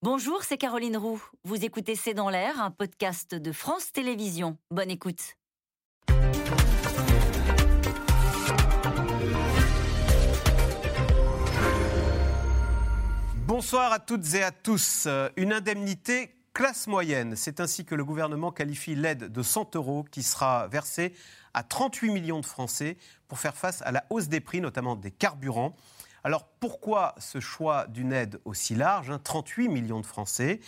Bonjour, 0.00 0.44
c'est 0.44 0.58
Caroline 0.58 0.96
Roux. 0.96 1.20
Vous 1.42 1.64
écoutez 1.64 1.96
C'est 1.96 2.14
dans 2.14 2.30
l'air, 2.30 2.62
un 2.62 2.70
podcast 2.70 3.34
de 3.34 3.50
France 3.50 3.90
Télévisions. 3.90 4.56
Bonne 4.70 4.92
écoute. 4.92 5.34
Bonsoir 13.48 13.92
à 13.92 13.98
toutes 13.98 14.34
et 14.34 14.44
à 14.44 14.52
tous. 14.52 15.06
Euh, 15.08 15.30
Une 15.36 15.52
indemnité 15.52 16.30
classe 16.54 16.86
moyenne, 16.86 17.34
c'est 17.34 17.58
ainsi 17.58 17.84
que 17.84 17.96
le 17.96 18.04
gouvernement 18.04 18.52
qualifie 18.52 18.94
l'aide 18.94 19.32
de 19.32 19.42
100 19.42 19.74
euros 19.74 20.04
qui 20.12 20.22
sera 20.22 20.68
versée 20.68 21.12
à 21.54 21.64
38 21.64 22.12
millions 22.12 22.40
de 22.40 22.46
Français 22.46 22.98
pour 23.26 23.40
faire 23.40 23.56
face 23.56 23.82
à 23.82 23.90
la 23.90 24.04
hausse 24.10 24.28
des 24.28 24.38
prix, 24.38 24.60
notamment 24.60 24.94
des 24.94 25.10
carburants. 25.10 25.74
Alors 26.24 26.48
pourquoi 26.60 27.14
ce 27.18 27.38
choix 27.38 27.86
d'une 27.86 28.12
aide 28.12 28.40
aussi 28.44 28.74
large, 28.74 29.10
hein, 29.10 29.20
38 29.22 29.68
millions 29.68 30.00
de 30.00 30.06
Français? 30.06 30.60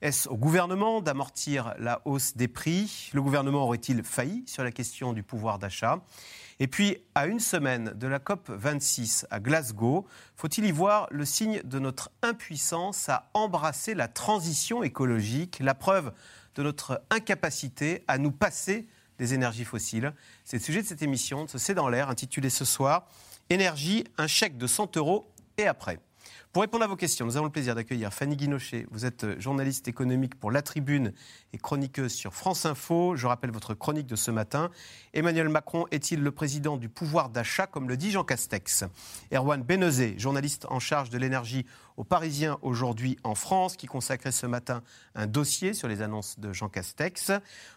Est-ce 0.00 0.28
au 0.28 0.36
gouvernement 0.36 1.02
d'amortir 1.02 1.74
la 1.78 2.00
hausse 2.06 2.36
des 2.36 2.48
prix? 2.48 3.10
Le 3.12 3.20
gouvernement 3.20 3.64
aurait-il 3.64 4.02
failli 4.02 4.44
sur 4.46 4.64
la 4.64 4.72
question 4.72 5.12
du 5.12 5.22
pouvoir 5.22 5.58
d'achat? 5.58 6.00
Et 6.60 6.68
puis, 6.68 6.98
à 7.14 7.26
une 7.26 7.40
semaine 7.40 7.92
de 7.96 8.06
la 8.06 8.18
COP 8.18 8.48
26 8.48 9.26
à 9.30 9.40
Glasgow, 9.40 10.06
faut-il 10.36 10.64
y 10.64 10.70
voir 10.70 11.08
le 11.10 11.24
signe 11.24 11.60
de 11.64 11.78
notre 11.78 12.10
impuissance 12.22 13.08
à 13.08 13.28
embrasser 13.34 13.94
la 13.94 14.08
transition 14.08 14.82
écologique, 14.82 15.58
la 15.60 15.74
preuve 15.74 16.12
de 16.54 16.62
notre 16.62 17.02
incapacité 17.10 18.04
à 18.08 18.18
nous 18.18 18.30
passer 18.30 18.88
des 19.18 19.34
énergies 19.34 19.64
fossiles? 19.64 20.14
C'est 20.44 20.58
le 20.58 20.62
sujet 20.62 20.80
de 20.80 20.86
cette 20.86 21.02
émission, 21.02 21.44
de 21.44 21.50
ce 21.50 21.58
C'est 21.58 21.74
dans 21.74 21.88
l'air, 21.88 22.08
intitulée 22.08 22.50
ce 22.50 22.64
soir 22.64 23.06
Énergie, 23.50 24.04
un 24.16 24.26
chèque 24.26 24.56
de 24.56 24.66
100 24.66 24.96
euros 24.96 25.30
et 25.58 25.66
après. 25.66 25.98
Pour 26.54 26.62
répondre 26.62 26.84
à 26.84 26.86
vos 26.86 26.96
questions, 26.96 27.26
nous 27.26 27.36
avons 27.36 27.46
le 27.46 27.52
plaisir 27.52 27.74
d'accueillir 27.74 28.12
Fanny 28.12 28.36
Guinochet. 28.36 28.86
Vous 28.90 29.04
êtes 29.04 29.40
journaliste 29.40 29.88
économique 29.88 30.36
pour 30.36 30.50
La 30.50 30.62
Tribune 30.62 31.12
et 31.52 31.58
chroniqueuse 31.58 32.12
sur 32.12 32.32
France 32.32 32.64
Info. 32.64 33.16
Je 33.16 33.26
rappelle 33.26 33.50
votre 33.50 33.74
chronique 33.74 34.06
de 34.06 34.16
ce 34.16 34.30
matin. 34.30 34.70
Emmanuel 35.12 35.48
Macron 35.48 35.86
est-il 35.90 36.22
le 36.22 36.30
président 36.30 36.76
du 36.76 36.88
pouvoir 36.88 37.28
d'achat, 37.28 37.66
comme 37.66 37.88
le 37.88 37.96
dit 37.96 38.12
Jean 38.12 38.24
Castex? 38.24 38.84
Erwan 39.32 39.62
Benezet, 39.62 40.14
journaliste 40.16 40.66
en 40.70 40.78
charge 40.78 41.10
de 41.10 41.18
l'énergie 41.18 41.66
aux 41.96 42.04
Parisiens 42.04 42.58
aujourd'hui 42.62 43.16
en 43.22 43.34
France, 43.34 43.76
qui 43.76 43.86
consacrait 43.86 44.32
ce 44.32 44.46
matin 44.46 44.82
un 45.14 45.26
dossier 45.26 45.74
sur 45.74 45.88
les 45.88 46.02
annonces 46.02 46.38
de 46.38 46.52
Jean 46.52 46.68
Castex. 46.68 47.32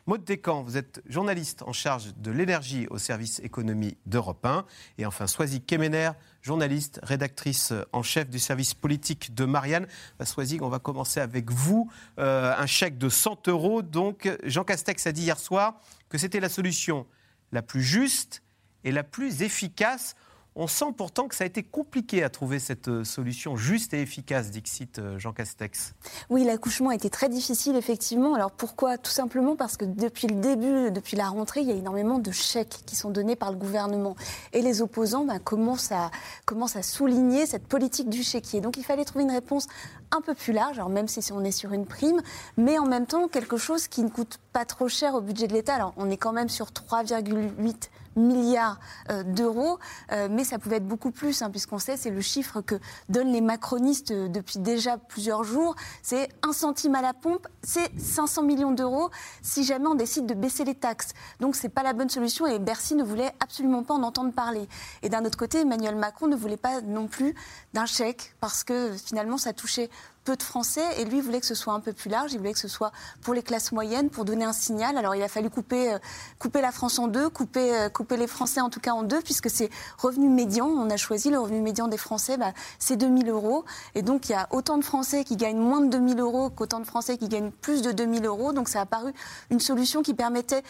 Maud 0.05 0.23
Descamps, 0.23 0.63
vous 0.63 0.77
êtes 0.77 1.01
journaliste 1.07 1.61
en 1.63 1.73
charge 1.73 2.15
de 2.17 2.31
l'énergie 2.31 2.87
au 2.89 2.97
service 2.97 3.39
économie 3.39 3.97
d'Europe 4.05 4.45
1. 4.45 4.65
Et 4.97 5.05
enfin, 5.05 5.27
Soisy 5.27 5.61
Kemener, 5.61 6.11
journaliste, 6.41 6.99
rédactrice 7.03 7.73
en 7.91 8.01
chef 8.01 8.29
du 8.29 8.39
service 8.39 8.73
politique 8.73 9.35
de 9.35 9.45
Marianne. 9.45 9.87
Soisy, 10.23 10.59
on 10.61 10.69
va 10.69 10.79
commencer 10.79 11.19
avec 11.19 11.51
vous. 11.51 11.91
Euh, 12.19 12.55
un 12.57 12.65
chèque 12.65 12.97
de 12.97 13.09
100 13.09 13.47
euros. 13.47 13.81
Donc, 13.81 14.29
Jean 14.43 14.63
Castex 14.63 15.05
a 15.05 15.11
dit 15.11 15.23
hier 15.23 15.39
soir 15.39 15.79
que 16.09 16.17
c'était 16.17 16.39
la 16.39 16.49
solution 16.49 17.05
la 17.51 17.61
plus 17.61 17.83
juste 17.83 18.41
et 18.83 18.91
la 18.91 19.03
plus 19.03 19.41
efficace. 19.41 20.15
On 20.59 20.65
sent 20.65 20.91
pourtant 20.97 21.27
que 21.27 21.35
ça 21.35 21.43
a 21.43 21.47
été 21.47 21.61
compliqué 21.61 22.23
à 22.23 22.29
trouver 22.29 22.57
cette 22.57 22.87
euh, 22.87 23.03
solution 23.03 23.55
juste 23.57 23.93
et 23.93 24.01
efficace, 24.01 24.49
dixit 24.49 24.97
euh, 24.97 25.19
Jean 25.19 25.31
Castex. 25.31 25.93
Oui, 26.31 26.43
l'accouchement 26.43 26.89
a 26.89 26.95
été 26.95 27.11
très 27.11 27.29
difficile, 27.29 27.75
effectivement. 27.75 28.33
Alors 28.33 28.49
pourquoi? 28.49 28.97
Tout 28.97 29.11
simplement 29.11 29.55
parce 29.55 29.77
que 29.77 29.85
depuis 29.85 30.25
le 30.25 30.37
début, 30.37 30.89
depuis 30.89 31.15
la 31.15 31.29
rentrée, 31.29 31.61
il 31.61 31.67
y 31.67 31.71
a 31.71 31.75
énormément 31.75 32.17
de 32.17 32.31
chèques 32.31 32.79
qui 32.87 32.95
sont 32.95 33.11
donnés 33.11 33.35
par 33.35 33.51
le 33.51 33.57
gouvernement. 33.57 34.15
Et 34.51 34.63
les 34.63 34.81
opposants 34.81 35.25
ben, 35.25 35.37
commencent, 35.37 35.91
à, 35.91 36.09
commencent 36.45 36.75
à 36.75 36.81
souligner 36.81 37.45
cette 37.45 37.67
politique 37.67 38.09
du 38.09 38.23
chéquier. 38.23 38.59
Donc 38.59 38.77
il 38.77 38.83
fallait 38.83 39.05
trouver 39.05 39.25
une 39.25 39.31
réponse 39.31 39.67
un 40.09 40.21
peu 40.21 40.33
plus 40.33 40.53
large, 40.53 40.79
alors 40.79 40.89
même 40.89 41.07
si 41.07 41.19
on 41.31 41.43
est 41.43 41.51
sur 41.51 41.71
une 41.71 41.85
prime, 41.85 42.19
mais 42.57 42.79
en 42.79 42.87
même 42.87 43.05
temps 43.05 43.27
quelque 43.27 43.57
chose 43.57 43.87
qui 43.87 44.01
ne 44.01 44.09
coûte 44.09 44.39
pas 44.53 44.65
trop 44.65 44.87
cher 44.87 45.13
au 45.13 45.21
budget 45.21 45.45
de 45.45 45.53
l'État. 45.53 45.75
Alors 45.75 45.93
on 45.97 46.09
est 46.09 46.17
quand 46.17 46.33
même 46.33 46.49
sur 46.49 46.69
3,8 46.69 47.89
milliards 48.17 48.79
euh, 49.09 49.23
d'euros, 49.23 49.79
euh, 50.11 50.27
mais 50.29 50.43
ça 50.43 50.59
pouvait 50.59 50.77
être 50.77 50.87
beaucoup 50.87 51.11
plus, 51.11 51.41
hein, 51.41 51.49
puisqu'on 51.49 51.79
sait, 51.79 51.97
c'est 51.97 52.09
le 52.09 52.21
chiffre 52.21 52.61
que 52.61 52.75
donnent 53.09 53.31
les 53.31 53.41
macronistes 53.41 54.11
euh, 54.11 54.27
depuis 54.27 54.59
déjà 54.59 54.97
plusieurs 54.97 55.43
jours. 55.43 55.75
C'est 56.01 56.29
un 56.43 56.51
centime 56.51 56.95
à 56.95 57.01
la 57.01 57.13
pompe, 57.13 57.47
c'est 57.61 57.89
500 57.99 58.43
millions 58.43 58.71
d'euros 58.71 59.09
si 59.41 59.63
jamais 59.63 59.87
on 59.87 59.95
décide 59.95 60.25
de 60.25 60.33
baisser 60.33 60.63
les 60.63 60.75
taxes. 60.75 61.13
Donc 61.39 61.55
c'est 61.55 61.69
pas 61.69 61.83
la 61.83 61.93
bonne 61.93 62.09
solution 62.09 62.47
et 62.47 62.59
Bercy 62.59 62.95
ne 62.95 63.03
voulait 63.03 63.31
absolument 63.39 63.83
pas 63.83 63.93
en 63.93 64.03
entendre 64.03 64.33
parler. 64.33 64.67
Et 65.03 65.09
d'un 65.09 65.23
autre 65.25 65.37
côté, 65.37 65.61
Emmanuel 65.61 65.95
Macron 65.95 66.27
ne 66.27 66.35
voulait 66.35 66.57
pas 66.57 66.81
non 66.81 67.07
plus 67.07 67.35
d'un 67.73 67.85
chèque 67.85 68.35
parce 68.39 68.63
que 68.63 68.93
finalement 68.93 69.37
ça 69.37 69.53
touchait 69.53 69.89
peu 70.27 70.35
de 70.35 70.43
Français 70.43 70.83
et 70.97 71.05
lui 71.05 71.21
voulait 71.21 71.39
que 71.39 71.45
ce 71.45 71.55
soit 71.55 71.71
un 71.71 71.79
peu 71.79 71.93
plus 71.93 72.09
large, 72.09 72.33
il 72.33 72.39
voulait 72.39 72.51
que 72.51 72.59
ce 72.59 72.67
soit 72.67 72.91
pour 73.21 73.33
les 73.33 73.41
classes 73.41 73.71
moyennes, 73.71 74.09
pour 74.09 74.25
donner 74.25 74.43
un 74.43 74.51
signal. 74.51 74.97
Alors 74.97 75.15
il 75.15 75.23
a 75.23 75.29
fallu 75.29 75.49
couper, 75.49 75.93
euh, 75.93 75.99
couper 76.37 76.59
la 76.59 76.73
France 76.73 76.99
en 76.99 77.07
deux, 77.07 77.29
couper, 77.29 77.73
euh, 77.73 77.87
couper 77.87 78.17
les 78.17 78.27
Français 78.27 78.59
en 78.59 78.69
tout 78.69 78.81
cas 78.81 78.91
en 78.91 79.03
deux, 79.03 79.21
puisque 79.21 79.49
c'est 79.49 79.69
revenu 79.97 80.27
médian, 80.27 80.65
on 80.67 80.89
a 80.89 80.97
choisi 80.97 81.29
le 81.29 81.39
revenu 81.39 81.61
médian 81.61 81.87
des 81.87 81.97
Français, 81.97 82.35
bah, 82.35 82.51
c'est 82.77 82.97
2000 82.97 83.29
euros. 83.29 83.63
Et 83.95 84.01
donc 84.01 84.27
il 84.27 84.33
y 84.33 84.35
a 84.35 84.49
autant 84.51 84.77
de 84.77 84.83
Français 84.83 85.23
qui 85.23 85.37
gagnent 85.37 85.61
moins 85.61 85.79
de 85.79 85.87
2000 85.91 86.19
euros 86.19 86.49
qu'autant 86.49 86.81
de 86.81 86.85
Français 86.85 87.17
qui 87.17 87.29
gagnent 87.29 87.51
plus 87.51 87.81
de 87.81 87.93
2000 87.93 88.25
euros. 88.25 88.51
Donc 88.51 88.67
ça 88.67 88.81
a 88.81 88.85
paru 88.85 89.13
une 89.49 89.61
solution 89.61 90.01
qui 90.03 90.13
permettait 90.13 90.63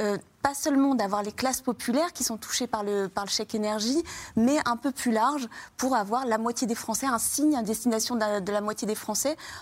euh, 0.00 0.18
pas 0.42 0.54
seulement 0.54 0.94
d'avoir 0.94 1.22
les 1.22 1.32
classes 1.32 1.62
populaires 1.62 2.12
qui 2.12 2.22
sont 2.22 2.36
touchées 2.36 2.66
par 2.66 2.84
le, 2.84 3.08
par 3.08 3.24
le 3.24 3.30
chèque 3.30 3.54
énergie, 3.54 4.02
mais 4.36 4.58
un 4.66 4.76
peu 4.76 4.90
plus 4.90 5.10
large 5.10 5.48
pour 5.78 5.96
avoir 5.96 6.26
la 6.26 6.36
moitié 6.36 6.66
des 6.66 6.74
Français, 6.74 7.06
un 7.06 7.18
signe 7.18 7.56
à 7.56 7.62
destination 7.62 8.14
de 8.14 8.20
la, 8.20 8.40
de 8.42 8.52
la 8.52 8.60
moitié 8.60 8.86
des 8.86 8.94
Français, 8.94 9.03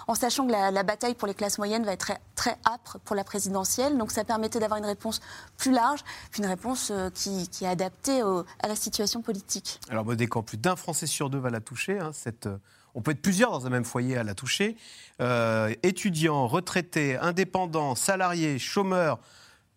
en 0.07 0.15
sachant 0.15 0.47
que 0.47 0.53
la, 0.53 0.83
bataille 0.83 1.15
pour 1.15 1.29
les 1.29 1.35
classes 1.35 1.59
moyennes 1.59 1.85
va 1.85 1.93
être 1.93 2.13
très, 2.35 2.59
âpre 2.65 2.99
pour 3.05 3.17
la 3.17 3.25
présidentielle. 3.25 3.99
Donc 3.99 4.11
ça 4.11 4.25
permettait 4.25 4.59
d'avoir 4.59 4.79
une 4.79 4.87
réponse 4.87 5.21
plus 5.57 5.73
large, 5.73 6.01
puis 6.31 6.43
une 6.43 6.49
réponse 6.49 6.91
euh, 6.91 7.11
qui, 7.11 7.49
est 7.63 7.67
adaptée 7.67 8.21
à 8.21 8.69
la 8.69 8.77
situation 8.77 9.23
politique. 9.23 9.81
Alors, 9.89 10.05
quand 10.29 10.43
plus 10.43 10.59
d'un 10.59 10.77
Français 10.77 11.07
sur 11.07 11.31
deux 11.31 11.39
va 11.39 11.51
la 11.51 11.61
toucher, 11.61 11.99
hein, 11.99 12.11
cette 12.13 12.49
on 12.95 13.01
peut 13.01 13.13
être 13.13 13.23
plusieurs 13.23 13.51
dans 13.51 13.67
un 13.67 13.71
même 13.71 13.85
foyer 13.85 14.17
à 14.17 14.25
la 14.25 14.35
toucher. 14.35 14.77
Euh, 15.21 15.73
étudiants, 15.83 16.47
retraités, 16.47 17.17
indépendants, 17.17 17.95
salariés, 17.95 18.59
chômeurs, 18.59 19.19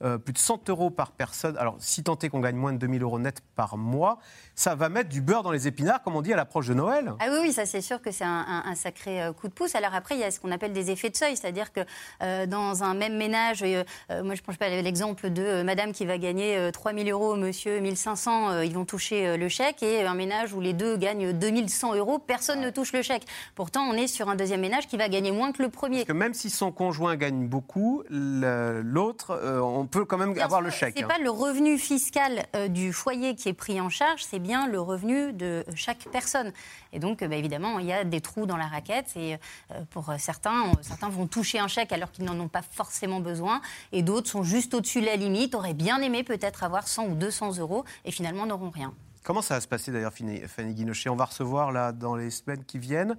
euh, 0.04 0.18
plus 0.18 0.34
de 0.34 0.38
100 0.38 0.70
euros 0.70 0.90
par 0.90 1.12
personne. 1.12 1.58
Alors, 1.58 1.76
si 1.80 2.04
tant 2.04 2.18
est 2.20 2.30
qu'on 2.30 2.42
gagne 2.42 2.56
moins 2.56 2.74
de 2.74 2.78
2000 2.78 3.02
euros 3.04 3.20
net 3.20 3.42
par 3.56 3.78
mois, 3.78 4.20
ça 4.56 4.74
va 4.74 4.90
mettre 4.90 5.10
du 5.10 5.22
beurre 5.22 5.44
dans 5.44 5.52
les 5.52 5.68
épinards, 5.68 6.02
comme 6.02 6.16
on 6.16 6.22
dit 6.22 6.34
à 6.34 6.36
l'approche 6.36 6.68
de 6.68 6.74
Noël. 6.74 7.14
Ah 7.20 7.26
oui, 7.30 7.38
oui, 7.42 7.54
ça 7.54 7.66
c'est 7.66 7.82
sûr 7.82 8.02
que 8.02 8.12
c'est 8.12 8.24
un, 8.24 8.46
un, 8.48 8.64
un, 8.66 8.76
sacré 8.76 9.22
euh, 9.22 9.34
coup 9.34 9.48
de 9.48 9.54
pouce. 9.54 9.76
Alors 9.76 9.94
après, 9.94 10.16
il 10.16 10.22
y 10.22 10.24
a 10.24 10.32
ce 10.32 10.40
qu'on 10.40 10.52
appelle 10.52 10.74
des 10.74 10.92
effets 10.92 11.10
de 11.10 11.16
seuil, 11.16 11.36
c'est-à-dire 11.36 11.74
que 11.74 11.82
euh, 12.22 12.46
dans 12.46 12.84
un 12.84 12.94
même 12.94 13.18
ménage, 13.18 13.64
euh, 13.64 13.84
moi 14.24 14.36
je 14.36 14.42
pense 14.42 14.56
pas 14.56 14.70
l'exemple 14.70 15.30
de 15.30 15.62
madame 15.64 15.92
qui 15.92 16.06
va 16.06 16.18
gagner 16.18 16.70
3000 16.72 17.10
euros, 17.12 17.36
monsieur 17.36 17.80
1500, 17.80 18.62
ils 18.62 18.74
vont 18.74 18.86
toucher 18.86 19.38
le 19.38 19.50
chèque, 19.50 19.84
et 19.84 20.06
un 20.06 20.14
ménage 20.14 20.54
où 20.54 20.62
les 20.62 20.74
deux 20.74 20.98
gagnent 20.98 21.34
2100 21.34 21.96
euros, 21.96 22.20
personne 22.20 22.62
ne 22.62 22.70
touche 22.70 22.94
le 22.94 23.02
chèque. 23.02 23.26
Pourtant, 23.56 23.84
on 23.84 23.94
est 23.94 24.08
sur 24.08 24.30
un 24.30 24.36
deuxième 24.36 24.62
ménage 24.62 24.88
qui 24.88 24.98
va 24.98 25.10
gagner 25.10 25.32
moins 25.32 25.52
que 25.52 25.62
le 25.62 25.70
premier. 25.70 25.98
Parce 25.98 26.08
que 26.08 26.14
même 26.14 26.34
si 26.34 26.50
son 26.50 26.72
conjoint 26.72 27.16
gagne 27.16 27.48
beaucoup, 27.48 28.04
l'autre, 28.10 29.40
on 29.64 29.84
peut 29.85 30.06
quand 30.06 30.18
même 30.18 30.34
bien 30.34 30.46
avoir 30.46 30.62
sûr, 30.62 30.66
le 30.66 30.72
chèque. 30.72 30.94
C'est 30.97 31.03
hein. 31.03 31.07
pas 31.07 31.18
le 31.18 31.29
revenu 31.29 31.78
fiscal 31.78 32.46
euh, 32.56 32.68
du 32.68 32.94
foyer 32.94 33.35
qui 33.35 33.50
est 33.50 33.53
pris 33.53 33.79
en 33.79 33.90
charge, 33.90 34.23
c'est 34.23 34.40
bien 34.40 34.68
le 34.68 34.79
revenu 34.79 35.34
de 35.34 35.63
chaque 35.75 36.07
personne. 36.12 36.51
Et 36.94 37.00
donc, 37.00 37.23
bah, 37.23 37.35
évidemment, 37.35 37.79
il 37.79 37.85
y 37.85 37.94
a 37.94 38.03
des 38.03 38.22
trous 38.22 38.46
dans 38.46 38.57
la 38.57 38.68
raquette. 38.68 39.12
Et 39.16 39.35
euh, 39.35 39.81
pour 39.90 40.13
certains, 40.18 40.72
certains 40.81 41.09
vont 41.09 41.28
toucher 41.28 41.59
un 41.59 41.68
chèque 41.68 41.91
alors 41.91 42.12
qu'ils 42.12 42.25
n'en 42.25 42.40
ont 42.40 42.47
pas 42.47 42.62
forcément 42.62 43.19
besoin. 43.19 43.62
Et 43.91 44.01
d'autres 44.01 44.29
sont 44.29 44.44
juste 44.44 44.73
au-dessus 44.73 45.01
de 45.01 45.06
la 45.06 45.16
limite, 45.16 45.56
auraient 45.56 45.73
bien 45.73 46.02
aimé 46.02 46.23
peut-être 46.23 46.63
avoir 46.63 46.88
100 46.88 47.07
ou 47.07 47.16
200 47.16 47.57
euros 47.57 47.85
et 48.06 48.12
finalement 48.12 48.46
n'auront 48.46 48.69
rien. 48.69 48.94
Comment 49.23 49.41
ça 49.41 49.56
va 49.56 49.62
se 49.62 49.67
passer 49.67 49.91
d'ailleurs, 49.91 50.13
Fanny 50.13 50.73
Guinochet? 50.75 51.09
On 51.09 51.16
va 51.16 51.25
recevoir 51.25 51.72
là 51.72 51.91
dans 51.91 52.16
les 52.16 52.29
semaines 52.29 52.63
qui 52.63 52.78
viennent 52.78 53.17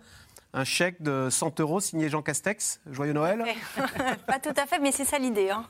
un 0.57 0.65
chèque 0.65 1.03
de 1.03 1.29
100 1.31 1.61
euros 1.61 1.81
signé 1.81 2.09
Jean 2.09 2.23
Castex. 2.23 2.81
Joyeux 2.91 3.13
Noël 3.13 3.45
Pas 4.27 4.39
tout 4.39 4.55
à 4.57 4.67
fait, 4.67 4.79
mais 4.79 4.91
c'est 4.91 5.05
ça 5.05 5.19
l'idée. 5.19 5.51
Hein. 5.51 5.67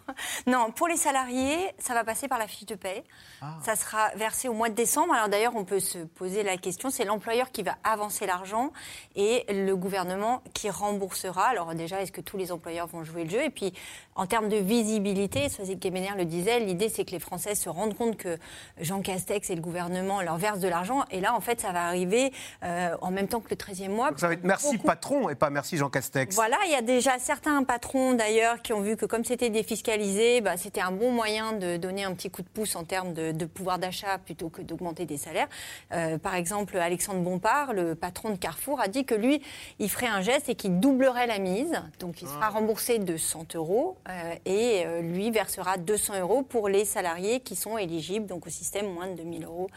Non, 0.46 0.70
pour 0.70 0.86
les 0.86 0.96
salariés, 0.96 1.58
ça 1.78 1.92
va 1.92 2.04
passer 2.04 2.28
par 2.28 2.38
la 2.38 2.46
fiche 2.46 2.66
de 2.66 2.76
paie. 2.76 3.02
Ah. 3.42 3.58
Ça 3.64 3.74
sera 3.74 4.10
versé 4.14 4.48
au 4.48 4.52
mois 4.52 4.68
de 4.68 4.74
décembre. 4.74 5.12
Alors 5.12 5.28
d'ailleurs, 5.28 5.56
on 5.56 5.64
peut 5.64 5.80
se 5.80 5.98
poser 5.98 6.44
la 6.44 6.56
question, 6.56 6.88
c'est 6.88 7.04
l'employeur 7.04 7.50
qui 7.50 7.64
va 7.64 7.76
avancer 7.82 8.26
l'argent 8.26 8.70
et 9.16 9.44
le 9.48 9.74
gouvernement 9.74 10.40
qui 10.54 10.70
remboursera. 10.70 11.46
Alors 11.46 11.74
déjà, 11.74 12.00
est-ce 12.00 12.12
que 12.12 12.20
tous 12.20 12.36
les 12.36 12.52
employeurs 12.52 12.86
vont 12.86 13.02
jouer 13.02 13.24
le 13.24 13.30
jeu? 13.30 13.42
Et 13.42 13.50
puis, 13.50 13.72
en 14.14 14.26
termes 14.26 14.48
de 14.48 14.56
visibilité, 14.56 15.48
Soisy 15.48 15.80
Kemener 15.80 16.12
le 16.16 16.24
disait, 16.24 16.60
l'idée 16.60 16.88
c'est 16.88 17.04
que 17.04 17.10
les 17.10 17.18
Français 17.18 17.56
se 17.56 17.68
rendent 17.68 17.96
compte 17.96 18.16
que 18.16 18.38
Jean 18.78 19.02
Castex 19.02 19.50
et 19.50 19.56
le 19.56 19.62
gouvernement 19.62 20.22
leur 20.22 20.36
versent 20.36 20.60
de 20.60 20.68
l'argent. 20.68 21.04
Et 21.10 21.20
là, 21.20 21.34
en 21.34 21.40
fait, 21.40 21.60
ça 21.60 21.72
va 21.72 21.86
arriver 21.86 22.32
euh, 22.62 22.96
en 23.00 23.10
même 23.10 23.26
temps 23.26 23.40
que 23.40 23.50
le 23.50 23.56
13e 23.56 23.88
mois. 23.88 24.10
Donc 24.10 24.20
ça 24.20 24.28
va 24.28 24.34
être 24.34 24.44
merci 24.44 24.75
merci 24.76 24.86
patron 24.86 25.28
et 25.28 25.34
pas 25.34 25.50
merci 25.50 25.76
Jean 25.76 25.90
Castex. 25.90 26.34
Voilà, 26.34 26.56
il 26.66 26.72
y 26.72 26.74
a 26.74 26.82
déjà 26.82 27.18
certains 27.18 27.62
patrons 27.64 28.14
d'ailleurs 28.14 28.62
qui 28.62 28.72
ont 28.72 28.80
vu 28.80 28.96
que 28.96 29.06
comme 29.06 29.24
c'était 29.24 29.50
défiscalisé, 29.50 30.40
bah, 30.40 30.56
c'était 30.56 30.80
un 30.80 30.92
bon 30.92 31.10
moyen 31.12 31.52
de 31.52 31.76
donner 31.76 32.04
un 32.04 32.14
petit 32.14 32.30
coup 32.30 32.42
de 32.42 32.48
pouce 32.48 32.76
en 32.76 32.84
termes 32.84 33.12
de, 33.12 33.44
pouvoir 33.46 33.78
d'achat 33.78 34.18
plutôt 34.18 34.48
que 34.48 34.62
d'augmenter 34.62 35.06
des 35.06 35.16
salaires. 35.16 35.48
Euh, 35.92 36.18
par 36.18 36.34
exemple, 36.34 36.76
Alexandre 36.76 37.20
Bompard, 37.20 37.72
le 37.72 37.94
patron 37.94 38.30
de 38.30 38.36
Carrefour, 38.36 38.80
a 38.80 38.88
dit 38.88 39.04
que 39.04 39.14
lui, 39.14 39.42
il 39.78 39.88
ferait 39.88 40.08
un 40.08 40.20
geste 40.20 40.48
et 40.48 40.54
qu'il 40.54 40.80
doublerait 40.80 41.26
la 41.26 41.38
mise. 41.38 41.80
Donc 42.00 42.22
il 42.22 42.28
sera 42.28 42.46
ah. 42.46 42.50
remboursé 42.50 42.98
de 42.98 43.16
100 43.16 43.54
euros 43.54 43.96
euh, 44.08 44.34
et 44.44 44.84
euh, 44.86 45.00
lui 45.00 45.30
versera 45.30 45.76
200 45.76 46.20
euros 46.20 46.42
pour 46.42 46.68
les 46.68 46.84
salariés 46.84 47.40
qui 47.40 47.56
sont 47.56 47.78
éligibles 47.78 48.26
donc 48.26 48.46
au 48.46 48.50
système 48.50 48.92
moins 48.92 49.08
de 49.08 49.14
2000 49.14 49.44
euros 49.44 49.68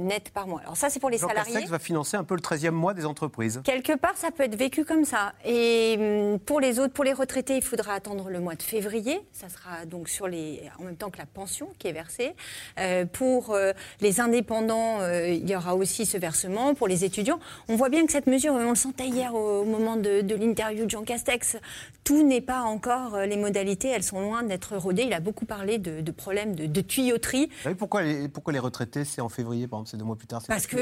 net 0.00 0.30
par 0.30 0.46
mois. 0.46 0.60
Alors 0.60 0.76
ça, 0.76 0.90
c'est 0.90 1.00
pour 1.00 1.10
les 1.10 1.18
Jean 1.18 1.28
salariés. 1.28 1.52
Castex 1.52 1.70
va 1.70 1.78
financer 1.78 2.16
un 2.16 2.24
peu 2.24 2.34
le 2.34 2.40
13e 2.40 2.70
mois 2.70 2.94
des 2.94 3.06
entreprises. 3.06 3.60
Quelque 3.64 3.96
part, 3.96 4.16
ça 4.16 4.29
peut 4.30 4.44
être 4.44 4.56
vécu 4.56 4.84
comme 4.84 5.04
ça. 5.04 5.32
Et 5.44 5.96
hum, 5.98 6.38
pour 6.38 6.60
les 6.60 6.78
autres, 6.78 6.92
pour 6.92 7.04
les 7.04 7.12
retraités, 7.12 7.56
il 7.56 7.62
faudra 7.62 7.94
attendre 7.94 8.30
le 8.30 8.40
mois 8.40 8.54
de 8.54 8.62
février. 8.62 9.20
Ça 9.32 9.48
sera 9.48 9.84
donc 9.86 10.08
sur 10.08 10.28
les, 10.28 10.62
en 10.78 10.84
même 10.84 10.96
temps 10.96 11.10
que 11.10 11.18
la 11.18 11.26
pension 11.26 11.68
qui 11.78 11.88
est 11.88 11.92
versée. 11.92 12.34
Euh, 12.78 13.04
pour 13.06 13.50
euh, 13.50 13.72
les 14.00 14.20
indépendants, 14.20 15.00
euh, 15.00 15.28
il 15.28 15.48
y 15.48 15.56
aura 15.56 15.74
aussi 15.74 16.06
ce 16.06 16.18
versement. 16.18 16.74
Pour 16.74 16.88
les 16.88 17.04
étudiants, 17.04 17.40
on 17.68 17.76
voit 17.76 17.88
bien 17.88 18.04
que 18.06 18.12
cette 18.12 18.26
mesure, 18.26 18.54
on 18.54 18.70
le 18.70 18.74
sentait 18.74 19.06
hier 19.06 19.34
au, 19.34 19.64
moment 19.64 19.96
de, 19.96 20.20
l'interview 20.34 20.84
de 20.84 20.90
Jean 20.90 21.02
Castex, 21.02 21.56
tout 22.04 22.26
n'est 22.26 22.40
pas 22.40 22.62
encore, 22.62 23.18
les 23.18 23.36
modalités, 23.36 23.88
elles 23.88 24.02
sont 24.02 24.20
loin 24.20 24.42
d'être 24.42 24.76
rodées. 24.76 25.02
Il 25.02 25.12
a 25.12 25.20
beaucoup 25.20 25.44
parlé 25.44 25.78
de, 25.78 26.10
problèmes 26.10 26.54
de, 26.54 26.80
tuyauterie. 26.80 27.50
pourquoi, 27.78 28.02
les, 28.02 28.28
pourquoi 28.28 28.52
les 28.52 28.58
retraités, 28.58 29.04
c'est 29.04 29.20
en 29.20 29.28
février, 29.28 29.66
par 29.66 29.78
exemple, 29.78 29.90
c'est 29.90 29.96
deux 29.96 30.04
mois 30.04 30.16
plus 30.16 30.26
tard 30.26 30.42
Parce 30.48 30.66
que, 30.66 30.76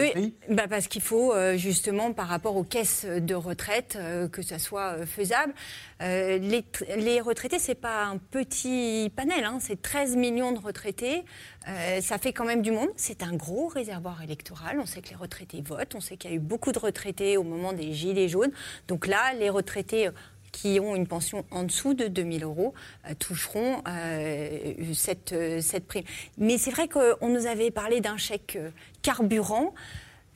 bah 0.53 0.65
parce 0.69 0.89
qu'il 0.89 1.03
faut 1.03 1.35
justement, 1.57 2.13
par 2.13 2.29
rapport 2.29 2.57
aux 2.57 2.65
caisses 2.65 3.05
de 3.05 3.35
retraite, 3.41 3.99
que 4.33 4.43
ça 4.43 4.59
soit 4.59 5.07
faisable. 5.07 5.55
les, 6.01 6.65
les 6.97 7.21
retraités, 7.21 7.59
c'est 7.59 7.75
pas 7.75 8.05
un 8.05 8.19
petit 8.19 9.11
panel, 9.15 9.45
hein, 9.45 9.59
c'est 9.61 9.81
13 9.81 10.17
millions 10.17 10.53
de 10.53 10.59
retraités. 10.59 11.25
Euh, 11.69 12.01
ça 12.01 12.19
fait 12.19 12.33
quand 12.33 12.45
même 12.45 12.63
du 12.63 12.71
monde. 12.71 12.89
C'est 12.97 13.23
un 13.23 13.35
gros 13.35 13.69
réservoir 13.69 14.23
électoral. 14.23 14.79
On 14.81 14.87
sait 14.87 15.03
que 15.03 15.11
les 15.11 15.17
retraités 15.17 15.61
votent. 15.61 15.95
On 15.95 16.01
sait 16.01 16.17
qu'il 16.17 16.31
y 16.31 16.33
a 16.33 16.37
eu 16.37 16.41
beaucoup 16.41 16.73
de 16.73 16.79
retraités 16.79 17.37
au 17.37 17.43
moment 17.43 17.73
des 17.73 17.93
Gilets 17.93 18.29
jaunes. 18.29 18.53
Donc 18.87 19.07
là, 19.07 19.33
les 19.39 19.51
retraités 19.51 20.11
qui 20.51 20.81
ont 20.81 20.97
une 20.97 21.07
pension 21.07 21.45
en 21.51 21.65
dessous 21.65 21.93
de 21.93 22.07
2000 22.07 22.45
euros 22.45 22.73
euh, 23.07 23.15
toucheront 23.19 23.83
euh, 23.87 24.75
cette, 24.95 25.35
cette 25.61 25.87
prime. 25.87 26.05
Mais 26.39 26.57
c'est 26.57 26.71
vrai 26.71 26.89
qu'on 26.89 27.29
nous 27.29 27.47
avait 27.47 27.71
parlé 27.71 28.01
d'un 28.01 28.17
chèque 28.17 28.59
carburant. 29.03 29.75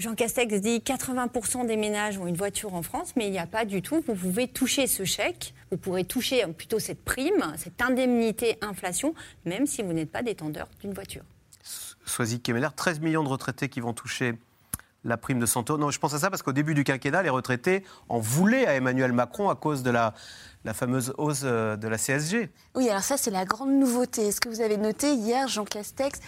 Jean 0.02 0.16
Castex 0.16 0.60
dit 0.60 0.80
80% 0.80 1.64
des 1.64 1.76
ménages 1.76 2.18
ont 2.18 2.26
une 2.26 2.34
voiture 2.34 2.74
en 2.74 2.82
France, 2.82 3.12
mais 3.14 3.28
il 3.28 3.30
n'y 3.30 3.38
a 3.38 3.46
pas 3.46 3.64
du 3.64 3.82
tout. 3.82 4.02
Vous 4.04 4.16
pouvez 4.16 4.48
toucher 4.48 4.88
ce 4.88 5.04
chèque, 5.04 5.54
vous 5.70 5.76
pourrez 5.76 6.02
toucher 6.02 6.44
plutôt 6.48 6.80
cette 6.80 7.04
prime, 7.04 7.54
cette 7.56 7.80
indemnité 7.80 8.58
inflation, 8.62 9.14
même 9.44 9.64
si 9.68 9.80
vous 9.80 9.92
n'êtes 9.92 10.10
pas 10.10 10.22
détendeur 10.22 10.66
d'une 10.80 10.92
voiture. 10.92 11.22
Soisy 12.04 12.40
Kemeler, 12.40 12.66
13 12.74 12.98
millions 12.98 13.22
de 13.22 13.28
retraités 13.28 13.68
qui 13.68 13.78
vont 13.78 13.92
toucher 13.92 14.34
la 15.04 15.16
prime 15.16 15.38
de 15.38 15.46
100 15.46 15.70
euros. 15.70 15.78
Non, 15.78 15.92
je 15.92 16.00
pense 16.00 16.14
à 16.14 16.18
ça 16.18 16.30
parce 16.30 16.42
qu'au 16.42 16.52
début 16.52 16.74
du 16.74 16.82
quinquennat, 16.82 17.22
les 17.22 17.30
retraités 17.30 17.84
en 18.08 18.18
voulaient 18.18 18.66
à 18.66 18.74
Emmanuel 18.74 19.12
Macron 19.12 19.50
à 19.50 19.54
cause 19.54 19.84
de 19.84 19.90
la, 19.92 20.14
la 20.64 20.74
fameuse 20.74 21.14
hausse 21.16 21.42
euh, 21.44 21.76
de 21.76 21.86
la 21.86 21.96
CSG. 21.96 22.50
Oui, 22.74 22.88
alors 22.88 23.02
ça, 23.04 23.16
c'est 23.16 23.30
la 23.30 23.44
grande 23.44 23.70
nouveauté. 23.70 24.26
Est-ce 24.26 24.40
que 24.40 24.48
vous 24.48 24.62
avez 24.62 24.78
noté 24.78 25.14
hier, 25.14 25.46
Jean 25.46 25.64
Castex 25.64 26.18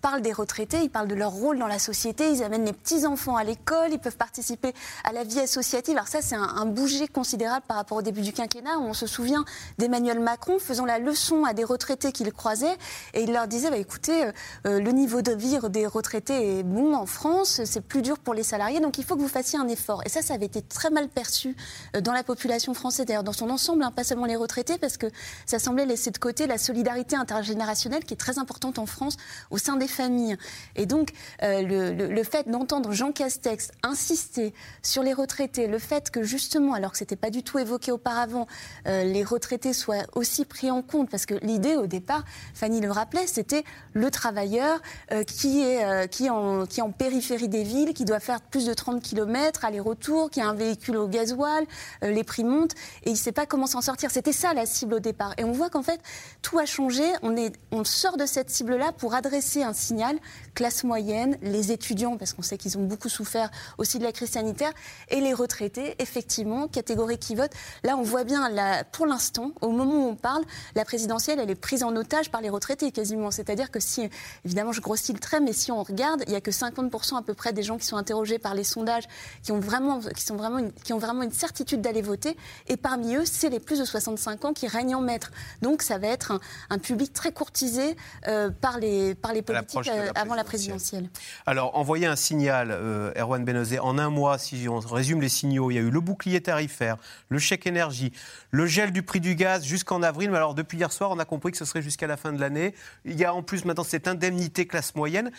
parlent 0.00 0.22
des 0.22 0.32
retraités, 0.32 0.82
ils 0.82 0.90
parlent 0.90 1.08
de 1.08 1.14
leur 1.14 1.32
rôle 1.32 1.58
dans 1.58 1.66
la 1.66 1.78
société, 1.78 2.30
ils 2.30 2.42
amènent 2.42 2.64
les 2.64 2.72
petits-enfants 2.72 3.36
à 3.36 3.44
l'école, 3.44 3.92
ils 3.92 3.98
peuvent 3.98 4.16
participer 4.16 4.72
à 5.04 5.12
la 5.12 5.24
vie 5.24 5.40
associative. 5.40 5.96
Alors 5.96 6.08
ça, 6.08 6.22
c'est 6.22 6.36
un, 6.36 6.42
un, 6.42 6.66
bouger 6.66 7.08
considérable 7.08 7.64
par 7.66 7.76
rapport 7.76 7.98
au 7.98 8.02
début 8.02 8.20
du 8.20 8.32
quinquennat, 8.32 8.78
où 8.78 8.82
on 8.82 8.94
se 8.94 9.06
souvient 9.06 9.44
d'Emmanuel 9.78 10.20
Macron 10.20 10.58
faisant 10.58 10.84
la 10.84 10.98
leçon 10.98 11.44
à 11.44 11.54
des 11.54 11.64
retraités 11.64 12.12
qu'il 12.12 12.32
croisait, 12.32 12.76
et 13.14 13.22
il 13.22 13.32
leur 13.32 13.48
disait, 13.48 13.70
bah, 13.70 13.76
écoutez, 13.76 14.24
euh, 14.24 14.32
euh, 14.66 14.80
le 14.80 14.92
niveau 14.92 15.22
de 15.22 15.32
vie 15.32 15.58
des 15.70 15.86
retraités 15.86 16.58
est 16.58 16.62
bon 16.62 16.94
en 16.94 17.06
France, 17.06 17.62
c'est 17.64 17.80
plus 17.80 18.02
dur 18.02 18.18
pour 18.18 18.34
les 18.34 18.42
salariés, 18.42 18.80
donc 18.80 18.98
il 18.98 19.04
faut 19.04 19.16
que 19.16 19.20
vous 19.20 19.28
fassiez 19.28 19.58
un 19.58 19.68
effort. 19.68 20.02
Et 20.06 20.08
ça, 20.08 20.22
ça 20.22 20.34
avait 20.34 20.46
été 20.46 20.62
très 20.62 20.90
mal 20.90 21.08
perçu 21.08 21.56
euh, 21.96 22.00
dans 22.00 22.12
la 22.12 22.22
population 22.22 22.74
française, 22.74 23.06
d'ailleurs 23.06 23.24
dans 23.24 23.32
son 23.32 23.50
ensemble, 23.50 23.82
hein, 23.82 23.90
pas 23.90 24.04
seulement 24.04 24.26
les 24.26 24.36
retraités, 24.36 24.78
parce 24.78 24.96
que 24.96 25.06
ça 25.46 25.58
semblait 25.58 25.86
laisser 25.86 26.10
de 26.10 26.18
côté 26.18 26.46
la 26.46 26.58
solidarité 26.58 27.16
intergénérationnelle 27.16 28.04
qui 28.04 28.14
est 28.14 28.18
très 28.18 28.38
importante 28.38 28.78
en 28.78 28.86
France 28.86 29.16
au 29.50 29.58
sein 29.58 29.76
des 29.76 29.87
familles. 29.88 30.36
Et 30.76 30.86
donc, 30.86 31.10
euh, 31.42 31.62
le, 31.62 32.22
fait 32.22 32.48
d'entendre 32.48 32.92
Jean 32.92 33.12
Castex 33.12 33.70
insister 33.82 34.52
sur 34.82 35.02
les 35.02 35.12
retraités, 35.12 35.66
le 35.66 35.78
fait 35.78 36.10
que 36.10 36.22
justement, 36.22 36.74
alors 36.74 36.92
que 36.92 36.98
ce 36.98 37.04
n'était 37.04 37.16
pas 37.16 37.30
du 37.30 37.42
tout 37.42 37.58
évoqué 37.58 37.92
auparavant, 37.92 38.46
euh, 38.86 39.04
les 39.04 39.24
retraités 39.24 39.72
soient 39.72 40.04
aussi 40.14 40.44
pris 40.44 40.70
en 40.70 40.82
compte, 40.82 41.10
parce 41.10 41.26
que 41.26 41.34
l'idée 41.42 41.76
au 41.76 41.86
départ, 41.86 42.24
Fanny 42.54 42.80
le 42.80 42.90
rappelait, 42.90 43.26
c'était 43.26 43.64
le 43.92 44.10
travailleur 44.10 44.80
euh, 45.12 45.22
qui, 45.24 45.62
est, 45.62 46.08
qui, 46.10 46.30
en, 46.30 46.66
qui 46.66 46.82
en 46.82 46.90
périphérie 46.90 47.48
des 47.48 47.62
villes, 47.62 47.94
qui 47.94 48.04
doit 48.04 48.20
faire 48.20 48.40
plus 48.40 48.66
de 48.66 48.74
30 48.74 49.02
km 49.02 49.64
aller-retour, 49.64 50.30
qui 50.30 50.40
a 50.40 50.48
un 50.48 50.54
véhicule 50.54 50.96
au 50.96 51.08
gasoil, 51.08 51.64
les 52.02 52.24
prix 52.24 52.44
montent, 52.44 52.74
et 53.04 53.10
il 53.10 53.12
ne 53.12 53.16
sait 53.16 53.32
pas 53.32 53.46
comment 53.46 53.66
s'en 53.66 53.80
sortir. 53.80 54.10
C'était 54.10 54.32
ça 54.32 54.54
la 54.54 54.66
cible 54.66 54.94
au 54.94 55.00
départ. 55.00 55.34
Et 55.38 55.44
on 55.44 55.52
voit 55.52 55.70
qu'en 55.70 55.82
fait, 55.82 56.00
tout 56.42 56.58
a 56.58 56.66
changé. 56.66 57.04
On, 57.22 57.36
est, 57.36 57.54
on 57.70 57.84
sort 57.84 58.16
de 58.16 58.26
cette 58.26 58.50
cible-là 58.50 58.92
pour 58.92 59.14
adresser 59.14 59.62
un 59.62 59.72
signal, 59.78 60.18
classe 60.54 60.84
moyenne, 60.84 61.36
les 61.42 61.72
étudiants, 61.72 62.16
parce 62.16 62.32
qu'on 62.32 62.42
sait 62.42 62.58
qu'ils 62.58 62.76
ont 62.78 62.84
beaucoup 62.84 63.08
souffert 63.08 63.50
aussi 63.78 63.98
de 63.98 64.04
la 64.04 64.12
crise 64.12 64.30
sanitaire, 64.30 64.72
et 65.08 65.20
les 65.20 65.32
retraités, 65.32 65.94
effectivement, 65.98 66.68
catégorie 66.68 67.18
qui 67.18 67.34
vote. 67.34 67.52
Là, 67.84 67.96
on 67.96 68.02
voit 68.02 68.24
bien, 68.24 68.50
pour 68.92 69.06
l'instant, 69.06 69.52
au 69.60 69.70
moment 69.70 69.94
où 69.94 70.08
on 70.08 70.16
parle, 70.16 70.42
la 70.74 70.84
présidentielle, 70.84 71.38
elle 71.40 71.50
est 71.50 71.54
prise 71.54 71.82
en 71.82 71.94
otage 71.96 72.30
par 72.30 72.40
les 72.40 72.50
retraités 72.50 72.90
quasiment. 72.90 73.30
C'est-à-dire 73.30 73.70
que 73.70 73.80
si, 73.80 74.08
évidemment, 74.44 74.72
je 74.72 74.80
grossis 74.80 75.12
le 75.12 75.18
trait, 75.18 75.40
mais 75.40 75.52
si 75.52 75.70
on 75.70 75.82
regarde, 75.82 76.22
il 76.26 76.30
n'y 76.30 76.36
a 76.36 76.40
que 76.40 76.50
50% 76.50 77.16
à 77.16 77.22
peu 77.22 77.34
près 77.34 77.52
des 77.52 77.62
gens 77.62 77.78
qui 77.78 77.86
sont 77.86 77.96
interrogés 77.96 78.38
par 78.38 78.54
les 78.54 78.64
sondages 78.64 79.04
qui 79.42 79.52
ont 79.52 79.60
vraiment, 79.60 80.00
qui 80.00 80.22
sont 80.22 80.36
vraiment, 80.36 80.58
une, 80.58 80.72
qui 80.72 80.92
ont 80.92 80.98
vraiment 80.98 81.22
une 81.22 81.32
certitude 81.32 81.80
d'aller 81.80 82.02
voter. 82.02 82.36
Et 82.66 82.76
parmi 82.76 83.14
eux, 83.14 83.24
c'est 83.24 83.48
les 83.48 83.60
plus 83.60 83.78
de 83.78 83.84
65 83.84 84.44
ans 84.44 84.52
qui 84.52 84.66
règnent 84.66 84.96
en 84.96 85.00
maître. 85.00 85.30
Donc, 85.62 85.82
ça 85.82 85.98
va 85.98 86.08
être 86.08 86.40
un, 86.70 86.78
public 86.78 87.12
très 87.12 87.32
courtisé 87.32 87.96
euh, 88.28 88.50
par 88.50 88.78
les, 88.78 89.14
par 89.14 89.32
les 89.32 89.42
politiques 89.42 89.67
euh, 89.76 90.10
avant 90.14 90.34
la 90.34 90.44
présidentielle. 90.44 91.08
Alors, 91.46 91.76
envoyer 91.76 92.06
un 92.06 92.16
signal, 92.16 92.70
euh, 92.70 93.12
Erwan 93.16 93.44
Benozé, 93.44 93.78
en 93.78 93.98
un 93.98 94.10
mois, 94.10 94.38
si 94.38 94.68
on 94.68 94.78
résume 94.78 95.20
les 95.20 95.28
signaux, 95.28 95.70
il 95.70 95.74
y 95.74 95.78
a 95.78 95.82
eu 95.82 95.90
le 95.90 96.00
bouclier 96.00 96.40
tarifaire, 96.40 96.96
le 97.28 97.38
chèque 97.38 97.66
énergie, 97.66 98.12
le 98.50 98.66
gel 98.66 98.92
du 98.92 99.02
prix 99.02 99.20
du 99.20 99.34
gaz 99.34 99.64
jusqu'en 99.64 100.02
avril. 100.02 100.30
Mais 100.30 100.36
alors, 100.36 100.54
depuis 100.54 100.78
hier 100.78 100.92
soir, 100.92 101.10
on 101.10 101.18
a 101.18 101.24
compris 101.24 101.52
que 101.52 101.58
ce 101.58 101.64
serait 101.64 101.82
jusqu'à 101.82 102.06
la 102.06 102.16
fin 102.16 102.32
de 102.32 102.40
l'année. 102.40 102.74
Il 103.04 103.18
y 103.18 103.24
a 103.24 103.34
en 103.34 103.42
plus 103.42 103.64
maintenant 103.64 103.84
cette 103.84 104.08
indemnité 104.08 104.66
classe 104.66 104.94
moyenne. 104.94 105.30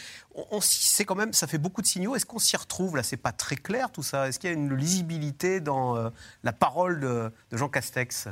On, 0.52 0.60
c'est 0.62 1.06
quand 1.06 1.16
même, 1.16 1.34
ça 1.34 1.48
fait 1.48 1.58
beaucoup 1.58 1.81
de 1.81 1.88
signaux. 1.88 2.16
Est-ce 2.16 2.26
qu'on 2.26 2.40
s'y 2.40 2.58
retrouve? 2.58 2.96
Là 2.96 3.04
C'est 3.04 3.18
pas 3.18 3.31
très 3.31 3.56
clair 3.56 3.92
tout 3.92 4.04
ça. 4.04 4.28
Est-ce 4.28 4.40
qu'il 4.40 4.50
y 4.50 4.54
a 4.54 4.56
une 4.56 4.76
lisibilité 4.76 5.60
dans 5.60 5.98
euh, 5.98 6.10
la 6.44 6.54
parole 6.54 7.00
de, 7.00 7.31
de 7.52 7.58
Jean 7.58 7.69
Castex? 7.69 8.28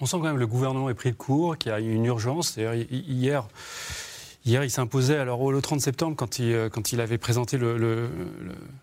On 0.00 0.06
sent 0.06 0.16
quand 0.18 0.24
même 0.24 0.34
que 0.36 0.40
le 0.40 0.46
gouvernement 0.46 0.90
est 0.90 0.94
pris 0.94 1.10
de 1.10 1.16
court, 1.16 1.58
qu'il 1.58 1.72
y 1.72 1.74
a 1.74 1.80
une 1.80 2.04
urgence. 2.04 2.56
Hier, 2.56 3.48
Hier, 4.48 4.64
il 4.64 4.70
s'imposait, 4.70 5.18
alors 5.18 5.52
le 5.52 5.60
30 5.60 5.78
septembre, 5.78 6.16
quand 6.16 6.38
il, 6.38 6.54
euh, 6.54 6.70
quand 6.70 6.92
il 6.92 7.02
avait 7.02 7.18
présenté 7.18 7.58
le, 7.58 7.76
le, 7.76 8.08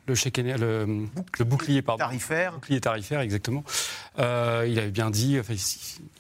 le, 0.06 0.14
chèque, 0.14 0.38
le, 0.38 1.08
bouclier, 1.44 1.82
pardon, 1.82 2.04
tarifaire. 2.04 2.54
Bouclier 2.54 2.80
tarifaire, 2.80 3.22
exactement. 3.22 3.64
Euh, 4.20 4.68
il 4.70 4.78
avait 4.78 4.92
bien 4.92 5.10
dit, 5.10 5.40
enfin, 5.40 5.54
il, 5.54 5.60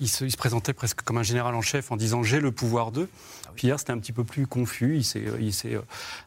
se, 0.09 0.23
il, 0.23 0.31
se, 0.31 0.37
présentait 0.37 0.73
presque 0.73 1.03
comme 1.03 1.19
un 1.19 1.23
général 1.23 1.53
en 1.53 1.61
chef 1.61 1.91
en 1.91 1.95
disant 1.95 2.23
j'ai 2.23 2.39
le 2.39 2.51
pouvoir 2.51 2.91
d'eux. 2.91 3.07
Ah 3.45 3.51
Puis 3.53 3.67
hier, 3.67 3.77
c'était 3.77 3.91
un 3.91 3.99
petit 3.99 4.13
peu 4.13 4.23
plus 4.23 4.47
confus. 4.47 4.95
Il 4.97 5.03
s'est, 5.03 5.23
il 5.39 5.53
s'est 5.53 5.75
euh, 5.75 5.81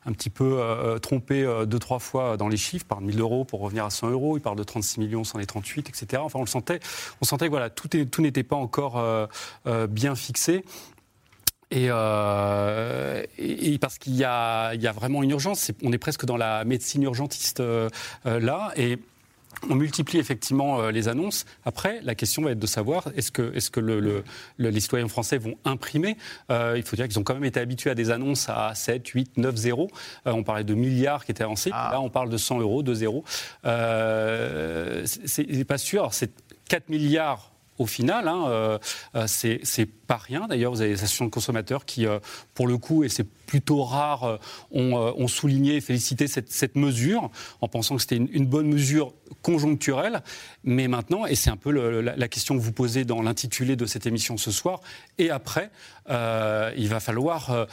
un 0.06 0.12
petit 0.12 0.30
peu 0.30 0.62
trompé 1.02 1.44
deux, 1.66 1.80
trois 1.80 1.98
fois 1.98 2.36
dans 2.36 2.46
les 2.46 2.56
chiffres. 2.56 2.84
Il 2.84 2.88
parle 2.88 3.02
de 3.02 3.08
1000 3.08 3.20
euros 3.20 3.44
pour 3.44 3.58
revenir 3.58 3.84
à 3.84 3.90
100 3.90 4.10
euros. 4.10 4.38
Il 4.38 4.42
parle 4.42 4.58
de 4.58 4.62
36 4.62 5.00
millions, 5.00 5.24
138, 5.24 5.88
etc. 5.88 6.22
Enfin, 6.24 6.38
on 6.38 6.42
le 6.42 6.46
sentait. 6.46 6.78
On 7.20 7.24
sentait 7.24 7.46
que 7.46 7.50
voilà, 7.50 7.68
tout, 7.68 7.96
est, 7.96 8.06
tout 8.06 8.22
n'était 8.22 8.44
pas 8.44 8.54
encore 8.54 9.02
bien 9.88 10.14
fixé. 10.14 10.62
Euh, 11.74 13.22
et, 13.38 13.74
et, 13.74 13.78
parce 13.78 13.98
qu'il 13.98 14.14
y 14.14 14.20
y 14.20 14.24
a 14.24 14.92
vraiment 14.94 15.22
une 15.22 15.30
urgence, 15.30 15.70
on 15.82 15.92
est 15.92 15.98
presque 15.98 16.24
dans 16.24 16.36
la 16.36 16.64
médecine 16.64 17.02
urgentiste 17.02 17.60
euh, 17.60 17.88
euh, 18.26 18.40
là, 18.40 18.72
et 18.76 18.98
on 19.68 19.74
multiplie 19.74 20.20
effectivement 20.20 20.88
les 20.88 21.08
annonces. 21.08 21.44
Après, 21.64 22.00
la 22.02 22.14
question 22.14 22.42
va 22.42 22.52
être 22.52 22.60
de 22.60 22.66
savoir 22.66 23.08
est-ce 23.16 23.32
que, 23.32 23.52
est-ce 23.56 23.70
que 23.70 23.80
le, 23.80 24.22
les 24.58 24.80
citoyens 24.80 25.08
français 25.08 25.36
vont 25.36 25.56
imprimer 25.64 26.16
Il 26.50 26.82
faut 26.84 26.94
dire 26.94 27.08
qu'ils 27.08 27.18
ont 27.18 27.24
quand 27.24 27.34
même 27.34 27.46
été 27.46 27.58
habitués 27.58 27.90
à 27.90 27.96
des 27.96 28.10
annonces 28.10 28.48
à 28.48 28.76
7, 28.76 29.08
8, 29.08 29.36
9 29.36 29.56
0. 29.56 29.90
on 30.26 30.44
parlait 30.44 30.62
de 30.62 30.74
milliards 30.74 31.24
qui 31.24 31.32
étaient 31.32 31.42
avancés. 31.42 31.70
Ah. 31.72 31.88
Là, 31.90 32.00
on 32.00 32.10
parle 32.10 32.28
de 32.28 32.36
100 32.36 32.60
euros, 32.60 32.84
2 32.84 32.94
zéros. 32.94 33.24
c'est, 33.64 35.64
pas 35.66 35.78
sûr. 35.78 36.10
c'est 36.12 36.30
4 36.68 36.88
milliards 36.88 37.50
au 37.78 37.86
final. 37.86 38.28
Hein, 38.28 38.78
c'est 39.26 39.88
pas 40.08 40.16
rien. 40.16 40.48
D'ailleurs, 40.48 40.72
vous 40.72 40.80
avez 40.80 40.90
les 40.90 40.96
associations 40.96 41.26
de 41.26 41.30
consommateurs 41.30 41.84
qui, 41.84 42.06
euh, 42.06 42.18
pour 42.54 42.66
le 42.66 42.78
coup, 42.78 43.04
et 43.04 43.10
c'est 43.10 43.28
plutôt 43.46 43.84
rare, 43.84 44.24
euh, 44.24 44.38
ont, 44.72 45.28
souligné 45.28 45.76
et 45.76 45.80
félicité 45.80 46.26
cette, 46.26 46.74
mesure 46.74 47.30
en 47.60 47.68
pensant 47.68 47.94
que 47.96 48.00
c'était 48.00 48.16
une, 48.16 48.46
bonne 48.46 48.66
mesure 48.66 49.12
conjoncturelle. 49.42 50.22
Mais 50.64 50.88
maintenant, 50.88 51.26
et 51.26 51.34
c'est 51.34 51.50
un 51.50 51.56
peu 51.56 51.70
la, 51.70 52.28
question 52.28 52.56
que 52.56 52.62
vous 52.62 52.72
posez 52.72 53.04
dans 53.04 53.20
l'intitulé 53.22 53.76
de 53.76 53.84
cette 53.84 54.06
émission 54.06 54.38
ce 54.38 54.50
soir, 54.50 54.80
et 55.18 55.30
après, 55.30 55.70
il 56.08 56.88
va 56.88 57.00
falloir 57.00 57.66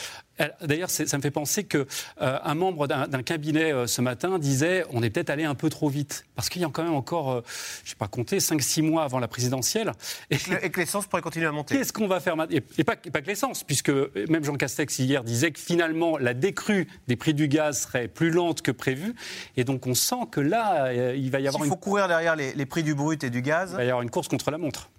D'ailleurs, 0.61 0.89
ça 0.89 1.17
me 1.17 1.21
fait 1.21 1.31
penser 1.31 1.63
qu'un 1.63 1.85
euh, 2.21 2.53
membre 2.55 2.87
d'un 2.87 3.23
cabinet 3.23 3.71
euh, 3.71 3.87
ce 3.87 4.01
matin 4.01 4.37
disait 4.37 4.83
on 4.91 5.01
est 5.01 5.09
peut-être 5.09 5.29
allé 5.29 5.45
un 5.45 5.55
peu 5.55 5.69
trop 5.69 5.87
vite. 5.87 6.25
Parce 6.35 6.49
qu'il 6.49 6.61
y 6.61 6.65
a 6.65 6.69
quand 6.69 6.83
même 6.83 6.93
encore, 6.93 7.31
euh, 7.31 7.41
je 7.83 7.85
ne 7.85 7.89
sais 7.91 7.95
pas 7.95 8.09
compter, 8.09 8.39
5-6 8.39 8.81
mois 8.81 9.03
avant 9.03 9.19
la 9.19 9.29
présidentielle. 9.29 9.93
Et, 10.29 10.37
que 10.37 10.79
l'essence 10.79 11.07
pourrait 11.07 11.21
continuer 11.21 11.45
à 11.45 11.53
monter. 11.53 11.77
Qu'est-ce 11.77 11.93
qu'on 11.93 12.07
va 12.07 12.19
faire 12.25 12.35
maintenant 12.35 12.57
et, 12.77 12.83
pas, 12.83 12.95
pas, 12.95 13.21
que 13.21 13.27
l'essence, 13.27 13.63
puisque 13.63 13.91
même 14.29 14.43
Jean 14.43 14.55
Castex 14.55 14.99
hier 14.99 15.23
disait 15.23 15.51
que 15.51 15.59
finalement 15.59 16.17
la 16.17 16.33
décrue 16.33 16.87
des 17.07 17.15
prix 17.15 17.33
du 17.33 17.47
gaz 17.47 17.83
serait 17.83 18.07
plus 18.07 18.31
lente 18.31 18.61
que 18.61 18.71
prévu. 18.71 19.15
Et 19.55 19.63
donc 19.63 19.87
on 19.87 19.93
sent 19.93 20.27
que 20.31 20.41
là, 20.41 20.91
il 21.13 21.31
va 21.31 21.39
y 21.39 21.47
avoir. 21.47 21.63
Il 21.65 21.69
faut 21.69 21.75
courir 21.75 22.07
derrière 22.07 22.35
les, 22.35 22.53
les 22.53 22.65
prix 22.65 22.83
du 22.83 22.93
brut 22.93 23.23
et 23.23 23.29
du 23.29 23.41
gaz. 23.41 23.71
Il 23.71 23.77
va 23.77 23.83
y 23.85 23.89
avoir 23.89 24.01
une 24.01 24.11
course 24.11 24.27
contre 24.27 24.51
la 24.51 24.57
montre. 24.57 24.89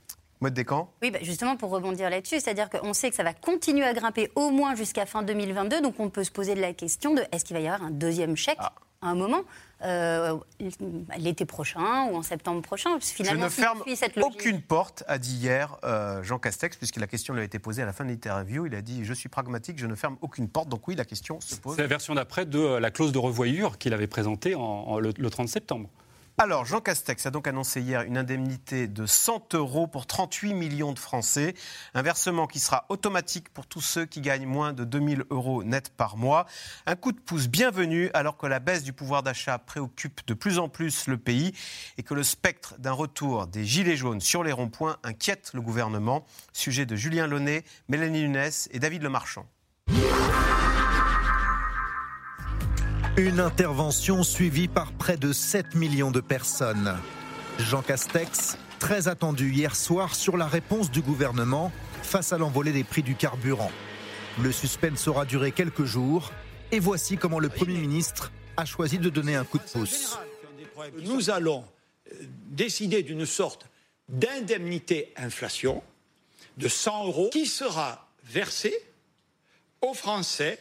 Mode 0.41 0.55
Descamps 0.55 0.93
Oui, 1.03 1.11
bah, 1.11 1.19
justement 1.23 1.57
pour 1.57 1.71
rebondir 1.71 2.11
là-dessus, 2.11 2.41
c'est-à-dire 2.41 2.69
qu'on 2.69 2.93
sait 2.93 3.11
que 3.11 3.17
ça 3.17 3.23
va 3.23 3.33
continuer 3.33 3.85
à 3.85 3.95
grimper 3.95 4.31
au 4.35 4.51
moins 4.51 4.75
jusqu'à 4.75 5.07
fin 5.07 5.23
2022, 5.23 5.81
donc 5.81 5.99
on 5.99 6.11
peut 6.11 6.25
se 6.25 6.31
poser 6.31 6.55
la 6.55 6.73
question 6.73 7.15
de 7.15 7.23
est-ce 7.33 7.45
qu'il 7.45 7.57
va 7.57 7.63
y 7.63 7.69
avoir 7.69 7.89
un 7.89 7.91
deuxième 7.91 8.37
chèque 8.37 8.59
ah. 8.61 8.73
À 9.03 9.09
un 9.09 9.15
moment 9.15 9.43
euh, 9.85 10.39
l'été 11.19 11.45
prochain 11.45 12.09
ou 12.11 12.17
en 12.17 12.23
septembre 12.23 12.63
prochain. 12.63 12.99
Finalement, 13.01 13.43
Je 13.43 13.45
ne 13.45 13.51
ferme 13.51 13.83
aucune 14.23 14.63
porte, 14.63 15.05
a 15.07 15.19
dit 15.19 15.37
hier 15.37 15.77
euh, 15.85 16.23
Jean 16.23 16.39
Castex, 16.39 16.77
puisque 16.77 16.97
la 16.97 17.07
question 17.07 17.35
lui 17.35 17.43
a 17.43 17.45
été 17.45 17.59
posée 17.59 17.83
à 17.83 17.87
la 17.87 17.93
fin 17.93 18.05
de 18.05 18.11
l'interview. 18.11 18.67
Il 18.67 18.75
a 18.75 18.83
dit 18.83 19.05
Je 19.05 19.13
suis 19.13 19.29
pragmatique, 19.29 19.79
je 19.79 19.87
ne 19.87 19.95
ferme 19.95 20.17
aucune 20.23 20.49
porte. 20.49 20.69
Donc, 20.69 20.89
oui, 20.89 20.95
la 20.95 21.05
question 21.05 21.41
se 21.41 21.57
pose. 21.57 21.77
C'est 21.77 21.83
la 21.83 21.89
version 21.89 22.15
d'après 22.15 22.47
de 22.47 22.59
la 22.59 22.91
clause 22.91 23.13
de 23.13 23.19
revoyure 23.19 23.79
qu'il 23.79 23.93
avait 23.93 24.07
présentée 24.07 24.55
en, 24.55 24.99
le 24.99 25.31
30 25.31 25.49
septembre. 25.49 25.91
Alors, 26.39 26.67
Jean 26.67 26.83
Castex 26.83 27.25
a 27.25 27.31
donc 27.31 27.49
annoncé 27.49 27.81
hier 27.81 28.03
une 28.03 28.19
indemnité 28.19 28.89
de 28.89 29.07
100 29.07 29.55
euros 29.55 29.87
pour 29.87 30.07
38 30.07 30.53
millions 30.53 30.93
de 30.93 30.99
Français. 30.99 31.55
Un 31.95 32.03
versement 32.03 32.47
qui 32.47 32.61
sera 32.61 32.85
automatique 32.91 33.49
pour 33.49 33.67
tous 33.67 33.81
ceux 33.81 34.05
qui 34.05 34.21
gagnent 34.21 34.45
moins 34.45 34.75
de 34.75 34.85
2000 34.85 35.25
euros 35.31 35.65
net 35.65 35.89
par 35.97 36.19
mois. 36.19 36.45
Un 36.85 36.95
coup 36.95 37.13
de 37.13 37.19
pouce 37.19 37.49
bienvenu 37.49 38.11
alors 38.13 38.37
que 38.37 38.47
la 38.47 38.59
baisse 38.59 38.83
du 38.83 38.93
pouvoir 38.93 39.23
d'achat 39.23 39.59
préoccupe 39.59 40.27
de 40.27 40.35
plus 40.35 40.59
en 40.59 40.69
plus 40.69 41.07
le 41.07 41.17
pays 41.17 41.55
et 41.97 42.03
que 42.03 42.13
le 42.13 42.23
spectre 42.23 42.75
d'un 42.79 42.93
retour 42.93 43.47
des 43.47 43.65
gilets 43.65 43.97
jaunes 43.97 44.21
sur 44.21 44.45
les 44.45 44.53
ronds-points 44.53 44.99
inquiète 45.05 45.53
le 45.55 45.63
gouvernement. 45.63 46.27
Sujet 46.53 46.85
de 46.85 46.97
Julien 46.97 47.27
Launay, 47.27 47.65
Mélanie 47.89 48.29
Nunes 48.29 48.51
et 48.73 48.79
David 48.79 49.03
Lemarchand. 49.03 49.47
Une 53.19 53.41
intervention 53.41 54.23
suivie 54.23 54.69
par 54.69 54.93
près 54.93 55.17
de 55.17 55.33
7 55.33 55.75
millions 55.75 56.11
de 56.11 56.21
personnes. 56.21 56.95
Jean 57.59 57.81
Castex, 57.81 58.59
très 58.79 59.09
attendu 59.09 59.51
hier 59.53 59.75
soir 59.75 60.15
sur 60.15 60.37
la 60.37 60.47
réponse 60.47 60.91
du 60.91 61.01
gouvernement 61.01 61.73
face 62.03 62.35
à 62.35 62.39
l'envolée 62.39 62.73
des 62.73 62.85
prix 62.85 63.03
du 63.03 63.15
carburant. 63.15 63.71
Le 64.43 64.53
suspense 64.53 65.09
aura 65.09 65.25
duré 65.25 65.53
quelques 65.53 65.87
jours 65.87 66.31
et 66.73 66.79
voici 66.79 67.17
comment 67.17 67.39
le 67.39 67.49
Premier 67.49 67.79
ministre 67.79 68.33
a 68.59 68.67
choisi 68.67 68.99
de 68.99 69.09
donner 69.09 69.35
un 69.35 69.45
coup 69.45 69.57
de 69.57 69.65
pouce. 69.65 70.19
Nous 70.99 71.31
allons 71.31 71.65
décider 72.21 73.03
d'une 73.03 73.25
sorte 73.25 73.67
d'indemnité 74.11 75.15
inflation 75.17 75.83
de 76.59 76.69
100 76.69 77.07
euros 77.07 77.31
qui 77.33 77.47
sera 77.47 78.11
versée 78.25 78.77
aux 79.81 79.95
Français 79.95 80.59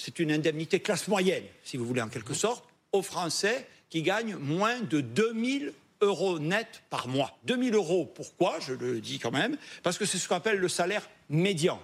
c'est 0.00 0.18
une 0.18 0.32
indemnité 0.32 0.80
classe 0.80 1.08
moyenne, 1.08 1.44
si 1.62 1.76
vous 1.76 1.84
voulez, 1.84 2.00
en 2.00 2.08
quelque 2.08 2.34
sorte, 2.34 2.64
aux 2.92 3.02
Français 3.02 3.66
qui 3.90 4.02
gagnent 4.02 4.36
moins 4.36 4.80
de 4.80 5.00
2000 5.00 5.72
euros 6.00 6.38
net 6.38 6.82
par 6.88 7.08
mois. 7.08 7.36
2000 7.44 7.74
euros, 7.74 8.10
pourquoi? 8.14 8.58
Je 8.60 8.72
le 8.72 9.00
dis 9.00 9.18
quand 9.18 9.30
même, 9.30 9.56
parce 9.82 9.98
que 9.98 10.06
c'est 10.06 10.18
ce 10.18 10.28
qu'on 10.28 10.36
appelle 10.36 10.58
le 10.58 10.68
salaire 10.68 11.08
médian. 11.28 11.80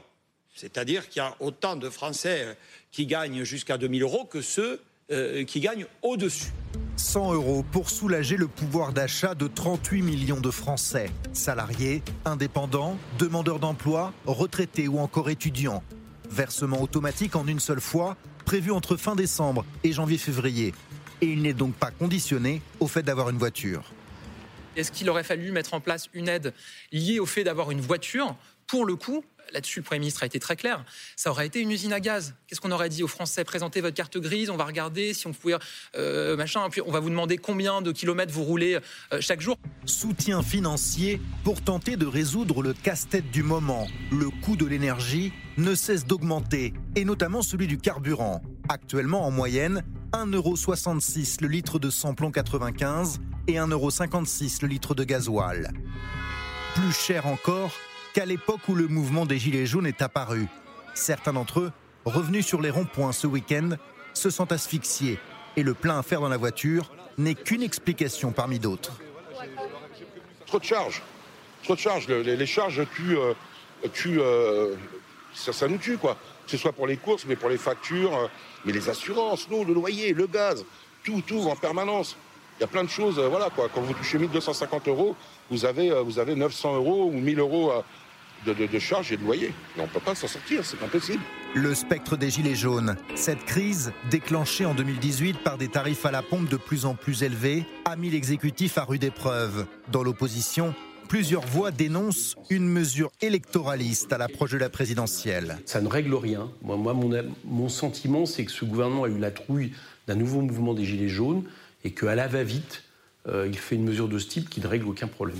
C'est-à-dire 0.54 1.08
qu'il 1.08 1.20
y 1.20 1.24
a 1.24 1.36
autant 1.40 1.76
de 1.76 1.90
Français 1.90 2.44
euh, 2.44 2.54
qui 2.90 3.04
gagnent 3.04 3.44
jusqu'à 3.44 3.76
2000 3.76 4.02
euros 4.02 4.24
que 4.24 4.40
ceux 4.40 4.80
euh, 5.10 5.44
qui 5.44 5.60
gagnent 5.60 5.86
au-dessus. 6.00 6.52
100 6.96 7.34
euros 7.34 7.62
pour 7.70 7.90
soulager 7.90 8.38
le 8.38 8.48
pouvoir 8.48 8.94
d'achat 8.94 9.34
de 9.34 9.46
38 9.46 10.00
millions 10.00 10.40
de 10.40 10.50
Français, 10.50 11.10
salariés, 11.34 12.02
indépendants, 12.24 12.96
demandeurs 13.18 13.58
d'emploi, 13.58 14.14
retraités 14.24 14.88
ou 14.88 14.98
encore 14.98 15.28
étudiants. 15.28 15.82
Versement 16.30 16.82
automatique 16.82 17.36
en 17.36 17.46
une 17.46 17.60
seule 17.60 17.80
fois, 17.80 18.16
prévu 18.44 18.70
entre 18.70 18.96
fin 18.96 19.14
décembre 19.14 19.64
et 19.84 19.92
janvier-février. 19.92 20.74
Et 21.20 21.26
il 21.26 21.42
n'est 21.42 21.54
donc 21.54 21.74
pas 21.74 21.90
conditionné 21.90 22.60
au 22.80 22.86
fait 22.86 23.02
d'avoir 23.02 23.30
une 23.30 23.38
voiture. 23.38 23.92
Est-ce 24.76 24.92
qu'il 24.92 25.08
aurait 25.08 25.24
fallu 25.24 25.52
mettre 25.52 25.72
en 25.72 25.80
place 25.80 26.08
une 26.12 26.28
aide 26.28 26.52
liée 26.92 27.18
au 27.18 27.26
fait 27.26 27.44
d'avoir 27.44 27.70
une 27.70 27.80
voiture? 27.80 28.36
Pour 28.66 28.84
le 28.84 28.96
coup, 28.96 29.24
là-dessus, 29.52 29.80
le 29.80 29.84
Premier 29.84 30.00
ministre 30.00 30.22
a 30.22 30.26
été 30.26 30.38
très 30.38 30.56
clair. 30.56 30.84
Ça 31.16 31.30
aurait 31.30 31.46
été 31.46 31.60
une 31.60 31.70
usine 31.70 31.92
à 31.92 32.00
gaz. 32.00 32.34
Qu'est-ce 32.46 32.60
qu'on 32.60 32.72
aurait 32.72 32.88
dit 32.88 33.02
aux 33.02 33.08
Français? 33.08 33.44
Présentez 33.44 33.80
votre 33.80 33.96
carte 33.96 34.18
grise, 34.18 34.50
on 34.50 34.56
va 34.56 34.64
regarder 34.64 35.14
si 35.14 35.26
on 35.26 35.32
pouvait. 35.32 35.54
Euh, 35.96 36.36
machin, 36.36 36.68
puis 36.70 36.80
on 36.80 36.90
va 36.90 37.00
vous 37.00 37.10
demander 37.10 37.38
combien 37.38 37.82
de 37.82 37.92
kilomètres 37.92 38.32
vous 38.32 38.44
roulez 38.44 38.78
euh, 39.12 39.20
chaque 39.20 39.40
jour. 39.40 39.56
Soutien 39.84 40.42
financier 40.42 41.20
pour 41.44 41.62
tenter 41.62 41.96
de 41.96 42.06
résoudre 42.06 42.62
le 42.62 42.72
casse-tête 42.72 43.30
du 43.30 43.42
moment. 43.42 43.86
Le 44.10 44.30
coût 44.30 44.56
de 44.56 44.66
l'énergie 44.66 45.32
ne 45.56 45.74
cesse 45.74 46.04
d'augmenter, 46.04 46.74
et 46.96 47.04
notamment 47.04 47.42
celui 47.42 47.66
du 47.66 47.78
carburant. 47.78 48.42
Actuellement, 48.68 49.26
en 49.26 49.30
moyenne, 49.30 49.82
1,66€ 50.12 51.38
le 51.40 51.48
litre 51.48 51.78
de 51.78 51.90
samplon 51.90 52.30
95 52.30 53.20
et 53.48 53.54
1,56€ 53.54 54.62
le 54.62 54.68
litre 54.68 54.94
de 54.94 55.04
gasoil. 55.04 55.70
Plus 56.74 56.92
cher 56.92 57.26
encore, 57.26 57.72
qu'à 58.16 58.24
l'époque 58.24 58.66
où 58.68 58.74
le 58.74 58.88
mouvement 58.88 59.26
des 59.26 59.38
Gilets 59.38 59.66
jaunes 59.66 59.86
est 59.86 60.00
apparu. 60.00 60.46
Certains 60.94 61.34
d'entre 61.34 61.60
eux, 61.60 61.72
revenus 62.06 62.46
sur 62.46 62.62
les 62.62 62.70
ronds-points 62.70 63.12
ce 63.12 63.26
week-end, 63.26 63.72
se 64.14 64.30
sentent 64.30 64.52
asphyxiés 64.52 65.18
et 65.54 65.62
le 65.62 65.74
plein 65.74 65.98
à 65.98 66.02
faire 66.02 66.22
dans 66.22 66.30
la 66.30 66.38
voiture 66.38 66.90
n'est 67.18 67.34
qu'une 67.34 67.62
explication 67.62 68.32
parmi 68.32 68.58
d'autres. 68.58 68.92
Trop 70.46 70.58
de 70.58 70.64
charges. 70.64 71.02
Trop 71.62 71.74
de 71.74 71.78
charges. 71.78 72.08
Les, 72.08 72.46
charges 72.46 72.86
tuent. 72.94 73.18
Euh, 73.18 73.34
euh, 74.06 74.74
ça, 75.34 75.68
nous 75.68 75.76
tue, 75.76 75.98
quoi. 75.98 76.16
Que 76.46 76.52
ce 76.52 76.56
soit 76.56 76.72
pour 76.72 76.86
les 76.86 76.96
courses, 76.96 77.26
mais 77.26 77.36
pour 77.36 77.50
les 77.50 77.58
factures, 77.58 78.16
euh, 78.16 78.28
mais 78.64 78.72
les 78.72 78.88
assurances, 78.88 79.46
nous, 79.50 79.62
le 79.62 79.74
loyer, 79.74 80.14
le 80.14 80.26
gaz, 80.26 80.64
tout, 81.04 81.20
tout 81.20 81.40
en 81.50 81.54
permanence. 81.54 82.16
Il 82.58 82.62
y 82.62 82.64
a 82.64 82.68
plein 82.68 82.84
de 82.84 82.88
choses, 82.88 83.18
voilà 83.18 83.50
quoi. 83.50 83.68
Quand 83.68 83.82
vous 83.82 83.92
touchez 83.92 84.16
1250 84.16 84.88
euros, 84.88 85.14
vous 85.50 85.66
avez, 85.66 85.90
vous 86.02 86.18
avez 86.18 86.34
900 86.34 86.76
euros 86.76 87.10
ou 87.12 87.20
1000 87.20 87.38
euros 87.40 87.70
de, 88.44 88.52
de, 88.52 88.78
charges 88.78 89.12
et 89.12 89.16
de 89.16 89.22
loyer. 89.22 89.52
on 89.78 89.82
ne 89.82 89.86
peut 89.86 90.00
pas 90.00 90.14
s'en 90.14 90.28
sortir, 90.28 90.64
c'est 90.64 90.82
impossible. 90.82 91.22
Le 91.54 91.74
spectre 91.74 92.16
des 92.16 92.30
Gilets 92.30 92.54
jaunes. 92.54 92.96
Cette 93.14 93.44
crise, 93.44 93.92
déclenchée 94.10 94.66
en 94.66 94.74
2018 94.74 95.38
par 95.38 95.58
des 95.58 95.68
tarifs 95.68 96.04
à 96.04 96.10
la 96.10 96.22
pompe 96.22 96.48
de 96.48 96.56
plus 96.56 96.84
en 96.84 96.94
plus 96.94 97.22
élevés, 97.22 97.64
a 97.84 97.96
mis 97.96 98.10
l'exécutif 98.10 98.78
à 98.78 98.84
rude 98.84 99.04
épreuve. 99.04 99.66
Dans 99.90 100.02
l'opposition, 100.02 100.74
plusieurs 101.08 101.46
voix 101.46 101.70
dénoncent 101.70 102.36
une 102.50 102.68
mesure 102.68 103.10
électoraliste 103.20 104.12
à 104.12 104.18
l'approche 104.18 104.50
de 104.50 104.58
la 104.58 104.68
présidentielle. 104.68 105.58
Ça 105.64 105.80
ne 105.80 105.88
règle 105.88 106.14
rien. 106.14 106.50
Moi, 106.62 106.76
moi 106.76 106.94
mon, 106.94 107.10
mon 107.44 107.68
sentiment, 107.68 108.26
c'est 108.26 108.44
que 108.44 108.52
ce 108.52 108.64
gouvernement 108.64 109.04
a 109.04 109.08
eu 109.08 109.18
la 109.18 109.30
trouille 109.30 109.72
d'un 110.06 110.14
nouveau 110.14 110.40
mouvement 110.40 110.74
des 110.74 110.84
Gilets 110.84 111.08
jaunes 111.08 111.44
et 111.84 111.92
qu'à 111.92 112.14
la 112.14 112.28
va-vite, 112.28 112.82
euh, 113.28 113.46
il 113.48 113.58
fait 113.58 113.76
une 113.76 113.84
mesure 113.84 114.08
de 114.08 114.18
ce 114.18 114.28
type 114.28 114.48
qui 114.50 114.60
ne 114.60 114.66
règle 114.66 114.86
aucun 114.88 115.08
problème. 115.08 115.38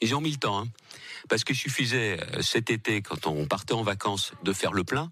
Ils 0.00 0.14
ont 0.14 0.20
mis 0.20 0.32
le 0.32 0.36
temps. 0.36 0.58
Hein. 0.58 0.66
Parce 1.28 1.44
qu'il 1.44 1.56
suffisait 1.56 2.18
euh, 2.20 2.42
cet 2.42 2.70
été, 2.70 3.02
quand 3.02 3.26
on 3.26 3.46
partait 3.46 3.74
en 3.74 3.82
vacances, 3.82 4.32
de 4.42 4.52
faire 4.52 4.72
le 4.72 4.84
plein 4.84 5.10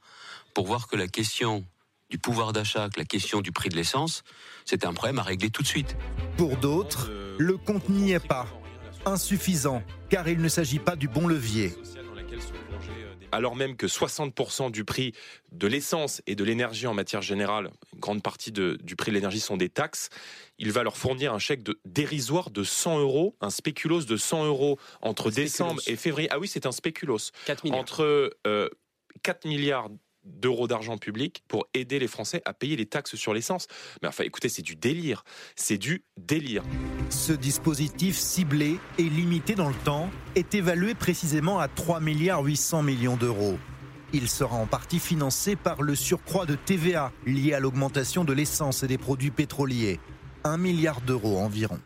pour 0.55 0.67
voir 0.67 0.88
que 0.88 0.97
la 0.97 1.09
question 1.09 1.64
du 2.11 2.19
pouvoir 2.19 2.52
d'achat, 2.52 2.88
la 2.97 3.05
question 3.05 3.40
du 3.40 3.52
prix 3.52 3.69
de 3.69 3.76
l'essence, 3.76 4.25
c'était 4.64 4.87
un 4.87 4.93
problème 4.93 5.19
à 5.19 5.23
régler 5.23 5.50
tout 5.50 5.62
de 5.62 5.69
suite. 5.69 5.97
Pour 6.37 6.57
d'autres, 6.57 7.11
le 7.38 7.57
compte 7.57 7.88
n'y 7.88 8.12
est 8.12 8.26
pas. 8.26 8.47
Insuffisant, 9.07 9.83
car 10.09 10.29
il 10.29 10.40
ne 10.40 10.49
s'agit 10.49 10.81
pas 10.81 10.97
du 10.97 11.09
bon 11.09 11.29
levier 11.29 11.73
alors 13.32 13.56
même 13.56 13.76
que 13.76 13.87
60% 13.87 14.70
du 14.70 14.84
prix 14.84 15.12
de 15.52 15.66
l'essence 15.66 16.22
et 16.26 16.34
de 16.34 16.44
l'énergie 16.44 16.87
en 16.87 16.94
matière 16.94 17.22
générale, 17.22 17.70
une 17.92 18.00
grande 18.00 18.22
partie 18.22 18.52
du 18.52 18.96
prix 18.96 19.10
de 19.10 19.14
l'énergie 19.14 19.40
sont 19.40 19.56
des 19.56 19.68
taxes, 19.68 20.10
il 20.58 20.72
va 20.72 20.82
leur 20.82 20.96
fournir 20.96 21.32
un 21.32 21.38
chèque 21.38 21.62
de, 21.62 21.80
dérisoire 21.84 22.50
de 22.50 22.62
100 22.62 23.00
euros, 23.00 23.37
un 23.40 23.50
spéculos 23.50 24.04
de 24.04 24.16
100 24.16 24.46
euros 24.46 24.78
entre 25.00 25.30
décembre 25.30 25.80
et 25.87 25.96
février. 25.96 26.28
Ah 26.30 26.38
oui, 26.38 26.49
c'est 26.49 26.66
un 26.66 26.72
spéculos. 26.72 27.30
4 27.46 27.64
milliards. 27.64 27.80
Entre 27.80 28.37
4 29.22 29.46
euh, 29.46 29.49
milliards 29.49 29.88
d'euros 30.24 30.68
d'argent 30.68 30.98
public 30.98 31.42
pour 31.48 31.66
aider 31.74 31.98
les 31.98 32.06
Français 32.06 32.42
à 32.44 32.52
payer 32.52 32.76
les 32.76 32.86
taxes 32.86 33.16
sur 33.16 33.34
l'essence. 33.34 33.66
Mais 34.02 34.08
enfin, 34.08 34.24
écoutez, 34.24 34.48
c'est 34.48 34.62
du 34.62 34.76
délire. 34.76 35.24
C'est 35.56 35.78
du 35.78 36.04
délire. 36.16 36.62
Ce 37.08 37.32
dispositif 37.32 38.16
ciblé 38.16 38.78
et 38.98 39.02
limité 39.02 39.54
dans 39.54 39.68
le 39.68 39.74
temps 39.84 40.10
est 40.34 40.54
évalué 40.54 40.94
précisément 40.94 41.58
à 41.58 41.68
3 41.68 42.00
milliards 42.00 42.42
800 42.42 42.82
millions 42.82 43.16
d'euros. 43.16 43.58
Il 44.12 44.28
sera 44.28 44.56
en 44.56 44.66
partie 44.66 44.98
financé 44.98 45.54
par 45.54 45.82
le 45.82 45.94
surcroît 45.94 46.44
de 46.44 46.56
TVA 46.56 47.12
lié 47.26 47.54
à 47.54 47.60
l'augmentation 47.60 48.24
de 48.24 48.32
l'essence 48.32 48.82
et 48.82 48.88
des 48.88 48.98
produits 48.98 49.30
pétroliers. 49.30 50.00
1 50.44 50.56
milliard 50.56 51.00
d'euros 51.00 51.38
environ. 51.38 51.78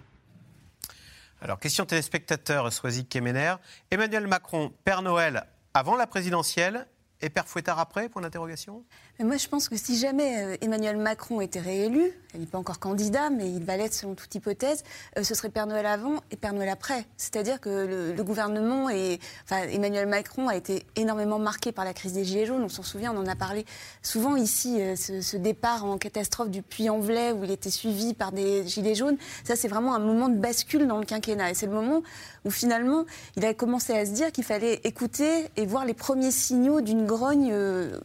Alors, 1.42 1.58
question 1.58 1.84
téléspectateur, 1.84 2.72
Soisy 2.72 3.04
Kemener. 3.04 3.56
Emmanuel 3.90 4.26
Macron, 4.26 4.72
Père 4.84 5.02
Noël 5.02 5.46
avant 5.74 5.96
la 5.96 6.06
présidentielle 6.06 6.86
et 7.24 7.30
Père 7.30 7.48
Fouettard 7.48 7.78
après 7.78 8.08
Point 8.08 8.22
d'interrogation? 8.22 8.84
Mais 9.18 9.24
moi, 9.24 9.36
je 9.36 9.48
pense 9.48 9.68
que 9.68 9.76
si 9.76 9.96
jamais 9.96 10.42
euh, 10.42 10.56
Emmanuel 10.60 10.96
Macron 10.96 11.40
était 11.40 11.60
réélu, 11.60 12.12
il 12.34 12.40
n'est 12.40 12.46
pas 12.46 12.58
encore 12.58 12.78
candidat, 12.78 13.30
mais 13.30 13.48
il 13.48 13.64
va 13.64 13.76
l'être 13.76 13.94
selon 13.94 14.14
toute 14.14 14.34
hypothèse, 14.34 14.82
euh, 15.16 15.22
ce 15.22 15.34
serait 15.34 15.48
Père 15.48 15.66
Noël 15.66 15.86
avant 15.86 16.16
et 16.30 16.36
Père 16.36 16.52
Noël 16.52 16.68
après. 16.68 17.06
C'est-à-dire 17.16 17.60
que 17.60 18.12
le, 18.14 18.24
gouvernement 18.24 18.90
et 18.90 19.20
enfin, 19.44 19.62
Emmanuel 19.68 20.06
Macron 20.06 20.48
a 20.48 20.56
été 20.56 20.84
énormément 20.96 21.38
marqué 21.38 21.72
par 21.72 21.84
la 21.84 21.94
crise 21.94 22.12
des 22.12 22.24
Gilets 22.24 22.46
jaunes. 22.46 22.62
On 22.62 22.68
s'en 22.68 22.82
souvient, 22.82 23.14
on 23.14 23.18
en 23.18 23.26
a 23.26 23.36
parlé 23.36 23.64
souvent 24.02 24.36
ici, 24.36 24.80
euh, 24.80 24.96
ce, 24.96 25.36
départ 25.36 25.84
en 25.84 25.96
catastrophe 25.98 26.50
du 26.50 26.62
Puy-en-Velay 26.62 27.32
où 27.32 27.44
il 27.44 27.50
était 27.50 27.70
suivi 27.70 28.14
par 28.14 28.32
des 28.32 28.66
Gilets 28.66 28.94
jaunes. 28.94 29.16
Ça, 29.44 29.56
c'est 29.56 29.68
vraiment 29.68 29.94
un 29.94 29.98
moment 29.98 30.28
de 30.28 30.36
bascule 30.36 30.86
dans 30.86 30.98
le 30.98 31.06
quinquennat. 31.06 31.50
Et 31.50 31.54
c'est 31.54 31.66
le 31.66 31.72
moment 31.72 32.02
où 32.44 32.50
finalement, 32.50 33.04
il 33.36 33.44
a 33.44 33.54
commencé 33.54 33.92
à 33.92 34.04
se 34.04 34.10
dire 34.10 34.32
qu'il 34.32 34.44
fallait 34.44 34.80
écouter 34.84 35.48
et 35.56 35.66
voir 35.66 35.84
les 35.84 35.94
premiers 35.94 36.30
signaux 36.30 36.80
d'une 36.80 37.06
grogne, 37.14 37.54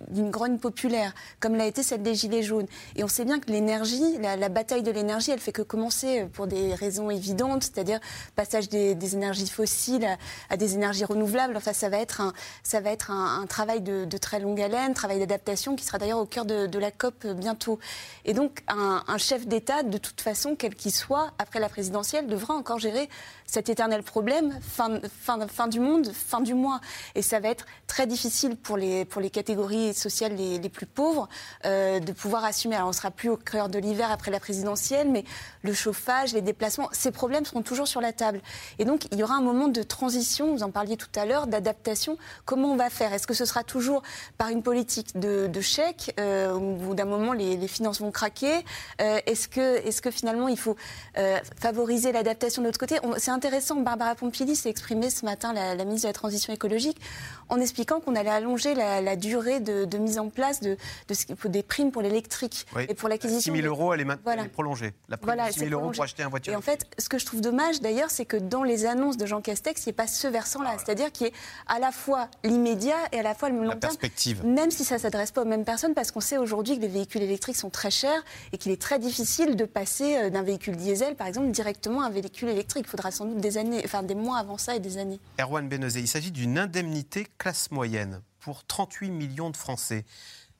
d'une 0.09 0.29
grogne 0.29 0.57
populaire 0.57 1.13
comme 1.39 1.55
l'a 1.55 1.65
été 1.65 1.83
celle 1.83 2.01
des 2.01 2.15
Gilets 2.15 2.43
jaunes. 2.43 2.67
Et 2.95 3.03
on 3.03 3.07
sait 3.07 3.25
bien 3.25 3.39
que 3.39 3.51
l'énergie, 3.51 4.17
la, 4.19 4.49
bataille 4.49 4.83
de 4.83 4.91
l'énergie, 4.91 5.31
elle 5.31 5.39
fait 5.39 5.51
que 5.51 5.61
commencer 5.61 6.25
pour 6.33 6.47
des 6.47 6.73
raisons 6.75 7.09
évidentes, 7.09 7.63
c'est-à-dire 7.63 7.99
passage 8.35 8.69
des, 8.69 9.15
énergies 9.15 9.47
fossiles 9.47 10.07
à, 10.49 10.57
des 10.57 10.75
énergies 10.75 11.05
renouvelables. 11.05 11.57
Enfin, 11.57 11.73
ça 11.73 11.89
va 11.89 11.97
être 11.97 12.21
un, 12.21 12.33
ça 12.63 12.81
va 12.81 12.91
être 12.91 13.11
un, 13.11 13.45
travail 13.47 13.81
de, 13.81 14.05
très 14.17 14.39
longue 14.39 14.61
haleine, 14.61 14.93
travail 14.93 15.19
d'adaptation 15.19 15.75
qui 15.75 15.85
sera 15.85 15.97
d'ailleurs 15.97 16.19
au 16.19 16.25
cœur 16.25 16.45
de, 16.45 16.79
la 16.79 16.91
COP 16.91 17.27
bientôt. 17.27 17.79
Et 18.25 18.33
donc, 18.33 18.63
un 18.67 19.17
chef 19.17 19.47
d'État, 19.47 19.83
de 19.83 19.97
toute 19.97 20.21
façon, 20.21 20.55
quel 20.55 20.75
qu'il 20.75 20.93
soit, 20.93 21.31
après 21.39 21.59
la 21.59 21.67
présidentielle, 21.67 22.27
devra 22.27 22.53
encore 22.53 22.79
gérer 22.79 23.09
cet 23.49 23.67
éternel 23.67 24.03
problème, 24.03 24.59
fin, 24.61 24.99
fin, 25.21 25.47
fin, 25.47 25.67
du 25.67 25.79
monde, 25.79 26.11
fin 26.13 26.39
du 26.39 26.53
mois. 26.53 26.79
Et 27.15 27.23
ça 27.23 27.39
va 27.39 27.49
être 27.49 27.65
très 27.87 28.05
difficile 28.05 28.55
pour 28.55 28.77
les, 28.77 29.05
pour 29.05 29.21
les 29.21 29.31
catégories 29.31 29.95
sociales 29.95 30.35
les, 30.35 30.59
les 30.59 30.69
plus 30.69 30.85
pauvres 30.85 31.27
euh, 31.65 31.99
de 31.99 32.11
pouvoir 32.11 32.45
assumer. 32.45 32.75
Alors 32.75 32.87
on 32.87 32.91
ne 32.91 32.95
sera 32.95 33.09
plus 33.09 33.29
au 33.29 33.37
cœur 33.37 33.67
de 33.67 33.79
l'hiver 33.79 34.11
après 34.11 34.29
la 34.29 34.39
présidentielle, 34.39 35.09
mais 35.09 35.25
le 35.63 35.73
chauffage, 35.73 36.33
les 36.33 36.41
déplacements, 36.41 36.89
ces 36.91 37.11
problèmes 37.11 37.43
seront 37.43 37.63
toujours 37.63 37.87
sur 37.87 38.01
la 38.01 38.13
table. 38.13 38.39
Et 38.77 38.85
donc 38.85 39.07
il 39.11 39.17
y 39.17 39.23
aura 39.23 39.35
un 39.35 39.41
moment 39.41 39.67
de 39.67 39.81
transition, 39.81 40.53
vous 40.53 40.61
en 40.61 40.69
parliez 40.69 40.95
tout 40.95 41.07
à 41.15 41.25
l'heure, 41.25 41.47
d'adaptation. 41.47 42.17
Comment 42.45 42.71
on 42.73 42.75
va 42.75 42.91
faire? 42.91 43.13
Est-ce 43.13 43.25
que 43.25 43.33
ce 43.33 43.45
sera 43.45 43.63
toujours 43.63 44.03
par 44.37 44.49
une 44.49 44.61
politique 44.61 45.19
de, 45.19 45.47
de 45.47 45.61
chèque 45.61 46.13
euh, 46.19 46.53
Au 46.53 46.75
bout 46.75 46.93
d'un 46.93 47.05
moment, 47.05 47.33
les, 47.33 47.57
les, 47.57 47.67
finances 47.67 47.99
vont 47.99 48.11
craquer? 48.11 48.63
Euh, 49.01 49.19
Est-ce 49.25 49.47
que, 49.47 49.77
est 49.77 49.99
que 50.01 50.11
finalement 50.11 50.47
il 50.47 50.57
faut 50.57 50.75
euh, 51.17 51.39
favoriser 51.59 52.11
l'adaptation 52.11 52.61
de 52.61 52.67
l'autre 52.67 52.79
côté? 52.79 52.99
Intéressant, 53.39 53.77
Barbara 53.77 54.15
Pompili 54.15 54.53
s'est 54.53 54.69
exprimée 54.69 55.09
ce 55.09 55.23
matin, 55.23 55.53
la, 55.53 55.73
ministre 55.85 56.07
de 56.07 56.09
la 56.09 56.13
Transition 56.13 56.51
écologique, 56.51 56.99
en 57.47 57.57
expliquant 57.61 58.01
qu'on 58.01 58.15
allait 58.15 58.29
allonger 58.29 58.75
la, 58.75 59.15
durée 59.15 59.61
de, 59.61 59.97
mise 59.97 60.19
en 60.19 60.27
place 60.27 60.59
de, 60.59 60.75
de, 61.07 61.47
des 61.47 61.63
primes 61.63 61.91
pour 61.91 62.01
l'électrique 62.01 62.65
et 62.89 62.93
pour 62.93 63.07
l'acquisition. 63.07 63.53
6 63.53 63.61
000 63.61 63.73
euros, 63.73 63.93
elle 63.93 64.01
est, 64.01 64.05
maintenant, 64.05 64.45
prolongée. 64.51 64.93
La 65.07 65.15
prime 65.15 65.37
de 65.37 65.53
6 65.53 65.59
000 65.59 65.71
euros 65.71 65.91
pour 65.91 66.03
acheter 66.03 66.23
un 66.23 66.27
voiture. 66.27 66.51
Et 66.51 66.55
en 66.57 66.61
fait, 66.61 66.85
ce 66.97 67.07
que 67.07 67.17
je 67.17 67.25
trouve 67.25 67.39
dommage 67.39 67.79
d'ailleurs, 67.79 68.11
c'est 68.11 68.25
que 68.25 68.35
dans 68.35 68.63
les 68.63 68.85
annonces 68.85 69.15
de 69.15 69.25
Jean 69.25 69.39
Castex, 69.39 69.85
il 69.85 69.87
n'y 69.87 69.91
ait 69.91 69.93
pas 69.93 70.07
ce 70.07 70.27
versant-là. 70.27 70.71
Ah 70.73 70.77
C'est-à-dire 70.83 71.13
qu'il 71.13 71.27
y 71.27 71.29
ait 71.29 71.33
à 71.67 71.79
la 71.79 71.93
fois 71.93 72.27
l'immédiat 72.43 72.97
et 73.13 73.19
à 73.19 73.23
la 73.23 73.35
fois 73.35 73.49
le 73.49 73.63
long 73.63 73.77
terme. 73.77 73.95
Même 74.43 74.71
si 74.71 74.83
ça 74.83 74.95
ne 74.95 74.99
s'adresse 74.99 75.31
pas 75.31 75.43
aux 75.43 75.45
mêmes 75.45 75.65
personnes, 75.65 75.93
parce 75.93 76.11
qu'on 76.11 76.19
sait 76.19 76.37
aujourd'hui 76.37 76.75
que 76.75 76.81
les 76.81 76.89
véhicules 76.89 77.21
électriques 77.21 77.55
sont 77.55 77.69
très 77.69 77.91
chers 77.91 78.21
et 78.51 78.57
qu'il 78.57 78.73
est 78.73 78.81
très 78.81 78.99
difficile 78.99 79.55
de 79.55 79.63
passer 79.63 80.17
euh, 80.17 80.29
d'un 80.29 80.43
véhicule 80.43 80.75
diesel, 80.75 81.15
par 81.15 81.27
exemple, 81.27 81.51
directement 81.51 82.01
à 82.01 82.07
un 82.07 82.09
véhicule 82.09 82.49
électrique. 82.49 82.85
Il 82.87 82.89
faudra 82.89 83.11
sans 83.11 83.28
doute 83.29 83.41
des 83.41 83.57
années, 83.57 83.81
enfin 83.85 84.03
des 84.03 84.15
mois 84.15 84.37
avant 84.37 84.57
ça 84.57 84.75
et 84.75 84.79
des 84.79 84.97
années. 84.97 85.19
Erwan 85.39 85.67
Benezé, 85.67 85.99
il 85.99 86.07
s'agit 86.07 86.31
d'une 86.31 86.57
indemnité 86.57 87.27
classe 87.37 87.71
moyenne 87.71 88.21
pour 88.39 88.65
38 88.65 89.11
millions 89.11 89.49
de 89.49 89.57
Français. 89.57 90.05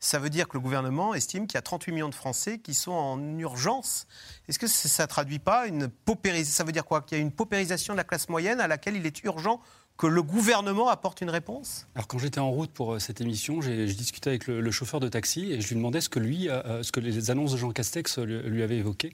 Ça 0.02 0.18
veut 0.18 0.30
dire 0.30 0.48
que 0.48 0.56
le 0.56 0.62
gouvernement 0.62 1.14
estime 1.14 1.46
qu'il 1.46 1.56
y 1.56 1.58
a 1.58 1.62
38 1.62 1.92
millions 1.92 2.10
de 2.10 2.16
Français 2.16 2.60
qui 2.60 2.74
sont 2.74 2.92
en 2.92 3.38
urgence. 3.38 4.08
Est-ce 4.48 4.58
que 4.58 4.68
ça 4.68 5.04
ne 5.04 5.08
traduit 5.08 5.40
pas 5.40 5.68
une 5.68 5.90
paupérisation 5.90 6.56
Ça 6.56 6.64
veut 6.64 6.72
dire 6.72 6.86
quoi? 6.86 7.02
Qu'il 7.02 7.18
y 7.18 7.20
a 7.20 7.22
une 7.22 7.32
paupérisation 7.32 7.94
de 7.94 7.98
la 7.98 8.06
classe 8.06 8.30
moyenne 8.30 8.62
à 8.62 8.68
laquelle 8.68 8.96
il 8.96 9.06
est 9.06 9.24
urgent 9.24 9.60
que 9.98 10.08
le 10.08 10.24
gouvernement 10.24 10.88
apporte 10.88 11.20
une 11.20 11.30
réponse? 11.30 11.86
Alors 11.94 12.08
quand 12.08 12.18
j'étais 12.18 12.40
en 12.40 12.50
route 12.50 12.72
pour 12.72 12.94
euh, 12.94 13.00
cette 13.00 13.20
émission, 13.20 13.60
j'ai 13.60 13.86
discuté 13.86 14.30
avec 14.30 14.48
le, 14.48 14.72
chauffeur 14.72 15.02
de 15.02 15.10
taxi 15.10 15.52
et 15.52 15.60
je 15.60 15.68
lui 15.68 15.76
demandais 15.76 16.00
ce 16.00 16.08
que 16.08 16.20
lui, 16.20 16.48
euh, 16.48 16.62
euh, 16.66 16.84
ce 16.84 16.94
que 16.94 17.02
les 17.02 17.30
annonces 17.30 17.52
de 17.52 17.58
Jean 17.58 17.72
Castex 17.72 18.18
lui, 18.20 18.64
avaient 18.64 18.78
évoqué. 18.78 19.14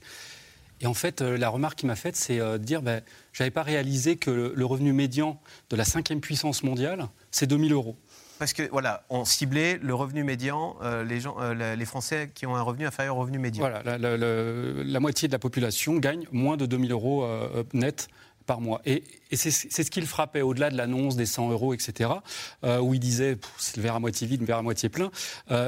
Et 0.82 0.88
en 0.88 0.94
fait, 0.94 1.22
la 1.22 1.50
remarque 1.50 1.80
qu'il 1.80 1.88
m'a 1.88 1.96
faite, 1.96 2.16
c'est 2.16 2.38
de 2.38 2.58
dire, 2.58 2.82
ben, 2.82 3.02
j'avais 3.34 3.52
pas 3.52 3.64
réalisé 3.64 4.18
que 4.18 4.30
le, 4.30 4.66
revenu 4.66 4.94
médian 4.94 5.40
de 5.70 5.76
la 5.76 5.86
cinquième 5.86 6.20
puissance 6.20 6.64
mondiale, 6.64 7.08
c'est 7.32 7.48
2000 7.48 7.74
euros. 7.74 7.96
Parce 8.38 8.54
que 8.54 8.64
voilà, 8.70 9.06
on 9.10 9.24
ciblait 9.24 9.80
le 9.82 9.96
revenu 9.96 10.24
médian, 10.24 10.76
euh, 10.82 11.04
les, 11.04 11.22
gens, 11.22 11.38
euh, 11.40 11.76
les 11.76 11.86
Français 11.86 12.30
qui 12.34 12.46
ont 12.46 12.56
un 12.56 12.62
revenu 12.62 12.86
inférieur 12.86 13.18
au 13.18 13.22
revenu 13.22 13.40
médian. 13.40 13.62
Voilà, 13.70 13.98
la, 13.98 15.00
moitié 15.00 15.28
de 15.28 15.34
la 15.34 15.40
population 15.40 15.96
gagne 15.96 16.26
moins 16.32 16.58
de 16.58 16.66
2000 16.66 16.92
euros 16.92 17.24
euh, 17.24 17.64
net 17.74 18.10
par 18.46 18.60
mois. 18.60 18.82
Et, 18.86 19.04
c'est 19.32 19.52
ce 19.52 19.90
qui 19.90 20.02
le 20.02 20.06
frappait, 20.06 20.42
au-delà 20.42 20.70
de 20.70 20.78
l'annonce 20.78 21.16
des 21.16 21.26
100 21.26 21.52
euros, 21.52 21.74
etc., 21.74 22.10
où 22.64 22.94
il 22.94 23.00
disait 23.00 23.38
c'est 23.58 23.78
le 23.78 23.84
verre 23.84 23.96
à 23.96 24.00
moitié 24.00 24.28
vide, 24.28 24.42
le 24.42 24.46
verre 24.46 24.60
à 24.60 24.62
moitié 24.62 24.88
plein. 24.90 25.12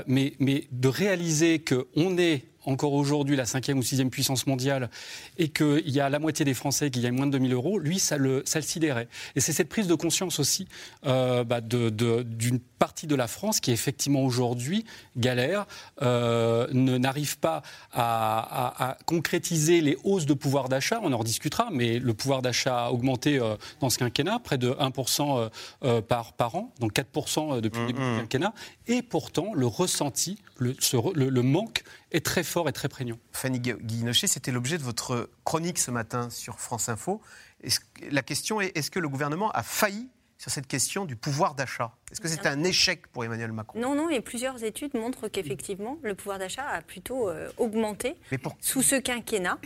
mais, 0.05 0.33
mais 0.39 0.67
de 0.71 0.87
réaliser 0.87 1.63
qu'on 1.63 2.17
est 2.17 2.45
encore 2.67 2.93
aujourd'hui 2.93 3.35
la 3.35 3.45
cinquième 3.45 3.79
ou 3.79 3.83
sixième 3.83 4.09
puissance 4.09 4.45
mondiale 4.45 4.89
et 5.37 5.49
qu'il 5.49 5.89
y 5.89 5.99
a 5.99 6.09
la 6.09 6.19
moitié 6.19 6.45
des 6.45 6.53
Français 6.53 6.91
qui 6.91 6.99
gagnent 7.01 7.15
moins 7.15 7.27
de 7.27 7.31
2000 7.31 7.53
euros, 7.53 7.79
lui, 7.79 7.97
ça 7.97 8.17
le, 8.17 8.43
ça 8.45 8.59
le 8.59 8.65
sidérait. 8.65 9.07
Et 9.35 9.39
c'est 9.39 9.53
cette 9.53 9.69
prise 9.69 9.87
de 9.87 9.95
conscience 9.95 10.39
aussi 10.39 10.67
euh, 11.05 11.43
bah, 11.43 11.61
d'une 11.61 12.59
partie 12.77 13.07
de 13.07 13.15
la 13.15 13.27
France 13.27 13.59
qui, 13.59 13.71
effectivement, 13.71 14.21
aujourd'hui, 14.21 14.85
galère, 15.15 15.65
euh, 16.01 16.67
n'arrive 16.73 17.39
pas 17.39 17.61
à, 17.93 18.97
concrétiser 19.05 19.81
les 19.81 19.97
hausses 20.03 20.25
de 20.25 20.33
pouvoir 20.33 20.69
d'achat. 20.69 20.99
On 21.03 21.13
en 21.13 21.17
rediscutera, 21.17 21.69
mais 21.71 21.99
le 21.99 22.13
pouvoir 22.13 22.41
d'achat 22.41 22.85
a 22.85 22.91
augmenté 22.91 23.39
euh, 23.39 23.55
dans 23.79 23.89
ce 23.89 23.97
quinquennat, 23.97 24.39
près 24.39 24.57
de 24.57 24.71
1% 24.71 25.49
euh, 25.83 26.01
par, 26.01 26.33
par 26.33 26.55
an, 26.55 26.73
donc 26.79 26.93
4% 26.93 27.61
depuis 27.61 27.81
le 27.81 27.87
début 27.87 27.99
du 27.99 28.05
mmh, 28.05 28.13
mmh. 28.13 28.19
quinquennat. 28.19 28.53
Et 28.87 29.01
pourtant, 29.01 29.53
le 29.53 29.65
ressenti, 29.65 30.41
le, 30.57 30.73
le 31.13 31.41
manque 31.41 31.83
est 32.11 32.25
très 32.25 32.43
fort 32.43 32.69
et 32.69 32.73
très 32.73 32.87
prégnant. 32.87 33.17
Fanny 33.31 33.59
Guinochet, 33.59 34.27
c'était 34.27 34.51
l'objet 34.51 34.77
de 34.77 34.83
votre 34.83 35.29
chronique 35.43 35.77
ce 35.77 35.91
matin 35.91 36.29
sur 36.29 36.59
France 36.59 36.89
Info. 36.89 37.21
la 38.11 38.21
question 38.21 38.61
est 38.61 38.75
est-ce 38.77 38.89
que 38.91 38.99
le 38.99 39.09
gouvernement 39.09 39.51
a 39.51 39.63
failli 39.63 40.09
sur 40.37 40.51
cette 40.51 40.67
question 40.67 41.05
du 41.05 41.15
pouvoir 41.15 41.55
d'achat? 41.55 41.95
Est-ce 42.11 42.21
que 42.21 42.27
c'est 42.27 42.45
un 42.45 42.63
échec 42.63 43.07
pour 43.07 43.25
Emmanuel 43.25 43.51
Macron? 43.51 43.79
Non, 43.79 43.95
non, 43.95 44.09
et 44.09 44.21
plusieurs 44.21 44.63
études 44.63 44.93
montrent 44.93 45.27
qu'effectivement, 45.27 45.97
le 46.03 46.15
pouvoir 46.15 46.39
d'achat 46.39 46.67
a 46.67 46.81
plutôt 46.81 47.29
euh, 47.29 47.49
augmenté 47.57 48.15
sous 48.61 48.81
ce 48.81 48.95
quinquennat 48.95 49.57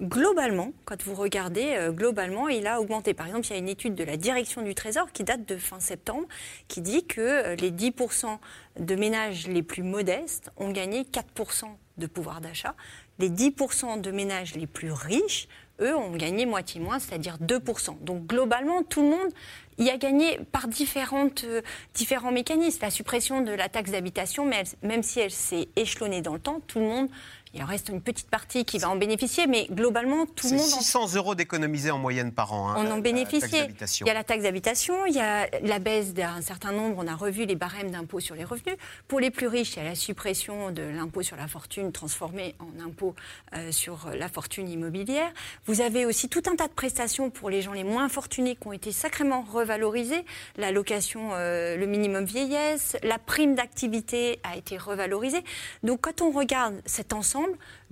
globalement, 0.00 0.72
quand 0.84 1.02
vous 1.02 1.14
regardez, 1.14 1.74
euh, 1.76 1.92
globalement, 1.92 2.48
il 2.48 2.66
a 2.66 2.80
augmenté. 2.80 3.14
Par 3.14 3.26
exemple, 3.26 3.46
il 3.46 3.50
y 3.50 3.54
a 3.54 3.58
une 3.58 3.68
étude 3.68 3.94
de 3.94 4.04
la 4.04 4.16
direction 4.16 4.62
du 4.62 4.74
Trésor 4.74 5.12
qui 5.12 5.24
date 5.24 5.46
de 5.46 5.56
fin 5.56 5.80
septembre, 5.80 6.26
qui 6.68 6.80
dit 6.80 7.06
que 7.06 7.20
euh, 7.20 7.54
les 7.56 7.70
10% 7.70 8.38
de 8.78 8.94
ménages 8.94 9.46
les 9.46 9.62
plus 9.62 9.82
modestes 9.82 10.50
ont 10.56 10.70
gagné 10.70 11.02
4% 11.02 11.64
de 11.98 12.06
pouvoir 12.06 12.40
d'achat. 12.40 12.74
Les 13.18 13.28
10% 13.28 14.00
de 14.00 14.10
ménages 14.10 14.54
les 14.54 14.66
plus 14.66 14.92
riches, 14.92 15.48
eux, 15.80 15.94
ont 15.94 16.16
gagné 16.16 16.46
moitié 16.46 16.80
moins, 16.80 16.98
c'est-à-dire 16.98 17.36
2%. 17.38 18.02
Donc 18.02 18.26
globalement, 18.26 18.82
tout 18.82 19.02
le 19.02 19.10
monde 19.10 19.32
y 19.78 19.90
a 19.90 19.96
gagné 19.96 20.38
par 20.52 20.68
différentes, 20.68 21.44
euh, 21.44 21.62
différents 21.94 22.32
mécanismes. 22.32 22.78
La 22.82 22.90
suppression 22.90 23.42
de 23.42 23.52
la 23.52 23.68
taxe 23.68 23.90
d'habitation, 23.90 24.50
même 24.82 25.02
si 25.02 25.20
elle 25.20 25.30
s'est 25.30 25.68
échelonnée 25.76 26.22
dans 26.22 26.34
le 26.34 26.40
temps, 26.40 26.60
tout 26.66 26.78
le 26.78 26.86
monde 26.86 27.08
Il 27.52 27.60
en 27.64 27.66
reste 27.66 27.88
une 27.88 28.00
petite 28.00 28.30
partie 28.30 28.64
qui 28.64 28.78
va 28.78 28.88
en 28.90 28.94
bénéficier, 28.96 29.48
mais 29.48 29.66
globalement, 29.72 30.24
tout 30.24 30.46
le 30.48 30.56
monde 30.56 30.72
en 30.72 30.80
600 30.80 31.14
euros 31.16 31.34
d'économisés 31.34 31.90
en 31.90 31.98
moyenne 31.98 32.30
par 32.30 32.52
an. 32.52 32.70
hein, 32.70 32.74
on 32.78 32.90
en 32.92 32.98
bénéficie. 32.98 33.64
Il 34.02 34.06
y 34.06 34.10
a 34.10 34.14
la 34.14 34.22
taxe 34.22 34.44
d'habitation, 34.44 35.04
il 35.06 35.14
y 35.16 35.20
a 35.20 35.48
la 35.62 35.80
baisse 35.80 36.14
d'un 36.14 36.42
certain 36.42 36.70
nombre, 36.70 37.02
on 37.02 37.08
a 37.08 37.16
revu 37.16 37.46
les 37.46 37.56
barèmes 37.56 37.90
d'impôt 37.90 38.20
sur 38.20 38.36
les 38.36 38.44
revenus. 38.44 38.76
Pour 39.08 39.18
les 39.18 39.32
plus 39.32 39.48
riches, 39.48 39.72
il 39.74 39.78
y 39.78 39.86
a 39.86 39.88
la 39.88 39.96
suppression 39.96 40.70
de 40.70 40.82
l'impôt 40.82 41.22
sur 41.22 41.36
la 41.36 41.48
fortune 41.48 41.90
transformé 41.90 42.54
en 42.60 42.84
impôt 42.84 43.16
euh, 43.56 43.72
sur 43.72 44.10
la 44.16 44.28
fortune 44.28 44.68
immobilière. 44.68 45.32
Vous 45.66 45.80
avez 45.80 46.06
aussi 46.06 46.28
tout 46.28 46.42
un 46.48 46.54
tas 46.54 46.68
de 46.68 46.72
prestations 46.72 47.30
pour 47.30 47.50
les 47.50 47.62
gens 47.62 47.72
les 47.72 47.82
moins 47.84 48.08
fortunés 48.08 48.54
qui 48.54 48.68
ont 48.68 48.72
été 48.72 48.92
sacrément 48.92 49.42
revalorisées. 49.42 50.24
La 50.56 50.70
location, 50.70 51.30
euh, 51.32 51.76
le 51.76 51.86
minimum 51.86 52.24
vieillesse, 52.24 52.96
la 53.02 53.18
prime 53.18 53.56
d'activité 53.56 54.38
a 54.44 54.56
été 54.56 54.78
revalorisée. 54.78 55.42
Donc 55.82 56.02
quand 56.02 56.20
on 56.20 56.30
regarde 56.30 56.80
cet 56.86 57.12
ensemble, 57.12 57.39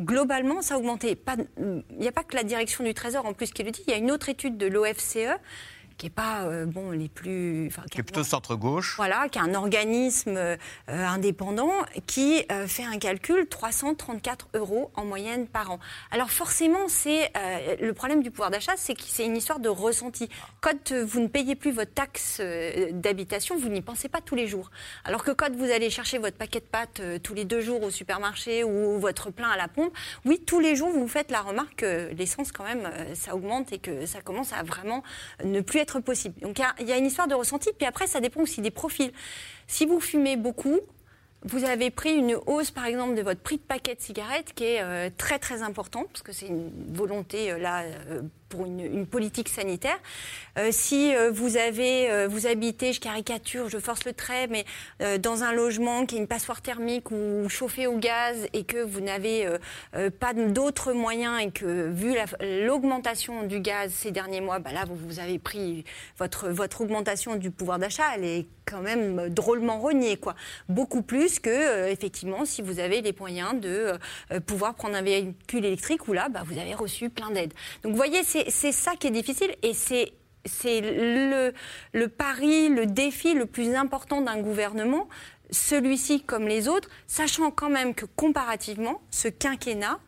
globalement, 0.01 0.63
ça 0.63 0.75
a 0.75 0.79
augmenté. 0.79 1.19
Il 1.59 1.83
n'y 1.99 2.09
a 2.09 2.13
pas 2.13 2.25
que 2.25 2.37
la 2.37 2.45
direction 2.45 2.85
du 2.85 2.95
Trésor 2.95 3.27
en 3.27 3.33
plus 3.33 3.51
qui 3.53 3.63
le 3.63 3.71
dit, 3.71 3.83
il 3.87 3.91
y 3.91 3.95
a 3.95 3.99
une 3.99 4.11
autre 4.11 4.29
étude 4.29 4.57
de 4.57 4.67
l'OFCE 4.67 5.39
qui 5.99 6.07
n'est 6.07 6.11
pas 6.11 6.45
euh, 6.45 6.65
bon 6.65 6.93
les 6.93 7.09
plus 7.09 7.67
enfin, 7.67 7.83
Qui 7.91 8.01
est 8.01 8.03
plutôt 8.05 8.23
centre-gauche. 8.23 8.95
voilà, 8.97 9.29
qui 9.29 9.39
est 9.39 9.43
un 9.43 9.55
organisme 9.55 10.37
euh, 10.37 10.57
indépendant 10.89 11.73
qui 12.07 12.45
euh, 12.53 12.69
fait 12.69 12.85
un 12.85 12.99
calcul 12.99 13.49
334 13.49 14.49
euros 14.55 14.93
en 14.95 15.05
moyenne 15.05 15.49
par 15.49 15.73
an. 15.73 15.81
Alors 16.13 16.31
forcément, 16.31 16.87
c'est 16.87 17.33
le 17.81 17.93
problème 17.93 18.23
du 18.23 18.31
pouvoir 18.31 18.51
d'achat, 18.51 18.73
c'est 18.77 18.95
que 18.95 19.03
c'est 19.05 19.25
une 19.25 19.37
histoire 19.37 19.59
de 19.59 19.69
ressenti. 19.69 20.29
Quand 20.61 20.93
vous 20.93 21.21
ne 21.21 21.27
payez 21.27 21.57
plus 21.57 21.73
votre 21.73 21.93
taxe 21.93 22.41
d'habitation, 22.93 23.59
vous 23.59 23.69
n'y 23.69 23.83
pensez 23.83 24.09
pas 24.09 24.21
tous 24.21 24.37
les 24.37 24.47
jours. 24.47 24.71
Alors 25.05 25.25
que 25.25 25.33
quand 25.33 25.51
vous 25.51 25.65
allez 25.65 25.91
chercher 25.91 26.19
votre 26.19 26.37
paquet 26.37 26.61
de 26.61 26.65
pâtes 26.65 27.03
tous 27.23 27.35
les 27.35 27.45
deux 27.45 27.61
jours 27.61 27.83
au 27.83 27.91
supermarché 27.91 28.63
ou 28.63 29.01
votre 29.01 29.31
plein 29.31 29.49
à 29.49 29.57
la 29.57 29.67
pompe, 29.67 29.93
oui, 30.25 30.41
tous 30.47 30.61
les 30.61 30.77
jours, 30.77 30.91
vous 30.91 31.09
faites 31.09 31.31
la 31.31 31.41
remarque 31.41 31.77
que 31.77 32.13
l'essence, 32.15 32.53
quand 32.53 32.65
même, 32.65 32.89
ça 33.15 33.35
augmente 33.35 33.73
et 33.73 33.79
que 33.79 34.07
ça 34.07 34.21
commence 34.21 34.53
à 34.53 34.63
vraiment 34.63 35.03
ne 35.45 35.61
plus 35.61 35.81
être 35.81 35.88
possible. 36.01 36.41
Donc 36.41 36.59
il 36.81 36.87
y 36.87 36.93
a- 36.93 36.99
une 36.99 37.07
histoire 37.07 37.27
de 37.29 37.35
ressenti, 37.35 37.71
puis 37.77 37.87
après, 37.87 38.07
ça 38.07 38.21
dépend 38.21 38.41
aussi 38.43 38.61
des 38.61 38.71
profils. 38.71 39.13
Si 39.67 39.87
vous 39.87 40.01
fumez 40.01 40.37
beaucoup, 40.37 40.79
vous 41.45 41.65
avez 41.65 41.91
pris 41.91 42.15
une 42.15 42.37
hausse, 42.47 42.71
par 42.71 42.85
exemple, 42.87 43.15
de 43.15 43.23
votre 43.23 43.41
prix 43.41 43.57
de 43.57 43.63
paquet 43.63 43.95
de 43.95 44.01
cigarettes 44.01 44.53
qui 44.55 44.65
est 44.65 44.83
euh, 44.83 45.09
très 45.17 45.39
très 45.39 45.63
important, 45.63 46.05
parce 46.13 46.23
que 46.23 46.33
c'est 46.33 46.47
une 46.49 46.71
volonté 46.93 47.53
euh, 47.53 47.59
là 47.59 47.83
euh, 47.83 48.23
pour 48.49 48.67
une, 48.67 49.07
politique 49.07 49.49
sanitaire. 49.49 49.99
Euh, 50.59 50.69
si 50.71 51.15
euh, 51.15 51.31
vous 51.31 51.57
avez, 51.57 52.11
euh, 52.11 52.29
vous 52.29 52.47
habitez, 52.47 52.93
je 52.93 53.01
caricature, 53.01 53.69
je 53.69 53.79
force 53.79 54.05
le 54.05 54.13
trait, 54.13 54.47
mais 54.49 54.65
dans 55.19 55.43
un 55.43 55.53
logement 55.53 56.07
qui 56.07 56.17
est 56.17 56.19
une 56.19 56.27
passoire 56.27 56.61
thermique 56.61 57.11
ou 57.11 57.49
chauffé 57.49 57.87
au 57.87 57.97
gaz 57.99 58.47
et 58.53 58.65
que 58.65 58.79
vous 58.79 59.01
n'avez 59.01 59.49
pas 60.19 60.35
d'autres 60.35 60.93
moyens 60.93 61.41
et 61.41 61.51
que 61.51 61.89
vu 61.89 62.15
la- 62.15 62.65
l'augmentation 62.65 63.45
du 63.45 63.61
gaz 63.61 63.93
ces 63.93 64.11
derniers 64.11 64.41
mois, 64.41 64.59
bah 64.59 64.73
là 64.73 64.85
vous, 64.85 64.97
vous 64.97 65.21
avez 65.21 65.39
pris 65.39 65.85
votre, 66.19 66.49
votre 66.49 66.81
augmentation 66.81 67.37
du 67.37 67.51
pouvoir 67.51 67.79
d'achat, 67.79 68.05
elle 68.17 68.25
est 68.25 68.47
quand 68.65 68.81
même 68.81 69.29
drôlement 69.31 69.79
rognée, 69.79 70.17
quoi. 70.17 70.35
Beaucoup 70.69 71.03
plus 71.03 71.39
que 71.39 71.89
effectivement 71.89 72.45
si 72.45 72.63
vous 72.63 72.81
avez 72.81 73.01
les 73.01 73.15
moyens 73.19 73.59
de 73.61 73.93
pouvoir 74.41 74.75
prendre 74.75 74.97
un 74.97 75.03
véhicule 75.03 75.65
électrique 75.65 76.09
où 76.09 76.13
là, 76.13 76.29
bah, 76.29 76.43
vous 76.45 76.59
avez 76.59 76.75
reçu 76.75 77.11
plein 77.11 77.31
d'aides. 77.31 77.55
Donc 77.83 77.93
vous 77.93 77.97
voyez, 77.99 78.23
c'est 78.25 78.38
c'est 78.49 78.73
ça 78.73 78.97
qui 78.97 79.07
est 79.07 79.13
difficile 79.13 79.55
et 79.63 79.75
c'est 79.75 80.13
c'est 80.45 80.81
le, 80.81 81.53
le 81.93 82.09
pari, 82.09 82.69
le 82.69 82.87
défi 82.87 83.35
le 83.35 83.45
plus 83.45 83.75
important 83.75 84.21
d'un 84.23 84.41
gouvernement, 84.41 85.09
celui-ci 85.51 86.23
comme 86.23 86.47
les 86.47 86.69
autres, 86.69 86.89
sachant 87.07 87.51
quand 87.51 87.69
même 87.69 87.95
que 87.95 88.07
comparativement, 88.17 89.01
ce 89.11 89.29
quinquennat, 89.29 89.99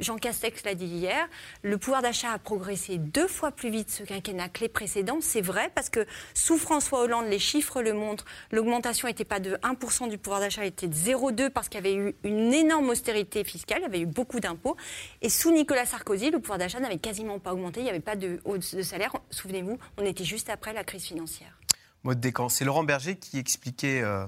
Jean 0.00 0.16
Castex 0.16 0.64
l'a 0.64 0.74
dit 0.74 0.86
hier, 0.86 1.28
le 1.62 1.78
pouvoir 1.78 2.02
d'achat 2.02 2.32
a 2.32 2.38
progressé 2.38 2.98
deux 2.98 3.28
fois 3.28 3.52
plus 3.52 3.70
vite 3.70 3.90
ce 3.90 4.02
quinquennat 4.02 4.48
que 4.48 4.60
les 4.60 4.68
précédents. 4.68 5.18
C'est 5.20 5.40
vrai 5.40 5.70
parce 5.74 5.90
que 5.90 6.06
sous 6.34 6.58
François 6.58 7.00
Hollande, 7.00 7.26
les 7.28 7.38
chiffres 7.38 7.82
le 7.82 7.92
montrent, 7.92 8.24
l'augmentation 8.50 9.08
n'était 9.08 9.24
pas 9.24 9.40
de 9.40 9.56
1% 9.56 10.08
du 10.08 10.18
pouvoir 10.18 10.40
d'achat, 10.40 10.62
elle 10.62 10.68
était 10.68 10.88
de 10.88 10.94
0,2 10.94 11.50
parce 11.50 11.68
qu'il 11.68 11.84
y 11.84 11.86
avait 11.86 11.94
eu 11.94 12.14
une 12.24 12.52
énorme 12.52 12.88
austérité 12.88 13.44
fiscale, 13.44 13.78
il 13.80 13.82
y 13.82 13.86
avait 13.86 14.00
eu 14.00 14.06
beaucoup 14.06 14.40
d'impôts. 14.40 14.76
Et 15.22 15.28
sous 15.28 15.52
Nicolas 15.52 15.86
Sarkozy, 15.86 16.30
le 16.30 16.40
pouvoir 16.40 16.58
d'achat 16.58 16.80
n'avait 16.80 16.98
quasiment 16.98 17.38
pas 17.38 17.52
augmenté, 17.52 17.80
il 17.80 17.84
n'y 17.84 17.90
avait 17.90 18.00
pas 18.00 18.16
de 18.16 18.40
hausse 18.44 18.74
de 18.74 18.82
salaire. 18.82 19.12
Souvenez-vous, 19.30 19.78
on 19.98 20.04
était 20.04 20.24
juste 20.24 20.48
après 20.48 20.72
la 20.72 20.84
crise 20.84 21.04
financière. 21.04 21.58
Mode 22.02 22.20
décan. 22.20 22.48
C'est 22.48 22.64
Laurent 22.64 22.84
Berger 22.84 23.16
qui 23.16 23.38
expliquait 23.38 24.00
euh, 24.00 24.24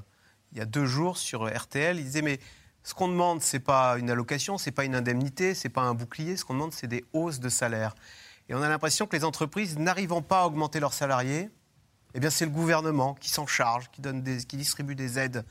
il 0.52 0.58
y 0.58 0.60
a 0.60 0.66
deux 0.66 0.84
jours 0.84 1.16
sur 1.16 1.46
RTL. 1.46 1.98
Il 1.98 2.04
disait 2.04 2.22
mais 2.22 2.38
ce 2.84 2.94
qu'on 2.94 3.08
demande 3.08 3.42
c'est 3.42 3.60
pas 3.60 3.96
une 3.98 4.10
allocation, 4.10 4.58
c'est 4.58 4.72
pas 4.72 4.84
une 4.84 4.94
indemnité, 4.94 5.54
c'est 5.54 5.68
pas 5.68 5.82
un 5.82 5.94
bouclier. 5.94 6.36
Ce 6.36 6.44
qu'on 6.44 6.54
demande 6.54 6.72
c'est 6.72 6.86
des 6.86 7.04
hausses 7.12 7.40
de 7.40 7.48
salaire. 7.48 7.94
Et 8.48 8.54
on 8.54 8.62
a 8.62 8.68
l'impression 8.68 9.06
que 9.06 9.16
les 9.16 9.24
entreprises 9.24 9.78
n'arrivant 9.78 10.22
pas 10.22 10.42
à 10.42 10.46
augmenter 10.46 10.80
leurs 10.80 10.92
salariés, 10.92 11.48
eh 12.14 12.20
bien 12.20 12.30
c'est 12.30 12.44
le 12.44 12.50
gouvernement 12.50 13.14
qui 13.14 13.30
s'en 13.30 13.46
charge, 13.46 13.90
qui 13.90 14.00
donne 14.00 14.22
qui 14.22 14.56
distribue 14.56 14.94
des 14.94 15.18
aides. 15.18 15.44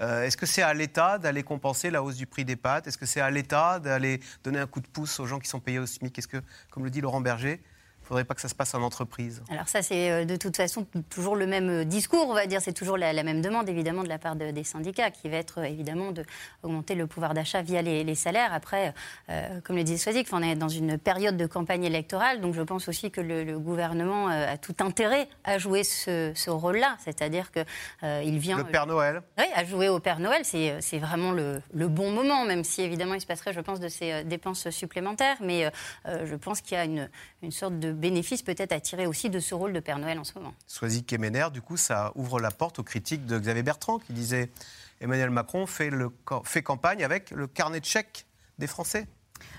Euh, 0.00 0.24
Est-ce 0.24 0.36
que 0.36 0.46
c'est 0.46 0.62
à 0.62 0.74
l'État 0.74 1.18
d'aller 1.18 1.42
compenser 1.42 1.90
la 1.90 2.02
hausse 2.02 2.16
du 2.16 2.26
prix 2.26 2.44
des 2.44 2.56
pâtes? 2.56 2.86
Est-ce 2.86 2.98
que 2.98 3.06
c'est 3.06 3.20
à 3.20 3.30
l'État 3.30 3.80
d'aller 3.80 4.20
donner 4.44 4.58
un 4.58 4.66
coup 4.66 4.80
de 4.80 4.86
pouce 4.86 5.18
aux 5.20 5.26
gens 5.26 5.38
qui 5.38 5.48
sont 5.48 5.60
payés 5.60 5.78
au 5.78 5.86
SMIC? 5.86 6.18
Est-ce 6.18 6.28
que, 6.28 6.42
comme 6.70 6.84
le 6.84 6.90
dit 6.90 7.00
Laurent 7.00 7.22
Berger, 7.22 7.62
ne 8.06 8.08
faudrait 8.08 8.24
pas 8.24 8.34
que 8.34 8.40
ça 8.40 8.48
se 8.48 8.54
passe 8.54 8.72
en 8.74 8.82
entreprise 8.82 9.42
Alors 9.50 9.68
ça, 9.68 9.82
c'est 9.82 10.10
euh, 10.10 10.24
de 10.24 10.36
toute 10.36 10.56
façon 10.56 10.86
toujours 11.10 11.34
le 11.34 11.46
même 11.46 11.68
euh, 11.68 11.84
discours, 11.84 12.28
on 12.28 12.34
va 12.34 12.46
dire. 12.46 12.60
C'est 12.60 12.72
toujours 12.72 12.96
la, 12.96 13.12
la 13.12 13.22
même 13.24 13.40
demande, 13.42 13.68
évidemment, 13.68 14.04
de 14.04 14.08
la 14.08 14.18
part 14.18 14.36
de- 14.36 14.52
des 14.52 14.62
syndicats, 14.64 15.10
qui 15.10 15.28
va 15.28 15.38
être 15.38 15.58
euh, 15.60 15.64
évidemment 15.64 16.12
d'augmenter 16.62 16.94
le 16.94 17.06
pouvoir 17.08 17.34
d'achat 17.34 17.62
via 17.62 17.82
les, 17.82 18.04
les 18.04 18.14
salaires. 18.14 18.52
Après, 18.52 18.94
euh, 19.28 19.60
comme 19.64 19.74
le 19.76 19.82
disait 19.82 19.98
Swazik, 19.98 20.28
on 20.32 20.40
est 20.42 20.54
dans 20.54 20.68
une 20.68 20.98
période 20.98 21.36
de 21.36 21.46
campagne 21.46 21.82
électorale, 21.84 22.40
donc 22.40 22.54
je 22.54 22.62
pense 22.62 22.88
aussi 22.88 23.10
que 23.10 23.20
le, 23.20 23.42
le 23.42 23.58
gouvernement 23.58 24.28
a 24.28 24.56
tout 24.56 24.74
intérêt 24.80 25.28
à 25.44 25.58
jouer 25.58 25.82
ce, 25.82 26.30
ce 26.34 26.50
rôle-là, 26.50 26.96
c'est-à-dire 27.04 27.50
que 27.50 27.60
euh, 28.04 28.22
il 28.24 28.38
vient. 28.38 28.56
Le 28.58 28.64
Père 28.64 28.86
Noël 28.86 29.22
Oui, 29.38 29.44
à 29.54 29.64
jouer 29.64 29.88
au 29.88 29.98
Père 29.98 30.20
Noël, 30.20 30.42
c'est 30.44 30.98
vraiment 30.98 31.32
le, 31.32 31.60
le 31.74 31.88
bon 31.88 32.12
moment, 32.12 32.44
même 32.44 32.62
si 32.62 32.82
évidemment 32.82 33.14
il 33.14 33.20
se 33.20 33.26
passerait, 33.26 33.52
je 33.52 33.60
pense, 33.60 33.80
de 33.80 33.88
ces 33.88 34.22
dépenses 34.24 34.70
supplémentaires. 34.70 35.36
Mais 35.40 35.66
euh, 36.06 36.26
je 36.26 36.34
pense 36.36 36.60
qu'il 36.60 36.76
y 36.76 36.80
a 36.80 36.84
une, 36.84 37.08
une 37.46 37.52
sorte 37.52 37.78
de 37.78 37.92
bénéfice 37.92 38.42
peut-être 38.42 38.72
à 38.72 38.80
tirer 38.80 39.06
aussi 39.06 39.30
de 39.30 39.38
ce 39.38 39.54
rôle 39.54 39.72
de 39.72 39.78
Père 39.78 39.98
Noël 39.98 40.18
en 40.18 40.24
ce 40.24 40.34
moment. 40.34 40.52
Soisy 40.66 41.04
Kemener, 41.04 41.46
du 41.52 41.62
coup, 41.62 41.76
ça 41.76 42.10
ouvre 42.16 42.40
la 42.40 42.50
porte 42.50 42.80
aux 42.80 42.82
critiques 42.82 43.24
de 43.24 43.38
Xavier 43.38 43.62
Bertrand 43.62 44.00
qui 44.00 44.12
disait 44.12 44.50
Emmanuel 45.00 45.30
Macron 45.30 45.66
fait, 45.66 45.92
campagne 46.64 47.04
avec 47.04 47.30
le 47.30 47.46
carnet 47.46 47.78
de 47.78 47.84
chèques 47.84 48.26
des 48.58 48.66
Français. 48.66 49.06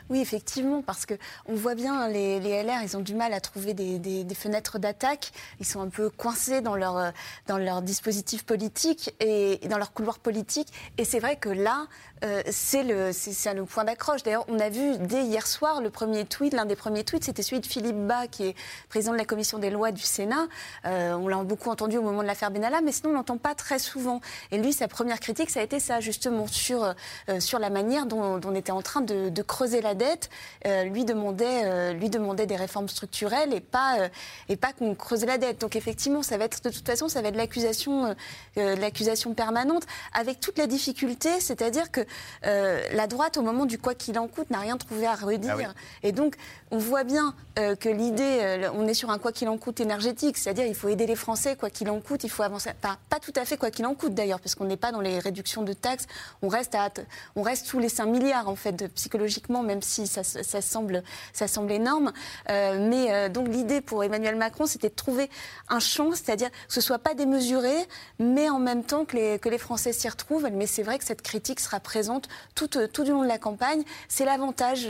Oui, 0.09 0.21
effectivement, 0.21 0.81
parce 0.81 1.05
que 1.05 1.15
on 1.47 1.55
voit 1.55 1.75
bien 1.75 2.07
les, 2.07 2.39
les 2.39 2.63
LR, 2.63 2.81
ils 2.81 2.95
ont 2.95 3.01
du 3.01 3.13
mal 3.13 3.33
à 3.33 3.41
trouver 3.41 3.73
des, 3.73 4.35
fenêtres 4.35 4.79
d'attaque. 4.79 5.31
Ils 5.59 5.65
sont 5.65 5.81
un 5.81 5.89
peu 5.89 6.09
coincés 6.09 6.61
dans 6.61 6.75
leur 6.75 6.97
euh, 6.97 7.11
dans 7.47 7.57
leur 7.57 7.81
dispositif 7.81 8.45
politique 8.45 9.13
et, 9.19 9.59
dans 9.67 9.77
leur 9.77 9.91
couloir 9.91 10.19
politique. 10.19 10.69
Et 10.97 11.03
c'est 11.03 11.19
vrai 11.19 11.35
que 11.35 11.49
là, 11.49 11.87
euh, 12.23 12.41
c'est 12.49 12.83
le 12.83 13.11
c'est 13.11 13.53
le 13.53 13.65
point 13.65 13.83
d'accroche. 13.83 14.23
D'ailleurs, 14.23 14.45
on 14.47 14.59
a 14.59 14.69
vu 14.69 14.97
dès 14.97 15.23
hier 15.23 15.45
soir 15.45 15.81
le 15.81 15.89
premier 15.89 16.23
tweet, 16.23 16.53
l'un 16.53 16.65
des 16.65 16.77
premiers 16.77 17.03
tweets, 17.03 17.25
c'était 17.25 17.43
celui 17.43 17.59
de 17.59 17.65
Philippe 17.65 18.07
Bas, 18.07 18.27
qui 18.27 18.45
est 18.45 18.55
président 18.87 19.11
de 19.11 19.17
la 19.17 19.25
commission 19.25 19.59
des 19.59 19.69
lois 19.69 19.91
du 19.91 20.03
Sénat. 20.03 20.47
Euh, 20.85 21.15
on 21.15 21.27
l'a 21.27 21.43
beaucoup 21.43 21.69
entendu 21.69 21.97
au 21.97 22.01
moment 22.01 22.21
de 22.21 22.27
l'affaire 22.27 22.51
Benalla, 22.51 22.79
mais 22.79 22.93
sinon 22.93 23.09
on 23.09 23.13
l'entend 23.13 23.37
pas 23.37 23.55
très 23.55 23.79
souvent. 23.79 24.21
Et 24.51 24.57
lui, 24.57 24.71
sa 24.71 24.87
première 24.87 25.19
critique, 25.19 25.49
ça 25.49 25.59
a 25.59 25.63
été 25.63 25.81
ça, 25.81 25.99
justement, 25.99 26.47
sur, 26.47 26.93
sur 27.39 27.59
la 27.59 27.69
manière 27.69 28.05
dont, 28.05 28.37
dont 28.37 28.51
on 28.51 28.55
était 28.55 28.71
en 28.71 28.81
train 28.81 29.01
de, 29.01 29.29
de 29.29 29.41
creuser 29.41 29.81
la 29.81 29.95
dette. 29.97 30.29
Euh, 30.65 30.83
lui, 30.85 31.03
demandait, 31.03 31.65
euh, 31.65 31.93
lui 31.93 32.09
demandait 32.09 32.45
des 32.45 32.55
réformes 32.55 32.87
structurelles 32.87 33.53
et 33.53 33.59
pas, 33.59 33.99
euh, 33.99 34.09
et 34.49 34.55
pas 34.55 34.71
qu'on 34.71 34.95
creuse 34.95 35.25
la 35.25 35.37
dette. 35.37 35.59
Donc 35.59 35.75
effectivement, 35.75 36.23
ça 36.23 36.37
va 36.37 36.45
être, 36.45 36.63
de 36.63 36.69
toute 36.69 36.85
façon, 36.85 37.09
ça 37.09 37.21
va 37.21 37.27
être 37.27 37.35
l'accusation, 37.35 38.15
l'accusation 38.55 39.33
permanente, 39.33 39.83
avec 40.13 40.39
toute 40.39 40.57
la 40.57 40.67
difficulté, 40.67 41.39
c'est-à-dire 41.39 41.91
que 41.91 42.01
la 42.43 43.07
droite, 43.07 43.37
au 43.37 43.41
moment 43.41 43.65
du 43.65 43.77
quoi 43.77 43.95
qu'il 43.95 44.17
en 44.19 44.27
coûte, 44.27 44.49
n'a 44.49 44.59
rien 44.59 44.77
trouvé 44.77 45.05
à 45.05 45.15
redire. 45.15 45.53
Ah 45.53 45.57
oui. 45.57 45.65
Et 46.03 46.11
donc, 46.11 46.35
on 46.71 46.77
voit 46.77 47.03
bien 47.03 47.33
euh, 47.59 47.75
que 47.75 47.89
l'idée, 47.89 48.39
euh, 48.41 48.69
on 48.73 48.87
est 48.87 48.93
sur 48.93 49.09
un 49.09 49.17
quoi 49.17 49.31
qu'il 49.31 49.47
en 49.47 49.57
coûte 49.57 49.79
énergétique, 49.79 50.37
c'est-à-dire 50.37 50.65
il 50.65 50.75
faut 50.75 50.89
aider 50.89 51.07
les 51.07 51.15
Français, 51.15 51.55
quoi 51.55 51.69
qu'il 51.69 51.89
en 51.89 51.99
coûte, 51.99 52.23
il 52.23 52.29
faut 52.29 52.43
avancer. 52.43 52.71
Enfin, 52.83 52.97
pas 53.09 53.19
tout 53.19 53.31
à 53.35 53.45
fait 53.45 53.57
quoi 53.57 53.71
qu'il 53.71 53.85
en 53.85 53.95
coûte 53.95 54.13
d'ailleurs, 54.13 54.39
parce 54.39 54.53
qu'on 54.53 54.65
n'est 54.65 54.77
pas 54.77 54.91
dans 54.91 54.99
les 54.99 55.19
réductions 55.19 55.63
de 55.63 55.73
taxes, 55.73 56.05
on 56.41 56.49
reste, 56.49 56.75
à, 56.75 56.89
on 57.35 57.41
reste 57.41 57.65
sous 57.67 57.79
les 57.79 57.89
5 57.89 58.05
milliards 58.05 58.49
en 58.49 58.55
fait, 58.55 58.87
psychologiquement, 58.93 59.63
même 59.63 59.81
si 59.81 60.07
ça, 60.07 60.23
ça 60.23 60.61
semble, 60.61 61.03
ça 61.33 61.47
semble 61.47 61.71
énorme. 61.71 62.11
Euh, 62.49 62.87
mais 62.89 63.29
donc 63.29 63.47
l'idée 63.47 63.81
pour 63.81 64.03
Emmanuel 64.03 64.35
Macron, 64.35 64.65
c'était 64.65 64.89
de 64.89 64.95
trouver 64.95 65.29
un 65.69 65.79
champ, 65.79 66.11
c'est-à-dire 66.11 66.49
que 66.51 66.55
ce 66.67 66.81
soit 66.81 66.99
pas 66.99 67.13
démesuré, 67.13 67.73
mais 68.19 68.49
en 68.49 68.59
même 68.59 68.83
temps 68.83 69.05
que 69.05 69.15
les, 69.15 69.39
que 69.39 69.49
les 69.49 69.57
Français 69.57 69.93
s'y 69.93 70.09
retrouvent. 70.09 70.47
Mais 70.51 70.67
c'est 70.67 70.83
vrai 70.83 70.99
que 70.99 71.05
cette 71.05 71.21
critique 71.21 71.59
sera 71.59 71.79
présente 71.79 72.27
tout, 72.55 72.67
tout 72.67 73.03
du 73.03 73.11
long 73.11 73.23
de 73.23 73.27
la 73.27 73.37
campagne. 73.37 73.83
C'est 74.09 74.25
l'avantage 74.25 74.87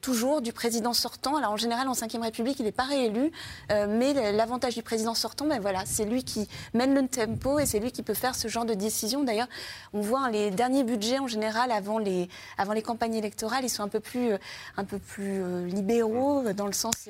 toujours 0.00 0.42
du 0.42 0.52
président 0.52 0.92
sortant. 0.92 1.11
Alors 1.26 1.52
en 1.52 1.56
général, 1.56 1.88
en 1.88 1.92
Ve 1.92 2.22
République, 2.22 2.58
il 2.58 2.64
n'est 2.64 2.72
pas 2.72 2.84
réélu, 2.84 3.30
euh, 3.70 3.86
mais 3.88 4.32
l'avantage 4.32 4.74
du 4.74 4.82
président 4.82 5.14
sortant, 5.14 5.46
ben 5.46 5.60
voilà, 5.60 5.82
c'est 5.86 6.04
lui 6.04 6.24
qui 6.24 6.48
mène 6.74 6.94
le 6.94 7.06
tempo 7.08 7.58
et 7.58 7.66
c'est 7.66 7.78
lui 7.78 7.92
qui 7.92 8.02
peut 8.02 8.14
faire 8.14 8.34
ce 8.34 8.48
genre 8.48 8.64
de 8.64 8.74
décision. 8.74 9.24
D'ailleurs, 9.24 9.48
on 9.92 10.00
voit 10.00 10.20
hein, 10.20 10.30
les 10.30 10.50
derniers 10.50 10.84
budgets 10.84 11.18
en 11.18 11.26
général 11.26 11.70
avant 11.70 11.98
les, 11.98 12.28
avant 12.58 12.72
les 12.72 12.82
campagnes 12.82 13.14
électorales, 13.14 13.64
ils 13.64 13.70
sont 13.70 13.82
un 13.82 13.88
peu 13.88 14.00
plus, 14.00 14.32
un 14.76 14.84
peu 14.84 14.98
plus 14.98 15.66
libéraux 15.66 16.52
dans 16.52 16.66
le 16.66 16.72
sens 16.72 17.08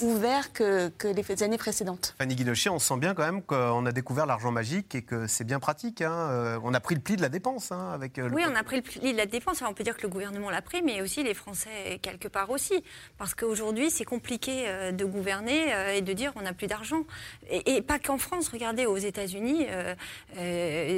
ouvert 0.00 0.52
que, 0.52 0.88
que 0.98 1.08
les 1.08 1.42
années 1.42 1.58
précédentes. 1.58 2.14
Fanny 2.18 2.34
Guinocher, 2.34 2.70
on 2.70 2.78
sent 2.78 2.96
bien 2.98 3.14
quand 3.14 3.24
même 3.24 3.42
qu'on 3.42 3.86
a 3.86 3.92
découvert 3.92 4.26
l'argent 4.26 4.50
magique 4.50 4.94
et 4.94 5.02
que 5.02 5.26
c'est 5.26 5.44
bien 5.44 5.60
pratique. 5.60 6.02
Hein. 6.02 6.12
Euh, 6.12 6.58
on 6.62 6.74
a 6.74 6.80
pris 6.80 6.94
le 6.94 7.00
pli 7.00 7.16
de 7.16 7.22
la 7.22 7.28
dépense 7.28 7.72
hein, 7.72 7.90
avec. 7.92 8.18
Euh, 8.18 8.28
oui, 8.32 8.42
on 8.48 8.54
a 8.54 8.62
pris 8.62 8.76
le 8.76 8.82
pli 8.82 9.12
de 9.12 9.16
la 9.16 9.26
dépense. 9.26 9.62
on 9.62 9.74
peut 9.74 9.84
dire 9.84 9.96
que 9.96 10.02
le 10.02 10.08
gouvernement 10.08 10.50
l'a 10.50 10.62
pris, 10.62 10.82
mais 10.82 11.00
aussi 11.00 11.22
les 11.22 11.34
Français 11.34 11.98
quelque 12.02 12.28
part 12.28 12.50
aussi, 12.50 12.82
parce 13.18 13.31
qu'aujourd'hui 13.34 13.90
c'est 13.90 14.04
compliqué 14.04 14.64
euh, 14.66 14.92
de 14.92 15.04
gouverner 15.04 15.72
et 15.94 16.00
de 16.00 16.12
dire 16.12 16.32
on 16.36 16.42
n'a 16.42 16.52
plus 16.52 16.66
d'argent. 16.66 17.04
Et, 17.50 17.82
pas 17.82 17.98
qu'en 17.98 18.18
France. 18.18 18.48
Regardez 18.48 18.86
aux 18.86 18.96
États-Unis, 18.96 19.66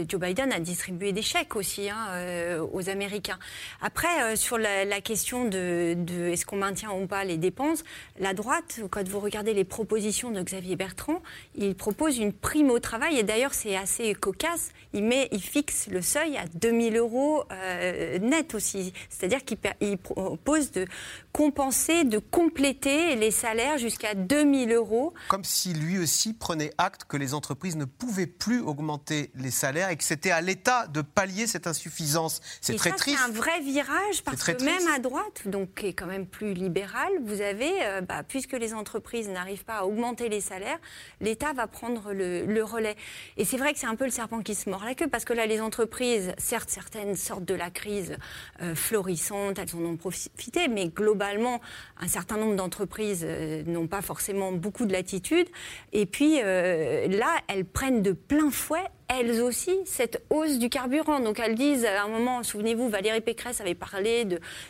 Joe 0.08 0.20
Biden 0.20 0.52
a 0.52 0.60
distribué 0.60 1.12
des 1.12 1.22
chèques 1.22 1.56
aussi 1.56 1.88
hein, 1.88 2.60
aux 2.72 2.88
Américains. 2.88 3.38
Après, 3.80 4.36
sur 4.36 4.58
la, 4.58 5.00
question 5.00 5.46
de, 5.46 5.96
est-ce 6.30 6.46
qu'on 6.46 6.56
maintient 6.56 6.92
ou 6.92 7.06
pas 7.06 7.24
les 7.24 7.36
dépenses, 7.36 7.84
la 8.18 8.34
droite, 8.34 8.80
quand 8.90 9.06
vous 9.08 9.20
regardez 9.20 9.54
les 9.54 9.64
propositions 9.64 10.30
de 10.30 10.42
Xavier 10.42 10.76
Bertrand, 10.76 11.22
il 11.56 11.74
propose 11.74 12.18
une 12.18 12.32
prime 12.32 12.70
au 12.70 12.78
travail. 12.78 13.18
Et 13.18 13.22
d'ailleurs, 13.22 13.54
c'est 13.54 13.76
assez 13.76 14.14
cocasse. 14.14 14.72
Il, 14.92 15.04
fixe 15.40 15.88
le 15.90 16.02
seuil 16.02 16.36
à 16.36 16.44
2000 16.54 16.96
euros 16.96 17.44
euh, 17.52 18.18
net 18.18 18.54
aussi. 18.54 18.92
C'est-à-dire 19.08 19.44
qu'il 19.44 19.58
propose 19.98 20.70
de 20.72 20.86
compenser, 21.32 22.04
de 22.04 22.18
compléter 22.30 23.16
les 23.16 23.30
salaires 23.30 23.78
jusqu'à 23.78 24.14
2000 24.14 24.72
euros. 24.72 25.14
Comme 25.28 25.44
si 25.44 25.72
lui 25.72 25.98
aussi 25.98 26.32
prenait 26.32 26.70
acte 26.78 27.04
que 27.04 27.16
les 27.16 27.34
entreprises 27.34 27.76
ne 27.76 27.84
pouvaient 27.84 28.26
plus 28.26 28.60
augmenter 28.60 29.30
les 29.36 29.50
salaires 29.50 29.90
et 29.90 29.96
que 29.96 30.04
c'était 30.04 30.30
à 30.30 30.40
l'État 30.40 30.86
de 30.86 31.02
pallier 31.02 31.46
cette 31.46 31.66
insuffisance. 31.66 32.40
C'est 32.60 32.76
très 32.76 32.90
triste. 32.90 33.18
C'est 33.18 33.30
un 33.30 33.32
vrai 33.32 33.60
virage 33.60 34.22
parce 34.24 34.42
que 34.42 34.64
même 34.64 34.88
à 34.88 34.98
droite, 34.98 35.42
donc 35.46 35.74
qui 35.74 35.86
est 35.86 35.92
quand 35.92 36.06
même 36.06 36.26
plus 36.26 36.54
libéral, 36.54 37.12
vous 37.24 37.40
avez, 37.40 37.72
euh, 37.82 38.00
bah, 38.00 38.22
puisque 38.26 38.52
les 38.52 38.74
entreprises 38.74 39.28
n'arrivent 39.28 39.64
pas 39.64 39.78
à 39.78 39.84
augmenter 39.84 40.28
les 40.28 40.40
salaires, 40.40 40.78
l'État 41.20 41.52
va 41.52 41.66
prendre 41.66 42.12
le, 42.12 42.64
relais. 42.64 42.96
Et 43.36 43.44
c'est 43.44 43.58
vrai 43.58 43.74
que 43.74 43.78
c'est 43.78 43.86
un 43.86 43.96
peu 43.96 44.04
le 44.04 44.10
serpent 44.10 44.40
qui 44.40 44.54
se 44.54 44.70
mord 44.70 44.84
la 44.84 44.94
queue, 44.94 45.08
parce 45.08 45.24
que 45.24 45.34
là, 45.34 45.44
les 45.46 45.60
entreprises, 45.60 46.32
certes, 46.38 46.70
certaines 46.70 47.14
sortent 47.14 47.44
de 47.44 47.54
la 47.54 47.70
crise 47.70 48.16
euh, 48.62 48.74
florissante, 48.74 49.58
elles 49.58 49.76
en 49.76 49.84
ont 49.84 49.96
profité, 49.96 50.68
mais 50.68 50.88
globalement, 50.88 51.60
un 52.00 52.08
certain 52.14 52.36
nombre 52.36 52.54
d'entreprises 52.54 53.24
euh, 53.28 53.64
n'ont 53.66 53.88
pas 53.88 54.00
forcément 54.00 54.52
beaucoup 54.52 54.86
de 54.86 54.92
latitude. 54.92 55.48
Et 55.92 56.06
puis 56.06 56.40
euh, 56.42 57.08
là, 57.08 57.34
elles 57.48 57.64
prennent 57.64 58.02
de 58.02 58.12
plein 58.12 58.50
fouet 58.50 58.86
elles 59.08 59.40
aussi 59.42 59.76
cette 59.84 60.22
hausse 60.30 60.58
du 60.58 60.68
carburant. 60.68 61.20
Donc 61.20 61.38
elles 61.38 61.54
disent 61.54 61.84
à 61.84 62.04
un 62.04 62.08
moment, 62.08 62.42
souvenez-vous, 62.42 62.88
Valérie 62.88 63.20
Pécresse 63.20 63.60
avait 63.60 63.74
parlé 63.74 64.26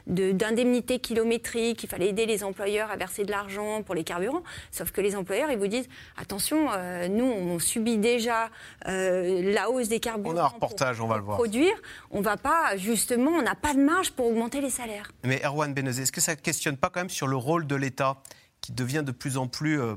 d'indemnités 0.07 0.99
de, 0.99 1.03
kilométriques, 1.03 1.79
qu'il 1.79 1.89
fallait 1.89 2.09
aider 2.09 2.27
les 2.27 2.45
employeurs 2.45 2.91
à 2.91 2.97
verser 2.97 3.25
de 3.25 3.31
l'argent 3.31 3.83
pour 3.83 3.95
les 3.95 4.05
carburants. 4.05 4.43
Sauf 4.71 4.91
que 4.91 5.01
les 5.01 5.17
employeurs, 5.17 5.51
ils 5.51 5.59
vous 5.59 5.67
disent, 5.67 5.89
attention, 6.17 6.69
euh, 6.73 7.09
nous, 7.09 7.25
on 7.25 7.59
subit 7.59 7.99
déjà 7.99 8.51
euh, 8.89 9.53
la 9.53 9.71
hausse 9.71 9.89
des 9.89 10.01
carburants. 10.01 10.35
On 10.35 10.39
a 10.39 10.43
un 10.43 10.49
reportage, 10.49 11.01
on 11.01 11.07
va 11.07 11.17
le 11.17 11.23
voir. 11.23 11.37
Produire, 11.37 11.75
on 12.11 12.21
va 12.21 12.37
pas, 12.37 12.77
justement, 12.77 13.31
on 13.33 13.43
n'a 13.43 13.55
pas 13.55 13.75
de 13.75 13.81
marge 13.81 14.13
pour 14.13 14.27
augmenter 14.27 14.61
les 14.61 14.71
salaires. 14.71 15.11
Mais 15.25 15.41
Erwan 15.45 15.73
Benezé, 15.73 16.03
est-ce 16.03 16.13
que 16.13 16.21
ça 16.21 16.35
ne 16.35 16.41
questionne 16.41 16.77
pas 16.77 16.91
quand 16.91 17.01
même 17.01 17.11
sur 17.11 17.27
le 17.27 17.37
rôle 17.37 17.67
de 17.67 17.77
l'État 17.77 18.19
qui 18.61 18.73
devient 18.73 19.03
de 19.05 19.13
plus 19.13 19.37
en 19.37 19.47
plus 19.47 19.81
euh, 19.81 19.95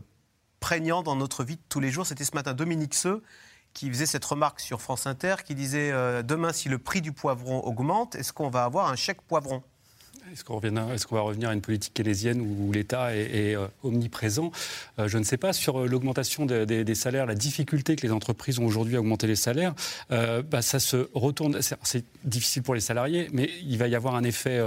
prégnant 0.60 1.04
dans 1.04 1.15
notre 1.15 1.43
vie 1.43 1.56
de 1.56 1.62
tous 1.69 1.80
les 1.80 1.89
jours? 1.89 2.06
C'était 2.06 2.23
ce 2.26 2.36
matin 2.36 2.54
Dominique 2.54 2.93
Seux 2.93 3.23
qui 3.78 3.90
faisait 3.92 4.08
cette 4.08 4.26
remarque 4.26 4.60
sur 4.60 4.82
France 4.82 5.06
Inter, 5.06 5.36
qui 5.46 5.54
disait 5.54 5.92
euh, 5.92 6.24
Demain, 6.24 6.52
si 6.52 6.68
le 6.68 6.80
prix 6.80 7.00
du 7.00 7.12
poivron 7.12 7.60
augmente, 7.60 8.16
est-ce 8.16 8.34
qu'on 8.34 8.50
va 8.50 8.63
avoir 8.63 8.90
un 8.90 8.96
chèque 8.96 9.22
poivron? 9.22 9.62
Est-ce 10.34 10.44
qu'on, 10.44 11.16
va 11.16 11.22
revenir 11.22 11.50
à 11.50 11.54
une 11.54 11.62
politique 11.62 11.94
keynésienne 11.94 12.42
où 12.42 12.72
l'État 12.72 13.16
est, 13.16 13.56
euh, 13.56 13.68
omniprésent 13.84 14.52
euh, 15.00 15.08
Je 15.08 15.18
ne 15.18 15.24
sais 15.24 15.38
pas. 15.38 15.54
Sur 15.54 15.80
euh, 15.80 15.88
l'augmentation 15.88 16.46
des 16.46 16.96
salaires, 16.96 17.26
la 17.26 17.36
difficulté 17.36 17.96
que 17.96 18.06
les 18.06 18.12
entreprises 18.12 18.60
ont 18.60 18.66
aujourd'hui 18.66 18.96
à 18.96 19.00
augmenter 19.00 19.28
les 19.28 19.36
salaires, 19.36 19.74
bah, 20.10 20.62
ça 20.62 20.80
se 20.80 21.10
retourne. 21.13 21.60
C'est, 21.62 22.06
difficile 22.24 22.63
pour 22.63 22.76
les 22.76 22.82
salariés, 22.82 23.30
mais 23.32 23.50
il 23.63 23.78
va 23.78 23.88
y 23.88 23.96
avoir 23.96 24.16
un 24.16 24.24
effet, 24.24 24.62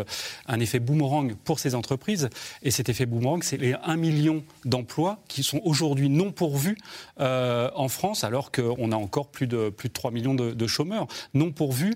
un 0.47 0.61
effet 0.61 0.79
boomerang 0.79 1.35
pour 1.45 1.59
ces 1.59 1.75
entreprises. 1.75 2.31
Et 2.63 2.71
cet 2.71 2.89
effet 2.89 3.07
boomerang, 3.07 3.43
c'est 3.43 3.57
les 3.57 3.75
1 3.85 3.97
million 3.97 4.43
d'emplois 4.65 5.19
qui 5.29 5.43
sont 5.43 5.61
aujourd'hui 5.65 6.09
non 6.09 6.33
pourvus 6.33 6.77
en 7.19 7.89
France, 7.89 8.25
alors 8.25 8.51
qu'on 8.51 8.93
a 8.93 8.97
encore 8.97 9.29
plus 9.29 9.47
de, 9.47 9.69
plus 9.69 9.89
de 9.89 9.95
3 9.95 10.11
millions 10.11 10.35
de, 10.35 10.53
de 10.53 10.67
chômeurs 10.67 11.07
non 11.35 11.53
pourvus 11.53 11.95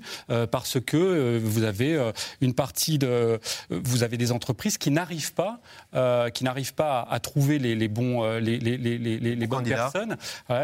parce 0.50 0.80
que 0.80 1.38
vous 1.38 1.62
avez 1.62 2.12
une 2.40 2.54
partie 2.54 2.98
de 2.98 3.38
vous 3.70 4.02
avez 4.02 4.16
des 4.16 4.32
entreprises 4.32 4.78
qui 4.78 4.90
n'arrivent 4.90 5.34
pas, 5.34 5.60
euh, 5.94 6.30
qui 6.30 6.44
n'arrivent 6.44 6.74
pas 6.74 7.06
à, 7.10 7.20
trouver 7.20 7.58
les, 7.58 7.88
bons, 7.88 8.24
euh, 8.24 8.40
les, 8.40 8.58
les, 8.58 9.46
bonnes 9.46 9.64
personnes. 9.64 10.16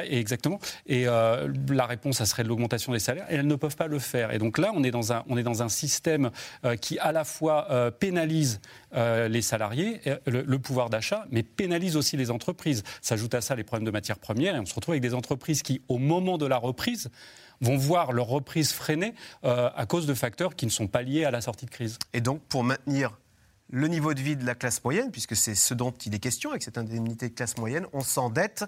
exactement. 0.09 0.59
Et 0.87 1.07
euh, 1.07 1.53
la 1.69 1.87
réponse, 1.87 2.19
ça 2.19 2.27
serait 2.27 2.43
de 2.43 2.49
l'augmentation 2.49 2.93
des 2.93 2.99
salaires. 2.99 3.27
Et 3.31 3.35
elles 3.37 3.47
ne 3.47 3.55
peuvent 3.57 3.77
pas 3.77 3.87
le 3.87 3.99
faire. 3.99 4.33
Et 4.33 4.39
donc 4.39 4.59
là, 4.59 4.73
on 4.75 4.83
est 4.85 4.91
dans 4.91 5.13
un, 5.13 5.25
on 5.29 5.37
est 5.37 5.43
dans 5.43 5.63
un 5.63 5.69
système 5.69 6.31
qui 6.81 6.99
à 6.99 7.13
la 7.13 7.25
fois 7.25 7.91
pénalise 7.99 8.61
les 8.95 9.43
salariés, 9.43 10.01
le, 10.27 10.43
le 10.43 10.59
pouvoir 10.59 10.91
d'achat, 10.91 11.27
mais 11.31 11.43
pénalise 11.43 11.97
aussi 11.97 12.17
les 12.17 12.31
entreprises. 12.31 12.83
S'ajoute 13.01 13.35
à 13.35 13.41
ça 13.41 13.55
les 13.55 13.65
problèmes 13.65 13.87
de 13.87 13.91
matières 13.91 14.19
premières. 14.19 14.57
Et 14.57 14.61
on 14.61 14.67
se 14.67 14.75
retrouve 14.75 14.93
avec 14.93 15.03
des 15.03 15.15
entreprises 15.15 15.63
qui, 15.63 15.81
au 15.89 15.99
moment 15.99 16.39
de 16.39 16.47
la 16.47 16.57
reprise, 16.57 17.11
vont 17.61 17.77
voir 17.77 18.13
leur 18.13 18.27
reprise 18.27 18.73
freinée 18.73 19.15
euh, 19.45 19.71
à 19.75 19.87
cause 19.87 20.07
de 20.07 20.15
facteurs 20.15 20.57
qui 20.57 20.67
ne 20.67 20.71
sont 20.71 20.87
pas 20.87 21.03
liés 21.03 21.25
à 21.25 21.31
la 21.31 21.41
sortie 21.41 21.67
de 21.67 21.71
crise. 21.71 21.99
Et 22.13 22.21
donc, 22.21 22.41
pour 22.43 22.65
maintenir 22.65 23.17
le 23.71 23.87
niveau 23.87 24.15
de 24.15 24.21
vie 24.21 24.37
de 24.37 24.45
la 24.45 24.55
classe 24.55 24.83
moyenne, 24.83 25.11
puisque 25.11 25.37
c'est 25.37 25.55
ce 25.55 25.75
dont 25.75 25.93
il 26.05 26.15
est 26.15 26.19
question 26.19 26.51
avec 26.51 26.63
cette 26.63 26.79
indemnité 26.79 27.29
de 27.29 27.35
classe 27.35 27.57
moyenne, 27.57 27.87
on 27.93 28.01
s'endette. 28.01 28.65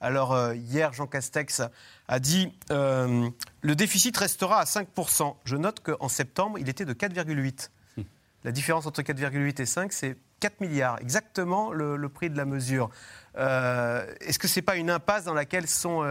Alors 0.00 0.32
euh, 0.32 0.54
hier, 0.54 0.92
Jean 0.92 1.06
Castex 1.06 1.62
a 2.08 2.20
dit 2.20 2.52
euh, 2.70 3.30
le 3.62 3.74
déficit 3.74 4.14
restera 4.16 4.60
à 4.60 4.64
5%. 4.64 5.36
Je 5.44 5.56
note 5.56 5.80
qu'en 5.80 6.08
septembre, 6.08 6.58
il 6.58 6.68
était 6.68 6.84
de 6.84 6.92
4,8. 6.92 7.70
Hmm. 7.96 8.02
La 8.44 8.52
différence 8.52 8.86
entre 8.86 9.00
4,8 9.00 9.62
et 9.62 9.66
5, 9.66 9.92
c'est 9.92 10.16
4 10.40 10.60
milliards, 10.60 10.98
exactement 11.00 11.70
le, 11.70 12.08
prix 12.08 12.28
de 12.28 12.36
la 12.36 12.44
mesure. 12.44 12.90
Est-ce 13.36 14.40
que 14.40 14.48
ce 14.48 14.58
n'est 14.58 14.64
pas 14.64 14.74
une 14.74 14.90
impasse 14.90 15.24
dans 15.24 15.34
laquelle 15.34 15.68
sont 15.68 16.02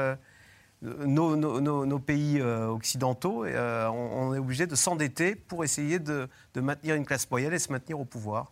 nos, 0.81 1.99
pays 1.99 2.39
euh, 2.39 2.67
occidentaux, 2.67 3.45
euh, 3.45 3.87
on, 3.87 4.33
est 4.33 4.39
obligé 4.39 4.67
de 4.67 4.75
s'endetter 4.75 5.35
pour 5.35 5.63
essayer 5.63 5.99
de, 5.99 6.27
de 6.53 6.61
maintenir 6.61 6.95
une 6.95 7.05
classe 7.05 7.29
moyenne 7.29 7.53
et 7.53 7.59
se 7.59 7.71
maintenir 7.71 7.99
au 7.99 8.05
pouvoir 8.05 8.51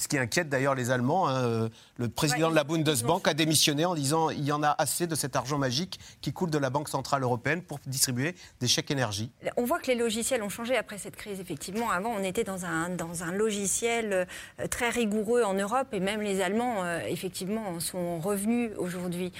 ce 0.00 0.08
qui 0.08 0.16
inquiète 0.16 0.48
d'ailleurs 0.48 0.74
les 0.74 0.90
Allemands. 0.90 1.28
Hein, 1.28 1.44
euh, 1.44 1.68
le 1.98 2.08
président 2.08 2.50
de 2.50 2.54
la 2.54 2.64
Bundesbank 2.64 3.28
a 3.28 3.34
démissionné 3.34 3.84
en 3.84 3.94
disant 3.94 4.30
il 4.30 4.44
y 4.44 4.52
en 4.52 4.62
a 4.62 4.74
assez 4.78 5.06
de 5.06 5.14
cet 5.14 5.36
argent 5.36 5.58
magique 5.58 6.00
qui 6.22 6.32
coule 6.32 6.48
de 6.48 6.56
la 6.56 6.70
Banque 6.70 6.88
Centrale 6.88 7.22
Européenne 7.22 7.60
pour 7.60 7.78
distribuer 7.86 8.34
des 8.60 8.66
chèques 8.66 8.90
énergie. 8.90 9.30
On 9.58 9.64
voit 9.64 9.78
que 9.78 9.88
les 9.88 9.94
logiciels 9.94 10.42
ont 10.42 10.48
changé 10.48 10.76
après 10.76 10.96
cette 10.96 11.16
crise, 11.16 11.38
effectivement. 11.38 11.90
Avant, 11.90 12.10
on 12.18 12.24
était 12.24 12.44
dans 12.44 12.64
un, 12.64 12.88
dans 12.88 13.24
un 13.24 13.32
logiciel 13.32 14.12
euh, 14.12 14.66
très 14.68 14.88
rigoureux 14.88 15.42
en 15.42 15.52
Europe 15.52 15.88
et 15.92 16.00
même 16.00 16.22
les 16.22 16.40
Allemands, 16.40 16.82
euh, 16.82 17.00
effectivement, 17.06 17.78
sont 17.78 18.18
revenus 18.20 18.70
aujourd'hui. 18.78 19.32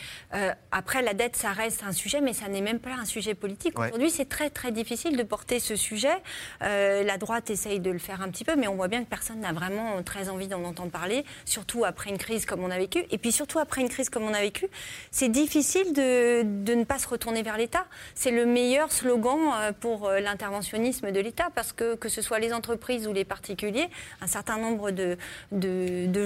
après, 0.71 1.03
la 1.03 1.15
dette, 1.15 1.37
ça 1.37 1.53
reste 1.53 1.83
un 1.83 1.93
sujet, 1.93 2.21
mais 2.21 2.35
ça 2.35 2.49
n'est 2.49 2.61
même 2.61 2.81
pas 2.81 2.95
un 3.01 3.07
sujet 3.07 3.35
politique. 3.35 3.79
Aujourd'hui, 3.79 4.11
c'est 4.11 4.29
très, 4.29 4.51
très 4.51 4.73
difficile 4.73 5.17
de 5.17 5.23
porter 5.23 5.59
ce 5.59 5.77
sujet. 5.77 6.23
la 6.61 7.17
droite 7.17 7.49
essaye 7.49 7.81
de 7.81 7.91
le 7.91 7.99
faire 7.99 8.21
un 8.21 8.29
petit 8.29 8.45
peu, 8.45 8.57
mais 8.57 8.69
on 8.69 8.77
voit 8.77 8.89
bien 8.89 9.03
que 9.03 9.09
personne 9.09 9.41
n'a 9.41 9.53
vraiment 9.53 10.03
très 10.03 10.29
envie 10.29 10.50
d'en 10.51 10.65
entendre 10.65 10.91
parler, 10.91 11.25
surtout 11.45 11.85
après 11.85 12.11
une 12.11 12.19
crise 12.19 12.45
comme 12.45 12.63
on 12.63 12.71
a 12.71 12.79
vécu. 12.79 13.05
Et 13.11 13.19
puis 13.19 13.33
surtout 13.33 13.59
après 13.59 13.81
une 13.81 13.89
crise 13.89 14.11
comme 14.11 14.25
on 14.25 14.35
a 14.35 14.41
vécu, 14.41 14.67
c'est 15.11 15.31
difficile 15.31 15.93
de, 15.93 16.43
ne 16.75 16.85
pas 16.85 16.99
se 16.99 17.09
retourner 17.09 17.43
vers 17.43 17.57
l'État. 17.57 17.87
C'est 18.15 18.31
le 18.31 18.45
meilleur 18.45 18.93
slogan 18.93 19.39
euh, 19.55 19.73
pour 19.73 20.07
euh, 20.07 20.21
l'interventionnisme 20.21 21.11
de 21.11 21.21
l'État, 21.21 21.49
parce 21.55 21.73
que 21.73 21.95
que 21.97 22.09
ce 22.09 22.23
soit 22.23 22.39
les 22.39 22.53
entreprises 22.53 23.07
ou 23.07 23.13
les 23.13 23.25
particuliers, 23.25 23.89
un 24.21 24.27
certain 24.27 24.59
nombre 24.59 24.91
de, 24.91 25.17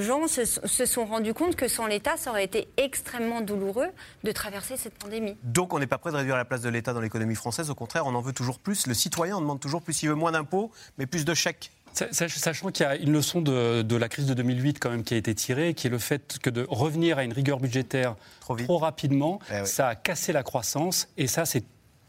gens 0.00 0.26
se, 0.26 0.44
sont 0.86 1.04
rendus 1.04 1.34
compte 1.34 1.56
que 1.56 1.68
sans 1.68 1.86
l'État, 1.86 2.16
ça 2.16 2.30
aurait 2.30 2.44
été 2.44 2.68
extrêmement 2.76 3.40
douloureux 3.40 3.88
de 4.22 4.32
traverser 4.32 4.76
cette 4.76 4.94
pandémie. 4.94 5.36
Donc 5.42 5.72
on 5.72 5.78
n'est 5.78 5.86
pas 5.86 5.98
prêt 5.98 6.10
de 6.10 6.16
réduire 6.16 6.36
la 6.36 6.44
place 6.44 6.62
de 6.62 6.68
l'État 6.68 6.92
dans 6.92 7.00
l'économie 7.00 7.34
française, 7.34 7.70
au 7.70 7.74
contraire, 7.74 8.06
on 8.06 8.14
en 8.14 8.20
veut 8.20 8.32
toujours 8.32 8.58
plus. 8.58 8.86
Le 8.86 8.94
citoyen 8.94 9.36
en 9.36 9.40
demande 9.40 9.60
toujours 9.60 9.82
plus, 9.82 10.02
il 10.02 10.08
veut 10.08 10.14
moins 10.14 10.32
d'impôts, 10.32 10.70
mais 10.98 11.06
plus 11.06 11.24
de 11.24 11.34
chèques. 11.34 11.70
Sachant 12.10 12.70
qu'il 12.70 12.84
y 12.84 12.88
a 12.88 12.96
une 12.96 13.12
leçon 13.12 13.40
de, 13.40 13.96
la 13.96 14.08
crise 14.08 14.26
de 14.26 14.34
2008 14.34 14.78
quand 14.78 14.90
même 14.90 15.04
qui 15.04 15.14
a 15.14 15.16
été 15.16 15.34
tirée, 15.34 15.74
qui 15.74 15.86
est 15.86 15.90
le 15.90 15.98
fait 15.98 16.38
que 16.42 16.50
de 16.50 16.66
revenir 16.68 17.18
à 17.18 17.24
une 17.24 17.32
rigueur 17.32 17.60
budgétaire 17.60 18.16
trop, 18.40 18.78
rapidement, 18.78 19.38
eh 19.50 19.64
ça 19.64 19.88
a 19.88 19.94
cassé 19.94 20.32
la 20.32 20.42
croissance 20.42 21.08
et 21.16 21.26
ça 21.26 21.44
c'est 21.44 21.64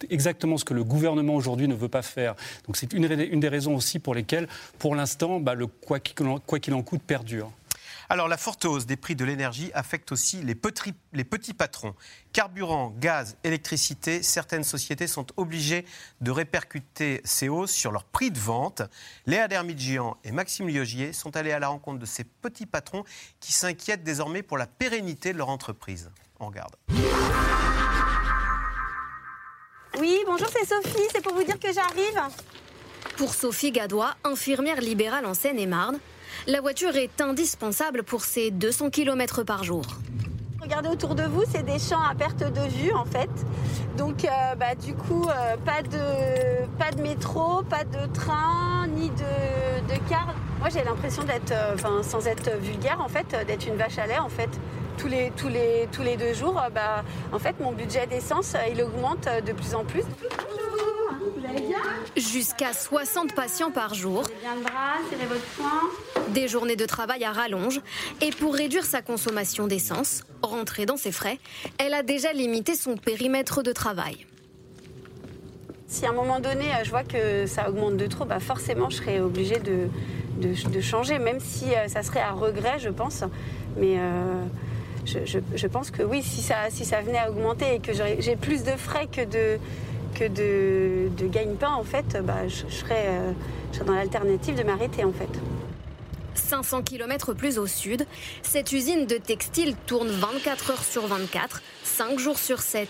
exactement 0.09 0.57
ce 0.57 0.65
que 0.65 0.73
le 0.73 0.83
gouvernement 0.83 1.35
aujourd'hui 1.35 1.67
ne 1.67 1.75
veut 1.75 1.87
pas 1.87 2.01
faire. 2.01 2.35
Donc 2.65 2.77
c'est 2.77 2.93
une, 2.93 3.07
des 3.07 3.47
raisons 3.47 3.75
aussi 3.75 3.99
pour 3.99 4.15
lesquelles, 4.15 4.47
pour 4.79 4.95
l'instant, 4.95 5.39
bah, 5.39 5.53
le 5.53 5.67
quoi 5.67 5.99
qu'il 5.99 6.73
en 6.73 6.81
coûte 6.81 7.01
perdure. 7.01 7.51
Alors 8.09 8.27
la 8.27 8.37
forte 8.37 8.65
hausse 8.65 8.85
des 8.85 8.97
prix 8.97 9.15
de 9.15 9.25
l'énergie 9.25 9.71
affecte 9.73 10.11
aussi 10.11 10.41
les 10.41 10.55
petits, 10.55 10.93
les 11.13 11.23
petits 11.23 11.53
patrons. 11.53 11.95
Carburant, 12.33 12.93
gaz, 12.97 13.37
électricité, 13.43 14.21
certaines 14.21 14.63
sociétés 14.63 15.07
sont 15.07 15.25
obligées 15.37 15.85
de 16.21 16.31
répercuter 16.31 17.21
ces 17.23 17.49
hausses 17.49 17.71
sur 17.71 17.91
leur 17.91 18.03
prix 18.03 18.31
de 18.31 18.39
vente. 18.39 18.81
Léa 19.25 19.47
Dermidjian 19.47 20.17
et 20.23 20.31
Maxime 20.31 20.67
Liogier 20.67 21.13
sont 21.13 21.35
allés 21.35 21.51
à 21.51 21.59
la 21.59 21.67
rencontre 21.67 21.99
de 21.99 22.05
ces 22.05 22.23
petits 22.23 22.65
patrons 22.65 23.03
qui 23.39 23.53
s'inquiètent 23.53 24.03
désormais 24.03 24.43
pour 24.43 24.57
la 24.57 24.67
pérennité 24.67 25.33
de 25.33 25.37
leur 25.37 25.49
entreprise. 25.49 26.11
On 26.39 26.47
regarde. 26.47 26.75
Oui, 29.99 30.19
bonjour, 30.25 30.47
c'est 30.49 30.65
Sophie, 30.65 31.07
c'est 31.11 31.21
pour 31.21 31.33
vous 31.33 31.43
dire 31.43 31.59
que 31.59 31.71
j'arrive. 31.71 32.21
Pour 33.17 33.33
Sophie 33.33 33.71
Gadois, 33.71 34.13
infirmière 34.25 34.81
libérale 34.81 35.25
en 35.25 35.33
Seine-et-Marne, 35.33 35.99
la 36.47 36.61
voiture 36.61 36.95
est 36.95 37.21
indispensable 37.21 38.03
pour 38.03 38.23
ses 38.23 38.51
200 38.51 38.89
km 38.91 39.43
par 39.43 39.63
jour. 39.63 39.83
Regardez 40.61 40.89
autour 40.89 41.15
de 41.15 41.23
vous, 41.23 41.43
c'est 41.51 41.63
des 41.63 41.79
champs 41.79 42.01
à 42.01 42.15
perte 42.15 42.39
de 42.39 42.69
vue 42.69 42.91
en 42.91 43.05
fait. 43.05 43.29
Donc 43.97 44.25
euh, 44.25 44.55
bah, 44.55 44.75
du 44.75 44.93
coup, 44.93 45.23
euh, 45.27 45.57
pas, 45.63 45.81
de, 45.81 46.65
pas 46.77 46.91
de 46.91 47.01
métro, 47.01 47.61
pas 47.63 47.83
de 47.83 48.11
train, 48.13 48.87
ni 48.87 49.09
de, 49.09 49.93
de 49.93 49.99
car. 50.09 50.33
Moi 50.59 50.69
j'ai 50.69 50.83
l'impression 50.83 51.23
d'être, 51.23 51.51
euh, 51.51 52.01
sans 52.03 52.27
être 52.27 52.49
vulgaire 52.59 52.99
en 52.99 53.09
fait, 53.09 53.27
d'être 53.45 53.67
une 53.67 53.75
vache 53.75 53.97
à 53.99 54.07
lait 54.07 54.19
en 54.19 54.29
fait. 54.29 54.49
Tous 54.97 55.07
les, 55.07 55.31
tous 55.35 55.49
les, 55.49 55.87
tous 55.91 56.03
les 56.03 56.15
deux 56.15 56.33
jours, 56.33 56.61
bah, 56.73 57.03
en 57.33 57.39
fait 57.39 57.59
mon 57.59 57.73
budget 57.73 58.07
d'essence 58.07 58.55
il 58.71 58.81
augmente 58.81 59.27
de 59.45 59.51
plus 59.51 59.75
en 59.75 59.83
plus. 59.83 60.03
Jusqu'à 62.15 62.73
60 62.73 63.33
patients 63.33 63.71
par 63.71 63.93
jour. 63.93 64.23
Bien 64.41 64.55
le 64.55 64.61
bras, 64.61 64.95
serrez 65.09 65.25
votre 65.25 65.45
poing. 65.57 66.33
Des 66.33 66.47
journées 66.47 66.75
de 66.75 66.85
travail 66.85 67.23
à 67.23 67.31
rallonge. 67.31 67.81
Et 68.21 68.29
pour 68.29 68.53
réduire 68.53 68.85
sa 68.85 69.01
consommation 69.01 69.67
d'essence, 69.67 70.23
rentrer 70.41 70.85
dans 70.85 70.97
ses 70.97 71.11
frais, 71.11 71.39
elle 71.77 71.93
a 71.93 72.03
déjà 72.03 72.31
limité 72.33 72.75
son 72.75 72.95
périmètre 72.97 73.63
de 73.63 73.71
travail. 73.71 74.25
Si 75.87 76.05
à 76.05 76.09
un 76.09 76.13
moment 76.13 76.39
donné, 76.39 76.65
je 76.83 76.89
vois 76.89 77.03
que 77.03 77.45
ça 77.45 77.69
augmente 77.69 77.97
de 77.97 78.07
trop, 78.07 78.25
bah 78.25 78.39
forcément, 78.39 78.89
je 78.89 78.97
serais 78.97 79.19
obligée 79.19 79.59
de, 79.59 79.87
de, 80.39 80.81
changer, 80.81 81.19
même 81.19 81.39
si 81.39 81.73
euh, 81.73 81.87
ça 81.87 82.03
serait 82.03 82.21
à 82.21 82.31
regret, 82.31 82.79
je 82.79 82.89
pense. 82.89 83.23
Mais 83.77 83.97
euh, 83.97 84.43
je, 85.05 85.39
je, 85.53 85.67
pense 85.67 85.91
que 85.91 86.01
oui, 86.01 86.23
si 86.23 86.41
ça, 86.41 86.55
si 86.69 86.85
ça 86.85 87.01
venait 87.01 87.19
à 87.19 87.29
augmenter 87.29 87.75
et 87.75 87.79
que 87.79 87.91
j'ai 87.93 88.35
plus 88.35 88.63
de 88.63 88.71
frais 88.71 89.07
que 89.11 89.23
de, 89.23 89.59
que 90.15 90.27
de, 90.27 91.09
de 91.15 91.27
gagne-pain, 91.27 91.73
en 91.73 91.83
fait, 91.83 92.17
bah, 92.23 92.47
je, 92.47 92.73
serais, 92.73 93.05
euh, 93.07 93.31
je 93.71 93.77
serais 93.77 93.85
dans 93.85 93.93
l'alternative 93.93 94.55
de 94.55 94.63
m'arrêter, 94.63 95.03
en 95.03 95.11
fait. 95.11 95.29
500 96.33 96.83
km 96.83 97.33
plus 97.33 97.57
au 97.57 97.67
sud, 97.67 98.05
cette 98.41 98.71
usine 98.71 99.05
de 99.05 99.17
textile 99.17 99.75
tourne 99.85 100.09
24 100.09 100.71
heures 100.71 100.83
sur 100.83 101.05
24, 101.07 101.61
5 101.83 102.19
jours 102.19 102.39
sur 102.39 102.59
7. 102.59 102.87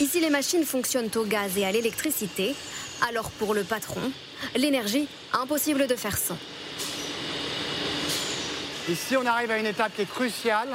Ici, 0.00 0.20
les 0.20 0.30
machines 0.30 0.64
fonctionnent 0.64 1.10
au 1.16 1.24
gaz 1.24 1.56
et 1.56 1.64
à 1.64 1.72
l'électricité. 1.72 2.54
Alors 3.08 3.30
pour 3.30 3.54
le 3.54 3.64
patron, 3.64 4.00
l'énergie, 4.56 5.08
impossible 5.32 5.86
de 5.86 5.94
faire 5.94 6.18
sans. 6.18 6.36
Ici, 8.88 9.16
on 9.16 9.24
arrive 9.24 9.50
à 9.50 9.58
une 9.58 9.66
étape 9.66 9.94
qui 9.94 10.02
est 10.02 10.10
cruciale 10.10 10.68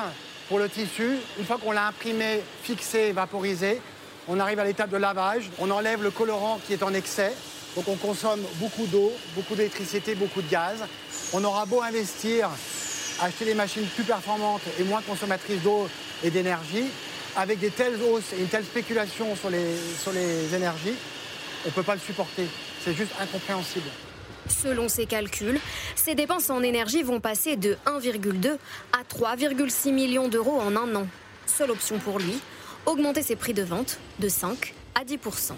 pour 0.48 0.60
le 0.60 0.70
tissu. 0.70 1.18
Une 1.38 1.46
fois 1.46 1.58
qu'on 1.58 1.72
l'a 1.72 1.88
imprimé, 1.88 2.42
fixé, 2.64 3.12
vaporisé, 3.12 3.82
on 4.28 4.40
arrive 4.40 4.60
à 4.60 4.64
l'étape 4.64 4.90
de 4.90 4.98
lavage, 4.98 5.50
on 5.60 5.70
enlève 5.72 6.02
le 6.04 6.12
colorant 6.12 6.60
qui 6.66 6.74
est 6.74 6.84
en 6.84 6.94
excès, 6.94 7.34
donc 7.76 7.88
on 7.88 7.96
consomme 7.96 8.42
beaucoup 8.56 8.86
d'eau, 8.88 9.12
beaucoup 9.36 9.56
d'électricité, 9.56 10.16
beaucoup 10.16 10.42
de 10.42 10.50
gaz. 10.50 10.78
On 11.34 11.44
aura 11.44 11.66
beau 11.66 11.82
investir, 11.82 12.50
acheter 13.22 13.46
des 13.46 13.54
machines 13.54 13.86
plus 13.96 14.04
performantes 14.04 14.62
et 14.80 14.84
moins 14.84 15.02
consommatrices 15.02 15.62
d'eau 15.62 15.88
et 16.24 16.30
d'énergie, 16.30 16.86
avec 17.36 17.60
des 17.60 17.70
telles 17.70 18.02
hausses 18.02 18.34
et 18.34 18.42
une 18.42 18.48
telle 18.48 18.64
spéculation 18.64 19.36
sur 19.36 19.50
les, 19.50 19.76
sur 20.02 20.14
les 20.14 20.56
énergies, 20.56 20.96
on 21.66 21.70
ne 21.70 21.74
peut 21.74 21.84
pas 21.84 21.96
le 21.96 22.00
supporter. 22.00 22.48
C'est 22.84 22.94
juste 22.94 23.12
incompréhensible. 23.20 23.90
Selon 24.48 24.88
ses 24.88 25.06
calculs, 25.06 25.60
ses 25.96 26.16
dépenses 26.16 26.50
en 26.50 26.62
énergie 26.62 27.04
vont 27.04 27.20
passer 27.20 27.56
de 27.56 27.78
1,2 27.88 28.58
à 28.94 29.04
3,6 29.04 29.92
millions 29.92 30.28
d'euros 30.28 30.60
en 30.62 30.76
un 30.76 30.96
an. 30.96 31.08
Seule 31.48 31.72
option 31.72 31.98
pour 31.98 32.20
lui, 32.20 32.40
augmenter 32.86 33.24
ses 33.24 33.36
prix 33.36 33.54
de 33.54 33.64
vente 33.64 34.00
de 34.20 34.30
5 34.30 34.74
à 34.96 35.04
10% 35.04 35.54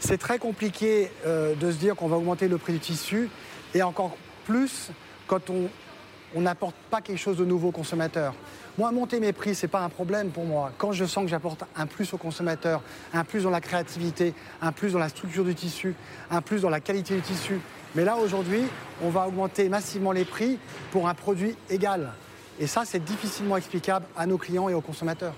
C'est 0.00 0.18
très 0.18 0.38
compliqué 0.38 1.10
euh, 1.26 1.54
de 1.54 1.70
se 1.70 1.76
dire 1.76 1.96
qu'on 1.96 2.08
va 2.08 2.16
augmenter 2.16 2.48
le 2.48 2.58
prix 2.58 2.72
du 2.72 2.80
tissu 2.80 3.28
et 3.74 3.82
encore 3.82 4.16
plus 4.44 4.90
quand 5.26 5.50
on 5.50 6.40
n'apporte 6.40 6.76
pas 6.90 7.00
quelque 7.00 7.18
chose 7.18 7.36
de 7.36 7.44
nouveau 7.44 7.68
au 7.68 7.72
consommateur. 7.72 8.34
Moi, 8.78 8.92
monter 8.92 9.18
mes 9.18 9.32
prix, 9.32 9.54
ce 9.54 9.66
n'est 9.66 9.70
pas 9.70 9.80
un 9.80 9.88
problème 9.88 10.30
pour 10.30 10.44
moi. 10.44 10.72
Quand 10.78 10.92
je 10.92 11.04
sens 11.04 11.24
que 11.24 11.30
j'apporte 11.30 11.64
un 11.76 11.86
plus 11.86 12.12
au 12.14 12.16
consommateur, 12.16 12.80
un 13.12 13.24
plus 13.24 13.42
dans 13.42 13.50
la 13.50 13.60
créativité, 13.60 14.34
un 14.62 14.72
plus 14.72 14.92
dans 14.92 15.00
la 15.00 15.08
structure 15.08 15.44
du 15.44 15.54
tissu, 15.54 15.94
un 16.30 16.40
plus 16.40 16.62
dans 16.62 16.70
la 16.70 16.80
qualité 16.80 17.16
du 17.16 17.22
tissu. 17.22 17.60
Mais 17.94 18.04
là, 18.04 18.16
aujourd'hui, 18.16 18.62
on 19.02 19.10
va 19.10 19.26
augmenter 19.26 19.68
massivement 19.68 20.12
les 20.12 20.24
prix 20.24 20.58
pour 20.92 21.08
un 21.08 21.14
produit 21.14 21.56
égal. 21.68 22.12
Et 22.60 22.66
ça, 22.66 22.84
c'est 22.84 23.02
difficilement 23.04 23.56
explicable 23.56 24.06
à 24.16 24.26
nos 24.26 24.38
clients 24.38 24.68
et 24.68 24.74
aux 24.74 24.80
consommateurs. 24.80 25.34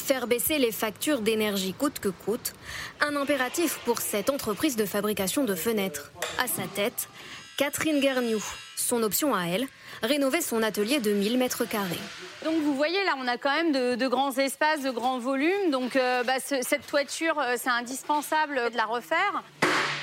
Faire 0.00 0.26
baisser 0.26 0.58
les 0.58 0.72
factures 0.72 1.20
d'énergie 1.20 1.72
coûte 1.72 2.00
que 2.00 2.08
coûte, 2.08 2.54
un 3.00 3.14
impératif 3.14 3.78
pour 3.84 4.00
cette 4.00 4.28
entreprise 4.28 4.74
de 4.74 4.84
fabrication 4.84 5.44
de 5.44 5.54
fenêtres. 5.54 6.10
À 6.38 6.48
sa 6.48 6.62
tête, 6.74 7.08
Catherine 7.56 8.00
Guerniou. 8.00 8.42
Son 8.76 9.04
option 9.04 9.34
à 9.34 9.44
elle, 9.44 9.68
rénover 10.02 10.40
son 10.40 10.64
atelier 10.64 10.98
de 10.98 11.12
1000 11.12 11.38
mètres 11.38 11.64
carrés. 11.64 12.00
Donc 12.44 12.54
vous 12.62 12.74
voyez 12.74 13.04
là, 13.04 13.12
on 13.18 13.28
a 13.28 13.36
quand 13.36 13.54
même 13.54 13.96
de, 13.96 14.08
grands 14.08 14.32
espaces, 14.32 14.82
de 14.82 14.90
grands 14.90 15.18
volumes. 15.18 15.70
Donc 15.70 15.94
euh, 15.94 16.24
bah, 16.24 16.40
cette 16.40 16.86
toiture, 16.88 17.38
euh, 17.38 17.54
c'est 17.56 17.70
indispensable 17.70 18.70
de 18.72 18.76
la 18.76 18.86
refaire. 18.86 19.44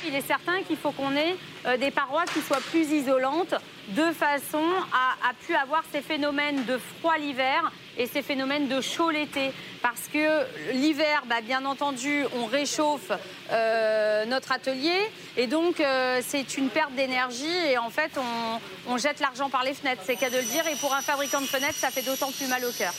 Il 0.08 0.16
est 0.16 0.26
certain 0.26 0.62
qu'il 0.64 0.78
faut 0.78 0.92
qu'on 0.92 1.14
ait 1.18 1.36
euh, 1.66 1.76
des 1.76 1.92
parois 1.92 2.24
qui 2.34 2.40
soient 2.40 2.62
plus 2.72 2.92
isolantes 2.92 3.56
de 3.90 4.12
façon 4.14 4.64
à, 4.94 5.30
à 5.30 5.34
pu 5.34 5.54
avoir 5.54 5.84
ces 5.92 6.02
phénomènes 6.02 6.64
de 6.64 6.78
froid 6.78 7.18
l'hiver 7.18 7.72
et 7.98 8.08
ces 8.08 8.22
phénomènes 8.22 8.70
de 8.70 8.80
chaud 8.80 9.10
l'été. 9.10 9.52
Parce 9.82 10.08
que 10.08 10.72
l'hiver, 10.72 11.24
bah, 11.28 11.42
bien 11.42 11.66
entendu, 11.66 12.24
on 12.38 12.46
réchauffe 12.46 13.12
euh, 13.52 14.26
notre 14.26 14.54
atelier 14.54 14.98
et 15.36 15.48
donc 15.48 15.82
euh, 15.82 16.22
c'est 16.26 16.58
une 16.58 16.70
perte 16.70 16.94
d'énergie 16.96 17.58
et 17.70 17.78
en 17.78 17.90
fait 17.90 18.12
on, 18.18 18.94
on 18.94 18.98
jette 18.98 19.20
l'argent 19.20 19.50
par 19.50 19.64
les 19.64 19.74
fenêtres, 19.74 20.04
c'est 20.06 20.16
qu'à 20.16 20.30
de 20.30 20.38
le 20.38 20.44
dire. 20.44 20.66
Et 20.68 20.76
pour 20.78 20.94
un 20.94 21.02
fabricant 21.02 21.42
de 21.42 21.48
fenêtres, 21.48 21.76
ça 21.76 21.90
fait 21.90 22.04
d'autant 22.04 22.32
plus 22.32 22.48
mal 22.48 22.64
au 22.64 22.72
cœur. 22.72 22.94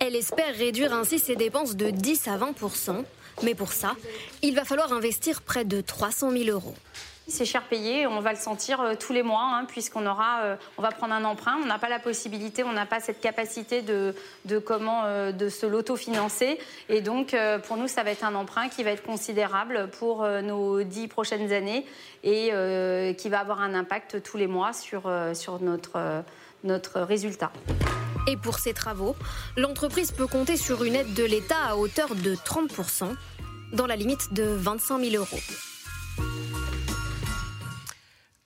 Elle 0.00 0.14
espère 0.14 0.54
réduire 0.54 0.92
ainsi 0.92 1.18
ses 1.18 1.36
dépenses 1.36 1.76
de 1.76 1.88
10 1.88 2.28
à 2.28 2.36
20 2.36 2.54
mais 3.42 3.54
pour 3.54 3.72
ça, 3.72 3.96
il 4.42 4.54
va 4.54 4.64
falloir 4.64 4.92
investir 4.92 5.42
près 5.42 5.64
de 5.64 5.80
300 5.80 6.30
000 6.30 6.44
euros. 6.50 6.74
C'est 7.28 7.44
cher 7.44 7.62
payé, 7.62 8.06
on 8.06 8.20
va 8.20 8.30
le 8.30 8.38
sentir 8.38 8.80
euh, 8.80 8.94
tous 8.94 9.12
les 9.12 9.24
mois, 9.24 9.42
hein, 9.42 9.64
puisqu'on 9.64 10.06
aura, 10.06 10.42
euh, 10.42 10.56
on 10.78 10.82
va 10.82 10.92
prendre 10.92 11.12
un 11.12 11.24
emprunt. 11.24 11.58
On 11.60 11.66
n'a 11.66 11.78
pas 11.78 11.88
la 11.88 11.98
possibilité, 11.98 12.62
on 12.62 12.72
n'a 12.72 12.86
pas 12.86 13.00
cette 13.00 13.20
capacité 13.20 13.82
de, 13.82 14.14
comment, 14.60 15.02
euh, 15.04 15.32
de 15.32 15.48
se 15.48 15.66
l'autofinancer. 15.66 16.58
Et 16.88 17.00
donc, 17.00 17.36
pour 17.66 17.76
nous, 17.76 17.88
ça 17.88 18.04
va 18.04 18.12
être 18.12 18.24
un 18.24 18.34
emprunt 18.36 18.68
qui 18.68 18.84
va 18.84 18.90
être 18.90 19.02
considérable 19.02 19.88
pour 19.98 20.26
nos 20.26 20.82
dix 20.82 21.08
prochaines 21.08 21.52
années 21.52 21.84
et 22.22 22.50
qui 23.18 23.28
va 23.28 23.40
avoir 23.40 23.60
un 23.60 23.74
impact 23.74 24.22
tous 24.22 24.36
les 24.36 24.46
mois 24.46 24.72
sur, 24.72 25.10
sur 25.34 25.60
notre, 25.60 26.22
notre 26.64 27.00
résultat. 27.00 27.50
Et 28.26 28.36
pour 28.36 28.58
ces 28.58 28.74
travaux, 28.74 29.14
l'entreprise 29.56 30.10
peut 30.10 30.26
compter 30.26 30.56
sur 30.56 30.82
une 30.82 30.94
aide 30.94 31.14
de 31.14 31.24
l'État 31.24 31.62
à 31.64 31.76
hauteur 31.76 32.14
de 32.14 32.34
30%, 32.34 33.14
dans 33.72 33.86
la 33.86 33.96
limite 33.96 34.32
de 34.32 34.44
25 34.44 35.00
000 35.00 35.16
euros. 35.16 35.40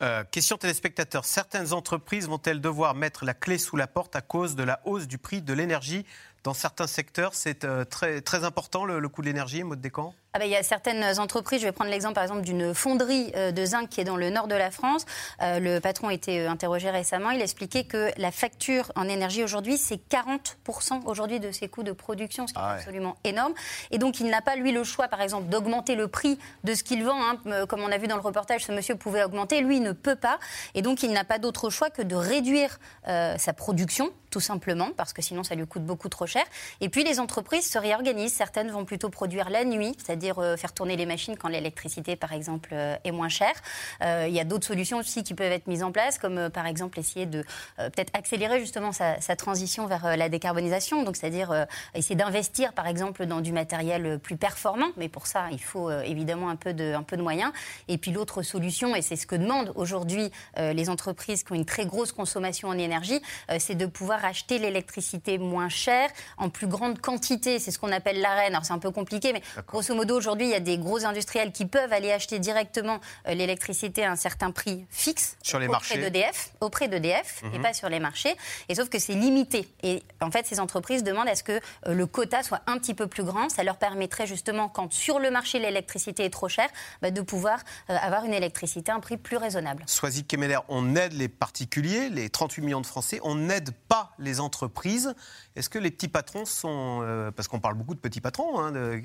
Euh, 0.02 0.24
question 0.30 0.56
téléspectateur. 0.56 1.26
Certaines 1.26 1.74
entreprises 1.74 2.26
vont-elles 2.26 2.62
devoir 2.62 2.94
mettre 2.94 3.26
la 3.26 3.34
clé 3.34 3.58
sous 3.58 3.76
la 3.76 3.86
porte 3.86 4.16
à 4.16 4.22
cause 4.22 4.56
de 4.56 4.62
la 4.62 4.80
hausse 4.86 5.06
du 5.06 5.18
prix 5.18 5.42
de 5.42 5.52
l'énergie 5.52 6.06
dans 6.42 6.54
certains 6.54 6.86
secteurs, 6.86 7.34
c'est 7.34 7.64
euh, 7.64 7.84
très, 7.84 8.44
important 8.44 8.86
le, 8.86 9.06
coût 9.08 9.20
de 9.20 9.26
l'énergie, 9.26 9.62
mode 9.62 9.80
Descamps? 9.80 10.14
Ah 10.32 10.38
ben, 10.38 10.44
il 10.44 10.50
y 10.52 10.56
a 10.56 10.62
certaines 10.62 11.18
entreprises, 11.18 11.60
je 11.60 11.66
vais 11.66 11.72
prendre 11.72 11.90
l'exemple 11.90 12.14
par 12.14 12.22
exemple 12.22 12.42
d'une 12.42 12.72
fonderie 12.72 13.32
euh, 13.34 13.50
de 13.50 13.64
zinc 13.64 13.88
qui 13.88 14.00
est 14.00 14.04
dans 14.04 14.16
le 14.16 14.30
nord 14.30 14.46
de 14.46 14.54
la 14.54 14.70
France. 14.70 15.04
Euh, 15.42 15.58
le 15.58 15.80
patron 15.80 16.06
a 16.08 16.14
été 16.14 16.40
euh, 16.40 16.48
interrogé 16.50 16.88
récemment, 16.90 17.30
il 17.30 17.40
a 17.40 17.44
expliqué 17.44 17.82
que 17.84 18.10
la 18.16 18.30
facture 18.30 18.92
en 18.94 19.08
énergie 19.08 19.42
aujourd'hui, 19.42 19.76
c'est 19.76 20.00
40% 20.08 21.02
aujourd'hui 21.06 21.40
de 21.40 21.50
ses 21.50 21.68
coûts 21.68 21.82
de 21.82 21.90
production, 21.90 22.46
ce 22.46 22.52
qui 22.52 22.60
Ah 22.62 22.68
est 22.68 22.72
ouais. 22.74 22.78
absolument 22.78 23.16
énorme. 23.24 23.54
Et 23.90 23.98
donc 23.98 24.20
il 24.20 24.28
n'a 24.28 24.40
pas, 24.40 24.54
lui, 24.54 24.70
le 24.70 24.84
choix, 24.84 25.08
par 25.08 25.20
exemple, 25.20 25.48
d'augmenter 25.48 25.96
le 25.96 26.06
prix 26.06 26.38
de 26.62 26.74
ce 26.74 26.84
qu'il 26.84 27.04
vend. 27.04 27.20
hein. 27.20 27.66
Comme 27.68 27.80
on 27.80 27.90
a 27.90 27.98
vu 27.98 28.06
dans 28.06 28.16
le 28.16 28.22
reportage, 28.22 28.64
ce 28.64 28.70
monsieur 28.72 28.94
pouvait 28.94 29.24
augmenter, 29.24 29.60
lui, 29.62 29.78
il 29.78 29.82
ne 29.82 29.92
peut 29.92 30.16
pas. 30.16 30.38
Et 30.74 30.82
donc 30.82 31.02
il 31.02 31.10
n'a 31.10 31.24
pas 31.24 31.38
d'autre 31.38 31.70
choix 31.70 31.90
que 31.90 32.02
de 32.02 32.14
réduire 32.14 32.78
euh, 33.08 33.36
sa 33.36 33.52
production, 33.52 34.10
tout 34.30 34.38
simplement, 34.40 34.90
parce 34.96 35.12
que 35.12 35.22
sinon 35.22 35.42
ça 35.42 35.56
lui 35.56 35.66
coûte 35.66 35.84
beaucoup 35.84 36.08
trop 36.08 36.26
cher. 36.26 36.44
Et 36.80 36.88
puis 36.88 37.02
les 37.02 37.18
entreprises 37.18 37.68
se 37.68 37.78
réorganisent. 37.78 38.32
Certaines 38.34 38.70
vont 38.70 38.84
plutôt 38.84 39.08
produire 39.10 39.50
la 39.50 39.64
nuit, 39.64 39.96
c'est-à-dire 39.98 40.19
euh, 40.24 40.56
faire 40.56 40.72
tourner 40.72 40.96
les 40.96 41.06
machines 41.06 41.36
quand 41.36 41.48
l'électricité, 41.48 42.16
par 42.16 42.32
exemple, 42.32 42.70
euh, 42.72 42.96
est 43.04 43.10
moins 43.10 43.28
chère. 43.28 43.54
Euh, 44.02 44.26
il 44.28 44.34
y 44.34 44.40
a 44.40 44.44
d'autres 44.44 44.66
solutions 44.66 44.98
aussi 44.98 45.22
qui 45.24 45.34
peuvent 45.34 45.52
être 45.52 45.66
mises 45.66 45.82
en 45.82 45.92
place, 45.92 46.18
comme 46.18 46.50
par 46.50 46.66
exemple 46.66 46.98
essayer 46.98 47.26
de 47.26 47.44
peut-être 47.76 48.10
accélérer 48.14 48.60
justement 48.60 48.92
sa, 48.92 49.20
sa 49.20 49.36
transition 49.36 49.86
vers 49.86 50.16
la 50.16 50.28
décarbonisation. 50.28 51.02
Donc 51.02 51.16
c'est-à-dire 51.16 51.66
essayer 51.94 52.16
d'investir, 52.16 52.72
par 52.72 52.86
exemple, 52.86 53.26
dans 53.26 53.40
du 53.40 53.52
matériel 53.52 54.18
plus 54.18 54.36
performant. 54.36 54.88
Mais 54.96 55.08
pour 55.08 55.26
ça, 55.26 55.46
il 55.52 55.60
faut 55.60 55.90
évidemment 55.90 56.50
un 56.50 56.56
peu 56.56 56.72
de, 56.72 56.94
un 56.94 57.02
peu 57.02 57.16
de 57.16 57.22
moyens. 57.22 57.52
Et 57.88 57.98
puis 57.98 58.10
l'autre 58.10 58.42
solution, 58.42 58.94
et 58.94 59.02
c'est 59.02 59.16
ce 59.16 59.26
que 59.26 59.36
demandent 59.36 59.72
aujourd'hui 59.74 60.30
les 60.56 60.90
entreprises 60.90 61.42
qui 61.42 61.52
ont 61.52 61.56
une 61.56 61.64
très 61.64 61.86
grosse 61.86 62.12
consommation 62.12 62.68
en 62.68 62.78
énergie, 62.78 63.20
c'est 63.58 63.74
de 63.74 63.86
pouvoir 63.86 64.24
acheter 64.24 64.58
l'électricité 64.58 65.38
moins 65.38 65.68
chère, 65.68 66.10
en 66.36 66.50
plus 66.50 66.66
grande 66.66 67.00
quantité. 67.00 67.58
C'est 67.58 67.70
ce 67.70 67.78
qu'on 67.78 67.92
appelle 67.92 68.20
l'arène. 68.20 68.52
Alors 68.52 68.64
c'est 68.64 68.72
un 68.72 68.78
peu 68.78 68.90
compliqué, 68.90 69.32
mais 69.32 69.42
grosso 69.66 69.94
modo, 69.94 70.09
aujourd'hui, 70.10 70.46
il 70.46 70.50
y 70.50 70.54
a 70.54 70.60
des 70.60 70.78
gros 70.78 71.04
industriels 71.04 71.52
qui 71.52 71.66
peuvent 71.66 71.92
aller 71.92 72.12
acheter 72.12 72.38
directement 72.38 73.00
euh, 73.28 73.34
l'électricité 73.34 74.04
à 74.04 74.12
un 74.12 74.16
certain 74.16 74.50
prix 74.50 74.86
fixe 74.90 75.36
Sur 75.42 75.58
les 75.58 75.66
auprès 75.68 75.98
d'EDF, 75.98 76.50
auprès 76.60 76.88
d'EDF 76.88 77.42
et 77.52 77.56
Mhm. 77.58 77.62
pas 77.62 77.72
sur 77.72 77.88
les 77.88 78.00
marchés. 78.00 78.36
Et 78.68 78.74
sauf 78.74 78.88
que 78.88 78.98
c'est 78.98 79.14
limité. 79.14 79.68
Et 79.82 80.02
en 80.20 80.30
fait, 80.30 80.46
ces 80.46 80.60
entreprises 80.60 81.02
demandent 81.04 81.28
à 81.28 81.34
ce 81.34 81.42
que 81.42 81.52
euh, 81.52 81.94
le 81.94 82.06
quota 82.06 82.42
soit 82.42 82.60
un 82.66 82.78
petit 82.78 82.94
peu 82.94 83.06
plus 83.06 83.24
grand. 83.24 83.48
Ça 83.48 83.62
leur 83.64 83.76
permettrait 83.76 84.26
justement, 84.26 84.68
quand 84.68 84.92
sur 84.92 85.18
le 85.18 85.30
marché 85.30 85.58
l'électricité 85.58 86.24
est 86.24 86.30
trop 86.30 86.48
chère, 86.48 86.68
bah, 87.02 87.10
de 87.10 87.20
pouvoir 87.20 87.60
euh, 87.90 87.96
avoir 88.00 88.24
une 88.24 88.34
électricité 88.34 88.92
à 88.92 88.94
un 88.96 89.00
prix 89.00 89.16
plus 89.16 89.36
raisonnable. 89.36 89.82
Soisy 89.86 90.24
Kemeler, 90.24 90.58
on 90.68 90.96
aide 90.96 91.12
les 91.14 91.28
particuliers, 91.28 92.08
les 92.10 92.30
38 92.30 92.62
millions 92.62 92.80
de 92.80 92.86
Français, 92.86 93.20
on 93.22 93.34
n'aide 93.34 93.70
pas 93.88 94.12
les 94.18 94.40
entreprises. 94.40 95.14
Est-ce 95.56 95.68
que 95.68 95.78
les 95.78 95.90
petits 95.90 96.08
patrons 96.08 96.44
sont, 96.44 97.00
euh, 97.02 97.30
parce 97.30 97.48
qu'on 97.48 97.60
parle 97.60 97.74
beaucoup 97.74 97.94
de 97.94 98.00
petits 98.00 98.20
patrons, 98.20 98.58
hein, 98.60 98.70
de- 98.72 99.00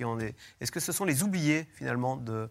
est-ce 0.62 0.72
que 0.72 0.80
ce 0.80 0.92
sont 0.96 1.06
les 1.06 1.24
oubliés 1.24 1.68
finalement 1.76 2.18
de, 2.18 2.50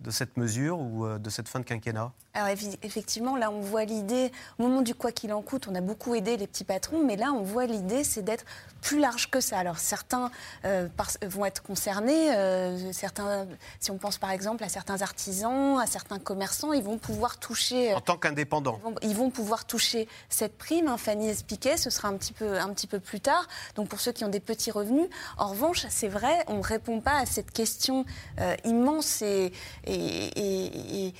de 0.00 0.10
cette 0.10 0.36
mesure 0.36 0.78
ou 0.78 1.04
euh, 1.04 1.18
de 1.18 1.28
cette 1.28 1.48
fin 1.48 1.58
de 1.58 1.64
quinquennat 1.64 2.12
Alors 2.34 2.48
effectivement, 2.82 3.36
là, 3.36 3.50
on 3.50 3.60
voit 3.60 3.84
l'idée, 3.84 4.30
au 4.58 4.62
moment 4.62 4.82
du 4.82 4.94
quoi 4.94 5.10
qu'il 5.10 5.32
en 5.32 5.42
coûte, 5.42 5.66
on 5.68 5.74
a 5.74 5.80
beaucoup 5.80 6.14
aidé 6.14 6.36
les 6.36 6.46
petits 6.46 6.64
patrons, 6.64 7.04
mais 7.04 7.16
là, 7.16 7.32
on 7.32 7.42
voit 7.42 7.66
l'idée, 7.66 8.04
c'est 8.04 8.22
d'être 8.22 8.44
plus 8.80 9.00
large 9.00 9.28
que 9.28 9.40
ça. 9.40 9.58
Alors 9.58 9.78
certains 9.78 10.30
euh, 10.64 10.88
par- 10.96 11.10
vont 11.26 11.44
être 11.44 11.62
concernés, 11.62 12.32
euh, 12.36 12.92
certains, 12.92 13.46
si 13.80 13.90
on 13.90 13.98
pense 13.98 14.18
par 14.18 14.30
exemple 14.30 14.62
à 14.62 14.68
certains 14.68 15.02
artisans, 15.02 15.80
à 15.80 15.86
certains 15.86 16.20
commerçants, 16.20 16.72
ils 16.72 16.84
vont 16.84 16.98
pouvoir 16.98 17.38
toucher... 17.38 17.92
En 17.94 18.00
tant 18.00 18.16
qu'indépendant 18.16 18.78
ils 18.78 18.84
vont, 18.84 18.94
ils 19.02 19.16
vont 19.16 19.30
pouvoir 19.30 19.64
toucher 19.64 20.08
cette 20.28 20.56
prime. 20.56 20.86
hein, 20.86 20.96
Fanny 20.96 21.28
expliquait, 21.28 21.76
ce 21.76 21.90
sera 21.90 22.06
un 22.08 22.16
petit, 22.16 22.32
peu, 22.32 22.58
un 22.58 22.68
petit 22.72 22.86
peu 22.86 23.00
plus 23.00 23.20
tard. 23.20 23.48
Donc 23.74 23.88
pour 23.88 24.00
ceux 24.00 24.12
qui 24.12 24.24
ont 24.24 24.28
des 24.28 24.40
petits 24.40 24.70
revenus. 24.70 25.08
En 25.38 25.48
revanche, 25.48 25.86
c'est 25.90 26.08
vrai, 26.08 26.44
on 26.46 26.58
ne 26.58 26.62
répond 26.62 27.00
pas 27.00 27.18
à 27.18 27.26
cette 27.26 27.50
question 27.50 28.04
euh, 28.40 28.54
immense 28.64 29.22
et, 29.22 29.52
et, 29.84 29.87
et- 29.88 31.12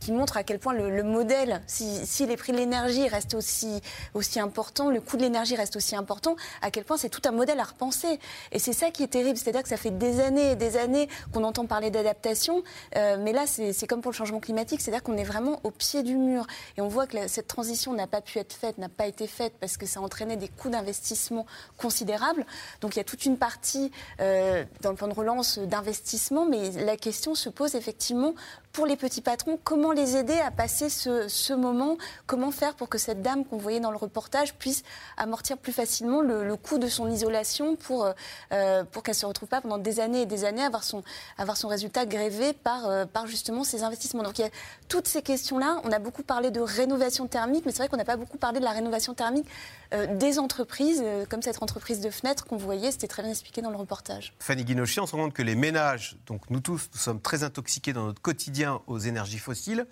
qui, 0.00 0.12
montre 0.12 0.36
à 0.36 0.42
quel 0.42 0.58
point 0.58 0.72
le, 0.72 0.90
le 0.90 1.02
modèle, 1.02 1.62
si, 1.66 2.26
les 2.26 2.36
prix 2.36 2.52
de 2.52 2.58
l'énergie 2.58 3.08
restent 3.08 3.34
aussi, 3.34 3.80
aussi 4.14 4.40
importants, 4.40 4.90
le 4.90 5.00
coût 5.00 5.16
de 5.16 5.22
l'énergie 5.22 5.56
reste 5.56 5.76
aussi 5.76 5.96
important, 5.96 6.36
à 6.62 6.70
quel 6.70 6.84
point 6.84 6.96
c'est 6.96 7.08
tout 7.08 7.22
un 7.24 7.30
modèle 7.30 7.60
à 7.60 7.64
repenser. 7.64 8.18
Et 8.52 8.58
c'est 8.58 8.72
ça 8.72 8.90
qui 8.90 9.02
est 9.02 9.08
terrible, 9.08 9.38
c'est-à-dire 9.38 9.62
que 9.62 9.68
ça 9.68 9.76
fait 9.76 9.90
des 9.90 10.20
années 10.20 10.52
et 10.52 10.56
des 10.56 10.76
années 10.76 11.08
qu'on 11.32 11.44
entend 11.44 11.66
parler 11.66 11.90
d'adaptation, 11.90 12.62
euh, 12.96 13.16
mais 13.20 13.32
là 13.32 13.44
c'est 13.46 13.86
comme 13.86 14.00
pour 14.00 14.12
le 14.12 14.16
changement 14.16 14.40
climatique, 14.40 14.80
c'est-à-dire 14.80 15.02
qu'on 15.02 15.16
est 15.16 15.24
vraiment 15.24 15.60
au 15.64 15.70
pied 15.70 16.02
du 16.02 16.16
mur. 16.16 16.46
Et 16.76 16.80
on 16.80 16.88
voit 16.88 17.06
que 17.06 17.28
cette 17.28 17.48
transition 17.48 17.92
n'a 17.92 18.06
pas 18.06 18.20
pu 18.20 18.38
être 18.38 18.52
faite, 18.52 18.78
n'a 18.78 18.88
pas 18.88 19.06
été 19.06 19.26
faite 19.26 19.54
parce 19.60 19.76
que 19.76 19.86
ça 19.86 20.00
entraînait 20.00 20.36
des 20.36 20.48
coûts 20.48 20.70
d'investissement 20.70 21.46
considérables. 21.76 22.44
Donc 22.80 22.96
il 22.96 22.98
y 22.98 23.00
a 23.00 23.04
toute 23.04 23.24
une 23.24 23.36
partie 23.38 23.90
euh, 24.20 24.64
dans 24.80 24.90
le 24.90 24.96
plan 24.96 25.08
de 25.08 25.14
relance 25.14 25.58
d'investissement, 25.58 26.46
mais 26.46 26.70
la 26.88 26.96
question 26.96 27.34
se 27.34 27.50
pose 27.50 27.74
effectivement 27.74 28.34
pour 28.72 28.86
les 28.86 28.96
petits 28.96 29.20
patrons, 29.20 29.58
comment 29.62 29.92
les 29.92 30.16
aider 30.16 30.38
à 30.38 30.50
passer 30.50 30.88
ce, 30.88 31.54
moment? 31.54 31.96
Comment 32.26 32.50
faire 32.50 32.74
pour 32.74 32.88
que 32.88 32.98
cette 32.98 33.22
dame 33.22 33.44
qu'on 33.44 33.56
voyait 33.56 33.80
dans 33.80 33.90
le 33.90 33.96
reportage 33.96 34.54
puisse 34.54 34.82
amortir 35.16 35.58
plus 35.58 35.72
facilement 35.72 36.20
le, 36.20 36.56
coût 36.56 36.78
de 36.78 36.88
son 36.88 37.10
isolation 37.10 37.76
pour, 37.76 38.12
euh, 38.52 38.84
pour 38.84 39.02
qu'elle 39.02 39.14
ne 39.14 39.18
se 39.18 39.26
retrouve 39.26 39.48
pas 39.48 39.60
pendant 39.60 39.78
des 39.78 40.00
années 40.00 40.22
et 40.22 40.26
des 40.26 40.44
années 40.44 40.62
à 40.62 40.66
avoir 40.66 40.84
son, 40.84 41.02
avoir 41.36 41.56
son 41.56 41.68
résultat 41.68 42.06
grévé 42.06 42.52
par, 42.52 42.86
euh, 42.86 43.04
par 43.06 43.26
justement 43.26 43.64
ces 43.64 43.82
investissements? 43.82 44.22
Donc 44.22 44.38
il 44.38 44.42
y 44.42 44.44
a 44.44 44.50
toutes 44.88 45.08
ces 45.08 45.22
questions-là. 45.22 45.80
On 45.84 45.92
a 45.92 45.98
beaucoup 45.98 46.22
parlé 46.22 46.50
de 46.50 46.60
rénovation 46.60 47.26
thermique, 47.26 47.64
mais 47.66 47.72
c'est 47.72 47.78
vrai 47.78 47.88
qu'on 47.88 47.96
n'a 47.96 48.04
pas 48.04 48.16
beaucoup 48.16 48.38
parlé 48.38 48.60
de 48.60 48.64
la 48.64 48.72
rénovation 48.72 49.14
thermique 49.14 49.46
euh, 49.94 50.06
des 50.16 50.38
entreprises, 50.38 51.00
euh, 51.02 51.24
comme 51.24 51.40
cette 51.40 51.62
entreprise 51.62 52.00
de 52.00 52.10
fenêtres 52.10 52.44
qu'on 52.44 52.58
voyait, 52.58 52.90
c'était 52.90 53.06
très 53.06 53.22
bien 53.22 53.30
expliqué 53.30 53.62
dans 53.62 53.70
le 53.70 53.76
reportage. 53.76 54.34
Fanny 54.38 54.64
Guinochet, 54.64 55.00
on 55.00 55.06
se 55.06 55.16
rend 55.16 55.24
compte 55.24 55.32
que 55.32 55.42
les 55.42 55.54
ménages, 55.54 56.16
donc 56.26 56.42
nous 56.50 56.60
tous, 56.60 56.90
nous 56.92 56.98
sommes 56.98 57.20
très 57.22 57.42
intoxiqués 57.42 57.94
dans 57.94 58.04
notre 58.04 58.20
quotidien 58.20 58.57
aux 58.86 58.98
énergies 58.98 59.38
fossiles. 59.38 59.86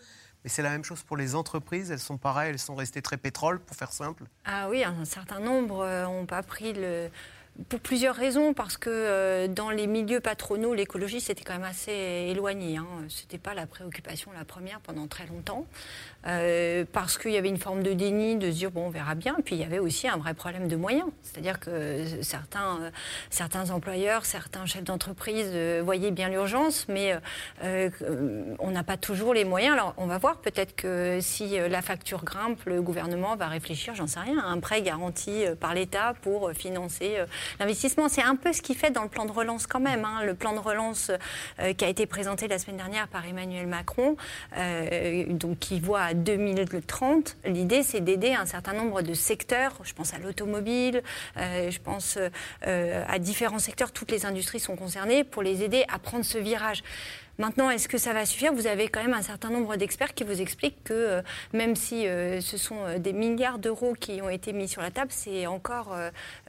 Mais 0.45 0.51
c'est 0.51 0.62
la 0.62 0.71
même 0.71 0.85
chose 0.85 1.03
pour 1.03 1.17
les 1.17 1.35
entreprises, 1.35 1.91
elles 1.91 1.99
sont 1.99 2.19
pareilles, 2.19 2.51
elles 2.51 2.59
sont 2.59 2.77
restées 2.77 3.03
très 3.03 3.17
pétrole, 3.17 3.59
pour 3.59 3.77
faire 3.77 3.93
simple. 3.93 4.25
Ah 4.45 4.69
oui, 4.69 4.85
un 4.85 5.05
certain 5.05 5.41
nombre 5.41 5.85
n'ont 6.05 6.27
pas 6.27 6.43
pris 6.43 6.73
le. 6.73 7.09
Pour 7.71 7.81
plusieurs 7.81 8.14
raisons, 8.14 8.53
parce 8.53 8.77
que 8.77 8.91
euh, 8.91 9.49
dans 9.49 9.71
les 9.71 9.87
milieux 9.87 10.21
patronaux, 10.21 10.75
l'écologie 10.75 11.23
c'était 11.23 11.43
quand 11.43 11.55
même 11.55 11.64
assez 11.64 11.91
éloigné. 12.31 12.77
Hein. 12.77 12.87
C'était 13.09 13.39
pas 13.39 13.55
la 13.55 13.67
préoccupation 13.67 14.31
la 14.33 14.45
première 14.45 14.81
pendant 14.81 15.07
très 15.07 15.27
longtemps, 15.27 15.67
Euh, 16.27 16.85
parce 16.93 17.18
qu'il 17.18 17.31
y 17.31 17.37
avait 17.37 17.49
une 17.49 17.57
forme 17.59 17.83
de 17.83 17.93
déni, 17.93 18.37
de 18.37 18.51
se 18.51 18.57
dire 18.57 18.70
bon 18.70 18.87
on 18.87 18.91
verra 18.91 19.14
bien. 19.14 19.37
Puis 19.45 19.55
il 19.55 19.61
y 19.61 19.64
avait 19.64 19.79
aussi 19.79 20.09
un 20.09 20.16
vrai 20.16 20.35
problème 20.35 20.66
de 20.66 20.77
moyens, 20.77 21.09
c'est-à-dire 21.22 21.61
que 21.61 21.70
euh, 21.70 22.22
certains, 22.22 22.79
euh, 22.83 22.91
certains 23.31 23.70
employeurs, 23.70 24.27
certains 24.27 24.66
chefs 24.66 24.83
d'entreprise 24.85 25.55
voyaient 25.83 26.11
bien 26.11 26.29
l'urgence, 26.29 26.87
mais 26.89 27.14
on 27.62 28.70
n'a 28.70 28.83
pas 28.83 28.97
toujours 28.97 29.35
les 29.35 29.45
moyens. 29.45 29.74
Alors 29.74 29.95
on 29.97 30.07
va 30.07 30.18
voir 30.18 30.39
peut-être 30.39 30.74
que 30.74 31.18
si 31.20 31.57
la 31.59 31.83
facture 31.83 32.24
grimpe, 32.24 32.64
le 32.64 32.83
gouvernement 32.83 33.37
va 33.37 33.47
réfléchir, 33.47 33.95
j'en 33.95 34.07
sais 34.07 34.20
rien, 34.20 34.39
à 34.39 34.47
un 34.47 34.59
prêt 34.59 34.83
garanti 34.83 35.45
par 35.61 35.74
l'État 35.74 36.14
pour 36.22 36.51
financer 36.53 37.16
l'investissement. 37.61 38.09
C'est 38.09 38.22
un 38.22 38.37
peu 38.37 38.53
ce 38.53 38.62
qu'il 38.62 38.77
fait 38.77 38.91
dans 38.91 39.03
le 39.03 39.09
plan 39.09 39.24
de 39.27 39.33
relance 39.33 39.66
quand 39.66 39.81
même. 39.81 40.05
hein. 40.05 40.24
Le 40.24 40.35
plan 40.35 40.53
de 40.53 40.59
relance 40.59 41.11
qui 41.77 41.85
a 41.85 41.89
été 41.89 42.07
présenté 42.07 42.49
la 42.49 42.59
semaine 42.59 42.77
dernière 42.79 43.09
par 43.09 43.24
Emmanuel 43.27 43.66
Macron, 43.66 44.16
donc 45.29 45.59
qui 45.59 45.81
voit 45.81 46.14
2030, 46.17 47.37
l'idée 47.45 47.83
c'est 47.83 48.01
d'aider 48.01 48.33
un 48.33 48.47
certain 48.47 48.73
nombre 48.73 49.03
de 49.03 49.14
secteurs. 49.14 49.73
Je 49.83 49.95
pense 49.95 50.14
à 50.14 50.19
l'automobile, 50.19 51.03
euh, 51.37 51.71
je 51.71 51.79
pense 51.79 52.19
euh, 52.67 53.05
à 53.09 53.19
différents 53.19 53.59
secteurs. 53.59 53.93
Toutes 53.93 54.11
les 54.11 54.27
industries 54.27 54.61
sont 54.61 54.77
concernées 54.77 55.25
pour 55.25 55.43
les 55.43 55.62
aider 55.62 55.85
à 55.89 55.99
prendre 55.99 56.25
ce 56.25 56.39
virage. 56.39 56.83
Maintenant, 57.39 57.69
est-ce 57.69 57.87
que 57.87 57.99
ça 57.99 58.14
va 58.14 58.25
suffire? 58.25 58.55
Vous 58.55 58.67
avez 58.67 58.89
quand 58.89 59.03
même 59.03 59.12
un 59.12 59.23
certain 59.23 59.51
nombre 59.51 59.77
d'experts 59.77 60.14
qui 60.14 60.25
vous 60.25 60.41
expliquent 60.41 60.83
que 60.85 60.95
euh, 60.95 61.23
même 61.53 61.77
si 61.77 62.05
ce 62.05 62.57
sont 62.57 62.99
des 62.99 63.12
milliards 63.12 63.59
d'euros 63.59 63.95
qui 63.99 64.21
ont 64.23 64.31
été 64.31 64.53
mis 64.53 64.69
sur 64.69 64.83
la 64.83 64.91
table, 64.91 65.11
c'est 65.12 65.47
encore 65.47 65.95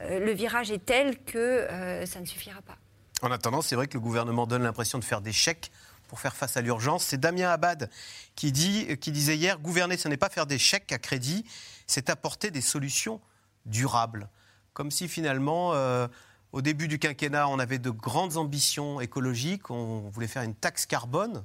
le 0.00 0.32
virage 0.32 0.70
est 0.70 0.84
tel 0.84 1.18
que 1.18 1.66
ça 2.04 2.20
ne 2.20 2.26
suffira 2.26 2.60
pas. 2.62 2.76
En 3.22 3.30
attendant, 3.30 3.62
c'est 3.62 3.74
vrai 3.74 3.86
que 3.86 3.94
le 3.94 4.00
gouvernement 4.00 4.46
donne 4.46 4.62
l'impression 4.62 4.98
de 4.98 5.04
faire 5.04 5.20
des 5.20 5.32
chèques 5.32 5.70
pour 6.08 6.18
faire 6.18 6.34
face 6.34 6.56
à 6.56 6.62
l'urgence. 6.62 7.04
C'est 7.04 7.18
Damien 7.18 7.50
Abad 7.50 7.90
qui, 8.34 8.50
dit, 8.50 8.96
qui 8.98 9.12
disait 9.12 9.36
hier, 9.36 9.58
gouverner, 9.58 9.96
ce 9.96 10.08
n'est 10.08 10.16
pas 10.16 10.30
faire 10.30 10.46
des 10.46 10.58
chèques 10.58 10.90
à 10.90 10.98
crédit, 10.98 11.44
c'est 11.86 12.10
apporter 12.10 12.50
des 12.50 12.60
solutions 12.60 13.20
durables. 13.66 14.28
Comme 14.72 14.90
si 14.90 15.08
finalement, 15.08 15.74
euh, 15.74 16.08
au 16.52 16.62
début 16.62 16.88
du 16.88 16.98
quinquennat, 16.98 17.48
on 17.48 17.58
avait 17.58 17.78
de 17.78 17.90
grandes 17.90 18.36
ambitions 18.36 19.00
écologiques, 19.00 19.70
on 19.70 20.08
voulait 20.08 20.28
faire 20.28 20.42
une 20.42 20.54
taxe 20.54 20.86
carbone, 20.86 21.44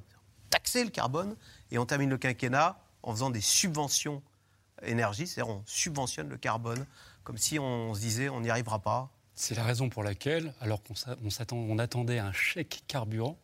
taxer 0.49 0.83
le 0.83 0.89
carbone, 0.89 1.35
et 1.71 1.77
on 1.77 1.85
termine 1.85 2.09
le 2.09 2.17
quinquennat 2.17 2.79
en 3.03 3.11
faisant 3.11 3.29
des 3.29 3.41
subventions 3.41 4.23
énergie, 4.85 5.27
c'est-à-dire 5.27 5.53
on 5.53 5.63
subventionne 5.65 6.29
le 6.29 6.37
carbone, 6.37 6.85
comme 7.23 7.37
si 7.37 7.59
on 7.59 7.93
se 7.93 7.99
disait 7.99 8.29
on 8.29 8.41
n'y 8.41 8.49
arrivera 8.49 8.79
pas. 8.79 9.09
C'est 9.35 9.55
la 9.55 9.63
raison 9.63 9.89
pour 9.89 10.03
laquelle, 10.03 10.53
alors 10.61 10.81
qu'on 10.83 10.93
on 11.51 11.79
attendait 11.79 12.19
un 12.19 12.31
chèque 12.31 12.83
carburant, 12.87 13.37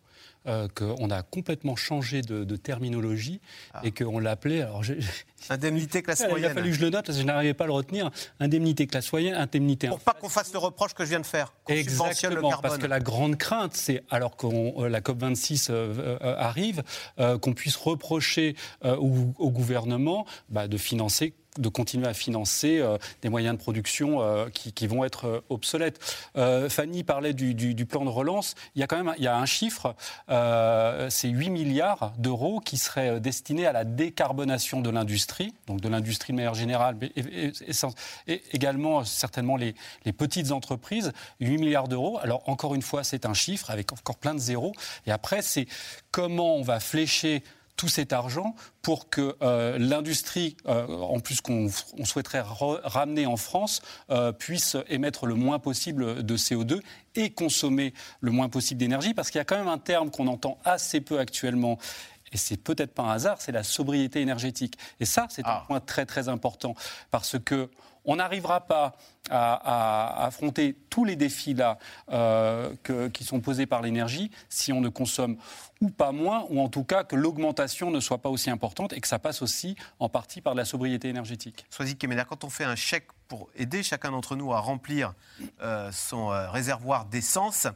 euh, 0.48 0.68
qu'on 0.74 1.10
a 1.10 1.22
complètement 1.22 1.76
changé 1.76 2.22
de, 2.22 2.56
terminologie 2.56 3.42
et 3.84 3.92
qu'on 3.92 4.20
l'appelait. 4.20 4.62
Alors 4.62 4.84
Indemnité 5.50 6.02
classe 6.02 6.22
moyenne. 6.22 6.40
Il 6.40 6.46
a 6.46 6.54
fallu 6.54 6.70
que 6.70 6.76
je 6.76 6.82
le 6.82 6.90
note 6.90 7.06
parce 7.06 7.18
que 7.18 7.22
je 7.22 7.28
n'arrivais 7.28 7.54
pas 7.54 7.66
à 7.66 7.68
le 7.68 7.74
retenir. 7.74 8.10
Indemnité 8.40 8.88
classe 8.88 9.12
moyenne, 9.12 9.36
indemnité. 9.36 9.88
Pour 9.90 10.00
pas 10.00 10.14
qu'on 10.14 10.30
fasse 10.30 10.54
le 10.54 10.60
reproche 10.60 10.94
que 10.94 11.04
je 11.04 11.10
viens 11.10 11.20
de 11.20 11.26
faire. 11.26 11.54
Exactement, 11.68 12.58
parce 12.62 12.78
que 12.78 12.88
la 12.88 13.00
grande 13.00 13.38
crainte, 13.38 13.76
c'est 13.76 14.04
alors 14.10 14.38
que 14.38 14.48
euh, 14.48 14.90
la 14.90 15.02
COP 15.02 15.20
26 15.20 15.72
arrive, 16.22 16.84
qu'on 17.18 17.54
puisse 17.54 17.76
reprocher 17.76 18.56
au, 18.84 19.52
gouvernement 19.52 20.26
bah, 20.50 20.68
de 20.68 20.78
financer 20.78 21.34
de 21.60 21.70
continuer 21.70 22.07
à 22.07 22.14
financer 22.14 22.80
euh, 22.80 22.97
des 23.22 23.30
moyens 23.30 23.55
de 23.55 23.62
production 23.62 24.22
euh, 24.22 24.49
qui, 24.49 24.88
vont 24.88 25.03
être 25.03 25.26
euh, 25.26 25.41
obsolètes. 25.49 25.99
Fanny 26.70 27.03
parlait 27.03 27.34
du, 27.34 27.86
plan 27.86 28.05
de 28.05 28.10
relance. 28.10 28.55
Il 28.76 28.82
y 28.82 28.84
a 28.84 28.88
quand 28.88 29.03
même 29.03 29.14
il 29.18 29.24
y 29.24 29.28
a 29.28 29.38
un 29.38 29.45
chiffre, 29.45 29.95
c'est 30.30 31.30
8 31.30 31.49
milliards 31.49 32.14
d'euros 32.18 32.60
qui 32.60 32.78
seraient 32.78 33.20
destinés 33.20 33.66
à 33.66 33.72
la 33.72 33.84
décarbonation 33.84 34.82
de 34.82 34.89
l'industrie, 34.89 35.53
donc 35.68 35.82
de 35.82 35.89
l'industrie 35.89 36.34
de 36.34 36.38
manière 36.38 36.53
générale, 36.53 36.97
et, 37.16 37.51
également 38.53 39.03
certainement 39.03 39.55
les, 39.57 39.76
les, 40.05 40.14
petites 40.14 40.51
entreprises. 40.51 41.12
8 41.39 41.57
milliards 41.57 41.88
d'euros. 41.88 42.20
Alors 42.22 42.47
encore 42.47 42.76
une 42.76 42.82
fois, 42.82 43.03
c'est 43.03 43.26
un 43.26 43.34
chiffre 43.34 43.70
avec 43.70 43.91
encore 43.91 44.18
plein 44.18 44.34
de 44.34 44.39
zéros. 44.39 44.74
Et 45.05 45.12
après, 45.12 45.41
c'est 45.41 45.68
comment 46.12 46.55
on 46.55 46.62
va 46.62 46.80
flécher 46.80 47.43
tout 47.80 47.88
cet 47.88 48.12
argent 48.12 48.56
pour 48.82 49.10
que 49.10 49.38
euh, 49.42 49.78
l'industrie, 49.80 50.58
euh, 50.68 50.86
en 50.86 51.22
plus 51.22 51.40
qu'on 51.40 51.70
souhaiterait 52.04 52.44
ramener 52.44 53.26
en 53.26 53.38
France, 53.38 53.82
euh, 54.10 54.34
puisse 54.34 54.76
émettre 54.90 55.26
le 55.26 55.36
moins 55.36 55.60
possible 55.60 56.22
de 56.22 56.36
CO2 56.38 56.82
et 57.16 57.30
consommer 57.30 57.94
le 58.20 58.32
moins 58.32 58.50
possible 58.50 58.82
d'énergie, 58.82 59.14
parce 59.14 59.32
qu'il 59.32 59.40
y 59.40 59.42
a 59.42 59.46
quand 59.46 59.58
même 59.58 59.70
un 59.70 59.78
terme 59.78 60.12
qu'on 60.12 60.28
entend 60.28 60.58
assez 60.66 61.00
peu 61.00 61.20
actuellement 61.20 61.80
et 62.34 62.38
c'est 62.38 62.58
peut-être 62.58 62.94
pas 62.94 63.04
un 63.04 63.12
hasard, 63.12 63.42
c'est 63.42 63.54
la 63.54 63.64
sobriété 63.64 64.22
énergétique. 64.22 64.78
Et 65.00 65.06
ça, 65.06 65.28
c'est 65.30 65.46
un 65.46 65.62
ah. 65.62 65.64
point 65.66 65.80
très 65.80 66.06
très 66.06 66.30
important 66.30 66.76
parce 67.10 67.38
que 67.40 67.70
on 68.06 68.18
n'arrivera 68.18 68.62
pas 68.62 68.95
à, 69.30 70.26
affronter 70.26 70.76
tous 70.89 71.06
les 71.06 71.16
défis 71.16 71.54
là 71.54 71.78
euh, 72.12 72.74
qui 73.14 73.24
sont 73.24 73.39
posés 73.39 73.66
par 73.66 73.82
l'énergie 73.82 74.32
si 74.50 74.74
on 74.74 74.82
ne 74.82 74.89
consomme 74.89 75.38
ou 75.82 75.89
pas 75.89 76.12
moins, 76.12 76.45
ou 76.50 76.60
en 76.60 76.68
tout 76.68 76.84
cas 76.84 77.04
que 77.04 77.16
l'augmentation 77.16 77.89
ne 77.89 78.00
soit 78.00 78.18
pas 78.18 78.30
aussi 78.30 78.50
importante 78.50 78.91
et 78.91 79.00
que 79.00 79.08
ça 79.08 79.20
passe 79.20 79.41
aussi 79.41 79.76
en 80.00 80.10
partie 80.10 80.41
par 80.41 80.54
la 80.54 80.66
sobriété 80.66 81.08
énergétique. 81.08 81.66
Sois-y 81.70 81.95
quand 81.95 82.43
on 82.43 82.50
fait 82.50 82.66
un 82.66 82.76
chèque 82.76 83.08
pour 83.30 83.50
aider 83.56 83.84
chacun 83.84 84.12
d'entre 84.12 84.36
nous 84.36 84.52
à 84.52 84.60
remplir 84.60 85.14
euh, 85.62 85.89
son 85.93 86.32
euh, 86.32 86.50
réservoir 86.50 87.06
d'essence, 87.06 87.68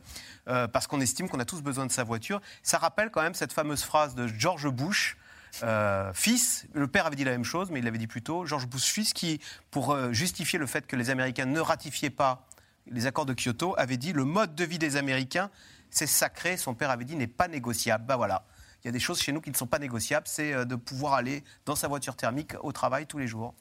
parce 0.46 0.88
qu'on 0.88 1.00
estime 1.00 1.30
qu'on 1.30 1.40
a 1.40 1.46
tous 1.46 1.62
besoin 1.62 1.86
de 1.86 1.92
sa 1.92 2.04
voiture, 2.04 2.42
ça 2.64 2.78
rappelle 2.78 3.10
quand 3.12 3.22
même 3.22 3.34
cette 3.34 3.54
fameuse 3.54 3.84
phrase 3.84 4.16
de 4.16 4.28
George 4.28 4.68
Bush 4.68 5.16
euh, 5.62 6.12
fils, 6.14 6.66
le 6.74 6.88
père 6.88 7.06
avait 7.06 7.16
dit 7.16 7.24
la 7.24 7.32
même 7.32 7.44
chose, 7.44 7.70
mais 7.70 7.80
il 7.80 7.86
l'avait 7.86 7.98
dit 7.98 8.08
plus 8.08 8.24
tôt, 8.24 8.46
George 8.46 8.68
Bush 8.68 8.86
fils, 8.86 9.14
qui, 9.14 9.40
pour 9.70 9.92
euh, 9.92 10.12
justifier 10.12 10.58
le 10.58 10.66
fait 10.66 10.88
que 10.88 10.96
les 10.96 11.10
Américains 11.10 11.46
ne 11.46 11.60
ratifiaient 11.60 12.10
pas 12.10 12.48
les 12.88 13.06
accords 13.06 13.26
de 13.26 13.34
Kyoto, 13.34 13.76
avait 13.78 13.98
dit 13.98 14.14
le 14.14 14.26
mode 14.26 14.56
de 14.56 14.64
vie 14.64 14.80
des 14.80 14.96
Américains, 14.98 15.50
c'est 15.90 16.08
sacré, 16.08 16.58
son 16.58 16.74
père 16.74 16.90
avait 16.90 17.06
dit, 17.06 17.16
n'est 17.16 17.28
pas 17.28 17.48
négociable. 17.48 18.06
Ben 18.06 18.16
voilà. 18.16 18.46
Il 18.84 18.88
y 18.88 18.90
a 18.90 18.92
des 18.92 19.00
choses 19.00 19.22
chez 19.22 19.32
nous 19.32 19.40
qui 19.40 19.52
ne 19.52 19.56
sont 19.56 19.68
pas 19.68 19.80
négociables, 19.80 20.28
c'est 20.28 20.54
euh, 20.54 20.66
de 20.66 20.76
pouvoir 20.76 21.14
aller 21.14 21.44
dans 21.66 21.76
sa 21.76 21.88
voiture 21.88 22.16
thermique 22.16 22.54
au 22.62 22.72
travail 22.72 23.06
tous 23.06 23.20
les 23.20 23.28
jours. 23.28 23.54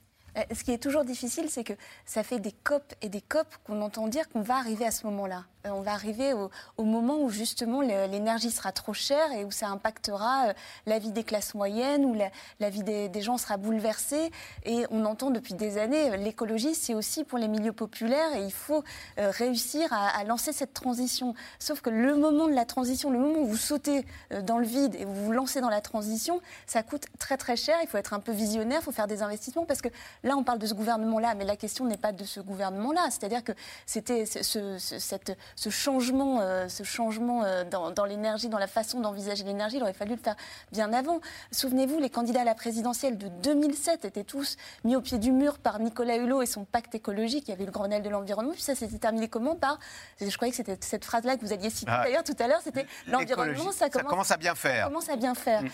Ce 0.55 0.65
qui 0.65 0.73
est 0.73 0.83
toujours 0.83 1.05
difficile, 1.05 1.51
c'est 1.51 1.63
que 1.63 1.75
ça 2.07 2.23
fait 2.23 2.41
des 2.41 2.53
COP 2.53 2.95
et 3.03 3.11
des 3.11 3.21
COP 3.21 3.47
qu'on 3.65 3.83
entend 3.83 4.09
dire 4.09 4.31
qu'on 4.31 4.41
va 4.41 4.57
arriver 4.57 4.87
à 4.87 4.91
ce 4.91 5.05
moment-là. 5.07 5.45
Euh, 5.67 5.71
on 5.71 5.81
va 5.81 5.93
arriver 5.93 6.33
au, 6.33 6.85
moment 6.85 7.21
où 7.21 7.31
justement 7.31 7.81
l'énergie 7.81 8.51
sera 8.51 8.73
trop 8.73 8.93
chère 8.93 9.33
et 9.33 9.45
où 9.45 9.51
ça 9.51 9.69
impactera 9.69 10.49
euh, 10.49 10.53
la 10.87 10.99
vie 10.99 11.13
des 11.13 11.25
classes 11.25 11.55
moyennes, 11.55 12.05
où 12.05 12.15
la, 12.15 12.71
vie 12.71 12.83
des, 12.83 13.23
gens 13.23 13.39
sera 13.39 13.57
bouleversée. 13.57 14.31
Et 14.65 14.85
on 14.91 15.05
entend 15.05 15.31
depuis 15.31 15.55
des 15.55 15.79
années, 15.79 16.11
euh, 16.11 16.17
l'écologie, 16.17 16.75
c'est 16.75 16.95
aussi 16.95 17.25
pour 17.25 17.39
les 17.39 17.49
milieux 17.49 17.73
populaires 17.73 18.35
et 18.35 18.45
il 18.45 18.53
faut 18.53 18.83
réussir 19.17 19.93
à, 19.93 20.25
lancer 20.25 20.53
cette 20.53 20.75
transition. 20.75 21.35
Sauf 21.59 21.81
que 21.81 21.91
le 21.91 22.17
moment 22.17 22.49
de 22.49 22.55
la 22.55 22.65
transition, 22.65 23.11
le 23.11 23.19
moment 23.19 23.41
où 23.41 23.47
vous 23.47 23.57
sautez 23.57 24.05
dans 24.43 24.59
le 24.59 24.67
vide 24.67 24.95
et 24.97 25.05
vous 25.05 25.27
vous 25.27 25.33
lancez 25.33 25.61
dans 25.61 25.69
la 25.69 25.81
transition, 25.81 26.41
ça 26.67 26.83
coûte 26.83 27.07
très 27.19 27.37
très 27.37 27.57
cher. 27.57 27.77
Il 27.83 27.89
faut 27.89 27.99
être 27.99 28.15
un 28.15 28.21
peu 28.21 28.33
visionnaire, 28.33 28.81
il 28.81 28.85
faut 28.85 28.93
faire 28.93 29.07
des 29.07 29.23
investissements 29.23 29.65
parce 29.65 29.83
que 29.83 29.89
là, 30.23 30.37
on 30.37 30.45
parle 30.45 30.59
de 30.59 30.67
ce 30.67 30.75
gouvernement-là, 30.75 31.35
mais 31.35 31.45
la 31.45 31.57
question 31.57 31.85
n'est 31.85 31.97
pas 31.97 32.13
de 32.13 32.25
ce 32.25 32.41
gouvernement-là. 32.41 33.09
C'est-à-dire 33.11 33.45
que 33.45 33.53
c'était 33.87 34.27
ce, 34.27 34.79
cette 34.79 35.37
ce 35.57 35.71
changement, 35.71 36.41
euh, 36.41 36.69
ce 36.69 36.83
changement 36.83 37.43
euh, 37.45 37.65
dans, 37.65 38.05
l'énergie, 38.05 38.49
dans 38.49 38.59
la 38.59 38.67
façon 38.67 39.01
d'envisager 39.01 39.45
l'énergie, 39.45 39.77
il 39.77 39.83
aurait 39.83 39.93
fallu 39.93 40.13
le 40.13 40.21
faire 40.21 40.37
bien 40.73 40.93
avant. 40.93 41.21
Souvenez-vous, 41.51 41.99
les 41.99 42.11
candidats 42.11 42.43
à 42.43 42.45
la 42.45 42.55
présidentielle 42.55 43.19
de 43.19 43.29
2007 43.29 44.05
étaient 44.05 44.25
tous 44.25 44.57
mis 44.85 44.97
au 44.97 45.01
pied 45.01 45.19
du 45.19 45.33
mur 45.33 45.59
par 45.59 45.79
Nicolas 45.79 46.17
Hulot 46.17 46.43
et 46.43 46.47
son 46.47 46.65
pacte 46.65 46.95
écologique. 46.95 47.45
Il 47.49 47.51
y 47.51 47.55
avait 47.55 47.67
le 47.67 47.71
Grenelle 47.71 48.03
de 48.03 48.09
l'environnement. 48.09 48.53
Puis 48.53 48.63
ça 48.63 48.75
s'était 48.75 48.99
terminé 48.99 49.29
comment 49.29 49.57
Par, 49.57 49.79
je 50.21 50.35
croyais 50.37 50.51
que 50.51 50.57
c'était 50.57 50.77
cette 50.81 51.05
phrase-là 51.05 51.37
que 51.37 51.45
vous 51.45 51.53
aviez 51.53 51.71
citée 51.71 51.91
ah. 51.93 52.05
d'ailleurs 52.05 52.25
tout 52.25 52.37
à 52.39 52.47
l'heure, 52.47 52.61
c'était 52.63 52.87
l'environnement, 53.07 53.73
ça, 53.73 53.91
commence, 53.91 54.31
à 54.31 54.37
bien 54.37 54.55
faire. 54.55 54.85
Ça 54.85 54.89
commence 54.89 55.09
à 55.09 55.17
bien 55.17 55.35
faire. 55.35 55.63
Mm. 55.63 55.69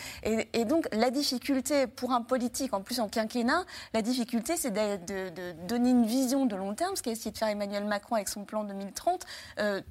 Et, 0.53 0.65
donc 0.65 0.89
la 0.93 1.11
difficulté 1.11 1.87
pour 1.87 2.13
un 2.13 2.23
politique, 2.23 2.75
en 2.75 2.81
plus 2.81 3.01
en 3.01 3.09
quinquennat, 3.09 3.65
la 3.95 4.03
difficulté 4.03 4.57
c'est 4.57 4.71
de, 4.71 5.67
donner 5.67 5.91
une 5.91 6.05
vision 6.05 6.47
de 6.47 6.57
long 6.57 6.75
terme, 6.75 6.97
ce 6.97 7.03
qu'a 7.03 7.11
essayé 7.11 7.31
de 7.31 7.39
faire 7.39 7.49
Emmanuel 7.49 7.85
Macron 7.85 8.17
avec 8.17 8.29
son 8.29 8.45
plan 8.45 8.65
2030 8.65 9.25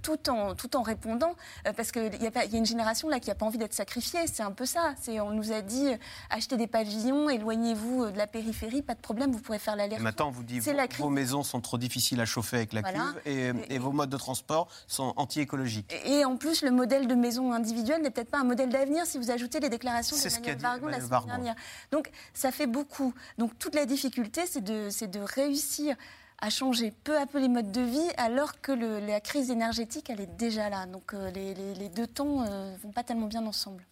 tout, 0.02 0.30
en, 0.30 0.56
tout 0.56 0.76
en 0.76 0.82
répondant, 0.82 1.36
euh, 1.68 1.74
parce 1.74 1.92
qu'il 1.92 2.14
y, 2.16 2.24
y, 2.24 2.28
a 2.28 2.58
une 2.58 2.66
génération 2.66 3.10
là 3.10 3.20
qui 3.20 3.30
n'a 3.30 3.36
pas 3.36 3.46
envie 3.46 3.58
d'être 3.58 3.74
sacrifiée, 3.74 4.28
c'est 4.28 4.44
un 4.44 4.52
peu 4.52 4.66
ça. 4.66 4.96
On 5.08 5.32
nous 5.32 5.52
a 5.52 5.62
dit, 5.62 5.88
euh, 5.88 5.98
achetez 6.30 6.58
des 6.58 6.68
pavillons, 6.68 7.30
éloignez-vous 7.30 8.04
euh, 8.04 8.12
de 8.12 8.18
la 8.18 8.28
périphérie, 8.28 8.82
pas 8.82 8.96
de 8.96 9.00
problème, 9.00 9.32
vous 9.32 9.40
pourrez 9.40 9.60
faire 9.60 9.76
l'aller. 9.76 9.98
Maintenant, 10.00 10.28
on 10.28 10.32
vous 10.32 10.44
dit, 10.44 10.60
vos, 10.60 10.72
vos, 10.98 11.10
maisons 11.10 11.44
sont 11.44 11.62
trop 11.62 11.78
difficiles 11.78 12.20
à 12.22 12.26
chauffer 12.26 12.58
avec 12.58 12.74
la 12.74 12.84
cuve, 12.84 13.22
et, 13.26 13.78
vos 13.78 13.92
modes 13.92 14.10
de 14.10 14.18
transport 14.18 14.68
sont 14.88 15.14
anti-écologiques. 15.18 15.94
Et, 16.06 16.26
en 16.26 16.36
plus, 16.36 16.64
le 16.64 16.72
modèle 16.72 17.08
de 17.08 17.16
maison 17.16 17.54
individuelle 17.54 18.02
n'est 18.02 18.10
peut-être 18.10 18.32
pas 18.32 18.40
un 18.40 18.44
modèle 18.44 18.70
d'avenir 18.70 19.06
si 19.06 19.18
vous 19.18 19.32
ajoutez 19.32 19.60
les 19.60 19.70
déclarations 19.70 20.18
d'Emmanuel 20.18 20.58
Vargon 20.58 20.88
la 20.88 21.00
semaine 21.00 21.26
dernière. 21.26 21.56
Donc, 21.92 22.10
ça 22.34 22.52
fait 22.52 22.68
beaucoup. 22.68 23.14
Donc, 23.38 23.58
toute 23.60 23.76
la 23.76 23.86
difficulté, 23.86 24.46
c'est 24.46 24.64
de, 24.64 24.90
de 25.06 25.20
réussir 25.20 25.96
à 26.40 26.50
changer 26.50 26.94
peu 27.04 27.18
à 27.18 27.26
peu 27.26 27.40
les 27.40 27.48
modes 27.48 27.72
de 27.72 27.82
vie 27.82 28.10
alors 28.18 28.62
que 28.62 28.72
la 28.72 29.20
crise 29.20 29.50
énergétique, 29.50 30.10
elle 30.10 30.22
est 30.22 30.38
déjà 30.38 30.70
là. 30.70 30.86
Donc 30.86 31.14
euh, 31.14 31.32
les, 31.32 31.90
deux 31.90 32.08
temps 32.08 32.42
ne 32.42 32.50
euh, 32.50 32.76
vont 32.84 32.92
pas 32.92 33.04
tellement 33.04 33.28
bien 33.28 33.46
ensemble. 33.46 33.84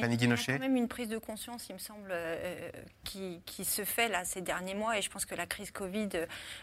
Fanny 0.00 0.16
Il 0.16 0.28
y 0.28 0.32
a 0.32 0.36
quand 0.36 0.58
même 0.58 0.76
une 0.76 0.88
prise 0.88 1.08
de 1.08 1.18
conscience, 1.18 1.66
il 1.68 1.74
me 1.74 1.78
semble, 1.78 2.08
euh, 2.10 2.70
qui, 3.04 3.64
se 3.64 3.84
fait 3.84 4.08
là 4.08 4.24
ces 4.24 4.40
derniers 4.40 4.74
mois, 4.74 4.96
et 4.96 5.02
je 5.02 5.10
pense 5.10 5.26
que 5.26 5.34
la 5.34 5.46
crise 5.46 5.70
Covid 5.70 6.08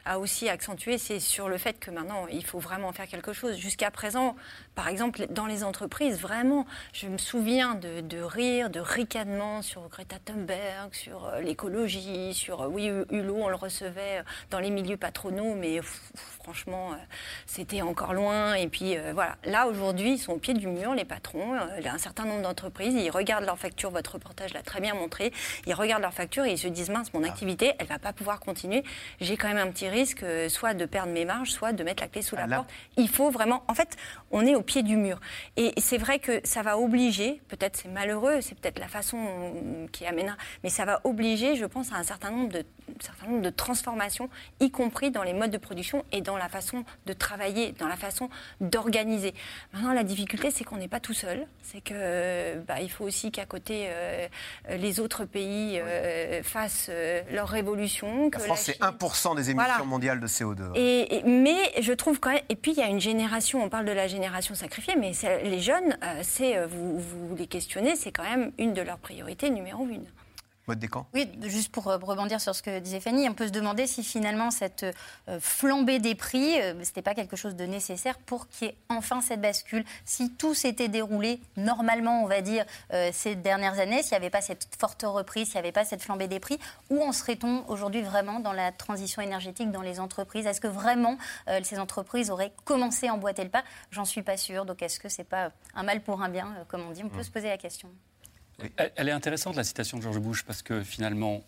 a 0.06 0.18
aussi 0.18 0.50
accentué, 0.50 0.98
c'est 0.98 1.20
sur 1.20 1.48
le 1.48 1.60
fait 1.60 1.80
que 1.80 1.92
maintenant, 1.92 2.26
il 2.28 2.44
faut 2.44 2.58
vraiment 2.58 2.92
faire 2.92 3.08
quelque 3.08 3.34
chose. 3.34 3.56
Jusqu'à 3.56 3.92
présent, 3.92 4.36
par 4.80 4.88
exemple, 4.88 5.28
dans 5.30 5.46
les 5.46 5.66
entreprises, 5.66 6.22
vraiment, 6.22 6.66
je 6.94 7.08
me 7.08 7.18
souviens 7.18 7.76
de, 7.76 8.22
rire, 8.22 8.70
de 8.70 8.80
ricanement 8.80 9.62
sur 9.62 9.90
Greta 9.90 10.16
Thunberg, 10.24 10.94
sur 10.94 11.26
euh, 11.26 11.42
l'écologie, 11.42 12.34
sur, 12.34 12.62
euh, 12.62 12.68
oui, 12.70 12.90
Hulot, 13.12 13.36
on 13.36 13.50
le 13.50 13.56
recevait 13.56 14.24
dans 14.52 14.60
les 14.60 14.70
milieux 14.70 14.96
patronaux, 14.96 15.54
mais 15.54 15.82
franchement, 16.42 16.92
c'était 17.46 17.82
encore 17.82 18.14
loin. 18.14 18.54
Et 18.54 18.70
puis, 18.70 18.96
voilà, 19.14 19.36
là, 19.44 19.68
aujourd'hui, 19.68 20.14
ils 20.14 20.18
sont 20.18 20.32
au 20.32 20.38
pied 20.38 20.54
du 20.54 20.68
mur, 20.68 20.96
les 20.96 21.04
patrons, 21.04 21.56
un 21.56 21.98
certain 21.98 22.24
nombre 22.24 22.44
d'entreprises, 22.44 22.94
ils 22.94 23.10
regardent 23.10 23.46
leur 23.46 23.60
facture, 23.60 23.92
votre 23.92 24.14
reportage 24.14 24.54
l'a 24.54 24.62
très 24.62 24.80
bien 24.80 24.94
montré, 24.94 25.34
ils 25.68 25.74
regardent 25.74 26.04
leur 26.04 26.14
facture 26.14 26.46
et 26.46 26.54
ils 26.54 26.58
se 26.58 26.70
disent 26.70 26.90
mince, 26.90 27.14
mon 27.14 27.24
ah. 27.26 27.28
activité, 27.28 27.74
elle 27.80 27.88
va 27.88 28.00
pas 28.00 28.14
pouvoir 28.14 28.40
continuer. 28.40 28.86
J'ai 29.20 29.36
quand 29.36 29.50
même 29.50 29.58
un 29.58 29.72
petit 29.72 29.90
risque, 29.90 30.24
euh, 30.24 30.48
soit 30.48 30.74
de 30.74 30.86
perdre 30.86 31.12
mes 31.12 31.26
marges, 31.26 31.52
soit 31.52 31.74
de 31.74 31.84
mettre 31.84 32.02
la 32.02 32.08
clé 32.08 32.22
sous 32.22 32.38
la 32.38 32.46
ah, 32.50 32.56
porte. 32.56 32.70
Il 32.96 33.10
faut 33.10 33.30
vraiment. 33.30 33.64
En 33.68 33.74
fait, 33.74 33.98
on 34.32 34.46
est 34.46 34.56
au 34.56 34.62
pied 34.70 34.84
du 34.84 34.98
mur. 34.98 35.20
Et 35.58 35.74
c'est 35.78 35.98
vrai 35.98 36.20
que 36.20 36.40
ça 36.44 36.62
va 36.62 36.78
obliger, 36.78 37.42
peut-être 37.48 37.76
c'est 37.76 37.90
malheureux, 37.90 38.40
c'est 38.42 38.56
peut-être 38.56 38.78
la 38.78 38.88
façon 38.88 39.18
euh, 39.18 39.88
qui 39.92 40.06
amènera, 40.06 40.38
mais 40.64 40.70
ça 40.70 40.86
va 40.86 41.02
obliger, 41.04 41.56
je 41.56 41.66
pense, 41.66 41.92
à 41.92 41.96
un 41.96 42.04
certain 42.04 42.30
nombre 42.30 42.50
de, 42.50 42.64
certain 43.00 43.28
nombre 43.28 43.42
de 43.42 43.50
transformations, 43.50 44.30
y 44.60 44.72
compris 44.72 45.12
dans 45.12 45.24
les 45.24 45.34
modes 45.34 45.52
de 45.52 45.58
production 45.58 46.06
et 46.12 46.22
dans 46.22 46.38
la 46.38 46.50
façon 46.50 46.84
de 47.06 47.14
travailler, 47.14 47.74
dans 47.74 47.88
la 47.88 47.96
façon 47.96 48.30
d'organiser. 48.62 49.34
Maintenant, 49.74 49.94
la 49.94 50.04
difficulté, 50.04 50.52
c'est 50.52 50.64
qu'on 50.64 50.78
n'est 50.78 50.88
pas 50.88 51.00
tout 51.00 51.14
seul. 51.14 51.46
C'est 51.62 51.82
que 51.82 52.60
bah, 52.68 52.82
il 52.82 52.90
faut 52.90 53.06
aussi 53.06 53.32
qu'à 53.32 53.46
côté, 53.46 53.88
euh, 53.90 54.28
les 54.70 55.00
autres 55.00 55.26
pays 55.26 55.80
euh, 55.80 56.42
fassent 56.44 56.88
euh, 56.90 57.22
leur 57.32 57.48
révolution. 57.48 58.30
la 58.32 58.40
France, 58.40 58.62
c'est 58.62 58.80
1% 58.80 59.36
des 59.36 59.50
émissions 59.52 59.86
mondiales 59.86 60.20
de 60.20 60.28
CO2. 60.28 60.72
Et, 60.76 61.22
mais 61.26 61.58
je 61.82 61.94
trouve 61.94 62.20
quand 62.20 62.32
même. 62.32 62.42
Et 62.50 62.56
puis, 62.56 62.72
il 62.72 62.78
y 62.78 62.84
a 62.84 62.88
une 62.88 63.02
génération, 63.02 63.64
on 63.64 63.70
parle 63.70 63.86
de 63.86 63.92
la 63.92 64.08
génération 64.08 64.56
sacrifiée, 64.56 64.96
mais 64.96 65.12
les 65.44 65.60
jeunes, 65.60 65.98
c'est 66.24 66.66
vous, 66.66 67.00
vous 67.00 67.36
les 67.36 67.48
questionnez, 67.48 67.96
c'est 67.96 68.12
quand 68.12 68.24
même 68.24 68.52
une 68.58 68.74
de 68.74 68.82
leurs 68.82 69.00
priorités 69.00 69.50
numéro 69.50 69.88
une. 69.88 70.06
Oui, 71.14 71.30
juste 71.44 71.72
pour 71.72 71.88
euh, 71.88 71.98
rebondir 71.98 72.40
sur 72.42 72.56
ce 72.56 72.62
que 72.62 72.80
disait 72.80 73.00
Fanny, 73.00 73.28
on 73.30 73.34
peut 73.34 73.48
se 73.48 73.52
demander 73.52 73.88
si 73.88 74.04
finalement 74.04 74.52
cette 74.52 74.84
euh, 75.28 75.40
flambée 75.40 76.00
des 76.00 76.16
prix, 76.16 76.62
euh, 76.62 76.74
ce 76.74 76.90
n'était 76.90 77.02
pas 77.02 77.16
quelque 77.16 77.36
chose 77.36 77.56
de 77.56 77.66
nécessaire 77.66 78.18
pour 78.20 78.48
qu'il 78.48 78.68
y 78.68 78.72
ait 78.72 78.78
enfin 78.90 79.22
cette 79.22 79.42
bascule. 79.42 79.84
Si 80.06 80.32
tout 80.34 80.54
s'était 80.54 80.88
déroulé 80.88 81.40
normalement, 81.58 82.24
on 82.24 82.28
va 82.28 82.42
dire, 82.42 82.66
ces 83.12 83.36
dernières 83.36 83.80
années, 83.80 84.02
s'il 84.02 84.12
n'y 84.12 84.18
avait 84.18 84.30
pas 84.30 84.42
cette 84.42 84.68
forte 84.80 85.04
reprise, 85.06 85.48
s'il 85.48 85.56
n'y 85.56 85.60
avait 85.60 85.72
pas 85.72 85.86
cette 85.86 86.02
flambée 86.02 86.28
des 86.28 86.40
prix, 86.40 86.60
où 86.90 87.02
en 87.02 87.12
serait-on 87.12 87.66
aujourd'hui 87.68 88.02
vraiment 88.02 88.40
dans 88.40 88.54
la 88.54 88.72
transition 88.72 89.22
énergétique 89.22 89.72
dans 89.72 89.82
les 89.82 90.00
entreprises? 90.00 90.46
Est-ce 90.46 90.62
que 90.62 90.68
vraiment 90.68 91.18
ces 91.64 91.80
entreprises 91.80 92.32
auraient 92.32 92.54
commencé 92.66 93.08
à 93.08 93.14
emboîter 93.14 93.44
le 93.44 93.50
pas? 93.50 93.64
J'en 93.92 94.06
suis 94.06 94.24
pas 94.24 94.38
sûre. 94.38 94.66
Donc 94.66 94.82
est-ce 94.82 95.00
que 95.00 95.10
c'est 95.10 95.24
pas 95.24 95.52
un 95.76 95.84
mal 95.84 96.02
pour 96.02 96.22
un 96.22 96.30
bien, 96.30 96.54
comme 96.68 96.82
on 96.82 96.92
dit? 96.92 97.04
On 97.04 97.10
peut 97.10 97.20
mmh. 97.20 97.24
se 97.24 97.32
poser 97.32 97.50
la 97.50 97.58
question. 97.58 97.90
Elle 98.96 99.10
est 99.10 99.14
intéressante, 99.14 99.56
la 99.56 99.64
citation 99.64 99.98
de 99.98 100.04
George 100.04 100.20
Bush, 100.20 100.44
parce 100.44 100.62
que 100.62 100.82
finalement, 100.82 101.44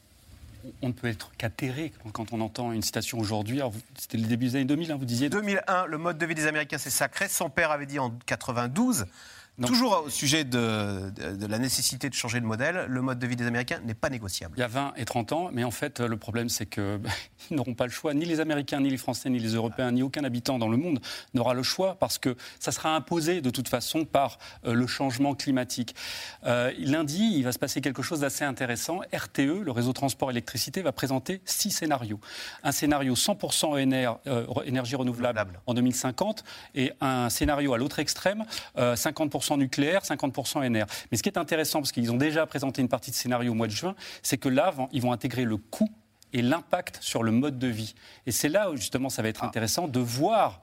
on 0.82 0.90
ne 0.90 0.94
peut 0.94 1.08
être 1.08 1.32
qu'atterré 1.38 1.92
quand 2.14 2.34
on 2.34 2.42
entend 2.42 2.72
une 2.72 2.82
citation 2.82 3.20
aujourd'hui. 3.20 3.62
C'était 3.98 4.18
le 4.18 4.28
début 4.28 4.46
des 4.48 4.56
années 4.58 4.66
2000, 4.66 4.92
hein, 4.92 4.96
vous 4.98 5.06
disiez 5.06 5.30
2001, 5.30 5.86
le 5.86 5.98
mode 5.98 6.18
de 6.18 6.26
vie 6.26 6.36
des 6.36 6.48
Américains, 6.48 6.78
c'est 6.78 6.90
sacré. 6.90 7.28
Son 7.28 7.50
père 7.50 7.72
avait 7.72 7.86
dit 7.86 8.00
en 8.00 8.12
92. 8.26 9.06
Toujours 9.66 10.04
au 10.06 10.10
sujet 10.10 10.44
de, 10.44 11.12
la 11.48 11.60
nécessité 11.60 12.10
de 12.10 12.14
changer 12.16 12.40
de 12.40 12.46
modèle, 12.46 12.86
le 12.88 13.02
mode 13.02 13.20
de 13.20 13.28
vie 13.28 13.36
des 13.36 13.46
Américains 13.46 13.80
n'est 13.86 13.94
pas 13.94 14.10
négociable. 14.10 14.56
Il 14.58 14.62
y 14.62 14.64
a 14.64 14.68
20 14.68 14.94
et 14.98 15.06
30 15.06 15.32
ans, 15.34 15.50
mais 15.54 15.64
en 15.64 15.72
fait, 15.72 16.00
le 16.00 16.18
problème, 16.18 16.50
c'est 16.50 16.66
qu'ils 16.66 17.00
n'auront 17.52 17.76
pas 17.76 17.86
le 17.86 17.92
choix. 17.92 18.14
Ni 18.14 18.26
les 18.26 18.40
Américains, 18.40 18.80
ni 18.80 18.90
les 18.90 18.98
Français, 18.98 19.30
ni 19.30 19.40
les 19.40 19.54
Européens, 19.54 19.92
ni 19.92 20.04
aucun 20.04 20.24
habitant 20.24 20.58
dans 20.58 20.70
le 20.70 20.78
monde 20.78 21.00
n'aura 21.34 21.54
le 21.54 21.64
choix 21.64 21.96
parce 22.00 22.18
que 22.18 22.36
ça 22.60 22.72
sera 22.72 22.96
imposé 22.96 23.42
de 23.42 23.50
toute 23.50 23.68
façon 23.68 24.06
par 24.06 24.40
euh, 24.66 24.74
le 24.74 24.88
changement 24.88 25.36
climatique. 25.36 25.96
Euh, 26.46 26.72
lundi, 26.80 27.34
il 27.36 27.44
va 27.44 27.52
se 27.52 27.60
passer 27.60 27.82
quelque 27.82 28.02
chose 28.02 28.22
d'assez 28.22 28.46
intéressant. 28.46 29.02
RTE, 29.14 29.62
le 29.64 29.72
réseau 29.72 29.94
transport 29.94 30.32
électricité, 30.32 30.82
va 30.82 30.92
présenter 30.92 31.42
six 31.46 31.72
scénarios. 31.72 32.20
Un 32.64 32.72
scénario 32.72 33.14
100% 33.14 34.18
euh, 34.28 34.64
énergie 34.66 34.96
renouvelable 34.96 35.60
en 35.68 35.74
2050 35.74 36.44
et 36.76 36.94
un 37.02 37.30
scénario 37.30 37.74
à 37.74 37.78
l'autre 37.78 38.00
extrême, 38.00 38.46
50% 38.78 39.41
nucléaire, 39.58 40.04
50% 40.04 40.70
NR. 40.70 40.86
Mais 41.12 41.18
ce 41.18 41.24
qui 41.24 41.30
est 41.30 41.38
intéressant, 41.38 41.80
parce 41.80 41.92
qu'ils 41.92 42.12
ont 42.12 42.18
déjà 42.18 42.46
présenté 42.46 42.82
une 42.82 42.90
partie 42.90 43.12
de 43.12 43.16
scénario 43.16 43.52
au 43.52 43.56
mois 43.56 43.68
de 43.68 43.72
juin, 43.72 43.96
c'est 44.22 44.38
que 44.38 44.50
là, 44.50 44.74
ils 44.92 45.02
vont 45.02 45.12
intégrer 45.12 45.44
le 45.44 45.58
coût 45.58 45.90
et 46.34 46.42
l'impact 46.42 47.00
sur 47.02 47.24
le 47.24 47.32
mode 47.32 47.60
de 47.60 47.68
vie. 47.68 47.96
Et 48.26 48.32
c'est 48.32 48.50
là 48.50 48.72
où 48.72 48.78
justement 48.78 49.10
ça 49.10 49.22
va 49.22 49.28
être 49.28 49.44
intéressant 49.44 49.88
de 49.88 50.00
voir 50.00 50.62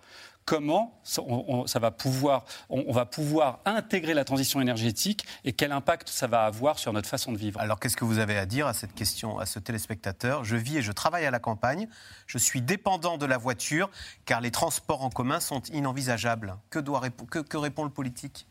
comment 0.48 0.98
on, 1.18 1.66
ça 1.66 1.78
va 1.78 1.90
pouvoir, 1.90 2.46
on, 2.70 2.90
va 2.90 3.04
pouvoir 3.04 3.60
intégrer 3.66 4.14
la 4.14 4.24
transition 4.24 4.62
énergétique 4.62 5.26
et 5.44 5.52
quel 5.52 5.72
impact 5.72 6.08
ça 6.08 6.26
va 6.26 6.44
avoir 6.44 6.78
sur 6.78 6.90
notre 6.94 7.08
façon 7.08 7.32
de 7.32 7.36
vivre. 7.36 7.60
Alors 7.60 7.78
qu'est-ce 7.78 7.98
que 7.98 8.06
vous 8.06 8.18
avez 8.18 8.38
à 8.38 8.46
dire 8.46 8.66
à 8.66 8.72
cette 8.72 8.94
question, 8.94 9.38
à 9.38 9.44
ce 9.44 9.58
téléspectateur? 9.58 10.44
Je 10.44 10.56
vis 10.56 10.78
et 10.78 10.82
je 10.82 10.92
travaille 10.92 11.26
à 11.26 11.30
la 11.30 11.38
campagne, 11.38 11.86
je 12.26 12.38
suis 12.38 12.62
dépendant 12.62 13.18
de 13.18 13.26
la 13.26 13.36
voiture 13.36 13.90
car 14.24 14.40
les 14.40 14.50
transports 14.50 15.04
en 15.04 15.10
commun 15.10 15.38
sont 15.38 15.60
inenvisageables. 15.64 16.56
Que, 16.70 16.78
doit, 16.78 17.02
que, 17.30 17.40
que 17.40 17.56
répond 17.58 17.84
le 17.84 17.90
politique? 17.90 18.46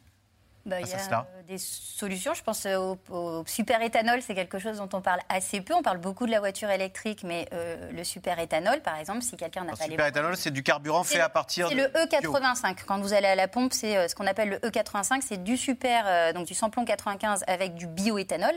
Bah, 0.68 0.82
il 0.82 0.88
y 0.88 0.94
a 0.94 0.98
euh, 0.98 1.37
des 1.48 1.58
solutions. 1.58 2.34
Je 2.34 2.44
pense 2.44 2.66
euh, 2.66 2.96
au, 3.10 3.44
super 3.48 3.82
éthanol, 3.82 4.22
c'est 4.22 4.36
quelque 4.36 4.60
chose 4.60 4.78
dont 4.78 4.90
on 4.94 5.02
parle 5.02 5.22
assez 5.30 5.62
peu. 5.62 5.74
On 5.74 5.82
parle 5.82 5.98
beaucoup 5.98 6.26
de 6.26 6.32
la 6.32 6.40
voiture 6.40 6.70
électrique, 6.70 7.24
mais 7.24 7.48
euh, 7.54 7.90
le 7.92 8.04
super 8.04 8.38
éthanol, 8.40 8.82
par 8.82 8.98
exemple, 8.98 9.22
si 9.22 9.38
quelqu'un 9.38 9.64
n'a 9.64 9.74
pas 9.74 9.86
les. 9.86 9.92
Super 9.92 10.08
éthanol, 10.08 10.38
c'est 10.38 10.52
du 10.52 10.64
carburant 10.64 11.04
fait 11.04 11.20
à 11.20 11.30
partir 11.30 11.70
de. 11.70 11.76
C'est 11.76 11.82
le 11.82 11.88
E85. 11.88 12.78
Quand 12.86 13.00
vous 13.00 13.14
allez 13.14 13.28
à 13.28 13.36
la 13.36 13.48
pompe, 13.48 13.74
c'est 13.74 14.08
ce 14.08 14.16
qu'on 14.16 14.28
appelle 14.28 14.50
le 14.50 14.58
E85. 14.58 15.22
C'est 15.26 15.44
du 15.44 15.58
super, 15.58 16.34
donc 16.34 16.48
du 16.48 16.54
samplon 16.54 16.86
95 16.86 17.44
avec 17.48 17.76
du 17.76 17.88
bioéthanol. 17.88 18.56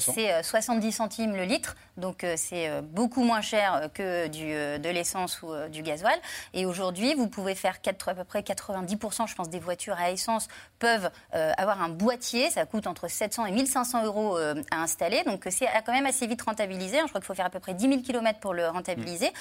c'est 0.00 0.42
70 0.42 0.92
centimes 0.92 1.36
le 1.36 1.44
litre, 1.44 1.76
donc 1.96 2.24
c'est 2.36 2.82
beaucoup 2.82 3.22
moins 3.22 3.40
cher 3.40 3.88
que 3.94 4.26
du, 4.28 4.46
de 4.46 4.88
l'essence 4.88 5.42
ou 5.42 5.52
du 5.70 5.82
gasoil. 5.82 6.18
Et 6.54 6.66
aujourd'hui, 6.66 7.14
vous 7.14 7.28
pouvez 7.28 7.54
faire 7.54 7.80
4, 7.80 8.08
à 8.08 8.14
peu 8.14 8.24
près 8.24 8.40
90%, 8.40 9.28
je 9.28 9.34
pense, 9.34 9.50
des 9.50 9.60
voitures 9.60 9.96
à 9.98 10.10
essence 10.10 10.48
peuvent 10.78 11.10
euh, 11.34 11.52
avoir 11.56 11.82
un 11.82 11.88
boîtier, 12.06 12.50
ça 12.50 12.64
coûte 12.66 12.86
entre 12.86 13.08
700 13.08 13.46
et 13.46 13.50
1500 13.50 14.04
euros 14.04 14.38
euh, 14.38 14.62
à 14.70 14.80
installer. 14.80 15.24
Donc 15.24 15.48
c'est 15.50 15.66
quand 15.84 15.92
même 15.92 16.06
assez 16.06 16.28
vite 16.28 16.40
rentabilisé. 16.40 17.00
Hein. 17.00 17.02
Je 17.06 17.08
crois 17.08 17.20
qu'il 17.20 17.26
faut 17.26 17.34
faire 17.34 17.46
à 17.46 17.50
peu 17.50 17.58
près 17.58 17.74
10 17.74 17.88
000 17.88 18.02
km 18.02 18.38
pour 18.38 18.54
le 18.54 18.68
rentabiliser. 18.68 19.32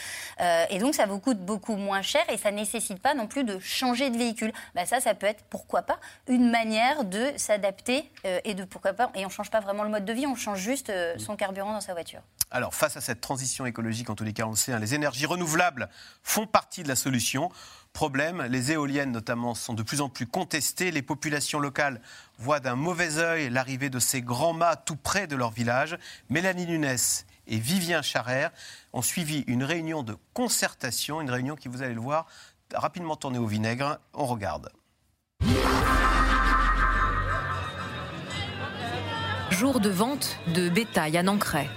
Euh, 0.41 0.65
et 0.71 0.79
donc 0.79 0.95
ça 0.95 1.05
vous 1.05 1.19
coûte 1.19 1.37
beaucoup 1.37 1.75
moins 1.75 2.01
cher 2.01 2.23
et 2.29 2.37
ça 2.37 2.49
nécessite 2.49 2.99
pas 2.99 3.13
non 3.13 3.27
plus 3.27 3.43
de 3.43 3.59
changer 3.59 4.09
de 4.09 4.17
véhicule. 4.17 4.51
Bah, 4.73 4.87
ça, 4.87 4.99
ça 4.99 5.13
peut 5.13 5.27
être, 5.27 5.43
pourquoi 5.51 5.83
pas, 5.83 5.99
une 6.27 6.49
manière 6.49 7.03
de 7.03 7.33
s'adapter 7.37 8.09
et 8.23 8.55
de 8.55 8.63
pourquoi 8.63 8.93
pas. 8.93 9.11
Et 9.13 9.27
on 9.27 9.29
change 9.29 9.51
pas 9.51 9.59
vraiment 9.59 9.83
le 9.83 9.89
mode 9.89 10.05
de 10.05 10.13
vie, 10.13 10.25
on 10.25 10.35
change 10.35 10.59
juste 10.59 10.91
son 11.19 11.35
carburant 11.35 11.73
dans 11.73 11.81
sa 11.81 11.93
voiture. 11.93 12.21
Alors, 12.51 12.73
face 12.73 12.97
à 12.97 13.01
cette 13.01 13.21
transition 13.21 13.65
écologique, 13.65 14.09
en 14.09 14.15
tous 14.15 14.23
les 14.23 14.33
cas, 14.33 14.45
on 14.45 14.51
le 14.51 14.55
sait, 14.55 14.71
hein, 14.71 14.79
les 14.79 14.95
énergies 14.95 15.25
renouvelables 15.25 15.89
font 16.23 16.47
partie 16.47 16.83
de 16.83 16.87
la 16.87 16.95
solution. 16.95 17.51
Problème, 17.95 18.41
les 18.49 18.73
éoliennes 18.73 19.13
notamment 19.13 19.55
sont 19.55 19.73
de 19.73 19.81
plus 19.81 20.01
en 20.01 20.09
plus 20.09 20.27
contestées. 20.27 20.91
Les 20.91 21.01
populations 21.01 21.61
locales 21.61 22.01
voient 22.37 22.59
d'un 22.59 22.75
mauvais 22.75 23.19
œil 23.19 23.49
l'arrivée 23.49 23.89
de 23.89 23.99
ces 23.99 24.21
grands 24.21 24.51
mâts 24.51 24.75
tout 24.75 24.97
près 24.97 25.27
de 25.27 25.35
leur 25.37 25.49
village. 25.51 25.97
Mélanie 26.29 26.65
Nunes 26.65 26.97
et 27.47 27.57
Vivien 27.57 28.01
Charrère 28.01 28.51
ont 28.91 29.01
suivi 29.01 29.45
une 29.47 29.63
réunion 29.63 30.03
de 30.03 30.17
concertation, 30.33 31.21
une 31.21 31.31
réunion 31.31 31.55
qui, 31.55 31.69
vous 31.69 31.83
allez 31.83 31.93
le 31.93 32.01
voir, 32.01 32.25
rapidement 32.73 33.15
tournée 33.15 33.39
au 33.39 33.47
vinaigre. 33.47 33.97
On 34.13 34.25
regarde. 34.25 34.73
Jour 39.51 39.79
de 39.79 39.89
vente 39.89 40.37
de 40.53 40.67
bétail 40.67 41.15
à 41.15 41.23
Nancray. 41.23 41.69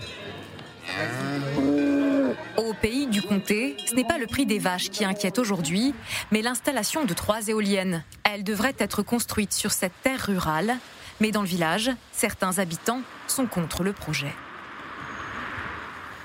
Au 2.59 2.75
pays 2.75 3.07
du 3.07 3.23
comté, 3.23 3.77
ce 3.87 3.95
n'est 3.95 4.05
pas 4.05 4.19
le 4.19 4.27
prix 4.27 4.45
des 4.45 4.59
vaches 4.59 4.91
qui 4.91 5.05
inquiète 5.05 5.39
aujourd'hui, 5.39 5.95
mais 6.33 6.43
l'installation 6.43 7.05
de 7.05 7.15
trois 7.15 7.47
éoliennes. 7.47 8.03
Elles 8.25 8.43
devraient 8.43 8.75
être 8.79 9.05
construites 9.05 9.53
sur 9.53 9.71
cette 9.71 9.93
terre 10.03 10.27
rurale, 10.27 10.77
mais 11.21 11.31
dans 11.31 11.43
le 11.43 11.47
village, 11.47 11.93
certains 12.11 12.59
habitants 12.59 13.03
sont 13.29 13.47
contre 13.47 13.85
le 13.85 13.93
projet. 13.93 14.33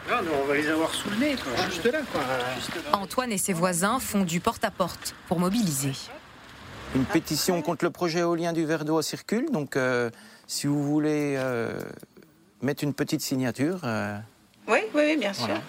On 0.10 0.48
va 0.48 0.56
les 0.56 0.68
avoir 0.70 0.92
sous 0.92 1.08
le 1.12 1.18
nez, 1.18 1.36
Juste, 1.70 1.86
là, 1.86 2.00
Antoine 2.94 3.32
et 3.32 3.38
ses 3.38 3.54
voisins 3.54 4.00
font 4.00 4.24
du 4.24 4.40
porte-à-porte 4.40 5.14
pour 5.28 5.40
mobiliser. 5.40 5.94
Une 6.96 7.06
pétition 7.06 7.62
contre 7.62 7.86
le 7.86 7.92
projet 7.92 8.20
éolien 8.20 8.54
du 8.54 8.66
Verre 8.66 8.86
d'eau 8.86 9.04
circule, 9.04 9.52
donc 9.52 9.78
euh, 9.78 10.10
si 10.48 10.66
vous 10.66 10.84
voulez 10.84 11.36
euh, 11.38 11.80
mettre 12.64 12.84
une 12.84 12.96
petite 12.96 13.22
signature. 13.22 13.82
Euh, 13.84 14.18
oui, 14.68 14.80
oui, 14.96 15.16
bien 15.16 15.34
sûr. 15.34 15.62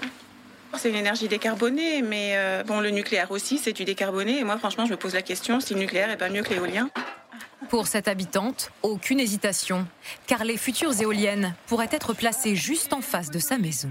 C'est 0.78 0.90
une 0.90 0.96
énergie 0.96 1.28
décarbonée, 1.28 2.02
mais 2.02 2.32
euh, 2.36 2.62
bon, 2.64 2.80
le 2.80 2.90
nucléaire 2.90 3.30
aussi, 3.30 3.58
c'est 3.58 3.72
du 3.72 3.84
décarboné. 3.84 4.38
Et 4.38 4.44
moi, 4.44 4.58
franchement, 4.58 4.86
je 4.86 4.90
me 4.90 4.96
pose 4.96 5.14
la 5.14 5.22
question 5.22 5.60
si 5.60 5.74
le 5.74 5.80
nucléaire 5.80 6.10
est 6.10 6.16
pas 6.16 6.28
mieux 6.28 6.42
que 6.42 6.52
l'éolien. 6.52 6.90
Pour 7.68 7.86
cette 7.86 8.08
habitante, 8.08 8.70
aucune 8.82 9.20
hésitation, 9.20 9.86
car 10.26 10.44
les 10.44 10.56
futures 10.56 11.00
éoliennes 11.00 11.54
pourraient 11.66 11.88
être 11.90 12.12
placées 12.12 12.56
juste 12.56 12.92
en 12.92 13.00
face 13.00 13.30
de 13.30 13.38
sa 13.38 13.56
maison. 13.56 13.90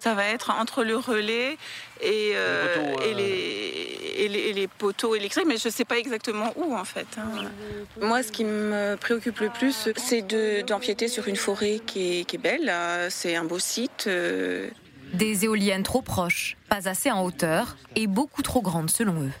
Ça 0.00 0.14
va 0.14 0.26
être 0.26 0.50
entre 0.50 0.84
le 0.84 0.96
relais 0.96 1.58
et, 2.00 2.30
euh, 2.34 2.96
euh, 3.00 3.14
les, 3.14 4.52
les, 4.52 4.68
poteaux 4.68 5.16
électriques, 5.16 5.46
mais 5.46 5.56
je 5.56 5.66
ne 5.66 5.72
sais 5.72 5.84
pas 5.84 5.98
exactement 5.98 6.52
où 6.54 6.76
en 6.76 6.84
fait. 6.84 7.06
Hein. 7.18 7.50
Moi, 8.00 8.22
ce 8.22 8.30
qui 8.30 8.44
me 8.44 8.94
préoccupe 8.94 9.40
le 9.40 9.50
plus, 9.50 9.88
c'est 9.96 10.22
d'empiéter 10.64 11.08
sur 11.08 11.26
une 11.26 11.36
forêt 11.36 11.80
qui 11.84 12.20
est, 12.20 12.24
qui 12.24 12.36
est 12.36 12.38
belle. 12.38 12.72
C'est 13.10 13.34
un 13.34 13.44
beau 13.44 13.58
site. 13.58 14.08
Des 15.12 15.44
éoliennes 15.44 15.82
trop 15.82 16.02
proches, 16.02 16.56
pas 16.68 16.88
assez 16.88 17.10
en 17.10 17.22
hauteur 17.24 17.76
et 17.96 18.06
beaucoup 18.06 18.42
trop 18.42 18.60
grandes 18.60 18.90
selon 18.90 19.22
eux. 19.22 19.32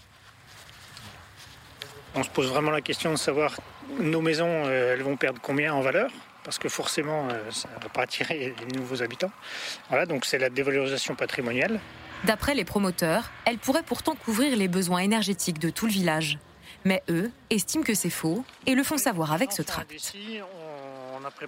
On 2.14 2.22
se 2.22 2.30
pose 2.30 2.48
vraiment 2.48 2.70
la 2.70 2.80
question 2.80 3.12
de 3.12 3.16
savoir 3.16 3.56
nos 3.98 4.20
maisons, 4.20 4.64
euh, 4.66 4.94
elles 4.94 5.02
vont 5.02 5.16
perdre 5.16 5.40
combien 5.42 5.74
en 5.74 5.80
valeur? 5.80 6.10
Parce 6.44 6.58
que 6.58 6.68
forcément, 6.68 7.28
euh, 7.28 7.50
ça 7.50 7.68
ne 7.76 7.82
va 7.82 7.88
pas 7.90 8.02
attirer 8.02 8.54
les 8.68 8.78
nouveaux 8.78 9.02
habitants. 9.02 9.30
Voilà, 9.88 10.06
donc 10.06 10.24
c'est 10.24 10.38
la 10.38 10.50
dévalorisation 10.50 11.14
patrimoniale. 11.14 11.80
D'après 12.24 12.54
les 12.54 12.64
promoteurs, 12.64 13.30
elles 13.44 13.58
pourraient 13.58 13.82
pourtant 13.82 14.14
couvrir 14.14 14.56
les 14.56 14.68
besoins 14.68 15.00
énergétiques 15.00 15.58
de 15.58 15.70
tout 15.70 15.86
le 15.86 15.92
village. 15.92 16.38
Mais 16.84 17.02
eux 17.08 17.30
estiment 17.50 17.84
que 17.84 17.94
c'est 17.94 18.10
faux 18.10 18.44
et 18.66 18.74
le 18.74 18.82
font 18.82 18.98
savoir 18.98 19.32
avec 19.32 19.52
ce 19.52 19.62
tract. 19.62 19.92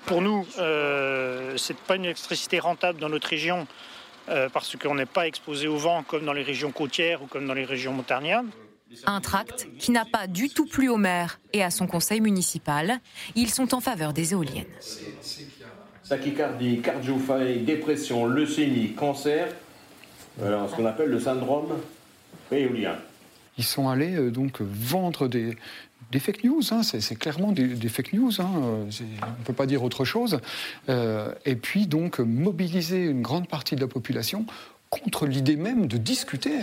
Pour 0.07 0.23
nous, 0.23 0.47
euh, 0.59 1.57
c'est 1.57 1.77
pas 1.77 1.97
une 1.97 2.05
électricité 2.05 2.59
rentable 2.59 2.99
dans 2.99 3.09
notre 3.09 3.29
région 3.29 3.67
euh, 4.29 4.49
parce 4.49 4.77
qu'on 4.77 4.95
n'est 4.95 5.07
pas 5.07 5.27
exposé 5.27 5.69
au 5.69 5.77
vent 5.77 6.03
comme 6.03 6.25
dans 6.25 6.33
les 6.33 6.43
régions 6.43 6.73
côtières 6.73 7.23
ou 7.23 7.27
comme 7.27 7.47
dans 7.47 7.55
les 7.55 7.65
régions 7.65 7.93
montagnardes. 7.93 8.49
Un 9.07 9.21
tract 9.21 9.69
qui 9.79 9.93
n'a 9.93 10.05
pas 10.05 10.27
du 10.27 10.49
tout 10.49 10.67
plu 10.67 10.89
au 10.89 10.97
maire 10.97 11.39
et 11.53 11.63
à 11.63 11.71
son 11.71 11.87
conseil 11.87 12.21
municipal. 12.21 12.99
Ils 13.37 13.51
sont 13.51 13.73
en 13.75 13.81
faveur 13.81 14.13
des 14.13 14.33
éoliennes. 14.33 14.67
Tachycardie, 16.09 16.81
cardiophagie, 16.81 17.61
dépression, 17.61 18.27
leucémie, 18.27 18.95
cancer, 18.95 19.47
ce 20.41 20.75
qu'on 20.75 20.87
appelle 20.87 21.11
le 21.11 21.21
syndrome 21.21 21.79
éolien. 22.57 22.97
ils 23.59 23.65
sont 23.65 23.89
allés 23.89 24.17
euh, 24.17 24.31
donc 24.31 24.61
vendre 24.61 25.29
des, 25.29 25.57
des 26.11 26.19
fake 26.19 26.45
news, 26.45 26.63
hein, 26.73 26.83
c'est 26.83 27.17
clairement 27.17 27.53
des, 27.53 27.69
des, 27.69 27.89
fake 27.89 28.13
news, 28.15 28.33
hein, 28.41 28.51
on 28.53 28.87
ne 28.87 29.45
peut 29.45 29.53
pas 29.53 29.67
dire 29.67 29.83
autre 29.85 30.05
chose, 30.05 30.41
euh, 30.89 31.33
et 31.45 31.55
puis 31.55 31.87
donc 31.87 32.19
mobiliser 32.19 33.05
une 33.05 33.23
grande 33.23 33.49
partie 33.49 33.77
de 33.77 33.81
la 33.81 33.87
population 33.87 34.45
contre 34.91 35.27
l'idée 35.27 35.55
même 35.55 35.87
de 35.87 35.97
discuter. 35.97 36.59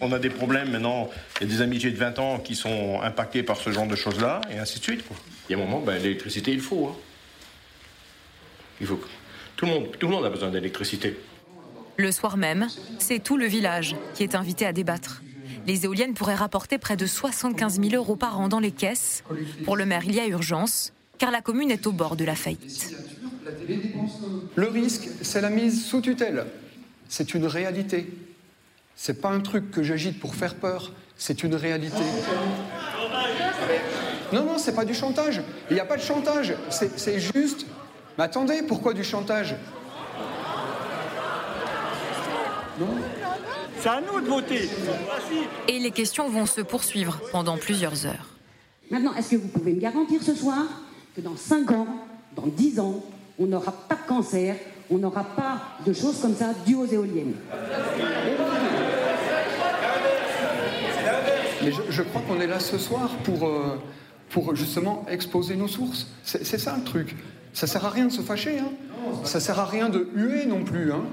On 0.00 0.12
a 0.12 0.18
des 0.18 0.28
problèmes 0.28 0.72
maintenant, 0.72 1.08
il 1.40 1.48
y 1.48 1.50
a 1.50 1.56
des 1.56 1.62
amitiés 1.62 1.92
de 1.92 1.96
20 1.96 2.18
ans 2.18 2.38
qui 2.40 2.56
sont 2.56 3.00
impactées 3.00 3.44
par 3.44 3.58
ce 3.58 3.70
genre 3.70 3.86
de 3.86 3.94
choses-là, 3.94 4.40
et 4.50 4.58
ainsi 4.58 4.80
de 4.80 4.84
suite. 4.84 5.06
Quoi. 5.06 5.16
Il 5.48 5.56
y 5.56 5.60
a 5.60 5.62
un 5.62 5.64
moment, 5.64 5.80
ben, 5.80 6.02
l'électricité, 6.02 6.52
il 6.52 6.60
faut. 6.60 6.88
Hein. 6.88 6.96
Il 8.80 8.88
faut. 8.88 9.00
Tout 9.56 9.66
le 9.66 9.72
monde, 9.72 9.96
tout 9.98 10.08
le 10.08 10.12
monde 10.12 10.24
a 10.26 10.30
besoin 10.30 10.50
d'électricité. 10.50 11.16
Le 11.96 12.12
soir 12.12 12.36
même, 12.36 12.66
c'est 12.98 13.22
tout 13.22 13.36
le 13.36 13.46
village 13.46 13.94
qui 14.14 14.24
est 14.24 14.34
invité 14.34 14.66
à 14.66 14.72
débattre. 14.72 15.22
Les 15.66 15.84
éoliennes 15.84 16.14
pourraient 16.14 16.36
rapporter 16.36 16.78
près 16.78 16.96
de 16.96 17.06
75 17.06 17.80
000 17.80 17.94
euros 17.94 18.16
par 18.16 18.38
an 18.38 18.48
dans 18.48 18.60
les 18.60 18.70
caisses. 18.70 19.24
Pour 19.64 19.76
le 19.76 19.84
maire, 19.84 20.04
il 20.04 20.14
y 20.14 20.20
a 20.20 20.26
urgence, 20.26 20.92
car 21.18 21.30
la 21.32 21.40
commune 21.40 21.70
est 21.72 21.86
au 21.86 21.92
bord 21.92 22.16
de 22.16 22.24
la 22.24 22.36
faillite. 22.36 22.94
Le 24.54 24.68
risque, 24.68 25.08
c'est 25.22 25.40
la 25.40 25.50
mise 25.50 25.84
sous 25.84 26.00
tutelle. 26.00 26.46
C'est 27.08 27.34
une 27.34 27.46
réalité. 27.46 28.06
C'est 28.94 29.20
pas 29.20 29.30
un 29.30 29.40
truc 29.40 29.70
que 29.70 29.82
j'agite 29.82 30.20
pour 30.20 30.34
faire 30.34 30.54
peur, 30.54 30.92
c'est 31.16 31.42
une 31.42 31.54
réalité. 31.54 32.02
Non, 34.32 34.44
non, 34.44 34.58
c'est 34.58 34.74
pas 34.74 34.84
du 34.84 34.94
chantage. 34.94 35.42
Il 35.70 35.74
n'y 35.74 35.80
a 35.80 35.84
pas 35.84 35.96
de 35.96 36.02
chantage. 36.02 36.54
C'est 36.70 37.20
juste. 37.20 37.66
Mais 38.18 38.24
attendez, 38.24 38.62
pourquoi 38.62 38.94
du 38.94 39.04
chantage? 39.04 39.56
C'est 43.80 43.88
à 43.88 44.00
nous 44.00 44.20
de 44.20 44.26
voter. 44.26 44.68
Et 45.68 45.78
les 45.78 45.90
questions 45.90 46.28
vont 46.28 46.46
se 46.46 46.60
poursuivre 46.60 47.20
pendant 47.32 47.56
plusieurs 47.56 48.06
heures. 48.06 48.36
Maintenant, 48.90 49.14
est-ce 49.14 49.32
que 49.32 49.36
vous 49.36 49.48
pouvez 49.48 49.72
me 49.72 49.80
garantir 49.80 50.22
ce 50.22 50.34
soir 50.34 50.64
que 51.14 51.20
dans 51.20 51.36
5 51.36 51.70
ans, 51.72 51.86
dans 52.34 52.46
10 52.46 52.80
ans, 52.80 53.02
on 53.38 53.46
n'aura 53.46 53.72
pas 53.72 53.96
de 53.96 54.06
cancer, 54.06 54.56
on 54.90 54.98
n'aura 54.98 55.24
pas 55.24 55.60
de 55.84 55.92
choses 55.92 56.20
comme 56.20 56.34
ça 56.34 56.52
dues 56.64 56.76
aux 56.76 56.86
éoliennes? 56.86 57.34
Mais 61.62 61.72
je, 61.90 62.02
crois 62.02 62.22
qu'on 62.22 62.40
est 62.40 62.46
là 62.46 62.60
ce 62.60 62.78
soir 62.78 63.10
pour, 63.24 63.48
euh, 63.48 63.80
pour 64.30 64.54
justement 64.54 65.04
exposer 65.08 65.56
nos 65.56 65.68
sources. 65.68 66.06
C'est 66.22 66.58
ça 66.58 66.76
le 66.76 66.84
truc. 66.84 67.16
Ça 67.52 67.66
sert 67.66 67.84
à 67.84 67.90
rien 67.90 68.06
de 68.06 68.12
se 68.12 68.20
fâcher. 68.20 68.58
Hein. 68.58 68.70
Ça 69.24 69.40
sert 69.40 69.58
à 69.58 69.64
rien 69.64 69.88
de 69.88 70.08
huer 70.14 70.46
non 70.46 70.62
plus. 70.62 70.92
Hein. 70.92 71.04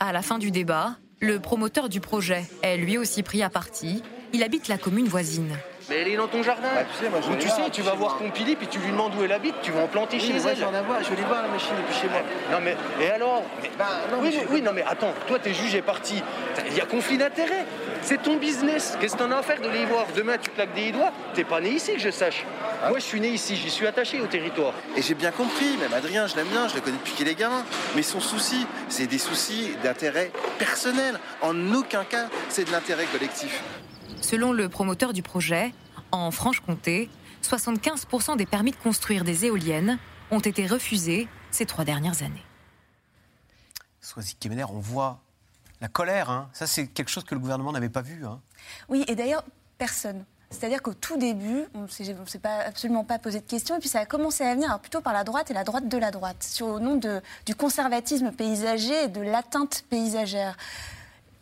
À 0.00 0.12
la 0.12 0.22
fin 0.22 0.38
du 0.38 0.50
débat, 0.50 0.96
le 1.20 1.40
promoteur 1.40 1.88
du 1.88 2.00
projet 2.00 2.44
est 2.62 2.76
lui 2.76 2.96
aussi 2.96 3.22
pris 3.22 3.42
à 3.42 3.50
partie. 3.50 4.02
Il 4.32 4.42
habite 4.42 4.68
la 4.68 4.78
commune 4.78 5.08
voisine. 5.08 5.56
Mais 5.88 5.96
elle 5.96 6.08
est 6.08 6.16
dans 6.16 6.28
ton 6.28 6.42
jardin. 6.42 6.68
Bah, 6.74 6.82
tu 6.84 7.02
sais, 7.02 7.10
moi, 7.10 7.20
je 7.22 7.32
tu 7.36 7.48
sais, 7.48 7.70
tu 7.72 7.82
vas 7.82 7.94
voir 7.94 8.18
ton 8.18 8.30
pili, 8.30 8.56
puis 8.56 8.66
tu 8.66 8.78
lui 8.78 8.90
demandes 8.90 9.14
où 9.18 9.24
elle 9.24 9.32
habite, 9.32 9.54
tu 9.62 9.72
vas 9.72 9.80
en 9.80 9.86
planter 9.86 10.18
chez 10.20 10.36
elle. 10.36 10.56
Je 10.56 11.14
vais 11.14 11.22
voir 11.22 11.42
la 11.42 11.48
machine 11.48 11.74
depuis 11.76 12.00
chez 12.00 12.08
moi. 12.08 12.20
Non 12.52 12.58
mais, 12.62 12.76
et 13.00 13.10
alors? 13.10 13.42
Bah, 13.78 13.86
non, 14.10 14.18
oui, 14.20 14.38
oui, 14.50 14.62
non 14.62 14.72
mais 14.74 14.84
attends, 14.86 15.12
toi 15.26 15.38
t'es 15.38 15.54
jugé 15.54 15.82
parti. 15.82 16.22
Il 16.70 16.76
y 16.76 16.80
a 16.80 16.86
conflit 16.86 17.16
d'intérêts. 17.16 17.64
C'est 18.02 18.22
ton 18.22 18.36
business. 18.36 18.96
Qu'est-ce 19.00 19.14
que 19.14 19.18
t'en 19.18 19.30
as 19.30 19.38
à 19.38 19.42
faire 19.42 19.60
de 19.60 19.68
les 19.68 19.84
voir? 19.86 20.06
Demain 20.14 20.36
tu 20.38 20.50
claques 20.50 20.74
des 20.74 20.92
doigts. 20.92 21.12
T'es 21.34 21.44
pas 21.44 21.60
né 21.60 21.70
ici 21.70 21.94
que 21.94 22.00
je 22.00 22.10
sache. 22.10 22.44
Ah. 22.82 22.90
Moi 22.90 22.98
je 22.98 23.04
suis 23.04 23.20
né 23.20 23.28
ici, 23.28 23.56
j'y 23.56 23.70
suis 23.70 23.86
attaché 23.86 24.20
au 24.20 24.26
territoire. 24.26 24.72
Et 24.96 25.02
j'ai 25.02 25.14
bien 25.14 25.30
compris, 25.30 25.76
même 25.80 25.92
Adrien, 25.92 26.26
je 26.26 26.36
l'aime 26.36 26.48
bien, 26.48 26.68
je 26.68 26.74
le 26.74 26.80
connais 26.80 26.96
depuis 26.96 27.12
qu'il 27.12 27.28
est 27.28 27.34
gamin. 27.34 27.64
Mais 27.96 28.02
son 28.02 28.20
souci, 28.20 28.66
c'est 28.88 29.06
des 29.06 29.18
soucis 29.18 29.74
d'intérêt 29.82 30.30
personnel. 30.58 31.18
En 31.40 31.74
aucun 31.74 32.04
cas, 32.04 32.26
c'est 32.48 32.64
de 32.64 32.72
l'intérêt 32.72 33.06
collectif. 33.06 33.62
Selon 34.20 34.52
le 34.52 34.68
promoteur 34.68 35.12
du 35.12 35.22
projet, 35.22 35.72
en 36.12 36.30
Franche-Comté, 36.30 37.08
75% 37.42 38.36
des 38.36 38.46
permis 38.46 38.72
de 38.72 38.76
construire 38.76 39.24
des 39.24 39.46
éoliennes 39.46 39.98
ont 40.30 40.40
été 40.40 40.66
refusés 40.66 41.28
ces 41.50 41.66
trois 41.66 41.84
dernières 41.84 42.22
années. 42.22 42.44
Soisy 44.00 44.34
Kemener, 44.36 44.64
on 44.64 44.80
voit 44.80 45.20
la 45.80 45.88
colère. 45.88 46.30
Hein. 46.30 46.48
Ça, 46.52 46.66
c'est 46.66 46.86
quelque 46.86 47.10
chose 47.10 47.24
que 47.24 47.34
le 47.34 47.40
gouvernement 47.40 47.72
n'avait 47.72 47.88
pas 47.88 48.02
vu. 48.02 48.26
Hein. 48.26 48.40
Oui, 48.88 49.04
et 49.08 49.14
d'ailleurs, 49.14 49.44
personne. 49.78 50.24
C'est-à-dire 50.50 50.82
qu'au 50.82 50.94
tout 50.94 51.18
début, 51.18 51.64
on 51.74 51.82
ne 51.82 51.86
s'est 51.88 52.38
pas, 52.38 52.60
absolument 52.60 53.04
pas 53.04 53.18
posé 53.18 53.40
de 53.40 53.46
questions, 53.46 53.76
et 53.76 53.80
puis 53.80 53.88
ça 53.88 54.00
a 54.00 54.06
commencé 54.06 54.44
à 54.44 54.54
venir 54.54 54.78
plutôt 54.80 55.02
par 55.02 55.12
la 55.12 55.22
droite 55.22 55.50
et 55.50 55.54
la 55.54 55.62
droite 55.62 55.88
de 55.88 55.98
la 55.98 56.10
droite, 56.10 56.42
sur, 56.42 56.66
au 56.66 56.80
nom 56.80 56.96
de, 56.96 57.20
du 57.44 57.54
conservatisme 57.54 58.32
paysager 58.32 59.04
et 59.04 59.08
de 59.08 59.20
l'atteinte 59.20 59.84
paysagère 59.90 60.56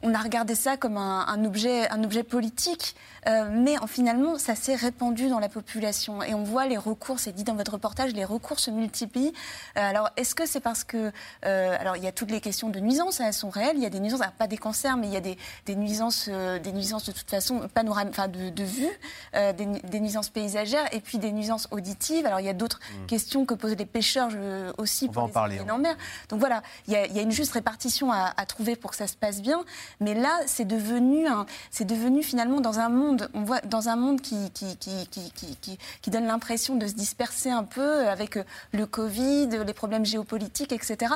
on 0.03 0.15
a 0.15 0.19
regardé 0.19 0.55
ça 0.55 0.77
comme 0.77 0.99
un, 0.99 1.45
objet, 1.45 1.89
un 1.91 2.05
objet 2.05 2.23
politique, 2.23 2.95
euh, 3.29 3.49
mais 3.51 3.79
en, 3.79 3.87
finalement, 3.87 4.39
ça 4.39 4.55
s'est 4.55 4.75
répandu 4.75 5.29
dans 5.29 5.39
la 5.39 5.49
population. 5.49 6.23
Et 6.23 6.35
on 6.35 6.45
voit 6.45 6.67
les 6.67 6.77
recours, 6.77 7.19
c'est 7.19 7.33
dit 7.33 7.45
dans 7.45 7.55
votre 7.55 7.73
reportage, 7.73 8.13
les 8.13 8.25
recours 8.25 8.61
se 8.61 8.71
multiplient. 8.71 9.33
Euh, 9.77 9.81
alors, 9.81 10.11
est-ce 10.17 10.35
que 10.35 10.47
c'est 10.47 10.61
parce 10.61 10.85
que. 10.85 11.11
Euh, 11.45 11.77
alors, 11.81 11.97
il 11.97 12.05
y 12.05 12.07
a 12.07 12.13
toutes 12.13 12.31
les 12.31 12.41
questions 12.41 12.69
de 12.69 12.79
nuisances, 12.79 13.21
elles 13.21 13.33
sont 13.33 13.49
réelles. 13.49 13.77
Il 13.77 13.83
y 13.83 13.87
a 13.87 13.91
des 13.91 14.01
nuisances, 14.01 14.21
pas 14.39 14.47
des 14.47 14.59
cancers, 14.59 14.97
mais 14.97 15.07
il 15.07 15.13
y 15.15 15.17
a 15.17 15.21
des, 15.21 15.37
nuisances, 15.75 16.29
des 16.29 16.73
nuisances 16.73 17.07
de 17.07 17.13
toute 17.13 17.31
façon 17.31 17.67
panoramiques, 17.73 18.15
enfin 18.17 18.29
de, 18.29 18.51
de 18.51 18.65
vue, 18.65 18.91
des, 19.33 20.01
nuisances 20.01 20.29
paysagères, 20.29 20.87
et 20.95 21.01
puis 21.01 21.19
des 21.19 21.33
nuisances 21.33 21.69
auditives. 21.71 22.27
Alors, 22.27 22.41
il 22.41 22.47
y 22.47 22.51
a 22.51 22.55
d'autres 22.55 22.81
mmh. 22.81 23.07
questions 23.07 23.47
que 23.47 23.55
posent 23.55 23.77
les 23.77 23.87
pêcheurs 23.87 24.31
aussi 24.79 25.09
pour 25.09 25.27
les 25.27 25.33
parler, 25.33 25.61
en 25.69 25.79
mer. 25.79 25.97
Donc 26.29 26.39
voilà, 26.39 26.63
il 26.87 26.93
y, 26.93 26.97
a, 26.97 27.23
une 27.23 27.33
juste 27.33 27.53
répartition 27.53 28.13
à, 28.13 28.33
à 28.37 28.47
trouver 28.47 28.77
pour 28.77 28.91
que 28.91 28.97
ça 28.97 29.07
se 29.07 29.17
passe 29.17 29.41
bien. 29.41 29.65
Mais 30.01 30.15
là, 30.15 30.41
c'est 30.47 30.65
devenu, 30.65 31.27
c'est 31.71 31.85
devenu 31.85 32.23
finalement 32.23 32.61
dans 32.61 32.79
un 32.79 32.89
monde, 32.89 33.29
on 33.35 33.43
voit 33.43 33.61
dans 33.61 33.89
un 33.89 33.97
monde 33.97 34.21
qui, 34.21 34.51
qui, 34.51 34.77
qui, 34.77 35.09
qui, 35.09 35.79
qui 36.03 36.11
donne 36.11 36.27
l'impression 36.27 36.77
de 36.77 36.87
se 36.87 36.95
disperser 36.95 37.51
un 37.51 37.65
peu 37.65 38.09
avec 38.09 38.39
le 38.73 38.87
Covid, 38.87 39.49
les 39.67 39.75
problèmes 39.75 40.05
géopolitiques, 40.05 40.73
etc. 40.73 41.15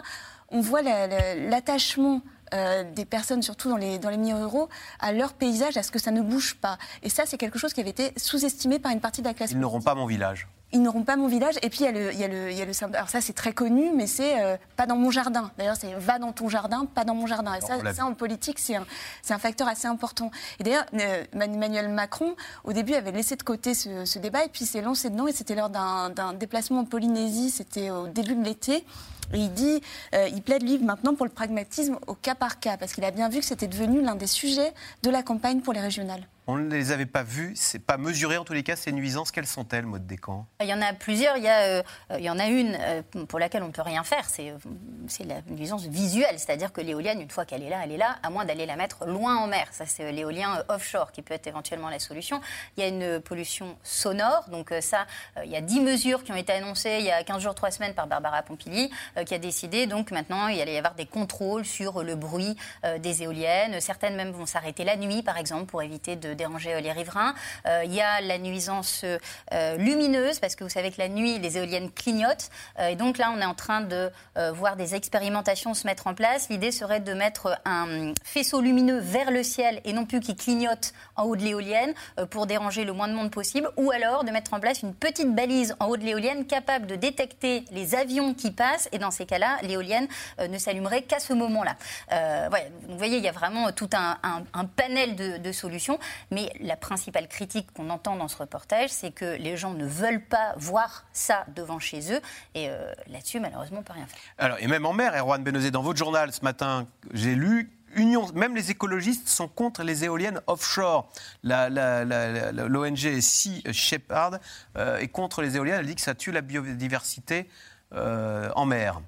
On 0.48 0.60
voit 0.60 0.82
l'attachement 0.82 2.22
euh, 2.52 2.82
des 2.94 3.04
personnes, 3.04 3.42
surtout 3.42 3.68
dans 3.68 3.76
les, 3.76 3.98
dans 3.98 4.10
les 4.10 4.16
milieux 4.16 4.34
ruraux, 4.34 4.68
à 4.98 5.12
leur 5.12 5.34
paysage, 5.34 5.76
à 5.76 5.84
ce 5.84 5.92
que 5.92 6.00
ça 6.00 6.10
ne 6.10 6.20
bouge 6.20 6.56
pas. 6.56 6.78
Et 7.02 7.08
ça, 7.08 7.24
c'est 7.24 7.38
quelque 7.38 7.58
chose 7.58 7.72
qui 7.72 7.80
avait 7.80 7.90
été 7.90 8.12
sous-estimé 8.16 8.80
par 8.80 8.90
une 8.90 9.00
partie 9.00 9.22
de 9.22 9.28
la 9.28 9.34
classe. 9.34 9.52
Ils 9.52 9.60
n'auront 9.60 9.80
pas 9.80 9.94
mon 9.94 10.06
village 10.06 10.48
ils 10.72 10.82
n'auront 10.82 11.02
pas 11.02 11.16
mon 11.16 11.26
village. 11.26 11.56
Et 11.62 11.70
puis, 11.70 11.80
il 11.80 11.84
y 11.84 11.88
a 11.88 11.92
le, 11.92 12.12
il 12.12 12.18
y 12.18 12.24
a 12.24 12.28
le, 12.28 12.50
il 12.50 12.56
y 12.56 12.62
a 12.62 12.64
le 12.64 12.72
Alors, 12.94 13.08
ça, 13.08 13.20
c'est 13.20 13.32
très 13.32 13.52
connu, 13.52 13.90
mais 13.94 14.06
c'est 14.06 14.40
euh, 14.42 14.56
pas 14.76 14.86
dans 14.86 14.96
mon 14.96 15.10
jardin. 15.10 15.50
D'ailleurs, 15.58 15.76
c'est 15.76 15.94
va 15.94 16.18
dans 16.18 16.32
ton 16.32 16.48
jardin, 16.48 16.86
pas 16.86 17.04
dans 17.04 17.14
mon 17.14 17.26
jardin. 17.26 17.54
Et 17.54 17.60
ça, 17.60 17.78
ça 17.92 18.04
en 18.04 18.14
politique, 18.14 18.58
c'est 18.58 18.76
un, 18.76 18.86
un, 19.30 19.38
facteur 19.38 19.68
assez 19.68 19.88
important. 19.88 20.30
Et 20.58 20.64
d'ailleurs, 20.64 20.86
euh, 20.94 21.24
Emmanuel 21.32 21.88
Macron, 21.88 22.36
au 22.64 22.72
début, 22.72 22.94
avait 22.94 23.12
laissé 23.12 23.36
de 23.36 23.42
côté 23.42 23.74
ce, 23.74 24.04
ce 24.04 24.18
débat 24.18 24.44
et 24.44 24.48
puis 24.48 24.64
s'est 24.64 24.82
lancé 24.82 25.10
dedans. 25.10 25.26
Et 25.26 25.32
c'était 25.32 25.54
lors 25.54 25.70
d'un 25.70 26.32
déplacement 26.34 26.80
en 26.80 26.84
Polynésie, 26.84 27.50
c'était 27.50 27.90
au 27.90 28.06
début 28.06 28.34
de 28.34 28.44
l'été. 28.44 28.84
Et 29.32 29.38
il 29.38 29.52
dit, 29.52 29.80
euh, 30.14 30.28
il 30.32 30.42
plaide 30.42 30.62
lui 30.62 30.78
maintenant 30.78 31.14
pour 31.14 31.24
le 31.24 31.32
pragmatisme 31.32 31.98
au 32.06 32.14
cas 32.14 32.34
par 32.34 32.58
cas, 32.58 32.76
parce 32.76 32.92
qu'il 32.92 33.04
a 33.04 33.10
bien 33.10 33.28
vu 33.28 33.38
que 33.38 33.44
c'était 33.44 33.68
devenu 33.68 34.02
l'un 34.02 34.16
des 34.16 34.26
sujets 34.26 34.72
de 35.02 35.10
la 35.10 35.22
campagne 35.22 35.60
pour 35.60 35.72
les 35.72 35.80
régionales. 35.80 36.26
On 36.52 36.56
ne 36.56 36.68
les 36.68 36.90
avait 36.90 37.06
pas 37.06 37.22
vus, 37.22 37.52
c'est 37.54 37.78
pas 37.78 37.96
mesuré 37.96 38.36
en 38.36 38.42
tous 38.42 38.54
les 38.54 38.64
cas 38.64 38.74
ces 38.74 38.90
nuisances. 38.90 39.30
Quelles 39.30 39.46
sont-elles, 39.46 39.86
Maud 39.86 40.04
Descamps? 40.04 40.48
Il 40.60 40.66
y 40.66 40.74
en 40.74 40.82
a 40.82 40.92
plusieurs. 40.92 41.36
Il 41.36 41.44
y, 41.44 41.48
a, 41.48 41.60
euh, 41.60 41.82
il 42.18 42.24
y 42.24 42.30
en 42.30 42.40
a 42.40 42.46
une 42.48 42.76
euh, 42.80 43.02
pour 43.28 43.38
laquelle 43.38 43.62
on 43.62 43.68
ne 43.68 43.72
peut 43.72 43.82
rien 43.82 44.02
faire, 44.02 44.24
c'est, 44.28 44.52
la 45.24 45.42
nuisance 45.48 45.84
visuelle, 45.84 46.40
c'est-à-dire 46.40 46.72
que 46.72 46.80
l'éolienne, 46.80 47.20
une 47.20 47.30
fois 47.30 47.44
qu'elle 47.44 47.62
est 47.62 47.68
là, 47.68 47.82
elle 47.84 47.92
est 47.92 47.96
là, 47.96 48.16
à 48.24 48.30
moins 48.30 48.44
d'aller 48.44 48.66
la 48.66 48.74
mettre 48.74 49.06
loin 49.06 49.36
en 49.36 49.46
mer. 49.46 49.68
Ça, 49.70 49.86
c'est 49.86 50.10
l'éolien 50.10 50.64
offshore 50.66 51.12
qui 51.12 51.22
peut 51.22 51.34
être 51.34 51.46
éventuellement 51.46 51.88
la 51.88 52.00
solution. 52.00 52.40
Il 52.76 52.82
y 52.82 52.84
a 52.84 52.88
une 52.88 53.20
pollution 53.20 53.76
sonore, 53.84 54.48
donc 54.50 54.74
ça, 54.80 55.06
il 55.44 55.50
y 55.52 55.56
a 55.56 55.60
10 55.60 55.80
mesures 55.80 56.24
qui 56.24 56.32
ont 56.32 56.36
été 56.36 56.52
annoncées 56.52 56.96
il 56.98 57.04
y 57.04 57.12
a 57.12 57.22
15 57.22 57.42
jours, 57.42 57.54
3 57.54 57.70
semaines 57.70 57.94
par 57.94 58.08
Barbara 58.08 58.42
Pompili, 58.42 58.90
qui 59.24 59.34
a 59.34 59.38
décidé, 59.38 59.86
donc 59.86 60.10
maintenant, 60.10 60.48
il 60.48 60.60
allait 60.60 60.74
y 60.74 60.78
avoir 60.78 60.94
des 60.94 61.06
contrôles 61.06 61.64
sur 61.64 62.02
le 62.02 62.16
bruit 62.16 62.56
des 62.98 63.22
éoliennes. 63.22 63.80
Certaines 63.80 64.16
même 64.16 64.32
vont 64.32 64.46
s'arrêter 64.46 64.82
la 64.82 64.96
nuit, 64.96 65.22
par 65.22 65.36
exemple, 65.36 65.66
pour 65.66 65.82
éviter 65.82 66.16
de 66.16 66.39
déranger 66.40 66.74
euh, 66.74 66.80
les 66.80 66.92
riverains. 66.92 67.34
Euh, 67.66 67.82
il 67.84 67.94
y 67.94 68.00
a 68.00 68.20
la 68.20 68.38
nuisance 68.38 69.04
euh, 69.04 69.76
lumineuse, 69.76 70.38
parce 70.38 70.56
que 70.56 70.64
vous 70.64 70.70
savez 70.70 70.90
que 70.90 70.98
la 70.98 71.08
nuit, 71.08 71.38
les 71.38 71.58
éoliennes 71.58 71.90
clignotent. 71.90 72.50
et 72.80 72.96
donc 72.96 73.18
là, 73.18 73.32
on 73.36 73.40
est 73.40 73.46
en 73.46 73.54
train 73.54 73.80
de 73.80 74.10
voir 74.52 74.76
des 74.76 74.94
expérimentations 74.94 75.74
se 75.74 75.86
mettre 75.86 76.06
en 76.06 76.14
place. 76.14 76.48
L'idée 76.48 76.72
serait 76.72 77.00
de 77.00 77.12
mettre 77.12 77.60
un 77.64 78.12
faisceau 78.24 78.60
lumineux 78.60 78.98
vers 78.98 79.30
le 79.30 79.42
ciel 79.42 79.80
et 79.84 79.92
non 79.92 80.06
plus 80.06 80.20
qui 80.20 80.36
clignote 80.36 80.92
en 81.16 81.24
haut 81.24 81.36
de 81.36 81.42
l'éolienne 81.42 81.92
pour 82.30 82.46
déranger 82.46 82.84
le 82.84 82.92
moins 82.92 83.08
de 83.08 83.14
monde 83.14 83.30
possible. 83.30 83.70
Ou 83.76 83.90
alors 83.90 84.24
de 84.24 84.30
mettre 84.30 84.54
en 84.54 84.60
place 84.60 84.82
une 84.82 84.94
petite 84.94 85.34
balise 85.34 85.76
en 85.80 85.86
haut 85.86 85.96
de 85.96 86.04
l'éolienne 86.04 86.46
capable 86.46 86.86
de 86.86 86.96
détecter 86.96 87.64
les 87.72 87.94
avions 87.94 88.34
qui 88.34 88.50
passent. 88.50 88.88
Et 88.92 88.98
dans 88.98 89.10
ces 89.10 89.26
cas-là, 89.26 89.58
l'éolienne 89.62 90.08
ne 90.38 90.58
s'allumerait 90.58 91.02
qu'à 91.02 91.20
ce 91.20 91.32
moment-là. 91.32 91.76
vous 92.88 92.96
voyez, 92.96 93.18
il 93.18 93.24
y 93.24 93.28
a 93.28 93.32
vraiment 93.32 93.72
tout 93.72 93.90
un, 93.92 94.16
panel 94.76 95.16
de, 95.16 95.38
de 95.38 95.52
solutions. 95.52 95.98
Mais 96.30 96.52
la 96.60 96.76
principale 96.76 97.28
critique 97.28 97.72
qu'on 97.72 97.90
entend 97.90 98.16
dans 98.16 98.28
ce 98.28 98.36
reportage, 98.36 98.90
c'est 98.90 99.10
que 99.10 99.36
les 99.36 99.56
gens 99.56 99.72
ne 99.72 99.86
veulent 99.86 100.24
pas 100.24 100.54
voir 100.56 101.04
ça 101.12 101.44
devant 101.54 101.78
chez 101.78 102.12
eux. 102.12 102.20
Et 102.54 102.68
euh, 102.68 102.92
là-dessus, 103.06 103.40
malheureusement, 103.40 103.78
on 103.78 103.80
ne 103.80 103.86
peut 103.86 103.92
rien 103.92 104.06
faire. 104.06 104.20
Alors, 104.38 104.58
et 104.60 104.66
même 104.66 104.86
en 104.86 104.92
mer, 104.92 105.14
Erwan 105.16 105.42
Benozé, 105.42 105.70
dans 105.70 105.82
votre 105.82 105.98
journal 105.98 106.32
ce 106.32 106.42
matin, 106.42 106.86
j'ai 107.12 107.34
lu 107.34 107.70
Union, 107.96 108.26
même 108.34 108.54
les 108.54 108.70
écologistes 108.70 109.28
sont 109.28 109.48
contre 109.48 109.82
les 109.82 110.04
éoliennes 110.04 110.40
offshore. 110.46 111.10
L'ONG 111.42 113.20
Sea 113.20 113.62
Shepherd 113.72 114.40
euh, 114.76 114.98
est 114.98 115.08
contre 115.08 115.42
les 115.42 115.56
éoliennes. 115.56 115.80
Elle 115.80 115.86
dit 115.86 115.96
que 115.96 116.00
ça 116.00 116.14
tue 116.14 116.30
la 116.30 116.40
biodiversité 116.40 117.48
euh, 117.92 118.50
en 118.54 118.66
mer. 118.66 119.00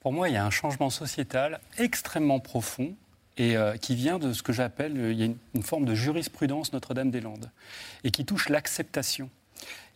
Pour 0.00 0.12
moi, 0.12 0.28
il 0.28 0.34
y 0.34 0.36
a 0.36 0.44
un 0.44 0.50
changement 0.50 0.90
sociétal 0.90 1.60
extrêmement 1.78 2.40
profond 2.40 2.94
et 3.36 3.56
euh, 3.56 3.76
qui 3.76 3.94
vient 3.94 4.18
de 4.18 4.32
ce 4.32 4.42
que 4.42 4.52
j'appelle, 4.52 4.96
il 4.96 5.18
y 5.18 5.22
a 5.22 5.26
une, 5.26 5.36
une 5.54 5.62
forme 5.62 5.84
de 5.84 5.94
jurisprudence 5.94 6.72
Notre-Dame-des-Landes, 6.72 7.50
et 8.04 8.10
qui 8.10 8.24
touche 8.24 8.48
l'acceptation. 8.48 9.30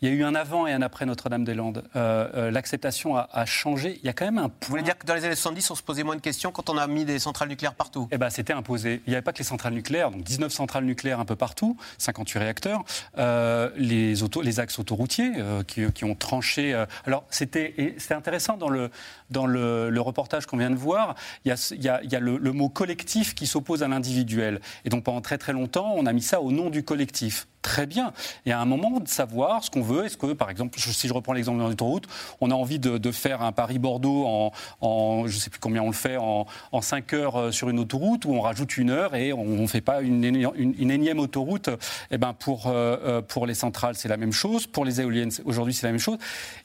Il 0.01 0.09
y 0.09 0.13
a 0.13 0.15
eu 0.15 0.23
un 0.23 0.37
avant 0.37 0.69
et 0.69 0.73
un 0.73 0.81
après 0.81 1.07
Notre-Dame-des-Landes. 1.07 1.83
Euh, 1.97 2.29
euh, 2.35 2.51
L'acceptation 2.53 3.17
a, 3.17 3.29
a 3.33 3.47
changé. 3.47 3.99
Il 4.01 4.07
y 4.07 4.09
a 4.09 4.13
quand 4.13 4.27
même 4.27 4.39
un 4.39 4.49
point. 4.49 4.59
Vous 4.63 4.71
voulez 4.71 4.85
dire 4.85 4.97
que 4.97 5.05
dans 5.05 5.15
les 5.15 5.25
années 5.25 5.35
70, 5.35 5.73
on 5.73 5.75
se 5.75 5.83
posait 5.83 6.05
moins 6.05 6.15
de 6.15 6.21
questions 6.21 6.53
quand 6.53 6.71
on 6.71 6.79
a 6.79 6.87
mis 6.87 7.05
des 7.05 7.19
centrales 7.19 7.49
nucléaires 7.49 7.75
partout? 7.75 8.07
Eh 8.13 8.19
ben, 8.19 8.31
c'était 8.31 8.53
imposé. 8.53 9.03
Il 9.07 9.11
n'y 9.11 9.17
avait 9.17 9.23
pas 9.23 9.33
que 9.33 9.39
les 9.39 9.45
centrales 9.45 9.73
nucléaires, 9.73 10.13
donc 10.13 10.23
19 10.23 10.53
centrales 10.53 10.85
nucléaires 10.85 11.19
un 11.19 11.25
peu 11.25 11.35
partout, 11.35 11.77
58 11.99 12.39
réacteurs, 12.39 12.85
euh, 13.19 13.71
les, 13.77 14.23
auto, 14.23 14.41
les 14.41 14.61
axes 14.61 14.79
autoroutiers 14.79 15.33
euh, 15.37 15.65
qui, 15.65 15.91
qui, 15.93 16.05
ont 16.05 16.15
tranché. 16.15 16.75
Alors, 17.05 17.25
c'était 17.31 17.97
intéressant 18.11 18.57
dans 18.57 18.69
le, 18.69 18.91
dans 19.31 19.47
le, 19.47 19.91
le 19.91 20.01
reportage 20.01 20.47
qu'on 20.47 20.59
vient 20.59 20.71
de 20.71 20.77
voir. 20.77 21.17
Il 21.45 21.49
y 21.49 21.53
a, 21.53 21.73
il 21.73 21.83
y 21.83 21.89
a, 21.89 22.01
il 22.05 22.13
y 22.13 22.15
a 22.15 22.21
le, 22.21 22.39
le 22.39 22.53
mot 22.53 22.69
collectif 22.69 23.35
qui 23.35 23.49
s'oppose 23.49 23.83
à 23.83 23.89
l'individuel. 23.89 24.61
Et 24.85 24.91
donc, 24.91 25.03
pendant 25.03 25.21
très 25.21 25.39
très 25.39 25.53
longtemps, 25.53 25.93
on 25.97 26.07
a 26.07 26.13
mis 26.13 26.23
ça 26.23 26.41
au 26.41 26.53
nom 26.53 26.71
du 26.71 26.85
collectif 26.85 27.49
très 27.63 27.87
bien. 27.87 28.13
Et 28.47 28.53
à 28.53 28.61
un 28.61 28.65
moment 28.65 29.01
de 29.01 29.09
savoir 29.09 29.65
ce 29.65 29.71
qu'on 29.71 29.83
veut. 29.83 30.05
Est-ce 30.05 30.17
que, 30.17 30.33
par 30.33 30.51
exemple, 30.51 30.79
si 30.79 31.09
je 31.09 31.13
reprends 31.13 31.33
l'exemple 31.33 31.59
d'une 31.59 31.69
autoroute, 31.69 32.07
on 32.41 32.51
a 32.51 32.55
envie 32.55 32.79
de, 32.79 32.99
de 32.99 33.11
faire 33.11 33.43
un 33.43 33.53
Paris-Bordeaux 33.53 34.53
en, 34.81 35.27
je 35.27 35.35
ne 35.35 35.41
sais 35.41 35.51
plus 35.51 35.61
combien 35.61 35.83
on 35.83 35.89
le 35.89 35.93
fait, 35.93 36.17
en, 36.17 36.47
en 36.73 36.81
5 36.81 37.13
heures 37.15 37.37
euh, 37.37 37.51
sur 37.51 37.69
une 37.69 37.79
autoroute, 37.79 38.25
ou 38.25 38.33
on 38.35 38.41
rajoute 38.41 38.77
une 38.77 38.91
heure 38.91 39.15
et 39.15 39.33
on 39.33 39.45
ne 39.45 39.67
fait 39.67 39.81
pas 39.81 40.01
une, 40.01 40.25
énième 40.25 41.19
autoroute. 41.19 41.71
Eh 42.11 42.19
ben 42.19 42.33
pour, 42.33 42.65
euh, 42.67 43.23
pour 43.23 43.47
les 43.47 43.55
centrales, 43.55 43.97
c'est 43.97 44.09
la 44.09 44.17
même 44.17 44.33
chose. 44.33 44.67
Pour 44.67 44.85
les 44.85 45.01
éoliennes, 45.01 45.31
aujourd'hui, 45.45 45.75
c'est 45.75 45.87
la 45.87 45.93
même 45.93 46.01
chose. 46.01 46.19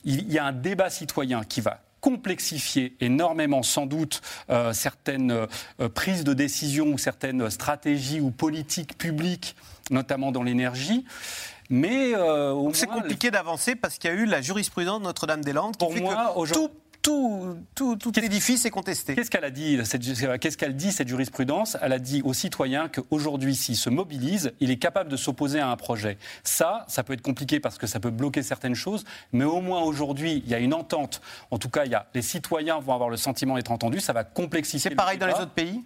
Il 0.03 0.31
y 0.31 0.37
a 0.37 0.45
un 0.45 0.51
débat 0.51 0.89
citoyen 0.89 1.43
qui 1.43 1.61
va 1.61 1.79
complexifier 2.03 2.97
énormément 2.99 3.63
sans 3.63 3.85
doute 3.85 4.21
euh, 4.49 4.73
certaines 4.73 5.31
euh, 5.31 5.89
prises 5.93 6.25
de 6.25 6.33
décision 6.33 6.87
ou 6.87 6.97
certaines 6.97 7.49
stratégies 7.49 8.19
ou 8.19 8.29
politiques 8.29 8.97
publiques, 8.97 9.55
notamment 9.91 10.31
dans 10.31 10.43
l'énergie. 10.43 11.05
Mais 11.69 12.13
euh, 12.13 12.71
c'est 12.73 12.87
compliqué 12.87 13.31
d'avancer 13.31 13.75
parce 13.75 13.97
qu'il 13.97 14.09
y 14.09 14.13
a 14.13 14.15
eu 14.15 14.25
la 14.25 14.41
jurisprudence 14.41 14.99
de 14.99 15.05
Notre-Dame-des-Landes 15.05 15.77
qui 15.77 15.85
Pour 15.85 15.93
fait 15.93 16.01
moi, 16.01 16.35
que 16.35 16.53
tout 16.53 16.69
tout, 17.03 17.57
tout, 17.75 17.97
tout 17.97 18.11
l'édifice 18.15 18.65
est 18.65 18.69
contesté. 18.69 19.13
Qu'est-ce 19.13 19.29
qu'elle 19.29 19.43
a 19.43 19.51
dit 19.51 19.77
Qu'est-ce 20.39 20.57
qu'elle 20.57 20.75
dit 20.75 20.91
cette 20.91 21.09
jurisprudence? 21.09 21.77
Elle 21.81 21.91
a 21.91 21.99
dit 21.99 22.21
aux 22.23 22.33
citoyens 22.33 22.87
qu'aujourd'hui, 22.87 23.55
s'il 23.55 23.75
se 23.75 23.89
mobilise, 23.89 24.53
il 24.61 24.71
est 24.71 24.77
capable 24.77 25.09
de 25.11 25.17
s'opposer 25.17 25.59
à 25.59 25.69
un 25.69 25.75
projet. 25.75 26.17
Ça, 26.43 26.85
ça 26.87 27.03
peut 27.03 27.13
être 27.13 27.21
compliqué 27.21 27.59
parce 27.59 27.77
que 27.77 27.87
ça 27.87 27.99
peut 27.99 28.09
bloquer 28.09 28.41
certaines 28.41 28.73
choses, 28.73 29.03
mais 29.33 29.43
au 29.43 29.59
moins 29.59 29.81
aujourd'hui, 29.81 30.41
il 30.45 30.49
y 30.49 30.55
a 30.55 30.59
une 30.59 30.73
entente. 30.73 31.21
En 31.51 31.57
tout 31.57 31.69
cas, 31.69 31.83
il 31.83 31.91
y 31.91 31.95
a, 31.95 32.07
les 32.13 32.21
citoyens 32.21 32.79
vont 32.79 32.93
avoir 32.93 33.09
le 33.09 33.17
sentiment 33.17 33.55
d'être 33.55 33.71
entendus. 33.71 33.99
Ça 33.99 34.13
va 34.13 34.23
complexifier. 34.23 34.89
C'est 34.89 34.95
pareil 34.95 35.17
dans 35.17 35.27
les 35.27 35.33
autres 35.33 35.49
pays? 35.49 35.83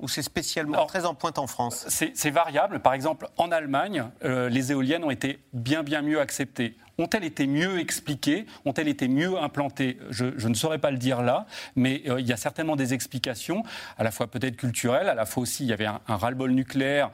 Ou 0.00 0.08
c'est 0.08 0.22
spécialement 0.22 0.74
Alors, 0.74 0.86
très 0.86 1.06
en 1.06 1.14
pointe 1.14 1.38
en 1.38 1.46
France 1.46 1.86
C'est 1.88 2.30
variable. 2.30 2.80
Par 2.80 2.92
exemple, 2.92 3.28
en 3.36 3.50
Allemagne, 3.50 4.04
euh, 4.24 4.48
les 4.48 4.72
éoliennes 4.72 5.04
ont 5.04 5.10
été 5.10 5.38
bien, 5.52 5.82
bien 5.82 6.02
mieux 6.02 6.20
acceptées. 6.20 6.76
Ont-elles 6.98 7.24
été 7.24 7.46
mieux 7.46 7.78
expliquées 7.78 8.46
Ont-elles 8.64 8.88
été 8.88 9.08
mieux 9.08 9.38
implantées 9.38 9.98
je, 10.10 10.26
je, 10.36 10.48
ne 10.48 10.54
saurais 10.54 10.78
pas 10.78 10.90
le 10.90 10.98
dire 10.98 11.22
là, 11.22 11.46
mais 11.76 12.02
euh, 12.08 12.20
il 12.20 12.26
y 12.26 12.32
a 12.32 12.36
certainement 12.36 12.76
des 12.76 12.94
explications, 12.94 13.62
à 13.98 14.04
la 14.04 14.10
fois 14.10 14.26
peut-être 14.26 14.56
culturelles, 14.56 15.08
à 15.08 15.14
la 15.14 15.26
fois 15.26 15.42
aussi 15.42 15.64
il 15.64 15.68
y 15.68 15.72
avait 15.72 15.86
un, 15.86 16.00
un 16.08 16.16
ras-le-bol 16.16 16.52
nucléaire 16.52 17.10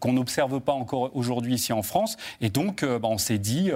qu'on 0.00 0.14
n'observe 0.14 0.58
pas 0.60 0.72
encore 0.72 1.14
aujourd'hui 1.14 1.54
ici 1.54 1.72
en 1.72 1.82
France. 1.82 2.16
Et 2.40 2.50
donc, 2.50 2.82
euh, 2.82 2.98
bah, 2.98 3.06
on 3.08 3.18
s'est 3.18 3.38
dit, 3.38 3.70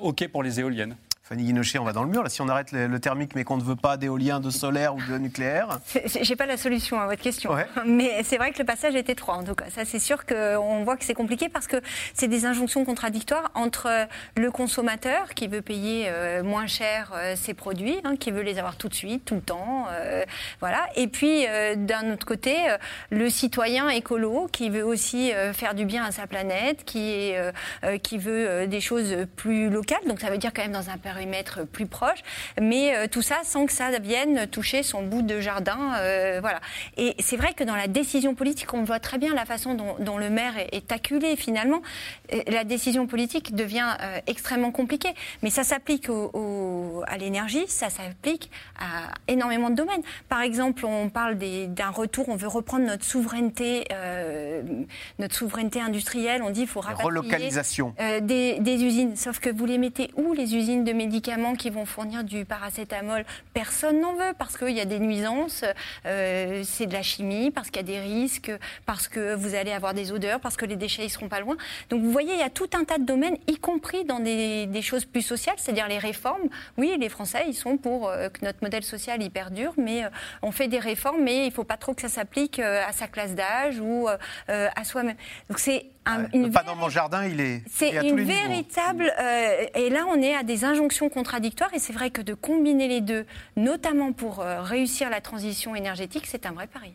OK 0.00 0.28
pour 0.28 0.44
les 0.44 0.60
éoliennes. 0.60 0.94
Fanny 1.32 1.44
Guinochet, 1.44 1.78
on 1.78 1.84
va 1.84 1.94
dans 1.94 2.02
le 2.02 2.10
mur. 2.10 2.22
Là, 2.22 2.28
si 2.28 2.42
on 2.42 2.48
arrête 2.50 2.72
le, 2.72 2.88
le 2.88 3.00
thermique, 3.00 3.34
mais 3.34 3.42
qu'on 3.42 3.56
ne 3.56 3.62
veut 3.62 3.74
pas 3.74 3.96
d'éolien, 3.96 4.38
de 4.38 4.50
solaire 4.50 4.94
ou 4.94 4.98
de 5.10 5.16
nucléaire. 5.16 5.80
J'ai 6.20 6.36
pas 6.36 6.44
la 6.44 6.58
solution 6.58 7.00
à 7.00 7.06
votre 7.06 7.22
question. 7.22 7.52
Ouais. 7.54 7.66
Mais 7.86 8.22
c'est 8.22 8.36
vrai 8.36 8.52
que 8.52 8.58
le 8.58 8.66
passage 8.66 8.94
est 8.96 9.08
étroit, 9.08 9.36
en 9.36 9.42
tout 9.42 9.54
cas. 9.54 9.64
Ça, 9.74 9.86
c'est 9.86 9.98
sûr 9.98 10.26
qu'on 10.26 10.84
voit 10.84 10.98
que 10.98 11.06
c'est 11.06 11.14
compliqué 11.14 11.48
parce 11.48 11.66
que 11.66 11.78
c'est 12.12 12.28
des 12.28 12.44
injonctions 12.44 12.84
contradictoires 12.84 13.50
entre 13.54 13.88
le 14.36 14.50
consommateur 14.50 15.30
qui 15.34 15.48
veut 15.48 15.62
payer 15.62 16.04
euh, 16.08 16.42
moins 16.42 16.66
cher 16.66 17.12
euh, 17.14 17.34
ses 17.34 17.54
produits, 17.54 17.96
hein, 18.04 18.16
qui 18.16 18.30
veut 18.30 18.42
les 18.42 18.58
avoir 18.58 18.76
tout 18.76 18.90
de 18.90 18.94
suite, 18.94 19.24
tout 19.24 19.36
le 19.36 19.40
temps, 19.40 19.86
euh, 19.90 20.24
voilà. 20.60 20.86
Et 20.96 21.06
puis 21.08 21.46
euh, 21.46 21.76
d'un 21.76 22.12
autre 22.12 22.26
côté, 22.26 22.56
euh, 22.68 22.76
le 23.10 23.30
citoyen 23.30 23.88
écolo 23.88 24.48
qui 24.52 24.68
veut 24.68 24.84
aussi 24.84 25.32
euh, 25.32 25.54
faire 25.54 25.74
du 25.74 25.86
bien 25.86 26.04
à 26.04 26.10
sa 26.10 26.26
planète, 26.26 26.84
qui 26.84 27.10
est, 27.10 27.52
qui 28.02 28.18
veut 28.18 28.66
des 28.66 28.80
choses 28.80 29.14
plus 29.36 29.70
locales. 29.70 30.04
Donc 30.06 30.20
ça 30.20 30.30
veut 30.30 30.38
dire 30.38 30.52
quand 30.54 30.62
même 30.62 30.72
dans 30.72 30.90
un 30.90 30.98
périmètre 31.22 31.64
plus 31.66 31.86
proche, 31.86 32.18
mais 32.60 32.96
euh, 32.96 33.06
tout 33.06 33.22
ça 33.22 33.40
sans 33.44 33.66
que 33.66 33.72
ça 33.72 33.90
vienne 33.98 34.46
toucher 34.48 34.82
son 34.82 35.02
bout 35.02 35.22
de 35.22 35.40
jardin. 35.40 35.94
Euh, 35.98 36.38
voilà. 36.40 36.60
Et 36.96 37.14
c'est 37.20 37.36
vrai 37.36 37.54
que 37.54 37.62
dans 37.62 37.76
la 37.76 37.86
décision 37.86 38.34
politique, 38.34 38.74
on 38.74 38.82
voit 38.82 38.98
très 38.98 39.18
bien 39.18 39.34
la 39.34 39.44
façon 39.44 39.74
dont, 39.74 40.18
le 40.18 40.30
maire 40.30 40.54
est, 40.72 40.90
acculé 40.90 41.36
finalement. 41.36 41.80
La 42.48 42.64
décision 42.64 43.06
politique 43.06 43.54
devient 43.54 43.96
euh, 44.00 44.18
extrêmement 44.26 44.70
compliquée, 44.70 45.14
mais 45.42 45.50
ça 45.50 45.64
s'applique 45.64 46.08
au, 46.08 46.30
au, 46.32 47.02
à 47.06 47.18
l'énergie, 47.18 47.64
ça 47.68 47.90
s'applique 47.90 48.50
à 48.78 49.12
énormément 49.28 49.70
de 49.70 49.74
domaines. 49.74 50.02
Par 50.28 50.40
exemple, 50.40 50.84
on 50.86 51.08
parle 51.08 51.36
d'un 51.36 51.90
retour, 51.90 52.28
on 52.28 52.36
veut 52.36 52.48
reprendre 52.48 52.86
notre 52.86 53.04
souveraineté, 53.04 53.86
euh, 53.92 54.62
notre 55.18 55.34
souveraineté 55.34 55.80
industrielle. 55.80 56.42
On 56.42 56.50
dit 56.50 56.60
qu'il 56.60 56.68
faut 56.68 56.80
rapatrier 56.80 57.08
relocalisation 57.08 57.94
des, 58.22 58.58
des 58.60 58.84
usines, 58.84 59.16
sauf 59.16 59.38
que 59.38 59.50
vous 59.50 59.66
les 59.66 59.78
mettez 59.78 60.10
où 60.16 60.32
les 60.32 60.54
usines 60.54 60.84
de 60.84 60.92
médicaments 60.92 61.54
qui 61.54 61.70
vont 61.70 61.86
fournir 61.86 62.24
du 62.24 62.44
paracétamol, 62.44 63.24
personne 63.52 64.00
n'en 64.00 64.14
veut 64.14 64.32
parce 64.38 64.56
qu'il 64.56 64.70
y 64.70 64.80
a 64.80 64.84
des 64.84 64.98
nuisances, 64.98 65.64
euh, 66.06 66.62
c'est 66.64 66.86
de 66.86 66.92
la 66.92 67.02
chimie, 67.02 67.50
parce 67.50 67.70
qu'il 67.70 67.76
y 67.76 67.84
a 67.84 67.94
des 67.94 68.00
risques, 68.00 68.52
parce 68.86 69.08
que 69.08 69.34
vous 69.34 69.54
allez 69.54 69.72
avoir 69.72 69.94
des 69.94 70.12
odeurs, 70.12 70.40
parce 70.40 70.56
que 70.56 70.64
les 70.64 70.76
déchets 70.76 71.04
ne 71.04 71.08
seront 71.08 71.28
pas 71.28 71.40
loin. 71.40 71.56
Donc 71.90 72.02
vous 72.02 72.12
voyez, 72.12 72.21
il 72.30 72.38
y 72.38 72.42
a 72.42 72.50
tout 72.50 72.68
un 72.74 72.84
tas 72.84 72.98
de 72.98 73.04
domaines, 73.04 73.36
y 73.46 73.56
compris 73.56 74.04
dans 74.04 74.20
des, 74.20 74.66
des 74.66 74.82
choses 74.82 75.04
plus 75.04 75.22
sociales, 75.22 75.56
c'est-à-dire 75.58 75.88
les 75.88 75.98
réformes. 75.98 76.48
Oui, 76.76 76.96
les 76.98 77.08
Français, 77.08 77.44
ils 77.46 77.54
sont 77.54 77.76
pour 77.76 78.08
euh, 78.08 78.28
que 78.28 78.44
notre 78.44 78.58
modèle 78.62 78.84
social 78.84 79.22
y 79.22 79.30
perdure, 79.30 79.74
mais 79.76 80.04
euh, 80.04 80.08
on 80.42 80.52
fait 80.52 80.68
des 80.68 80.78
réformes, 80.78 81.22
mais 81.22 81.44
il 81.44 81.48
ne 81.48 81.52
faut 81.52 81.64
pas 81.64 81.76
trop 81.76 81.94
que 81.94 82.02
ça 82.02 82.08
s'applique 82.08 82.58
euh, 82.58 82.82
à 82.86 82.92
sa 82.92 83.06
classe 83.08 83.34
d'âge 83.34 83.80
ou 83.80 84.08
à 84.48 84.84
soi-même. 84.84 85.16
Donc 85.48 85.58
c'est 85.58 85.86
un, 86.04 86.22
ouais, 86.22 86.28
une 86.32 86.52
pas 86.52 86.62
dans 86.62 86.74
mon 86.74 86.88
jardin, 86.88 87.24
il 87.24 87.40
est. 87.40 87.62
C'est 87.70 87.90
une 87.90 88.22
véritable. 88.22 89.12
Euh, 89.20 89.66
et 89.74 89.90
là, 89.90 90.04
on 90.08 90.20
est 90.20 90.34
à 90.34 90.42
des 90.42 90.64
injonctions 90.64 91.08
contradictoires. 91.08 91.72
Et 91.74 91.78
c'est 91.78 91.92
vrai 91.92 92.10
que 92.10 92.22
de 92.22 92.34
combiner 92.34 92.88
les 92.88 93.00
deux, 93.00 93.24
notamment 93.56 94.12
pour 94.12 94.40
euh, 94.40 94.62
réussir 94.62 95.10
la 95.10 95.20
transition 95.20 95.74
énergétique, 95.74 96.26
c'est 96.26 96.46
un 96.46 96.52
vrai 96.52 96.66
pari. 96.66 96.92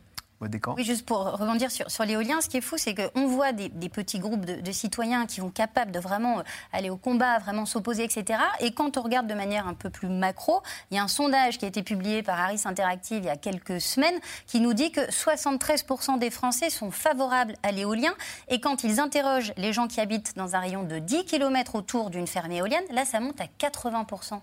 Oui, 0.78 0.84
juste 0.84 1.06
pour 1.06 1.24
rebondir 1.24 1.72
sur, 1.72 1.90
sur 1.90 2.06
l'éolien, 2.06 2.42
ce 2.42 2.50
qui 2.50 2.58
est 2.58 2.62
fou, 2.62 2.78
c'est 2.78 2.94
qu'on 2.94 3.26
voit 3.26 3.54
des, 3.54 3.70
des, 3.70 3.90
petits 3.90 4.20
groupes 4.20 4.46
de, 4.46 4.62
de, 4.62 4.72
citoyens 4.72 5.26
qui 5.26 5.40
vont 5.40 5.50
capables 5.50 5.92
de 5.92 6.00
vraiment 6.00 6.44
aller 6.72 6.92
au 6.92 6.98
combat, 6.98 7.40
vraiment 7.40 7.66
s'opposer, 7.66 8.04
etc. 8.04 8.40
Et 8.60 8.72
quand 8.72 8.98
on 8.98 9.02
regarde 9.02 9.26
de 9.26 9.34
manière 9.34 9.68
un 9.68 9.74
peu 9.74 9.90
plus 9.90 10.10
macro, 10.10 10.62
il 10.92 10.98
y 10.98 11.00
a 11.00 11.04
un 11.04 11.08
sondage 11.08 11.58
qui 11.58 11.66
a 11.66 11.68
été 11.68 11.82
publié 11.82 12.22
par 12.22 12.40
Harris 12.40 12.62
Interactive 12.66 13.20
il 13.24 13.26
y 13.26 13.30
a 13.30 13.38
quelques 13.38 13.82
semaines 13.82 14.20
qui 14.46 14.60
nous 14.60 14.74
dit 14.74 14.92
que 14.92 15.02
73% 15.10 16.20
des 16.20 16.30
Français 16.30 16.70
sont 16.70 16.92
favorables 16.92 17.56
à 17.64 17.72
l'éolien. 17.72 18.14
Et 18.48 18.60
quand 18.60 18.84
ils 18.84 19.00
interrogent 19.00 19.54
les 19.58 19.74
gens 19.74 19.88
qui 19.88 20.00
habitent 20.00 20.36
dans 20.36 20.56
un 20.56 20.60
rayon 20.60 20.84
de 20.84 21.00
10 21.00 21.26
km 21.26 21.76
autour 21.76 22.10
d'une 22.10 22.28
ferme 22.28 22.52
éolienne, 22.52 22.84
là, 22.92 23.06
ça 23.06 23.20
monte 23.20 23.42
à 23.42 23.46
80%. 23.60 24.40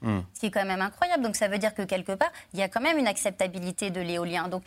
Mmh. 0.00 0.20
Ce 0.32 0.40
qui 0.40 0.46
est 0.46 0.50
quand 0.50 0.64
même 0.64 0.80
incroyable. 0.80 1.24
Donc 1.24 1.34
ça 1.34 1.48
veut 1.48 1.58
dire 1.58 1.74
que 1.74 1.82
quelque 1.82 2.12
part, 2.12 2.30
il 2.52 2.60
y 2.60 2.62
a 2.62 2.68
quand 2.68 2.80
même 2.80 2.98
une 2.98 3.08
acceptabilité 3.08 3.90
de 3.90 4.00
l'éolien. 4.00 4.48
Donc 4.48 4.62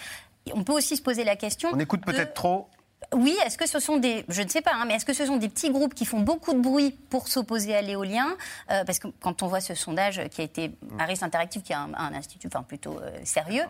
on 0.54 0.64
peut 0.64 0.74
aussi 0.74 0.98
se 0.98 1.02
poser 1.02 1.24
la 1.24 1.36
question. 1.36 1.70
On 1.74 1.80
écoute 1.80 2.06
peut-être 2.06 2.30
de... 2.30 2.34
trop. 2.34 2.70
Oui, 3.14 3.36
est-ce 3.46 3.58
que 3.58 3.68
ce 3.68 3.80
sont 3.80 3.98
des, 3.98 4.24
je 4.30 4.42
ne 4.42 4.48
sais 4.48 4.62
pas, 4.62 4.72
hein, 4.76 4.86
mais 4.86 4.94
est-ce 4.94 5.06
que 5.06 5.14
ce 5.14 5.26
sont 5.26 5.38
des 5.38 5.50
petits 5.50 5.72
groupes 5.72 5.94
qui 5.94 6.06
font 6.06 6.20
beaucoup 6.20 6.54
de 6.54 6.60
bruit 6.60 6.92
pour 7.10 7.28
s'opposer 7.28 7.76
à 7.76 7.82
l'éolien 7.82 8.38
euh, 8.70 8.84
Parce 8.86 9.00
que 9.00 9.08
quand 9.22 9.42
on 9.42 9.48
voit 9.48 9.60
ce 9.60 9.74
sondage 9.74 10.22
qui 10.30 10.42
a 10.42 10.44
été 10.44 10.78
Harris 11.00 11.20
Interactive, 11.22 11.64
qui 11.64 11.74
est 11.74 11.76
un, 11.76 11.94
un 11.96 12.14
institut 12.14 12.48
enfin, 12.48 12.64
plutôt 12.64 13.00
euh, 13.00 13.12
sérieux, 13.24 13.64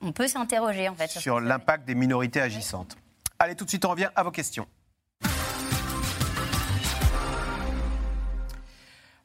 on 0.00 0.12
peut 0.12 0.28
s'interroger 0.28 0.88
en 0.88 0.94
fait 0.94 1.08
sur, 1.08 1.20
sur 1.20 1.40
l'impact 1.40 1.84
des 1.86 1.94
minorités 1.94 2.40
agissantes. 2.40 2.96
Allez, 3.38 3.54
tout 3.54 3.64
de 3.64 3.70
suite, 3.70 3.84
on 3.84 3.90
revient 3.90 4.10
à 4.16 4.22
vos 4.22 4.30
questions. 4.30 4.66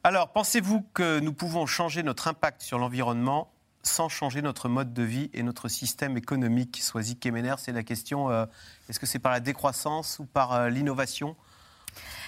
Alors, 0.04 0.28
pensez-vous 0.28 0.82
que 0.94 1.18
nous 1.18 1.32
pouvons 1.32 1.66
changer 1.66 2.04
notre 2.04 2.28
impact 2.28 2.62
sur 2.62 2.78
l'environnement 2.78 3.50
sans 3.86 4.08
changer 4.08 4.42
notre 4.42 4.68
mode 4.68 4.92
de 4.92 5.02
vie 5.02 5.30
et 5.32 5.42
notre 5.42 5.68
système 5.68 6.16
économique 6.16 6.80
Soisy 6.82 7.16
Kemener, 7.16 7.54
c'est 7.58 7.72
la 7.72 7.82
question 7.82 8.30
euh, 8.30 8.46
est-ce 8.88 8.98
que 8.98 9.06
c'est 9.06 9.18
par 9.18 9.32
la 9.32 9.40
décroissance 9.40 10.18
ou 10.18 10.24
par 10.24 10.52
euh, 10.52 10.68
l'innovation 10.68 11.36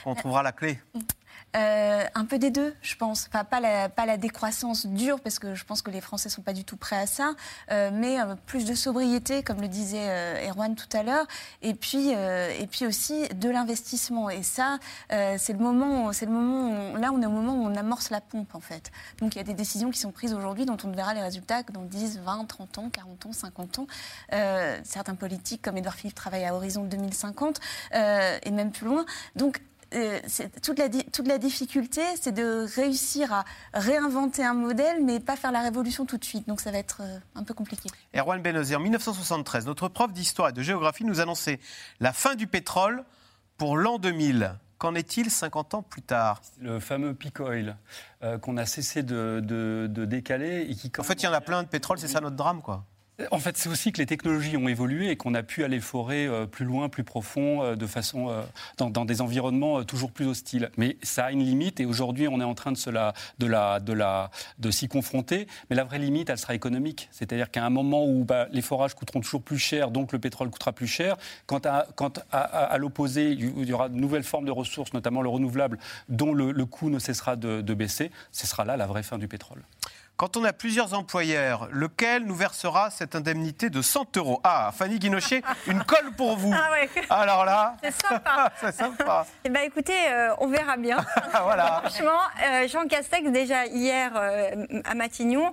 qu'on 0.04 0.14
trouvera 0.14 0.42
la 0.42 0.52
clé? 0.52 0.80
Euh, 1.56 2.04
un 2.14 2.24
peu 2.24 2.38
des 2.38 2.50
deux, 2.50 2.74
je 2.82 2.94
pense. 2.96 3.28
Enfin, 3.28 3.44
pas 3.44 3.60
la, 3.60 4.16
décroissance 4.16 4.86
dure, 4.86 5.20
parce 5.20 5.38
que 5.38 5.54
je 5.54 5.64
pense 5.64 5.82
que 5.82 5.90
les 5.90 6.00
Français 6.00 6.28
sont 6.28 6.42
pas 6.42 6.52
du 6.52 6.64
tout 6.64 6.76
prêts 6.76 6.96
à 6.96 7.06
ça, 7.06 7.34
euh, 7.70 7.90
mais 7.92 8.20
euh, 8.20 8.34
plus 8.46 8.64
de 8.64 8.74
sobriété, 8.74 9.42
comme 9.42 9.60
le 9.60 9.68
disait 9.68 10.48
Erwan 10.48 10.74
tout 10.74 10.88
à 10.96 11.02
l'heure, 11.02 11.26
et 11.62 11.74
puis 11.74 12.10
et 12.10 12.66
puis 12.70 12.86
aussi 12.86 13.28
de 13.28 13.48
l'investissement. 13.48 14.30
Et 14.30 14.42
ça, 14.42 14.78
c'est 15.10 15.52
le 15.52 15.58
moment, 15.58 16.10
le 16.10 16.26
moment. 16.26 16.92
Où 16.92 16.96
là, 16.96 17.10
on 17.12 17.22
est 17.22 17.26
au 17.26 17.30
moment 17.30 17.54
où 17.54 17.66
on 17.66 17.74
amorce 17.76 18.10
la 18.10 18.20
pompe, 18.20 18.54
en 18.54 18.60
fait. 18.60 18.90
Donc, 19.20 19.34
il 19.34 19.38
y 19.38 19.40
a 19.40 19.44
des 19.44 19.54
décisions 19.54 19.90
qui 19.90 19.98
sont 19.98 20.12
prises 20.12 20.34
aujourd'hui, 20.34 20.66
dont 20.66 20.76
on 20.84 20.90
verra 20.90 21.14
les 21.14 21.22
résultats 21.22 21.62
dans 21.62 21.82
10, 21.82 22.20
20, 22.20 22.44
30 22.46 22.78
ans, 22.78 22.90
40 22.90 23.26
ans, 23.26 23.32
50 23.32 23.78
ans. 23.80 23.86
Certains 24.84 25.14
politiques, 25.14 25.62
comme 25.62 25.76
Édouard 25.76 25.94
Philippe, 25.94 26.14
travaillent 26.14 26.44
à 26.44 26.54
horizon 26.54 26.84
2050 26.84 27.60
euh, 27.94 28.38
et 28.42 28.50
même 28.50 28.70
plus 28.70 28.86
loin. 28.86 29.04
Donc 29.36 29.60
euh, 29.94 30.20
c'est- 30.26 30.60
toute, 30.60 30.78
la, 30.78 30.88
di- 30.88 31.04
toute 31.06 31.26
la 31.26 31.38
difficulté, 31.38 32.02
c'est 32.20 32.32
de 32.32 32.66
réussir 32.74 33.32
à 33.32 33.44
réinventer 33.74 34.44
un 34.44 34.54
modèle, 34.54 35.04
mais 35.04 35.20
pas 35.20 35.36
faire 35.36 35.52
la 35.52 35.60
révolution 35.62 36.04
tout 36.06 36.18
de 36.18 36.24
suite. 36.24 36.46
Donc 36.48 36.60
ça 36.60 36.70
va 36.70 36.78
être 36.78 36.98
euh, 37.02 37.18
un 37.34 37.42
peu 37.44 37.54
compliqué. 37.54 37.88
Erwan 38.16 38.40
Benozé, 38.42 38.74
en 38.76 38.80
1973, 38.80 39.66
notre 39.66 39.88
prof 39.88 40.12
d'histoire 40.12 40.50
et 40.50 40.52
de 40.52 40.62
géographie 40.62 41.04
nous 41.04 41.20
annonçait 41.20 41.60
la 42.00 42.12
fin 42.12 42.34
du 42.34 42.46
pétrole 42.46 43.04
pour 43.56 43.76
l'an 43.76 43.98
2000. 43.98 44.54
Qu'en 44.78 44.94
est-il 44.94 45.28
50 45.30 45.74
ans 45.74 45.82
plus 45.82 46.02
tard? 46.02 46.40
Le 46.60 46.78
fameux 46.78 47.12
peak 47.12 47.40
oil 47.40 47.76
euh, 48.22 48.38
qu'on 48.38 48.56
a 48.56 48.64
cessé 48.66 49.02
de, 49.02 49.40
de- 49.42 49.88
de 49.90 50.04
décaler. 50.04 50.66
Et 50.70 50.74
qui, 50.76 50.92
En 50.98 51.02
fait, 51.02 51.14
il 51.22 51.24
y 51.24 51.28
en 51.28 51.32
a 51.32 51.40
plein 51.40 51.64
de 51.64 51.68
pétrole, 51.68 51.98
c'est 51.98 52.06
ça 52.06 52.20
notre 52.20 52.36
drame, 52.36 52.62
quoi. 52.62 52.84
En 53.32 53.40
fait, 53.40 53.56
c'est 53.56 53.68
aussi 53.68 53.90
que 53.90 53.98
les 53.98 54.06
technologies 54.06 54.56
ont 54.56 54.68
évolué 54.68 55.10
et 55.10 55.16
qu'on 55.16 55.34
a 55.34 55.42
pu 55.42 55.64
aller 55.64 55.80
forer 55.80 56.26
euh, 56.26 56.46
plus 56.46 56.64
loin, 56.64 56.88
plus 56.88 57.02
profond, 57.02 57.64
euh, 57.64 57.74
de 57.74 57.86
façon 57.86 58.30
euh, 58.30 58.42
dans, 58.76 59.04
des 59.04 59.20
environnements 59.20 59.82
toujours 59.82 60.12
plus 60.12 60.24
hostiles. 60.24 60.70
Mais 60.76 60.96
ça 61.02 61.24
a 61.24 61.32
une 61.32 61.42
limite 61.42 61.80
et 61.80 61.84
aujourd'hui, 61.84 62.28
on 62.28 62.40
est 62.40 62.44
en 62.44 62.54
train 62.54 62.70
de 62.70 62.90
la, 62.92 63.14
de 63.40 63.46
la, 63.46 63.80
de 63.80 63.92
la, 63.92 64.30
de 64.60 64.70
s'y 64.70 64.86
confronter. 64.86 65.48
Mais 65.68 65.74
la 65.74 65.82
vraie 65.82 65.98
limite, 65.98 66.30
elle 66.30 66.38
sera 66.38 66.54
économique. 66.54 67.08
C'est-à-dire 67.10 67.50
qu'à 67.50 67.64
un 67.64 67.70
moment 67.70 68.06
où 68.06 68.24
bah, 68.24 68.46
les 68.52 68.62
forages 68.62 68.94
coûteront 68.94 69.20
toujours 69.20 69.42
plus 69.42 69.58
cher, 69.58 69.90
donc 69.90 70.12
le 70.12 70.20
pétrole 70.20 70.50
coûtera 70.50 70.72
plus 70.72 70.86
cher. 70.86 71.16
Quant 71.46 71.60
à, 71.60 72.78
l'opposé, 72.78 73.32
il 73.32 73.68
y 73.68 73.72
aura 73.72 73.88
de 73.88 73.96
nouvelles 73.96 74.22
formes 74.22 74.44
de 74.44 74.52
ressources, 74.52 74.92
notamment 74.92 75.22
le 75.22 75.28
renouvelable, 75.28 75.78
dont 76.08 76.32
le, 76.32 76.66
coût 76.66 76.88
ne 76.88 77.00
cessera 77.00 77.34
de 77.34 77.74
baisser. 77.74 78.12
Ce 78.30 78.46
sera 78.46 78.64
là 78.64 78.76
la 78.76 78.86
vraie 78.86 79.02
fin 79.02 79.18
du 79.18 79.26
pétrole. 79.26 79.64
Quand 80.18 80.36
on 80.36 80.42
a 80.42 80.52
plusieurs 80.52 80.94
employeurs, 80.94 81.68
lequel 81.70 82.24
nous 82.24 82.34
versera 82.34 82.90
cette 82.90 83.14
indemnité 83.14 83.70
de 83.70 83.80
100 83.80 84.16
euros? 84.16 84.40
Ah, 84.42 84.72
Fanny 84.76 84.98
Guinochet, 84.98 85.42
une 85.68 85.84
colle 85.84 86.10
pour 86.16 86.36
vous. 86.36 86.52
Ah 86.52 86.72
ouais. 86.72 86.90
Alors 87.08 87.44
là, 87.44 87.76
C'est 87.84 87.92
sympa. 87.92 88.52
c'est 88.60 88.74
sympa. 88.74 89.26
Eh 89.44 89.48
ben, 89.48 89.60
écoutez, 89.60 90.08
euh, 90.08 90.34
on 90.40 90.48
verra 90.48 90.76
bien. 90.76 90.96
voilà. 91.44 91.82
Franchement, 91.84 92.18
euh, 92.44 92.66
Jean 92.66 92.88
Castex, 92.88 93.30
déjà 93.30 93.66
hier 93.66 94.10
euh, 94.16 94.66
à 94.84 94.96
Matignon, 94.96 95.52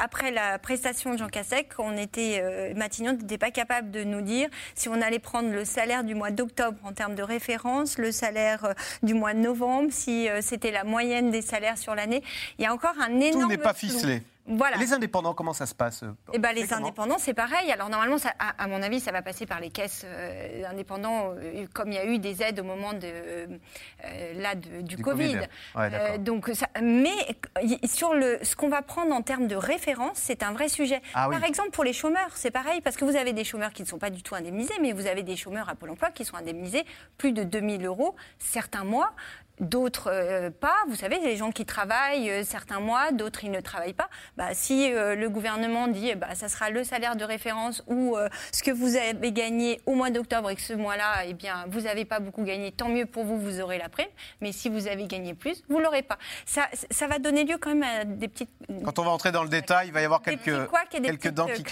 après 0.00 0.32
la 0.32 0.58
prestation 0.58 1.12
de 1.12 1.18
Jean 1.18 1.28
Castex, 1.28 1.76
on 1.78 1.96
était, 1.96 2.74
Matignon 2.74 3.12
n'était 3.12 3.38
pas 3.38 3.52
capable 3.52 3.92
de 3.92 4.02
nous 4.02 4.22
dire 4.22 4.48
si 4.74 4.88
on 4.88 5.00
allait 5.00 5.20
prendre 5.20 5.50
le 5.52 5.64
salaire 5.64 6.02
du 6.02 6.16
mois 6.16 6.32
d'octobre 6.32 6.78
en 6.82 6.92
termes 6.92 7.14
de 7.14 7.22
référence, 7.22 7.98
le 7.98 8.10
salaire 8.10 8.74
du 9.04 9.14
mois 9.14 9.34
de 9.34 9.38
novembre, 9.38 9.90
si 9.92 10.28
c'était 10.40 10.72
la 10.72 10.82
moyenne 10.82 11.30
des 11.30 11.42
salaires 11.42 11.78
sur 11.78 11.94
l'année. 11.94 12.24
Il 12.58 12.64
y 12.64 12.66
a 12.66 12.72
encore 12.72 12.94
un 13.00 13.20
énorme 13.20 13.56
Ficelé. 13.92 14.22
Voilà. 14.46 14.76
Les 14.76 14.92
indépendants, 14.92 15.32
comment 15.32 15.54
ça 15.54 15.64
se 15.64 15.74
passe 15.74 16.02
euh, 16.02 16.12
Eh 16.34 16.38
ben, 16.38 16.52
les 16.54 16.70
indépendants, 16.74 17.16
c'est 17.18 17.32
pareil. 17.32 17.72
Alors 17.72 17.88
normalement, 17.88 18.18
ça, 18.18 18.34
à, 18.38 18.62
à 18.62 18.66
mon 18.66 18.82
avis, 18.82 19.00
ça 19.00 19.10
va 19.10 19.22
passer 19.22 19.46
par 19.46 19.58
les 19.58 19.70
caisses 19.70 20.02
euh, 20.04 20.64
indépendants, 20.70 21.30
euh, 21.38 21.64
comme 21.72 21.88
il 21.90 21.94
y 21.94 21.98
a 21.98 22.04
eu 22.04 22.18
des 22.18 22.42
aides 22.42 22.60
au 22.60 22.62
moment 22.64 22.92
de, 22.92 23.06
euh, 23.06 23.46
là, 24.36 24.54
de- 24.54 24.82
du, 24.82 24.96
Du 24.96 25.02
Covid. 25.02 25.32
Covid. 25.32 25.46
Ouais, 25.76 25.88
d'accord. 25.90 26.18
donc, 26.18 26.50
ça- 26.52 26.68
mais 26.82 27.14
sur 27.86 28.12
le, 28.12 28.38
ce 28.42 28.54
qu'on 28.54 28.68
va 28.68 28.82
prendre 28.82 29.14
en 29.14 29.22
termes 29.22 29.46
de 29.46 29.56
référence, 29.56 30.16
c'est 30.16 30.42
un 30.42 30.52
vrai 30.52 30.68
sujet. 30.68 31.00
Ah 31.14 31.30
oui. 31.30 31.36
Par 31.38 31.48
exemple, 31.48 31.70
pour 31.70 31.84
les 31.84 31.94
chômeurs, 31.94 32.30
c'est 32.34 32.50
pareil, 32.50 32.82
parce 32.82 32.96
que 32.96 33.06
vous 33.06 33.16
avez 33.16 33.32
des 33.32 33.44
chômeurs 33.44 33.72
qui 33.72 33.80
ne 33.82 33.88
sont 33.88 33.98
pas 33.98 34.10
du 34.10 34.22
tout 34.22 34.34
indemnisés, 34.34 34.74
mais 34.82 34.92
vous 34.92 35.06
avez 35.06 35.22
des 35.22 35.36
chômeurs 35.36 35.70
à 35.70 35.74
Pôle 35.74 35.88
emploi 35.90 36.10
qui 36.10 36.26
sont 36.26 36.36
indemnisés 36.36 36.84
plus 37.16 37.32
de 37.32 37.44
2000 37.44 37.86
euros 37.86 38.14
certains 38.38 38.84
mois. 38.84 39.12
D'autres 39.60 40.10
euh, 40.10 40.50
pas, 40.50 40.76
vous 40.88 40.96
savez, 40.96 41.20
les 41.20 41.36
gens 41.36 41.52
qui 41.52 41.64
travaillent 41.64 42.28
euh, 42.28 42.42
certains 42.44 42.80
mois, 42.80 43.12
d'autres 43.12 43.44
ils 43.44 43.50
ne 43.50 43.60
travaillent 43.60 43.94
pas. 43.94 44.08
Bah, 44.36 44.48
si 44.52 44.92
euh, 44.92 45.14
le 45.14 45.28
gouvernement 45.30 45.86
dit, 45.86 46.08
eh 46.08 46.14
bah, 46.16 46.34
ça 46.34 46.48
sera 46.48 46.70
le 46.70 46.82
salaire 46.82 47.14
de 47.14 47.24
référence 47.24 47.82
ou 47.86 48.16
ce 48.52 48.62
que 48.62 48.70
vous 48.70 48.96
avez 48.96 49.32
gagné 49.32 49.80
au 49.86 49.94
mois 49.94 50.10
d'octobre 50.10 50.50
et 50.50 50.56
que 50.56 50.60
ce 50.60 50.72
mois-là, 50.72 51.24
eh 51.26 51.34
bien, 51.34 51.66
vous 51.68 51.82
n'avez 51.82 52.04
pas 52.04 52.20
beaucoup 52.20 52.42
gagné, 52.42 52.72
tant 52.72 52.88
mieux 52.88 53.06
pour 53.06 53.24
vous, 53.24 53.38
vous 53.38 53.60
aurez 53.60 53.78
la 53.78 53.88
prime. 53.88 54.08
Mais 54.40 54.52
si 54.52 54.68
vous 54.68 54.88
avez 54.88 55.06
gagné 55.06 55.34
plus, 55.34 55.62
vous 55.68 55.78
l'aurez 55.78 56.02
pas. 56.02 56.18
Ça, 56.46 56.68
ça 56.90 57.06
va 57.06 57.18
donner 57.18 57.44
lieu 57.44 57.58
quand 57.58 57.74
même 57.74 57.82
à 57.82 58.04
des 58.04 58.28
petites. 58.28 58.50
Quand 58.84 58.98
on 58.98 59.04
va 59.04 59.10
entrer 59.10 59.32
dans 59.32 59.42
le 59.42 59.48
détail, 59.48 59.88
il 59.88 59.92
va 59.92 60.02
y 60.02 60.04
avoir 60.04 60.22
quelques, 60.22 60.48
et 60.48 61.00
des 61.00 61.08
quelques 61.08 61.30
dents 61.30 61.46
qui. 61.46 61.64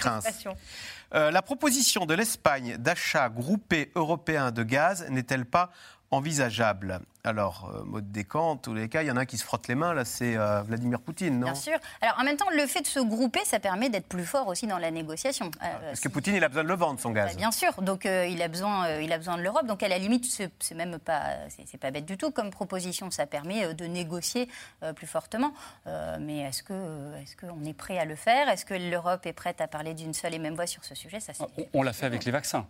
Euh, 1.13 1.29
la 1.29 1.41
proposition 1.41 2.05
de 2.05 2.13
l'Espagne 2.13 2.77
d'achat 2.77 3.29
groupé 3.29 3.91
européen 3.95 4.51
de 4.51 4.63
gaz 4.63 5.07
n'est-elle 5.09 5.45
pas 5.45 5.71
envisageable? 6.09 7.01
Alors, 7.25 7.71
euh, 7.73 7.85
mot 7.85 8.01
de 8.01 8.05
décant, 8.11 8.49
en 8.51 8.57
tous 8.57 8.73
les 8.73 8.89
cas, 8.89 9.01
il 9.01 9.07
y 9.07 9.11
en 9.11 9.15
a 9.15 9.21
un 9.21 9.25
qui 9.25 9.37
se 9.37 9.45
frotte 9.45 9.69
les 9.69 9.75
mains, 9.75 9.93
là, 9.93 10.03
c'est 10.03 10.35
euh, 10.35 10.61
Vladimir 10.63 10.99
Poutine, 10.99 11.39
non? 11.39 11.45
Bien 11.45 11.55
sûr. 11.55 11.77
Alors 12.01 12.19
en 12.19 12.25
même 12.25 12.35
temps, 12.35 12.49
le 12.53 12.67
fait 12.67 12.81
de 12.81 12.87
se 12.87 12.99
grouper, 12.99 13.39
ça 13.45 13.61
permet 13.61 13.89
d'être 13.89 14.09
plus 14.09 14.25
fort 14.25 14.49
aussi 14.49 14.67
dans 14.67 14.77
la 14.77 14.91
négociation. 14.91 15.49
Euh, 15.63 15.87
Parce 15.87 16.01
que 16.01 16.09
Poutine, 16.09 16.35
il 16.35 16.43
a 16.43 16.49
besoin 16.49 16.63
de 16.63 16.67
le 16.67 16.75
vendre, 16.75 16.99
son 16.99 17.11
gaz. 17.11 17.31
Bah, 17.31 17.37
bien 17.37 17.51
sûr, 17.51 17.81
donc 17.81 18.05
euh, 18.05 18.27
il 18.27 18.41
a 18.41 18.49
besoin, 18.49 18.87
euh, 18.87 19.01
il 19.01 19.13
a 19.13 19.17
besoin 19.17 19.37
de 19.37 19.41
l'Europe. 19.41 19.65
Donc 19.67 19.83
à 19.83 19.87
la 19.87 19.99
limite, 19.99 20.25
c'est 20.25 20.75
même 20.75 20.99
pas, 20.99 21.37
c'est 21.65 21.77
pas 21.77 21.91
bête 21.91 22.05
du 22.05 22.17
tout 22.17 22.31
comme 22.31 22.49
proposition. 22.49 23.09
Ça 23.09 23.25
permet 23.25 23.63
euh, 23.63 23.73
de 23.73 23.85
négocier 23.85 24.49
euh, 24.83 24.91
plus 24.91 25.07
fortement. 25.07 25.53
Euh, 25.87 26.17
mais 26.19 26.39
est-ce 26.39 26.61
que, 26.61 26.73
est-ce 27.21 27.37
qu'on 27.37 27.63
est 27.63 27.73
prêt 27.73 27.97
à 27.99 28.03
le 28.03 28.17
faire? 28.17 28.49
Est-ce 28.49 28.65
que 28.65 28.73
l'Europe 28.73 29.25
est 29.25 29.31
prête 29.31 29.61
à 29.61 29.69
parler 29.69 29.93
d'une 29.93 30.13
seule 30.13 30.33
et 30.33 30.39
même 30.39 30.55
voix 30.55 30.67
sur 30.67 30.83
ce 30.83 30.93
sujet? 30.93 31.21
Ça, 31.21 31.31
On, 31.39 31.47
on 31.79 31.83
l'a 31.83 31.93
fait 31.93 32.05
avec 32.05 32.25
les 32.25 32.31
vaccins. 32.33 32.67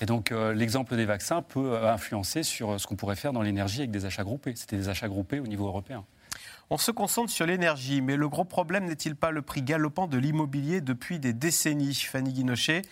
Et 0.00 0.06
donc, 0.06 0.32
euh, 0.32 0.54
l'exemple 0.54 0.96
des 0.96 1.04
vaccins 1.04 1.42
peut 1.42 1.72
euh, 1.74 1.92
influencer 1.92 2.42
sur 2.42 2.70
euh, 2.72 2.78
ce 2.78 2.86
qu'on 2.86 2.96
pourrait 2.96 3.16
faire 3.16 3.32
dans 3.32 3.42
l'énergie 3.42 3.80
avec 3.80 3.90
des 3.90 4.06
achats 4.06 4.24
groupés. 4.24 4.54
C'était 4.56 4.76
des 4.76 4.88
achats 4.88 5.08
groupés 5.08 5.40
au 5.40 5.46
niveau 5.46 5.66
européen. 5.66 6.04
On 6.70 6.78
se 6.78 6.90
concentre 6.90 7.30
sur 7.30 7.46
l'énergie, 7.46 8.00
mais 8.00 8.16
le 8.16 8.28
gros 8.28 8.44
problème 8.44 8.84
n'est-il 8.84 9.16
pas 9.16 9.30
le 9.32 9.42
prix 9.42 9.62
galopant 9.62 10.06
de 10.06 10.16
l'immobilier 10.18 10.80
depuis 10.80 11.18
des 11.18 11.32
décennies 11.32 11.94
Fanny 11.94 12.32
Guinochet, 12.32 12.82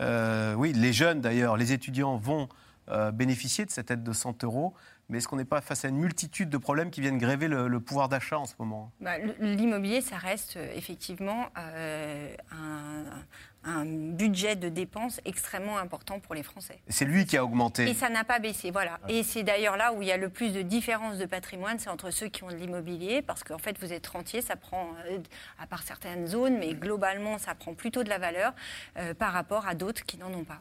Euh, 0.00 0.54
oui, 0.54 0.72
les 0.72 0.92
jeunes 0.92 1.20
d'ailleurs, 1.20 1.56
les 1.56 1.72
étudiants 1.72 2.16
vont 2.16 2.48
euh, 2.88 3.10
bénéficier 3.10 3.64
de 3.66 3.70
cette 3.70 3.90
aide 3.90 4.02
de 4.04 4.12
100 4.12 4.44
euros, 4.44 4.72
mais 5.08 5.18
est-ce 5.18 5.26
qu'on 5.28 5.36
n'est 5.36 5.44
pas 5.44 5.60
face 5.60 5.84
à 5.84 5.88
une 5.88 5.96
multitude 5.98 6.48
de 6.50 6.56
problèmes 6.56 6.90
qui 6.90 7.00
viennent 7.00 7.18
gréver 7.18 7.48
le, 7.48 7.66
le 7.66 7.80
pouvoir 7.80 8.08
d'achat 8.08 8.38
en 8.38 8.46
ce 8.46 8.54
moment? 8.60 8.92
Bah, 9.00 9.18
L'immobilier, 9.40 10.00
ça 10.00 10.16
reste 10.16 10.56
effectivement 10.74 11.46
euh, 11.58 12.32
un, 12.52 13.04
un 13.68 13.84
budget 13.84 14.56
de 14.56 14.68
dépenses 14.68 15.20
extrêmement 15.24 15.78
important 15.78 16.20
pour 16.20 16.34
les 16.34 16.42
Français. 16.42 16.80
C'est 16.88 17.04
lui 17.04 17.26
qui 17.26 17.36
a 17.36 17.44
augmenté. 17.44 17.88
Et 17.88 17.94
ça 17.94 18.08
n'a 18.08 18.24
pas 18.24 18.38
baissé, 18.38 18.70
voilà. 18.70 18.98
Et 19.08 19.22
c'est 19.22 19.42
d'ailleurs 19.42 19.76
là 19.76 19.92
où 19.92 20.02
il 20.02 20.08
y 20.08 20.12
a 20.12 20.16
le 20.16 20.28
plus 20.28 20.52
de 20.52 20.62
différences 20.62 21.18
de 21.18 21.26
patrimoine, 21.26 21.78
c'est 21.78 21.90
entre 21.90 22.10
ceux 22.10 22.28
qui 22.28 22.44
ont 22.44 22.48
de 22.48 22.56
l'immobilier, 22.56 23.22
parce 23.22 23.44
qu'en 23.44 23.58
fait, 23.58 23.78
vous 23.80 23.92
êtes 23.92 24.06
rentier, 24.06 24.40
ça 24.40 24.56
prend, 24.56 24.94
euh, 25.10 25.18
à 25.58 25.66
part 25.66 25.82
certaines 25.82 26.26
zones, 26.26 26.58
mais 26.58 26.74
globalement, 26.74 27.38
ça 27.38 27.54
prend 27.54 27.74
plutôt 27.74 28.02
de 28.02 28.08
la 28.08 28.18
valeur 28.18 28.54
euh, 28.96 29.14
par 29.14 29.32
rapport 29.32 29.66
à 29.68 29.74
d'autres 29.74 30.04
qui 30.04 30.16
n'en 30.18 30.32
ont 30.32 30.44
pas. 30.44 30.60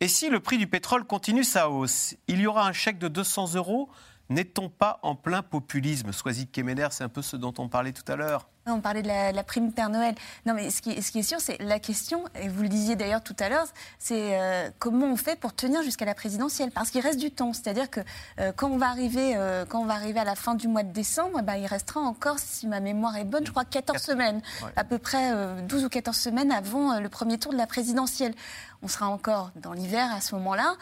Et 0.00 0.08
si 0.08 0.28
le 0.28 0.40
prix 0.40 0.58
du 0.58 0.66
pétrole 0.66 1.04
continue 1.04 1.44
sa 1.44 1.70
hausse, 1.70 2.16
il 2.28 2.40
y 2.40 2.46
aura 2.46 2.66
un 2.66 2.72
chèque 2.72 2.98
de 2.98 3.08
200 3.08 3.54
euros 3.54 3.88
N'est-on 4.28 4.68
pas 4.68 4.98
en 5.02 5.14
plein 5.14 5.42
populisme? 5.42 6.12
Soisy 6.12 6.46
Kemener, 6.46 6.88
c'est 6.90 7.04
un 7.04 7.08
peu 7.08 7.22
ce 7.22 7.36
dont 7.36 7.54
on 7.58 7.68
parlait 7.68 7.92
tout 7.92 8.10
à 8.10 8.16
l'heure. 8.16 8.48
On 8.66 8.80
parlait 8.80 9.02
de 9.02 9.08
la, 9.08 9.30
la 9.30 9.42
prime 9.42 9.72
Père 9.72 9.90
Noël. 9.90 10.14
Non, 10.46 10.54
mais 10.54 10.70
ce 10.70 10.80
qui, 10.80 11.02
ce 11.02 11.12
qui 11.12 11.18
est 11.18 11.22
sûr, 11.22 11.38
c'est 11.38 11.60
la 11.60 11.78
question, 11.78 12.24
et 12.40 12.48
vous 12.48 12.62
le 12.62 12.70
disiez 12.70 12.96
d'ailleurs 12.96 13.22
tout 13.22 13.36
à 13.38 13.50
l'heure, 13.50 13.66
c'est 13.98 14.40
euh, 14.40 14.70
comment 14.78 15.04
on 15.04 15.16
fait 15.16 15.38
pour 15.38 15.54
tenir 15.54 15.82
jusqu'à 15.82 16.06
la 16.06 16.14
présidentielle? 16.14 16.70
Parce 16.70 16.90
qu'il 16.90 17.02
reste 17.02 17.20
du 17.20 17.30
temps. 17.30 17.52
C'est-à-dire 17.52 17.90
que 17.90 18.00
euh, 18.40 18.52
quand, 18.56 18.70
on 18.70 18.78
va 18.78 18.88
arriver, 18.88 19.34
euh, 19.36 19.66
quand 19.68 19.80
on 19.80 19.84
va 19.84 19.92
arriver 19.92 20.18
à 20.18 20.24
la 20.24 20.34
fin 20.34 20.54
du 20.54 20.66
mois 20.66 20.82
de 20.82 20.92
décembre, 20.92 21.40
eh 21.40 21.42
ben, 21.42 21.56
il 21.56 21.66
restera 21.66 22.00
encore, 22.00 22.38
si 22.38 22.66
ma 22.66 22.80
mémoire 22.80 23.18
est 23.18 23.24
bonne, 23.24 23.44
je 23.44 23.50
crois 23.50 23.66
14 23.66 24.00
semaines. 24.00 24.40
Ouais. 24.62 24.70
À 24.76 24.84
peu 24.84 24.96
près 24.96 25.34
euh, 25.34 25.60
12 25.60 25.84
ou 25.84 25.88
14 25.90 26.16
semaines 26.16 26.50
avant 26.50 26.98
le 26.98 27.08
premier 27.10 27.36
tour 27.36 27.52
de 27.52 27.58
la 27.58 27.66
présidentielle. 27.66 28.34
On 28.82 28.88
sera 28.88 29.08
encore 29.08 29.50
dans 29.56 29.72
l'hiver 29.72 30.10
à 30.14 30.20
ce 30.20 30.34
moment-là. 30.34 30.74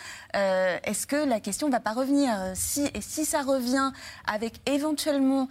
Est-ce 0.83 1.07
que 1.07 1.15
la 1.15 1.39
question 1.39 1.69
ne 1.69 1.73
va 1.73 1.79
pas 1.79 1.93
revenir? 1.93 2.33
Si, 2.55 2.91
Et 2.95 3.01
si 3.01 3.25
ça 3.25 3.43
revient 3.43 3.93
avec 4.27 4.61
éventuellement 4.69 5.49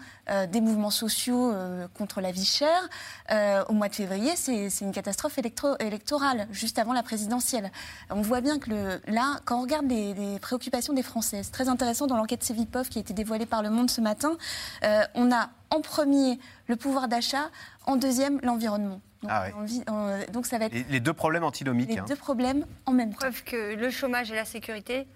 des 0.50 0.60
mouvements 0.60 0.92
sociaux 0.92 1.52
euh, 1.54 1.88
contre 2.22 2.28
la 2.28 2.32
vie 2.32 2.46
chère, 2.46 2.90
euh, 3.32 3.64
au 3.68 3.74
mois 3.74 3.90
de 3.90 3.96
février, 3.96 4.32
c'est 4.36 4.70
une 4.82 4.92
catastrophe 4.92 5.38
électro- 5.38 5.76
électorale, 5.80 6.48
juste 6.52 6.78
avant 6.80 6.94
la 6.94 7.04
présidentielle. 7.04 7.72
On 8.10 8.22
voit 8.22 8.42
bien 8.42 8.60
que 8.60 8.70
le, 8.70 9.02
là, 9.08 9.40
quand 9.46 9.58
on 9.58 9.62
regarde 9.62 9.90
les, 9.90 10.14
les 10.14 10.40
préoccupations 10.40 10.94
des 10.94 11.04
Français, 11.04 11.42
c'est 11.44 11.52
très 11.52 11.68
intéressant 11.70 12.08
dans 12.08 12.18
l'enquête 12.18 12.44
Cevipov 12.44 12.90
qui 12.90 13.00
a 13.00 13.02
été 13.02 13.14
dévoilée 13.14 13.46
par 13.48 13.64
Le 13.64 13.70
Monde 13.70 13.90
ce 13.90 14.02
matin, 14.02 14.38
euh, 14.84 15.02
on 15.16 15.32
a 15.32 15.50
en 15.72 15.82
premier 15.82 16.40
le 16.68 16.76
pouvoir 16.76 17.08
d'achat, 17.08 17.50
en 17.86 17.96
deuxième 17.96 18.40
l'environnement. 18.44 19.02
Donc, 19.24 19.32
Ah 19.34 19.46
on- 19.88 20.32
donc 20.32 20.46
ça 20.48 20.58
va 20.58 20.66
être 20.66 20.74
Les, 20.74 20.84
les 20.90 21.00
deux 21.00 21.14
problèmes 21.14 21.44
antinomiques. 21.44 21.90
les 21.90 22.00
hein. 22.00 22.06
deux 22.08 22.16
problèmes 22.16 22.66
en 22.86 22.92
même 22.92 23.12
temps. 23.12 23.18
Preuve 23.20 23.44
que 23.44 23.76
le 23.76 23.90
chômage 23.90 24.32
et 24.32 24.36
la 24.36 24.46
sécurité, 24.46 25.08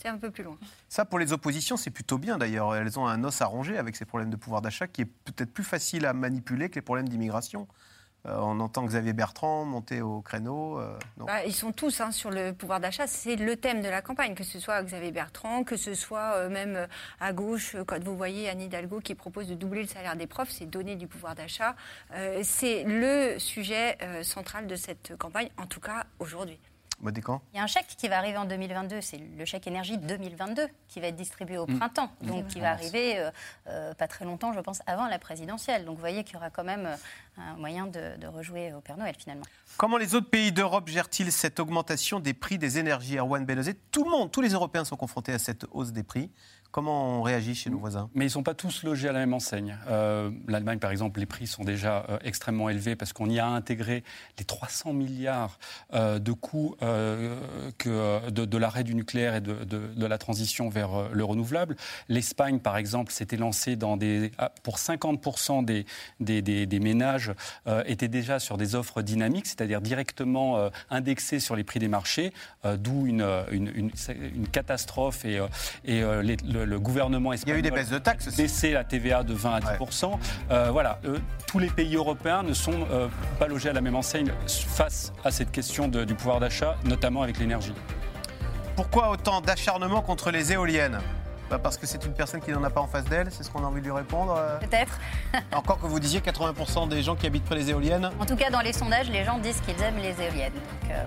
c'est 0.00 0.08
un 0.08 0.16
peu 0.16 0.30
plus 0.30 0.44
loin. 0.44 0.56
Ça, 0.88 1.04
pour 1.04 1.18
les 1.18 1.32
oppositions, 1.32 1.76
c'est 1.76 1.90
plutôt 1.90 2.18
bien 2.18 2.38
d'ailleurs. 2.38 2.74
Elles 2.74 2.98
ont 2.98 3.06
un 3.06 3.22
os 3.24 3.42
à 3.42 3.46
ronger 3.46 3.76
avec 3.76 3.96
ces 3.96 4.04
problèmes 4.04 4.30
de 4.30 4.36
pouvoir 4.36 4.62
d'achat 4.62 4.86
qui 4.86 5.02
est 5.02 5.04
peut-être 5.24 5.52
plus 5.52 5.64
facile 5.64 6.06
à 6.06 6.12
manipuler 6.12 6.70
que 6.70 6.76
les 6.76 6.82
problèmes 6.82 7.08
d'immigration. 7.08 7.66
Euh, 8.26 8.36
on 8.40 8.58
entend 8.60 8.84
Xavier 8.84 9.12
Bertrand 9.12 9.64
monter 9.64 10.02
au 10.02 10.20
créneau. 10.20 10.78
euh. 10.78 10.98
Bah, 11.18 11.44
ils 11.44 11.54
sont 11.54 11.72
tous 11.72 12.00
hein, 12.00 12.10
sur 12.10 12.30
le 12.30 12.52
pouvoir 12.52 12.80
d'achat. 12.80 13.06
C'est 13.06 13.36
le 13.36 13.56
thème 13.56 13.80
de 13.80 13.88
la 13.88 14.02
campagne, 14.02 14.34
que 14.34 14.44
ce 14.44 14.58
soit 14.58 14.82
Xavier 14.82 15.12
Bertrand, 15.12 15.62
que 15.62 15.76
ce 15.76 15.94
soit 15.94 16.34
euh, 16.34 16.48
même 16.48 16.88
à 17.20 17.32
gauche, 17.32 17.76
quand 17.86 18.02
vous 18.02 18.16
voyez 18.16 18.48
Anne 18.48 18.60
Hidalgo 18.60 19.00
qui 19.00 19.14
propose 19.14 19.46
de 19.46 19.54
doubler 19.54 19.82
le 19.82 19.88
salaire 19.88 20.16
des 20.16 20.26
profs, 20.26 20.50
c'est 20.50 20.66
donner 20.66 20.96
du 20.96 21.06
pouvoir 21.06 21.34
d'achat. 21.34 21.74
C'est 22.42 22.84
le 22.84 23.38
sujet 23.38 23.98
central 24.22 24.66
de 24.66 24.76
cette 24.76 25.16
campagne, 25.16 25.48
en 25.56 25.66
tout 25.66 25.80
cas 25.80 26.04
aujourd'hui. 26.18 26.58
Modécan 27.00 27.40
Il 27.52 27.58
y 27.58 27.60
a 27.60 27.62
un 27.62 27.66
chèque 27.68 27.86
qui 27.96 28.08
va 28.08 28.18
arriver 28.18 28.38
en 28.38 28.44
2022, 28.44 29.00
c'est 29.00 29.18
le 29.18 29.44
chèque 29.44 29.66
énergie 29.66 29.98
2022 29.98 30.68
qui 30.88 31.00
va 31.00 31.06
être 31.08 31.16
distribué 31.16 31.56
au 31.58 31.66
Mm. 31.66 31.78
printemps, 31.78 32.10
Mm. 32.22 32.26
donc 32.26 32.46
qui 32.48 32.60
va 32.60 32.70
arriver 32.72 33.18
euh, 33.18 33.30
euh, 33.68 33.94
pas 33.94 34.08
très 34.08 34.24
longtemps, 34.24 34.52
je 34.52 34.60
pense, 34.60 34.82
avant 34.86 35.06
la 35.06 35.18
présidentielle. 35.18 35.84
Donc 35.84 35.94
vous 35.94 36.00
voyez 36.00 36.24
qu'il 36.24 36.34
y 36.34 36.36
aura 36.36 36.50
quand 36.50 36.64
même 36.64 36.86
euh, 36.86 36.96
un 37.40 37.56
moyen 37.56 37.86
de, 37.86 38.16
de 38.20 38.26
rejouer 38.26 38.72
au 38.72 38.80
Père 38.80 38.96
Noël 38.96 39.14
finalement. 39.18 39.44
Comment 39.76 39.96
les 39.96 40.14
autres 40.14 40.28
pays 40.30 40.52
d'Europe 40.52 40.88
gèrent-ils 40.88 41.30
cette 41.32 41.60
augmentation 41.60 42.20
des 42.20 42.34
prix 42.34 42.58
des 42.58 42.78
énergies 42.78 43.16
Erwan 43.18 43.44
Benozet, 43.44 43.76
tout 43.92 44.04
le 44.04 44.10
monde, 44.10 44.30
tous 44.30 44.40
les 44.40 44.50
Européens 44.50 44.84
sont 44.84 44.96
confrontés 44.96 45.32
à 45.32 45.38
cette 45.38 45.66
hausse 45.72 45.92
des 45.92 46.02
prix. 46.02 46.30
Comment 46.70 47.18
on 47.20 47.22
réagit 47.22 47.54
chez 47.54 47.70
nos 47.70 47.78
voisins? 47.78 48.10
Mais 48.14 48.24
ils 48.24 48.28
ne 48.28 48.32
sont 48.32 48.42
pas 48.42 48.52
tous 48.52 48.82
logés 48.82 49.08
à 49.08 49.12
la 49.12 49.20
même 49.20 49.32
enseigne. 49.32 49.78
Euh, 49.88 50.30
L'Allemagne, 50.48 50.78
par 50.78 50.90
exemple, 50.90 51.18
les 51.18 51.24
prix 51.24 51.46
sont 51.46 51.64
déjà 51.64 52.04
euh, 52.10 52.18
extrêmement 52.22 52.68
élevés 52.68 52.94
parce 52.94 53.14
qu'on 53.14 53.30
y 53.30 53.38
a 53.38 53.46
intégré 53.46 54.04
les 54.38 54.44
300 54.44 54.92
milliards 54.92 55.58
euh, 55.94 56.18
de 56.18 56.32
coûts 56.32 56.76
que, 57.78 58.30
de, 58.30 58.44
de 58.44 58.58
l'arrêt 58.58 58.84
du 58.84 58.94
nucléaire 58.94 59.34
et 59.36 59.40
de, 59.40 59.64
de- 59.64 59.88
de 59.94 60.06
la 60.06 60.18
transition 60.18 60.68
vers 60.68 60.94
euh, 60.94 61.08
le 61.12 61.24
renouvelable. 61.24 61.76
L'Espagne, 62.08 62.58
par 62.58 62.76
exemple, 62.76 63.12
s'était 63.12 63.36
lancée 63.38 63.76
dans 63.76 63.96
des, 63.96 64.30
ah, 64.38 64.52
pour 64.62 64.76
50% 64.76 65.64
des, 65.64 65.86
des, 66.20 66.42
des- 66.42 66.66
des 66.66 66.80
ménages, 66.80 67.27
euh, 67.66 67.82
était 67.86 68.08
déjà 68.08 68.38
sur 68.38 68.56
des 68.56 68.74
offres 68.74 69.02
dynamiques, 69.02 69.46
c'est-à-dire 69.46 69.80
directement 69.80 70.58
euh, 70.58 70.70
indexées 70.90 71.40
sur 71.40 71.56
les 71.56 71.64
prix 71.64 71.78
des 71.80 71.88
marchés, 71.88 72.32
euh, 72.64 72.76
d'où 72.76 73.06
une, 73.06 73.26
une, 73.50 73.68
une- 73.74 73.90
une 74.34 74.48
catastrophe 74.48 75.24
et, 75.24 75.40
et 75.84 76.02
les- 76.22 76.36
le, 76.44 76.64
le 76.64 76.78
gouvernement 76.80 77.32
espagnol. 77.32 77.58
Il 77.58 77.64
y 77.64 77.66
a 77.66 77.68
eu 77.68 77.70
des 77.70 77.76
baisses 77.76 77.90
de 77.90 77.98
taxes. 77.98 78.36
Baisser 78.36 78.72
la 78.72 78.84
TVA 78.84 79.22
de 79.22 79.34
20 79.34 79.54
à 79.54 79.60
10% 79.60 80.18
Euh, 80.50 80.70
Voilà, 80.70 80.98
euh, 81.04 81.18
tous 81.46 81.58
les 81.58 81.68
pays 81.70 81.96
européens 81.96 82.42
ne 82.42 82.52
sont 82.52 82.86
euh, 82.90 83.08
pas 83.38 83.46
logés 83.48 83.68
à 83.70 83.72
la 83.72 83.80
même 83.80 83.96
enseigne 83.96 84.32
face 84.46 85.12
à 85.24 85.30
cette 85.30 85.50
question 85.50 85.88
de- 85.88 86.04
du 86.04 86.14
pouvoir 86.14 86.40
d'achat, 86.40 86.76
notamment 86.84 87.22
avec 87.22 87.38
l'énergie. 87.38 87.72
Pourquoi 88.76 89.10
autant 89.10 89.40
d'acharnement 89.40 90.02
contre 90.02 90.30
les 90.30 90.52
éoliennes? 90.52 90.98
Bah, 91.50 91.58
Parce 91.58 91.78
que 91.78 91.86
c'est 91.86 92.04
une 92.04 92.12
personne 92.12 92.40
qui 92.40 92.50
n'en 92.50 92.62
a 92.64 92.70
pas 92.70 92.80
en 92.80 92.86
face 92.86 93.04
d'elle, 93.04 93.28
c'est 93.30 93.42
ce 93.42 93.50
qu'on 93.50 93.64
a 93.64 93.66
envie 93.66 93.80
de 93.80 93.86
lui 93.86 93.92
répondre. 93.92 94.34
euh. 94.38 94.58
Peut-être. 94.58 94.98
Encore 95.52 95.80
que 95.80 95.86
vous 95.86 95.98
disiez 96.00 96.20
80% 96.20 96.88
des 96.88 97.02
gens 97.02 97.16
qui 97.16 97.26
habitent 97.26 97.44
près 97.44 97.56
des 97.56 97.70
éoliennes. 97.70 98.10
En 98.20 98.26
tout 98.26 98.36
cas, 98.36 98.50
dans 98.50 98.60
les 98.60 98.72
sondages, 98.72 99.08
les 99.10 99.24
gens 99.24 99.38
disent 99.38 99.60
qu'ils 99.60 99.82
aiment 99.82 99.96
les 99.98 100.14
éoliennes. 100.22 100.52
Donc, 100.52 100.90
euh, 100.90 101.04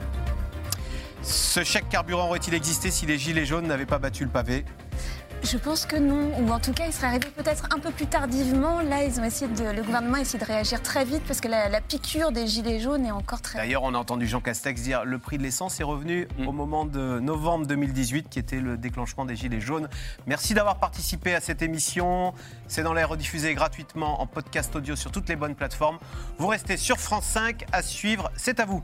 Ce 1.22 1.64
chèque 1.64 1.88
carburant 1.90 2.26
aurait-il 2.28 2.54
existé 2.56 2.90
si 2.90 3.06
les 3.06 3.18
gilets 3.20 3.46
jaunes 3.46 3.68
n'avaient 3.68 3.86
pas 3.86 4.00
battu 4.00 4.24
le 4.24 4.32
pavé? 4.32 4.66
Je 5.44 5.58
pense 5.58 5.88
que 5.88 5.96
non, 5.96 6.32
ou 6.40 6.52
en 6.52 6.60
tout 6.60 6.72
cas, 6.72 6.86
il 6.86 6.94
serait 6.94 7.08
arrivé 7.08 7.28
peut-être 7.36 7.68
un 7.76 7.80
peu 7.80 7.90
plus 7.90 8.06
tardivement. 8.06 8.82
Là, 8.82 9.04
ils 9.04 9.20
ont 9.20 9.24
essayé 9.24 9.52
de, 9.52 9.72
le 9.72 9.82
gouvernement 9.82 10.18
a 10.18 10.22
essayé 10.22 10.38
de 10.38 10.46
réagir 10.46 10.82
très 10.84 11.04
vite 11.04 11.24
parce 11.28 11.42
que 11.42 11.48
la, 11.48 11.68
la 11.68 11.82
piqûre 11.82 12.32
des 12.32 12.46
gilets 12.46 12.80
jaunes 12.80 13.06
est 13.06 13.12
encore 13.12 13.42
très. 13.42 13.58
D'ailleurs, 13.58 13.84
on 13.84 13.94
a 13.96 13.98
entendu 13.98 14.28
Jean 14.28 14.40
Castex 14.40 14.82
dire 14.82 15.04
le 15.04 15.18
prix 15.18 15.38
de 15.40 15.44
l'essence 15.44 15.80
est 15.80 15.84
revenu 15.84 16.28
au 16.46 16.52
moment 16.52 16.86
de 16.86 17.20
novembre 17.20 17.66
2018, 17.66 18.30
qui 18.30 18.38
était 18.38 18.60
le 18.60 18.78
déclenchement 18.78 19.26
des 19.26 19.36
Gilets 19.36 19.62
jaunes. 19.62 19.90
Merci 20.28 20.54
d'avoir 20.54 20.78
participé 20.78 21.34
à 21.34 21.42
cette 21.42 21.64
émission. 21.64 22.34
C'est 22.68 22.84
dans 22.84 22.94
l'air 22.94 23.10
rediffusé 23.10 23.54
gratuitement 23.56 24.22
en 24.22 24.28
podcast 24.28 24.76
audio 24.76 24.96
sur 24.96 25.12
toutes 25.12 25.28
les 25.28 25.36
bonnes 25.36 25.56
plateformes. 25.56 25.98
Vous 26.38 26.48
restez 26.48 26.78
sur 26.78 26.98
France 26.98 27.26
5 27.26 27.66
à 27.72 27.82
suivre. 27.82 28.32
C'est 28.36 28.60
à 28.60 28.66
vous. 28.66 28.84